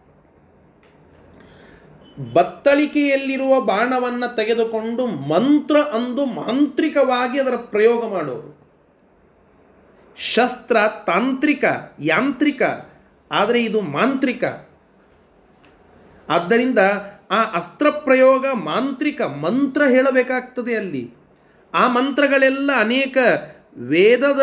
ಬತ್ತಳಿಕೆಯಲ್ಲಿರುವ 2.33 3.61
ಬಾಣವನ್ನು 3.61 4.35
ತೆಗೆದುಕೊಂಡು 4.35 5.05
ಮಂತ್ರ 5.05 5.81
ಅಂದು 5.81 6.25
ಮಾಂತ್ರಿಕವಾಗಿ 6.25 7.39
ಅದರ 7.39 7.55
ಪ್ರಯೋಗ 7.55 8.07
ಮಾಡೋರು. 8.07 8.63
ಶಸ್ತ್ರ 10.17 10.77
ತಾಂತ್ರಿಕ, 11.07 11.63
ಯಾಂತ್ರಿಕ, 11.99 12.61
ಆದರೆ 13.31 13.63
ಇದು 13.63 13.81
ಮಾಂತ್ರಿಕ. 13.81 14.43
ಆದ್ದರಿಂದ 16.29 16.79
ಆ 17.31 17.43
ಅಸ್ತ್ರ 17.43 17.89
ಪ್ರಯೋಗ 17.89 18.45
ಮಾಂತ್ರಿಕ 18.53 19.21
ಮಂತ್ರ 19.21 19.83
ಹೇಳಬೇಕಾಗ್ತದೆ 19.83 20.75
ಅಲ್ಲಿ. 20.75 21.11
ಆ 21.73 21.87
ಮಂತ್ರಗಳೆಲ್ಲ 21.87 22.71
ಅನೇಕ 22.77 23.17
ವೇದದ 23.77 24.41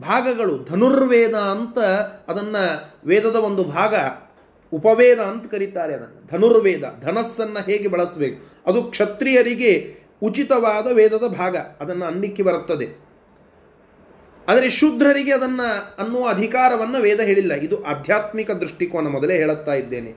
ಭಾಗಗಳು. 0.00 0.64
ಧನುರ್ವೇದ 0.64 1.34
ಅಂತ 1.34 1.78
ಅದನ್ನು 2.28 2.92
ವೇದದ 3.04 3.36
ಒಂದು 3.36 3.64
ಭಾಗ. 3.64 3.94
ಉಪವೇದ 4.76 5.18
ಅಂತ 5.18 5.50
ಕರೀತಾರೆ 5.50 5.94
ಅದನ್ನು. 5.94 6.26
ಧನುರ್ವೇದ, 6.26 6.84
ಧನಸ್ಸನ್ನು 7.00 7.64
ಹೇಗೆ 7.70 7.88
ಬಳಸಬೇಕು? 7.88 8.62
ಅದು 8.66 8.82
ಕ್ಷತ್ರಿಯರಿಗೆ 8.82 9.94
ಉಚಿತವಾದ 10.22 10.86
ವೇದದ 10.92 11.26
ಭಾಗ. 11.26 11.56
ಅದನ್ನು 11.56 12.04
ಅನ್ನಿಕ್ಕೆ 12.04 12.42
ಬರುತ್ತದೆ. 12.42 13.06
ಆದರೆ 14.48 14.70
ಶೂದ್ರರಿಗೆ 14.70 15.32
ಅದನ್ನು 15.32 16.02
ಅನ್ನುವ 16.02 16.28
ಅಧಿಕಾರವನ್ನು 16.28 17.02
ವೇದ 17.02 17.20
ಹೇಳಿಲ್ಲ. 17.20 17.54
ಇದು 17.54 17.84
ಆಧ್ಯಾತ್ಮಿಕ 17.84 18.50
ದೃಷ್ಟಿಕೋನ. 18.50 19.08
ಮೊದಲೇ 19.08 19.34
ಹೇಳುತ್ತಾ 19.34 19.74
ಇದ್ದೇನೆ. 19.74 20.14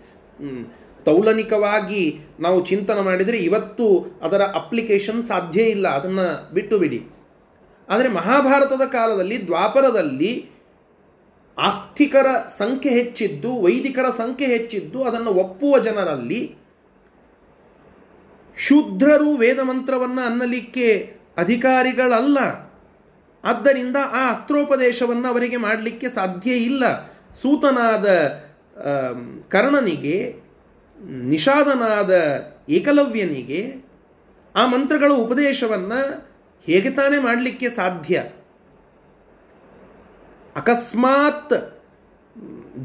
ತೌಲನಿಕವಾಗಿ 1.03 2.19
ನಾವು 2.39 2.65
ಚಿಂತನೆ 2.65 3.01
ಮಾಡಿದರೆ 3.01 3.37
ಇವತ್ತು 3.37 4.19
ಅದರ 4.21 4.41
ಅಪ್ಲಿಕೇಶನ್ 4.41 5.25
ಸಾಧ್ಯ 5.25 5.61
ಇಲ್ಲ. 5.61 5.87
ಅದನ್ನು 5.87 6.53
ಬಿಟ್ಟು 6.53 6.77
ಬಿಡಿ. 6.77 7.07
ಆದರೆ 7.89 8.07
ಮಹಾಭಾರತದ 8.07 8.81
ಕಾಲದಲ್ಲಿ 8.91 9.45
ದ್ವಾಪರದಲ್ಲಿ 9.45 10.49
ಆಸ್ತಿಕರ 11.59 12.25
ಸಂಖ್ಯೆ 12.57 12.91
ಹೆಚ್ಚಿದ್ದು, 12.91 13.61
ವೈದಿಕರ 13.61 14.09
ಸಂಖ್ಯೆ 14.17 14.47
ಹೆಚ್ಚಿದ್ದು, 14.47 15.03
ಅದನ್ನು 15.03 15.29
ಒಪ್ಪುವ 15.29 15.79
ಜನರಲ್ಲಿ 15.79 16.55
ಶೂದ್ರರು 18.57 19.31
ವೇದ 19.31 19.59
ಮಂತ್ರವನ್ನು 19.59 20.21
ಅನ್ನಲಿಕ್ಕೆ 20.21 21.17
ಅಧಿಕಾರಿಗಳಲ್ಲ. 21.37 22.37
ಆದ್ದರಿಂದ 23.43 23.97
ಆ 24.11 24.29
ಅಸ್ತ್ರೋಪದೇಶವನ್ನು 24.29 25.27
ಅವರಿಗೆ 25.27 25.57
ಮಾಡಲಿಕ್ಕೆ 25.57 26.09
ಸಾಧ್ಯ 26.09 26.51
ಇಲ್ಲ. 26.51 27.07
ಸೂತನಾದ 27.41 28.07
ಕರ್ಣನಿಗೆ, 29.49 30.35
ನಿಷಾದನಾದ 31.09 32.13
ಏಕಲವ್ಯನಿಗೆ 32.69 33.61
ಆ 34.55 34.65
ಮಂತ್ರಗಳ 34.65 35.11
ಉಪದೇಶವನ್ನು 35.11 35.99
ಹೇಗೆ 36.65 36.89
ತಾನೇ 36.89 37.19
ಮಾಡಲಿಕ್ಕೆ 37.19 37.69
ಸಾಧ್ಯ? 37.69 38.23
ಅಕಸ್ಮಾತ್ 40.59 41.55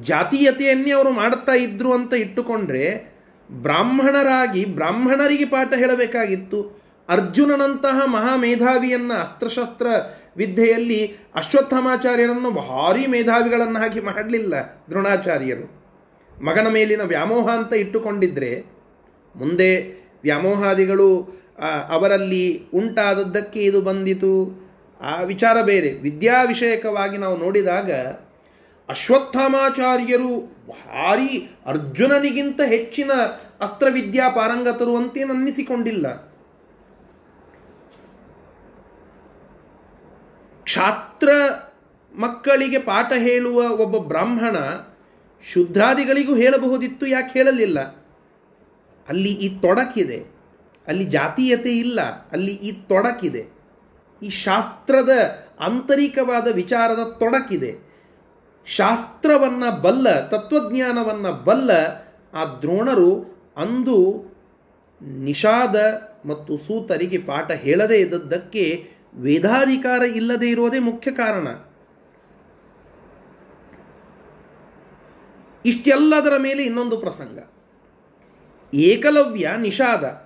ಜಾತೀಯತೆಯನ್ನೇ 0.03 0.91
ಅವರು 0.91 1.11
ಮಾಡುತ್ತಾ 1.11 1.53
ಇದ್ರು 1.53 1.91
ಅಂತ 1.93 2.15
ಇಟ್ಟುಕೊಂಡ್ರೆ 2.15 2.85
ಬ್ರಾಹ್ಮಣರಾಗಿ 3.51 4.63
ಬ್ರಾಹ್ಮಣರಿಗೆ 4.65 5.45
ಪಾಠ 5.45 5.75
ಹೇಳಬೇಕಾಗಿತ್ತು. 5.75 6.61
ಅರ್ಜುನನಂತಹ 7.09 7.97
ಮಹಾಮೇಧಾವಿಯನ್ನು 8.07 9.15
ಅಸ್ತ್ರಶಸ್ತ್ರ 9.15 9.87
ವಿದ್ಯೆಯಲ್ಲಿ 10.37 11.01
ಅಶ್ವತ್ಥಮಾಚಾರ್ಯರನ್ನು 11.35 12.51
ಭಾರಿ 12.51 13.07
ಮೇಧಾವಿಗಳನ್ನಾಗಿ 13.07 14.01
ಮಾಡಲಿಲ್ಲ 14.01 14.55
ದ್ರೋಣಾಚಾರ್ಯರು. 14.91 15.67
ಮಗನ 16.45 16.69
ಮೇಲಿನ 16.73 17.03
ವ್ಯಾಮೋಹ 17.03 17.47
ಅಂತ 17.51 17.75
ಇಟ್ಟುಕೊಂಡಿದ್ದರೆ 17.75 18.53
ಮುಂದೆ 19.35 19.71
ವ್ಯಾಮೋಹಾದಿಗಳು 20.23 21.11
ಅವರಲ್ಲಿ 21.89 22.45
ಉಂಟಾದದ್ದಕ್ಕೆ 22.75 23.61
ಇದು 23.61 23.81
ಬಂದಿತು. 23.81 24.64
ಆ 25.05 25.23
ವಿಚಾರ 25.23 25.63
ಬೇರೆ. 25.63 25.93
ವಿದ್ಯಾ 25.93 26.43
ವಿಷಯಕವಾಗಿ 26.43 27.19
ನಾವು 27.19 27.37
ನೋಡಿದಾಗ 27.37 27.93
ಅಶ್ವತ್ಥಾಮಾಚಾರ್ಯರು 28.89 30.39
ಭಾರಿ 30.69 31.57
ಅರ್ಜುನನಿಗಿಂತ 31.67 32.61
ಹೆಚ್ಚಿನ 32.61 33.13
ಅಸ್ತ್ರವಿದ್ಯಾ 33.61 34.29
ಪಾರಂಗತರು 34.29 34.97
ಅಂತೇನು 34.97 35.35
ಅನ್ನಿಸಿಕೊಂಡಿಲ್ಲ. 35.35 36.35
ಕ್ಷಾತ್ರ 40.63 41.29
ಮಕ್ಕಳಿಗೆ 42.19 42.79
ಪಾಠ 42.79 43.13
ಹೇಳುವ 43.13 43.63
ಒಬ್ಬ 43.63 44.09
ಬ್ರಾಹ್ಮಣ 44.09 44.57
ಶುದ್ರಾದಿಗಳಿಗೂ 45.53 46.35
ಹೇಳಬಹುದಿತ್ತು 46.35 47.07
ಯಾಕೆ 47.07 47.33
ಹೇಳಲಿಲ್ಲ? 47.33 47.81
ಅಲ್ಲಿ 49.09 49.33
ಈ 49.33 49.61
ತೊಡಕಿದೆ. 49.61 50.25
ಅಲ್ಲಿ 50.87 51.05
ಜಾತೀಯತೆ 51.05 51.79
ಇಲ್ಲ. 51.79 52.01
ಅಲ್ಲಿ 52.33 52.55
ಈ 52.55 52.73
ತೊಡಕಿದೆ. 52.73 53.54
ಈ 54.23 54.29
ಶಾಸ್ತ್ರದ 54.29 55.11
ಆಂತರಿಕವಾದ 55.61 56.55
ವಿಚಾರದ 56.55 57.17
ತೊಡಕಿದೆ. 57.19 57.95
ಶಾಸ್ತ್ರವನ್ನು 58.67 59.81
ಬಲ್ಲ, 59.81 60.29
ತತ್ವಜ್ಞಾನವನ್ನು 60.29 61.33
ಬಲ್ಲ, 61.33 61.71
ಆ 62.35 62.45
ದ್ರೋಣರು 62.45 63.35
ಅಂದು 63.57 64.25
ನಿಷಾದ 65.03 65.77
ಮತ್ತು 66.25 66.57
ಸೂತರಿಗೆ 66.57 67.19
ಪಾಠ 67.19 67.51
ಹೇಳದೇ 67.51 67.97
ಇದ್ದದ್ದಕ್ಕೆ 67.97 68.91
ವೇದಾಧಿಕಾರ 69.15 70.03
ಇಲ್ಲದೇ 70.03 70.51
ಇರೋದೇ 70.51 70.79
ಮುಖ್ಯ 70.79 71.11
ಕಾರಣ. 71.11 71.49
ಇಷ್ಟೆಲ್ಲದರ 75.67 76.33
ಮೇಲೆ 76.39 76.65
ಇನ್ನೊಂದು 76.65 76.97
ಪ್ರಸಂಗ. 76.97 77.39
ಏಕಲವ್ಯ 78.75 79.51
ನಿಷಾದ. 79.59 80.24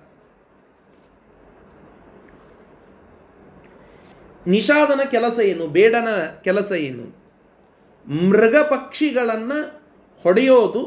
ನಿಷಾದನ 4.49 5.01
ಕೆಲಸ 5.11 5.39
ಏನು? 5.39 5.67
ಬೇಡನ 5.67 6.07
ಕೆಲಸ 6.43 6.71
ಏನು? 6.71 7.05
ಮೃಗ 8.29 8.55
ಪಕ್ಷಿಗಳನ್ನು 8.55 9.59
ಹೊಡೆಯೋದು, 10.23 10.83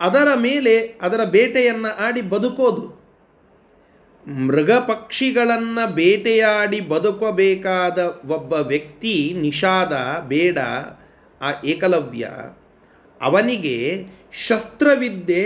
ಅದರ 0.00 0.28
ಮೇಲೆ 0.36 0.74
ಅದರ 1.02 1.24
ಬೇಟೆಯನ್ನು 1.24 1.96
ಆಡಿ 1.96 2.22
ಬದುಕೋದು. 2.22 3.02
ಮೃಗ 4.46 4.72
ಪಕ್ಷಿಗಳನ್ನು 4.72 5.94
ಬೇಟೆಯಾಡಿ 5.94 6.80
ಬದುಕಬೇಕಾದ 6.80 7.98
ಒಬ್ಬ 8.30 8.52
ವ್ಯಕ್ತಿ 8.52 9.34
ನಿಷಾದ, 9.40 9.92
ಬೇಡ, 10.28 10.58
ಆ 11.40 11.50
ಏಕಲವ್ಯ. 11.64 12.24
ಅವನಿಗೆ 13.20 13.76
ಶಸ್ತ್ರವಿದ್ಯೆ 14.46 15.44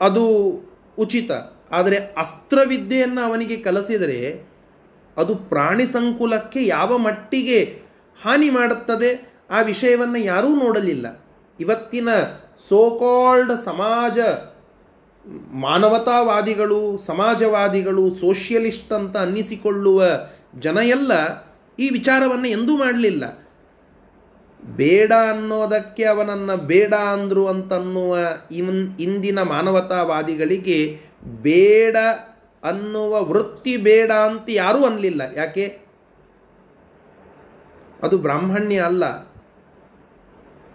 ಅದು 0.00 0.24
ಉಚಿತ. 0.98 1.30
ಆದರೆ 1.72 1.96
ಅಸ್ತ್ರವಿದ್ಯೆಯನ್ನು 1.96 3.20
ಅವನಿಗೆ 3.20 3.56
ಕಲಿಸಿದರೆ 3.56 4.51
ಅದು 5.16 5.34
ಪ್ರಾಣಿ 5.34 5.86
ಸಂಕುಲಕ್ಕೆ 5.86 6.66
ಯಾವ 6.66 6.98
ಮಟ್ಟಿಗೆ 6.98 7.78
ಹಾನಿ 8.22 8.50
ಮಾಡುತ್ತದೆ 8.50 9.32
ಆ 9.50 9.60
ವಿಷಯವನ್ನು 9.60 10.18
ಯಾರೂ 10.18 10.48
ನೋಡಲಿಲ್ಲ. 10.48 11.24
ಇವತ್ತಿನ 11.60 12.08
ಸೋಕಾಲ್ಡ್ 12.68 13.64
ಸಮಾಜ, 13.64 14.18
ಮಾನವತಾವಾದಿಗಳು, 15.52 16.98
ಸಮಾಜವಾದಿಗಳು 17.06 18.14
ಸೋಷಿಯಲಿಸ್ಟ್ 18.14 18.92
ಅಂತ 18.92 19.16
ಅನ್ನಿಸಿಕೊಳ್ಳುವ 19.16 20.04
ಜನ 20.58 20.78
ಎಲ್ಲ 20.84 21.12
ಈ 21.78 21.88
ವಿಚಾರವನ್ನು 21.88 22.48
ಎಂದೂ 22.48 22.76
ಮಾಡಲಿಲ್ಲ. 22.76 23.42
ಬೇಡ 24.64 25.12
ಅನ್ನೋದಕ್ಕೆ 25.30 26.04
ಅವನನ್ನು 26.04 26.56
ಬೇಡ 26.56 26.94
ಅಂದರು 26.94 27.48
ಅಂತನ್ನುವ 27.48 28.18
ಇವನ್ 28.50 29.00
ಇಂದಿನ 29.00 29.42
ಮಾನವತಾವಾದಿಗಳಿಗೆ 29.42 31.00
ಬೇಡ 31.42 31.96
ಅನ್ನುವ 32.64 33.24
ವೃತ್ತಿ 33.24 33.76
ಬೇಡ 33.76 34.12
ಅಂತ 34.12 34.44
ಯಾರೂ 34.48 34.84
ಅನ್ನಲಿಲ್ಲ 34.84 35.22
ಯಾಕೆ? 35.34 35.78
ಅದು 38.02 38.18
ಬ್ರಾಹ್ಮಣ್ಯ 38.18 38.80
ಅಲ್ಲ. 38.80 39.04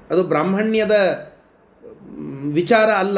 ಅದು 0.09 0.23
ಬ್ರಾಹ್ಮಣ್ಯದ 0.23 0.91
ವಿಚಾರ 2.53 2.89
ಅಲ್ಲ. 2.89 3.17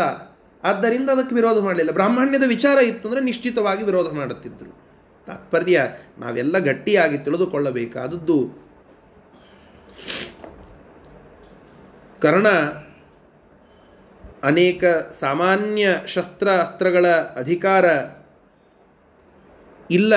ಆದ್ದರಿಂದ 0.63 1.09
ಅದಕ್ಕೆ 1.09 1.35
ವಿರೋಧ 1.35 1.57
ಮಾಡಲಿಲ್ಲ. 1.59 1.91
ಬ್ರಾಹ್ಮಣ್ಯದ 1.91 2.43
ವಿಚಾರ 2.47 2.77
ಇತ್ತು 2.77 3.09
ಅಂದರೆ 3.09 3.23
ನಿಶ್ಚಿತವಾಗಿ 3.23 3.83
ವಿರೋಧ 3.83 4.13
ಮಾಡುತ್ತಿದ್ದರು. 4.13 4.79
ತಾತ್ಪರ್ಯ, 5.27 5.87
ನಾವೆಲ್ಲ 6.19 6.57
ಗಟ್ಟಿಯಾಗಿ 6.57 7.17
ತಿಳಿದುಕೊಳ್ಳಬೇಕಾದದ್ದು 7.17 8.69
ಕರ್ಣ 12.21 12.47
ಅನೇಕ 14.43 14.83
ಸಾಮಾನ್ಯ 15.19 15.87
ಶಸ್ತ್ರ 16.07 16.49
ಅಸ್ತ್ರಗಳ 16.49 17.07
ಅಧಿಕಾರ 17.07 17.85
ಇಲ್ಲ, 19.91 20.13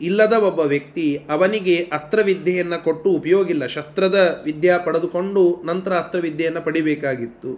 ಇಲ್ಲದ 0.00 0.32
ಒಬ್ಬ 0.32 0.60
ವ್ಯಕ್ತಿ 0.60 1.06
ಅವನಿಗೆ 1.30 1.74
ಅಸ್ತ್ರವಿದ್ಯೆಯನ್ನು 1.92 2.78
ಕೊಟ್ಟು 2.84 3.08
ಉಪಯೋಗಿಲ್ಲ. 3.10 3.64
ಶಸ್ತ್ರದ 3.66 4.18
ವಿದ್ಯಾ 4.44 4.76
ಪಡೆದುಕೊಂಡು 4.78 5.42
ನಂತರ 5.64 5.92
ಅಸ್ತ್ರವಿದ್ಯೆಯನ್ನು 5.92 6.62
ಪಡಿಬೇಕಾಗಿತ್ತು. 6.62 7.52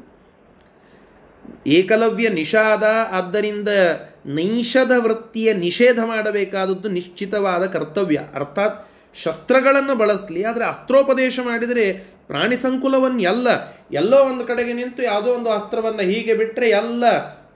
ಏಕಲವ್ಯ 1.66 2.28
ನಿಷಾದ 2.28 2.85
ಆದ್ದರಿಂದ 3.10 3.70
ನೈಷದ 4.27 4.93
ವೃತ್ತಿಯ 4.98 5.48
ನಿಷೇಧ 5.52 5.98
ಮಾಡಬೇಕಾದದ್ದು 6.05 6.89
ನಿಶ್ಚಿತವಾದ 6.89 7.66
ಕರ್ತವ್ಯ. 7.66 8.19
ಅರ್ಥಾತ್ 8.35 8.77
ಶಸ್ತ್ರಗಳನ್ನು 9.14 9.94
ಬಳಸಲಿ, 9.94 10.43
ಆದರೆ 10.44 10.64
ಅಸ್ತ್ರೋಪದೇಶ 10.64 11.39
ಮಾಡಿದರೆ 11.44 11.86
ಪ್ರಾಣಿ 12.27 12.56
ಸಂಕುಲವನ್ನು 12.56 13.23
ಎಲ್ಲ 13.23 13.48
ಎಲ್ಲೋ 13.93 14.19
ಒಂದು 14.24 14.44
ಕಡೆಗೆ 14.44 14.73
ನಿಂತು 14.73 15.02
ಯಾವುದೋ 15.02 15.31
ಒಂದು 15.31 15.51
ಅಸ್ತ್ರವನ್ನು 15.51 16.05
ಹೀಗೆ 16.10 16.35
ಬಿಟ್ಟರೆ 16.35 16.69
ಎಲ್ಲ 16.70 17.05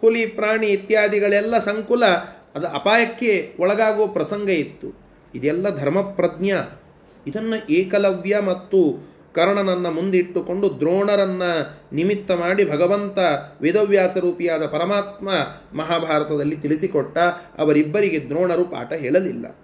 ಹುಲಿ, 0.01 0.25
ಪ್ರಾಣಿ 0.27 0.67
ಇತ್ಯಾದಿಗಳೆಲ್ಲ 0.67 1.59
ಸಂಕುಲ. 1.65 2.05
ಅದು 2.57 2.69
ಅಪಾಯಕ್ಕೆ 2.69 3.55
ಒಳಗಾಗುವ 3.61 4.07
ಪ್ರಸಂಗ 4.07 4.49
ಇತ್ತು. 4.49 4.95
ಇದೆಲ್ಲ 5.35 5.77
ಧರ್ಮಪ್ರಜ್ಞ. 5.77 6.53
ಇದನ್ನು 7.27 7.73
ಏಕಲವ್ಯ 7.73 8.41
ಮತ್ತು 8.41 8.99
ಕರ್ಣನನ್ನು 9.35 9.91
ಮುಂದಿಟ್ಟುಕೊಂಡು 9.91 10.79
ದ್ರೋಣರನ್ನು 10.79 11.81
ನಿಮಿತ್ತ 11.95 12.31
ಮಾಡಿ 12.31 12.71
ಭಗವಂತ 12.71 13.19
ವೇದವ್ಯಾಸ 13.61 14.17
ರೂಪಿಯಾದ 14.17 14.67
ಪರಮಾತ್ಮ 14.67 15.31
ಮಹಾಭಾರತದಲ್ಲಿ 15.79 16.57
ತಿಳಿಸಿಕೊಟ್ಟ 16.57 17.19
ಅವರಿಬ್ಬರಿಗೆ 17.59 18.27
ದ್ರೋಣರು 18.29 18.65
ಪಾಠ 18.65 18.93
ಹೇಳಲಿಲ್ಲ. 18.93 19.57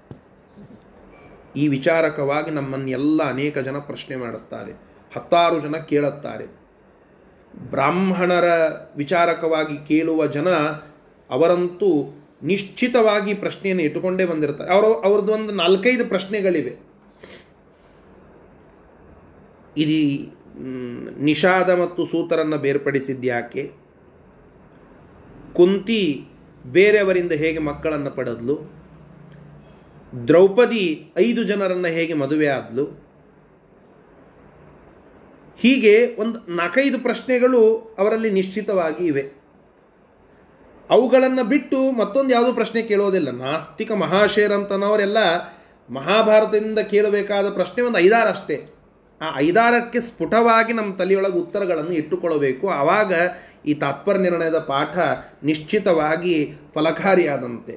ಈ 1.56 1.68
ವಿಚಾರಕವಾಗಿ 1.68 2.50
ನಮ್ಮನ್ನೆಲ್ಲ 2.50 3.22
ಅನೇಕ 3.22 3.58
ಜನ 3.58 3.78
ಪ್ರಶ್ನೆ 3.78 4.16
ಮಾಡುತ್ತಾರೆ. 4.16 4.72
ಹತ್ತಾರು 5.14 5.60
ಜನ 5.60 5.72
ಕೇಳುತ್ತಾರೆ. 5.72 6.44
ಬ್ರಾಹ್ಮಣರ 7.70 8.44
ವಿಚಾರಕವಾಗಿ 8.96 9.86
ಕೇಳುವ 9.86 10.26
ಜನ 10.26 10.48
ಅವರಂತೂ 11.30 12.18
ನಿಶ್ಚಿತವಾಗಿ 12.42 13.34
ಪ್ರಶ್ನೆಯನ್ನು 13.34 13.82
ಇಟ್ಟುಕೊಂಡೇ 13.82 14.24
ಬಂದಿರ್ತಾರೆ 14.24 14.70
ಅವರು, 14.72 14.90
ಅವ್ರದ್ದು 14.94 15.32
ಒಂದು 15.32 15.52
ನಾಲ್ಕೈದು 15.52 16.04
ಪ್ರಶ್ನೆಗಳಿವೆ. 16.04 16.72
ಇದು 19.82 19.98
ನಿಷಾದ 21.24 21.70
ಮತ್ತು 21.82 22.06
ಸೂತರನ್ನು 22.06 22.58
ಬೇರ್ಪಡಿಸಿದ್ಯಾಕೆ 22.58 23.62
ಕುಂತಿ 25.54 26.02
ಬೇರೆಯವರಿಂದ 26.66 27.32
ಹೇಗೆ 27.32 27.58
ಮಕ್ಕಳನ್ನು 27.58 28.10
ಪಡೆದ್ಲು? 28.10 28.56
ದ್ರೌಪದಿ 30.28 31.12
ಐದು 31.16 31.42
ಜನರನ್ನು 31.44 31.88
ಹೇಗೆ 31.88 32.14
ಮದುವೆ 32.14 32.46
ಆದ್ಲು? 32.46 32.84
ಹೀಗೆ 35.62 35.94
ಒಂದು 36.22 36.38
ನಾಲ್ಕೈದು 36.56 36.98
ಪ್ರಶ್ನೆಗಳು 36.98 37.60
ಅವರಲ್ಲಿ 37.98 38.30
ನಿಶ್ಚಿತವಾಗಿ 38.30 39.02
ಇವೆ. 39.06 39.24
ಅವುಗಳನ್ನು 40.92 41.44
ಬಿಟ್ಟು 41.44 41.92
ಮತ್ತೊಂದು 41.92 42.30
ಯಾವುದೂ 42.34 42.52
ಪ್ರಶ್ನೆ 42.52 42.82
ಕೇಳೋದಿಲ್ಲ. 42.82 43.30
ನಾಸ್ತಿಕ 43.30 43.92
ಮಹಾಶೇರಂತನವರೆಲ್ಲ 43.92 45.18
ಮಹಾಭಾರತದಿಂದ 45.90 46.78
ಕೇಳಬೇಕಾದ 46.78 47.48
ಪ್ರಶ್ನೆ 47.50 47.84
ಒಂದು 47.84 47.98
ಐದಾರಷ್ಟೇ 47.98 48.74
ಆ 49.22 49.38
ಐದಾರಕ್ಕೆ 49.38 50.00
ಸ್ಫುಟವಾಗಿ 50.00 50.72
ನಮ್ಮ 50.72 50.94
ತಲೆಯೊಳಗೆ 50.94 51.38
ಉತ್ತರಗಳನ್ನು 51.38 51.92
ಇಟ್ಟುಕೊಳ್ಳಬೇಕು. 51.92 52.68
ಆವಾಗ 52.68 53.12
ಈ 53.66 53.74
ತಾತ್ಪರ್ಯ 53.74 54.20
ನಿರ್ಣಯದ 54.20 54.58
ಪಾಠ 54.58 54.98
ನಿಶ್ಚಿತವಾಗಿ 55.42 56.52
ಫಲಕಾರಿಯಾದಂತೆ. 56.74 57.72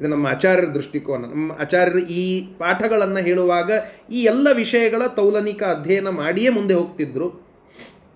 ಇದು 0.00 0.08
ನಮ್ಮ 0.08 0.26
ಆಚಾರ್ಯರ 0.26 0.68
ದೃಷ್ಟಿಕೋನ. 0.68 1.24
ನಮ್ಮ 1.24 1.52
ಆಚಾರ್ಯರು 1.60 1.98
ಈ 1.98 2.46
ಪಾಠಗಳನ್ನು 2.58 3.16
ಹೇಳುವಾಗ 3.16 3.70
ಈ 4.12 4.22
ಎಲ್ಲ 4.22 4.48
ವಿಷಯಗಳ 4.52 5.06
ತೌಲನಿಕ 5.06 5.62
ಅಧ್ಯಯನ 5.62 6.08
ಮಾಡಿಯೇ 6.08 6.48
ಮುಂದೆ 6.48 6.74
ಹೋಗ್ತಿದ್ರು. 6.74 7.28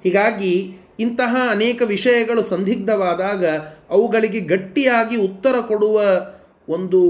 ಹೀಗಾಗಿ 0.05 0.79
ಇಂತಹ 0.99 1.37
ಅನೇಕ 1.51 1.83
ವಿಷಯಗಳು 1.87 2.43
ಸಂದಿಗ್ಧವಾದಾಗ 2.43 3.47
ಅವುಗಳಿಗೆ 3.91 4.41
ಗಟ್ಟಿಯಾಗಿ 4.41 5.17
ಉತ್ತರ 5.17 5.55
ಕೊಡುವ 5.61 6.03
ಒಂದು 6.69 7.01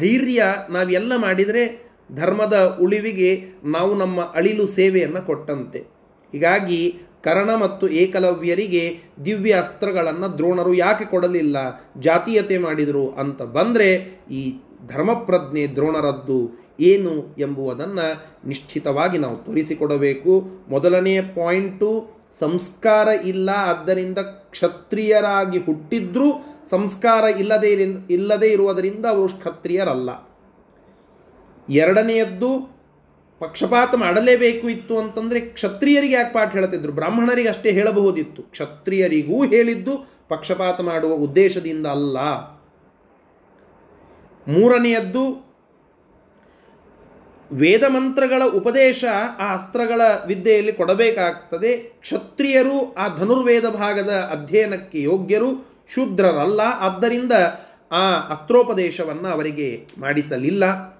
ಧೈರ್ಯ 0.00 0.44
ನಾವೆಲ್ಲ 0.70 1.12
ಮಾಡಿದರೆ 1.16 1.88
ಧರ್ಮದ 2.14 2.78
ಉಳಿವಿಗೆ 2.80 3.44
ನಾವು 3.64 3.94
ನಮ್ಮ 3.94 4.20
ಅಳಿಲು 4.20 4.66
ಸೇವೆಯನ್ನು 4.66 5.26
ಕೊಟ್ಟಂತೆ. 5.26 5.78
ಹೀಗಾಗಿ 6.32 7.00
ಕರ್ಣ 7.22 7.54
ಮತ್ತು 7.54 7.88
ಏಕಲವ್ಯರಿಗೆ 7.88 8.98
ದಿವ್ಯ 9.24 9.52
ಅಸ್ತ್ರಗಳನ್ನು 9.52 10.38
ದ್ರೋಣರು 10.38 10.74
ಯಾಕೆ 10.74 11.04
ಕೊಡಲಿಲ್ಲ, 11.04 11.56
ಜಾತೀಯತೆ 12.00 12.58
ಮಾಡಿದರು 12.58 13.10
ಅಂತ 13.10 13.42
ಬಂದರೆ 13.42 14.20
ಈ 14.30 14.54
ಧರ್ಮಪ್ರಜ್ಞೆ 14.86 15.66
ದ್ರೋಣರದ್ದು 15.66 16.68
ಏನು 16.80 17.34
ಎಂಬುವುದನ್ನು 17.38 18.22
ನಿಶ್ಚಿತವಾಗಿ 18.48 19.18
ನಾವು 19.18 19.36
ತೋರಿಸಿಕೊಡಬೇಕು. 19.36 20.50
ಮೊದಲನೆಯ 20.68 21.22
ಪಾಯಿಂಟು 21.22 22.17
ಸಂಸ್ಕಾರ 22.40 23.08
ಇಲ್ಲ, 23.08 23.50
ಆದ್ದರಿಂದ 23.50 24.18
ಕ್ಷತ್ರಿಯರಾಗಿ 24.18 25.58
ಹುಟ್ಟಿದ್ರೂ 25.58 26.44
ಸಂಸ್ಕಾರ 26.70 27.24
ಇಲ್ಲದೇ 27.24 27.70
ಇಲ್ಲದೇ 28.10 28.46
ಇರುವುದರಿಂದ 28.46 29.06
ಅವರು 29.06 29.32
ಕ್ಷತ್ರಿಯರಲ್ಲ. 29.32 30.10
ಎರಡನೆಯದ್ದು, 31.68 32.78
ಪಕ್ಷಪಾತ 33.38 33.94
ಮಾಡಲೇಬೇಕು 33.94 34.68
ಇತ್ತು 34.68 34.98
ಅಂತಂದರೆ 34.98 35.40
ಕ್ಷತ್ರಿಯರಿಗೆ 35.40 36.14
ಯಾಕೆ 36.14 36.32
ಪಾಠ 36.32 36.52
ಹೇಳ್ತಿದ್ರು 36.52 36.92
ಬ್ರಾಹ್ಮಣರಿಗೆ 36.92 37.48
ಅಷ್ಟೇ 37.48 37.70
ಹೇಳಬಹುದಿತ್ತು. 37.70 38.42
ಕ್ಷತ್ರಿಯರಿಗೂ 38.42 39.46
ಹೇಳಿದ್ದು 39.46 40.18
ಪಕ್ಷಪಾತ 40.28 40.80
ಮಾಡುವ 40.80 41.12
ಉದ್ದೇಶದಿಂದ 41.12 41.86
ಅಲ್ಲ. 41.86 42.18
ಮೂರನೆಯದ್ದು 44.48 45.47
ವೇದ 47.52 47.84
ಮಂತ್ರಗಳ 47.84 48.42
ಉಪದೇಶ 48.54 49.04
ಆ 49.38 49.54
ಅಸ್ತ್ರಗಳ 49.54 50.00
ವಿದ್ಯೆಯಲ್ಲಿ 50.26 50.72
ಕೊಡಬೇಕಾಗ್ತದೆ. 50.72 51.76
ಕ್ಷತ್ರಿಯರು 51.76 52.94
ಆ 52.94 53.16
ಧನುರ್ವೇದ 53.16 53.66
ಭಾಗದ 53.66 54.10
ಅಧ್ಯಯನಕ್ಕೆ 54.10 55.02
ಯೋಗ್ಯರು, 55.02 55.66
ಶೂದ್ರರಲ್ಲ. 55.94 56.60
ಆದ್ದರಿಂದ 56.60 57.32
ಆ 57.92 58.12
ಅಸ್ತ್ರೋಪದೇಶವನ್ನು 58.12 59.28
ಅವರಿಗೆ 59.28 59.86
ಮಾಡಿಸಲಿಲ್ಲ. 59.98 60.98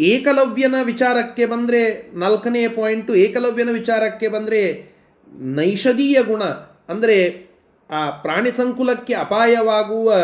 ಏಕಲವ್ಯನ 0.00 0.74
ವಿಚಾರಕ್ಕೆ 0.82 1.46
ಬಂದರೆ 1.46 2.14
ನಾಲ್ಕನೆಯ 2.14 2.68
ಪಾಯಿಂಟು. 2.68 3.14
ಏಕಲವ್ಯನ 3.14 3.70
ವಿಚಾರಕ್ಕೆ 3.72 4.28
ಬಂದರೆ 4.28 4.92
ನೈಷಧೀಯ 5.38 6.22
ಗುಣ. 6.22 6.44
ಅಂದರೆ 6.88 7.46
ಆ 7.90 8.10
ಪ್ರಾಣಿ 8.10 8.50
ಸಂಕುಲಕ್ಕೆ 8.50 9.14
ಅಪಾಯವಾಗುವ 9.14 10.14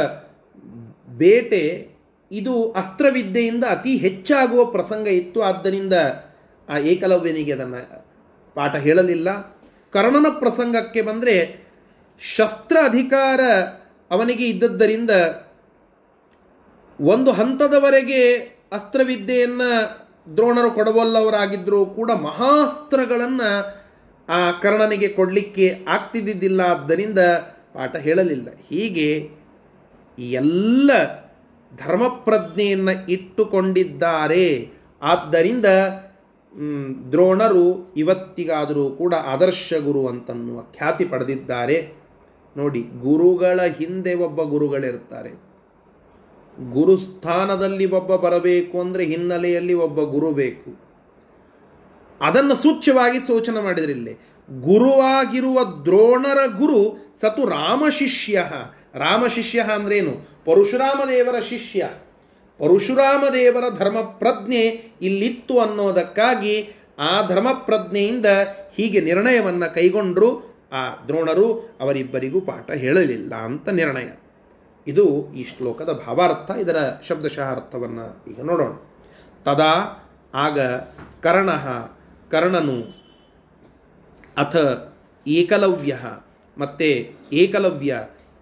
ಬೇಟೆ 1.08 1.93
ಇದು 2.34 2.72
ಅಸ್ತ್ರವಿದ್ಯೆಯಿಂದ 2.72 3.64
ಅತಿ 3.64 3.96
ಹೆಚ್ಚಾಗುವ 3.96 4.64
ಪ್ರಸಂಗ 4.64 5.08
ಇತ್ತು. 5.08 5.42
ಆದ್ದರಿಂದ 5.42 5.92
ಆ 6.68 6.78
ಏಕಲವ್ಯನಿಗೆ 6.78 7.52
ಅದನ್ನು 7.52 8.06
ಪಾಠ 8.54 8.76
ಹೇಳಲಿಲ್ಲ. 8.76 9.56
ಕರ್ಣನ 9.92 10.26
ಪ್ರಸಂಗಕ್ಕೆ 10.38 11.02
ಬಂದರೆ 11.02 11.66
ಶಸ್ತ್ರ 12.20 12.76
ಅಧಿಕಾರ 12.84 13.40
ಅವನಿಗೆ 14.10 14.44
ಇದ್ದದ್ದರಿಂದ 14.44 15.10
ಒಂದು 17.00 17.32
ಹಂತದವರೆಗೆ 17.32 18.36
ಅಸ್ತ್ರವಿದ್ಯೆಯನ್ನು 18.72 20.04
ದ್ರೋಣರು 20.36 20.70
ಕೊಡಬಲ್ಲವರಾಗಿದ್ದರೂ 20.70 21.86
ಕೂಡ 21.86 22.10
ಮಹಾಸ್ತ್ರಗಳನ್ನು 22.10 23.84
ಆ 24.28 24.50
ಕರ್ಣನಿಗೆ 24.60 25.08
ಕೊಡಲಿಕ್ಕೆ 25.08 25.84
ಆಗ್ತಿದ್ದಿದ್ದಿಲ್ಲ. 25.88 26.60
ಆದ್ದರಿಂದ 26.60 27.18
ಪಾಠ 27.74 27.96
ಹೇಳಲಿಲ್ಲ. 27.96 28.48
ಹೀಗೆ 28.70 29.30
ಎಲ್ಲ 30.18 30.90
ಧರ್ಮಪ್ರಜ್ಞೆಯನ್ನು 31.76 32.94
ಇಟ್ಟುಕೊಂಡಿದ್ದಾರೆ. 33.08 34.46
ಆದ್ದರಿಂದ 35.02 35.68
ದ್ರೋಣರು 37.12 37.66
ಇವತ್ತಿಗಾದರೂ 37.96 38.84
ಕೂಡ 38.90 39.14
ಆದರ್ಶ 39.26 39.72
ಗುರು 39.84 40.02
ಅಂತನ್ನುವ 40.08 40.58
ಖ್ಯಾತಿ 40.76 41.04
ಪಡೆದಿದ್ದಾರೆ. 41.04 41.78
ನೋಡಿ, 42.56 42.82
ಗುರುಗಳ 43.00 43.60
ಹಿಂದೆ 43.78 44.12
ಒಬ್ಬ 44.26 44.42
ಗುರುಗಳಿರ್ತಾರೆ. 44.42 45.32
ಗುರುಸ್ಥಾನದಲ್ಲಿ 46.58 47.86
ಒಬ್ಬ 47.92 48.16
ಬರಬೇಕು 48.16 48.76
ಅಂದರೆ 48.80 49.04
ಹಿನ್ನೆಲೆಯಲ್ಲಿ 49.04 49.74
ಒಬ್ಬ 49.86 50.00
ಗುರು 50.12 50.30
ಬೇಕು. 50.32 50.70
ಅದನ್ನು 52.20 52.54
ಸೂಚ್ಯವಾಗಿ 52.54 53.18
ಸೂಚನೆ 53.26 53.60
ಮಾಡಿದ್ರಿಲ್ಲಿ, 53.62 54.14
ಗುರುವಾಗಿರುವ 54.48 55.58
ದ್ರೋಣರ 55.84 56.40
ಗುರು 56.58 56.80
ಸತು 57.20 57.44
ರಾಮಶಿಷ್ಯ 58.94 59.60
ರಾಮಶಿಷ್ಯ 59.60 59.74
ಅಂದ್ರೇನು? 59.74 60.12
ಪರಶುರಾಮ 60.44 61.00
ದೇವರ 61.08 61.40
ಶಿಷ್ಯ. 61.40 61.90
ಪರಶುರಾಮ 62.58 63.24
ದೇವರ 63.32 63.78
ಧರ್ಮಪ್ರಜ್ಞೆ 63.78 64.60
ಇಲ್ಲಿತ್ತು 65.02 65.60
ಅನ್ನೋದಕ್ಕಾಗಿ 65.60 66.72
ಆ 66.98 67.26
ಧರ್ಮಪ್ರಜ್ಞೆಯಿಂದ 67.26 68.26
ಹೀಗೆ 68.74 69.00
ನಿರ್ಣಯವನ್ನು 69.00 69.74
ಕೈಗೊಂಡರು 69.74 70.54
ಆ 70.72 71.04
ದ್ರೋಣರು. 71.08 71.76
ಅವರಿಬ್ಬರಿಗೂ 71.80 72.40
ಪಾಠ 72.40 72.70
ಹೇಳಲಿಲ್ಲ 72.70 73.34
ಅಂತ 73.34 73.68
ನಿರ್ಣಯ. 73.68 74.08
ಇದು 74.86 75.34
ಈ 75.34 75.44
ಶ್ಲೋಕದ 75.44 76.02
ಭಾವಾರ್ಥ. 76.06 76.50
ಇದರ 76.50 76.76
ಶಬ್ದಶಃ 77.08 77.50
ಅರ್ಥವನ್ನು 77.50 78.24
ಈಗ 78.30 78.40
ನೋಡೋಣ. 78.40 78.72
ತದಾ 79.42 80.00
ಆಗ 80.34 80.60
ಕರ್ಣ 81.22 81.50
ಕರ್ಣನು 82.30 83.04
ಅಥ 84.36 84.56
ಏಕಲವ್ಯ 85.26 85.98
ಮತ್ತು 86.58 87.18
ಏಕಲವ್ಯ 87.32 87.96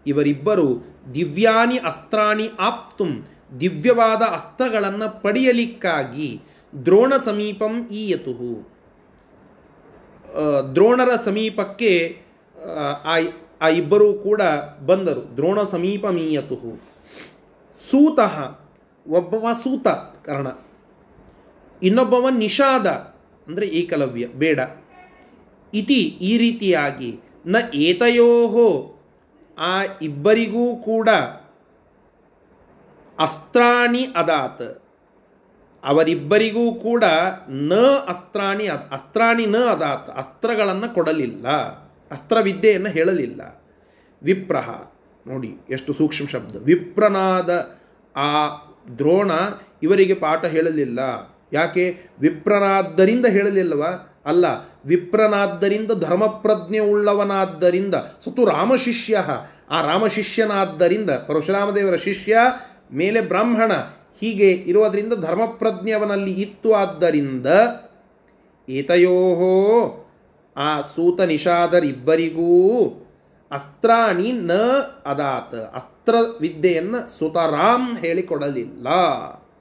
ಇವರಿಬ್ಬರು 0.07 0.69
ದಿವ್ಯಾನಿ 1.15 1.79
ಅಸ್ತ್ರಾಣಿ 1.79 2.49
ಆಪ್ತು 2.61 3.07
ದಿವ್ಯವಾದ 3.61 4.23
ಅಸ್ತ್ರಗಳನ್ನು 4.23 5.23
ಪಡೆಯಲಿಕ್ಕಾಗಿ 5.23 6.41
ದ್ರೋಣ 6.87 7.12
ಸಮೀಪಂ 7.24 7.74
ಈಯತು 7.91 8.33
ದ್ರೋಣರ 10.74 11.12
ಸಮೀಪಕ್ಕೆ, 11.24 12.20
ಆ 13.05 13.16
ಆ 13.61 13.69
ಇಬ್ಬರೂ 13.69 14.15
ಕೂಡ 14.15 14.43
ಬಂದರು. 14.87 15.23
ದ್ರೋಣ 15.37 15.59
ಸಮೀಪ 15.70 16.07
ಮೀಯತು 16.07 16.57
ಸೂತಃ, 17.91 18.35
ಒಬ್ಬವ 19.07 19.47
ಸೂತ 19.62 19.89
ಕರ್ಣ. 20.27 20.49
ಇನ್ನೊಬ್ಬವ 21.83 22.27
ನಿಷಾದ, 22.39 22.87
ಅಂದರೆ 23.49 23.66
ಏಕಲವ್ಯ, 23.66 24.27
ಬೇಡ. 24.27 24.61
ಇತಿ 25.74 26.01
ಈ 26.01 26.39
ರೀತಿಯಾಗಿ 26.39 27.20
ನ 27.47 27.57
ಏತಯೋ 27.74 28.31
ಆ 29.59 29.83
ಇಬ್ಬರಿಗೂ 30.03 30.77
ಕೂಡ 30.77 31.09
ಅಸ್ತ್ರಾಣಿ 33.19 34.07
ಅದಾತ್. 34.16 34.83
ಅವರಿಬ್ಬರಿಗೂ 35.85 36.74
ಕೂಡ 36.74 37.05
ನ 37.49 37.73
ಅಸ್ತ್ರಾಣಿ 38.09 38.66
ಅಸ್ತ್ರಾಣಿ 38.66 39.47
ನ 39.47 39.57
ಅದಾತ್. 39.57 40.11
ಅಸ್ತ್ರಗಳನ್ನು 40.11 40.95
ಕೊಡಲಿಲ್ಲ. 40.95 41.49
ಅಸ್ತ್ರವಿದ್ಯೆಯನ್ನು 42.11 42.89
ಹೇಳಲಿಲ್ಲ. 42.89 43.62
ವಿಪ್ರಹ, 44.23 44.70
ನೋಡಿ 45.27 45.57
ಎಷ್ಟು 45.70 45.93
ಸೂಕ್ಷ್ಮ 45.93 46.27
ಶಬ್ದ. 46.27 46.57
ವಿಪ್ರನಾದ 46.57 47.79
ಆ 48.16 48.49
ದ್ರೋಣ 48.99 49.31
ಇವರಿಗೆ 49.83 50.15
ಪಾಠ 50.15 50.45
ಹೇಳಲಿಲ್ಲ. 50.45 51.01
ಯಾಕೆ? 51.53 51.99
ವಿಪ್ರನಾದ್ದರಿಂದ 52.20 53.27
ಹೇಳಲಿಲ್ಲವ? 53.27 54.12
ಅಲ್ಲ, 54.27 54.44
ವಿಪ್ರನಾದ್ದರಿಂದ 54.85 55.93
ಧರ್ಮಪ್ರಜ್ಞೆ 55.93 56.78
ಉಳ್ಳವನಾದ್ದರಿಂದ. 56.78 57.94
ಸತು 57.94 58.44
ರಾಮಶಿಷ್ಯ. 58.44 59.24
ಆ 59.70 59.82
ರಾಮಶಿಷ್ಯನಾದ್ದರಿಂದ, 59.82 61.11
ಪರಶುರಾಮದೇವರ 61.11 61.97
ಶಿಷ್ಯ, 61.97 62.36
ಮೇಲೆ 62.93 63.20
ಬ್ರಾಹ್ಮಣ, 63.20 63.73
ಹೀಗೆ 64.20 64.51
ಇರುವುದರಿಂದ 64.51 65.12
ಧರ್ಮಪ್ರಜ್ಞೆ 65.12 65.93
ಅವನಲ್ಲಿ 65.93 66.32
ಇತ್ತು. 66.32 66.74
ಆದ್ದರಿಂದ 66.74 67.47
ಏತಯೋಹೋ 68.69 69.99
ಆ 70.57 70.81
ಸೂತ 70.81 71.20
ನಿಷಾದರಿಬ್ಬರಿಗೂ 71.20 72.78
ಅಸ್ತ್ರಾಣಿ 73.53 74.32
ನ 74.32 74.53
ಅದಾತ್. 75.07 75.55
ಅಸ್ತ್ರ 75.55 76.15
ವಿದ್ಯೆಯನ್ನು 76.40 77.19
ಸುತರಾಮ್ 77.19 77.99
ಹೇಳಿಕೊಡಲಿಲ್ಲ. 77.99 78.86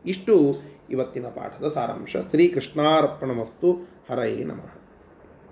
ಇಷ್ಟು 0.05 0.55
ಇವತ್ತಿನ 0.91 1.25
ಪಾಠದ 1.25 1.71
ಸಾರಾಂಶ. 1.73 2.17
ಶ್ರೀಕೃಷ್ಣಾರ್ಪಣ 2.29 3.39
ವಸ್ತು 3.39 4.00
ಹರಯೇ 4.11 4.43
ನಮಃ 4.43 4.80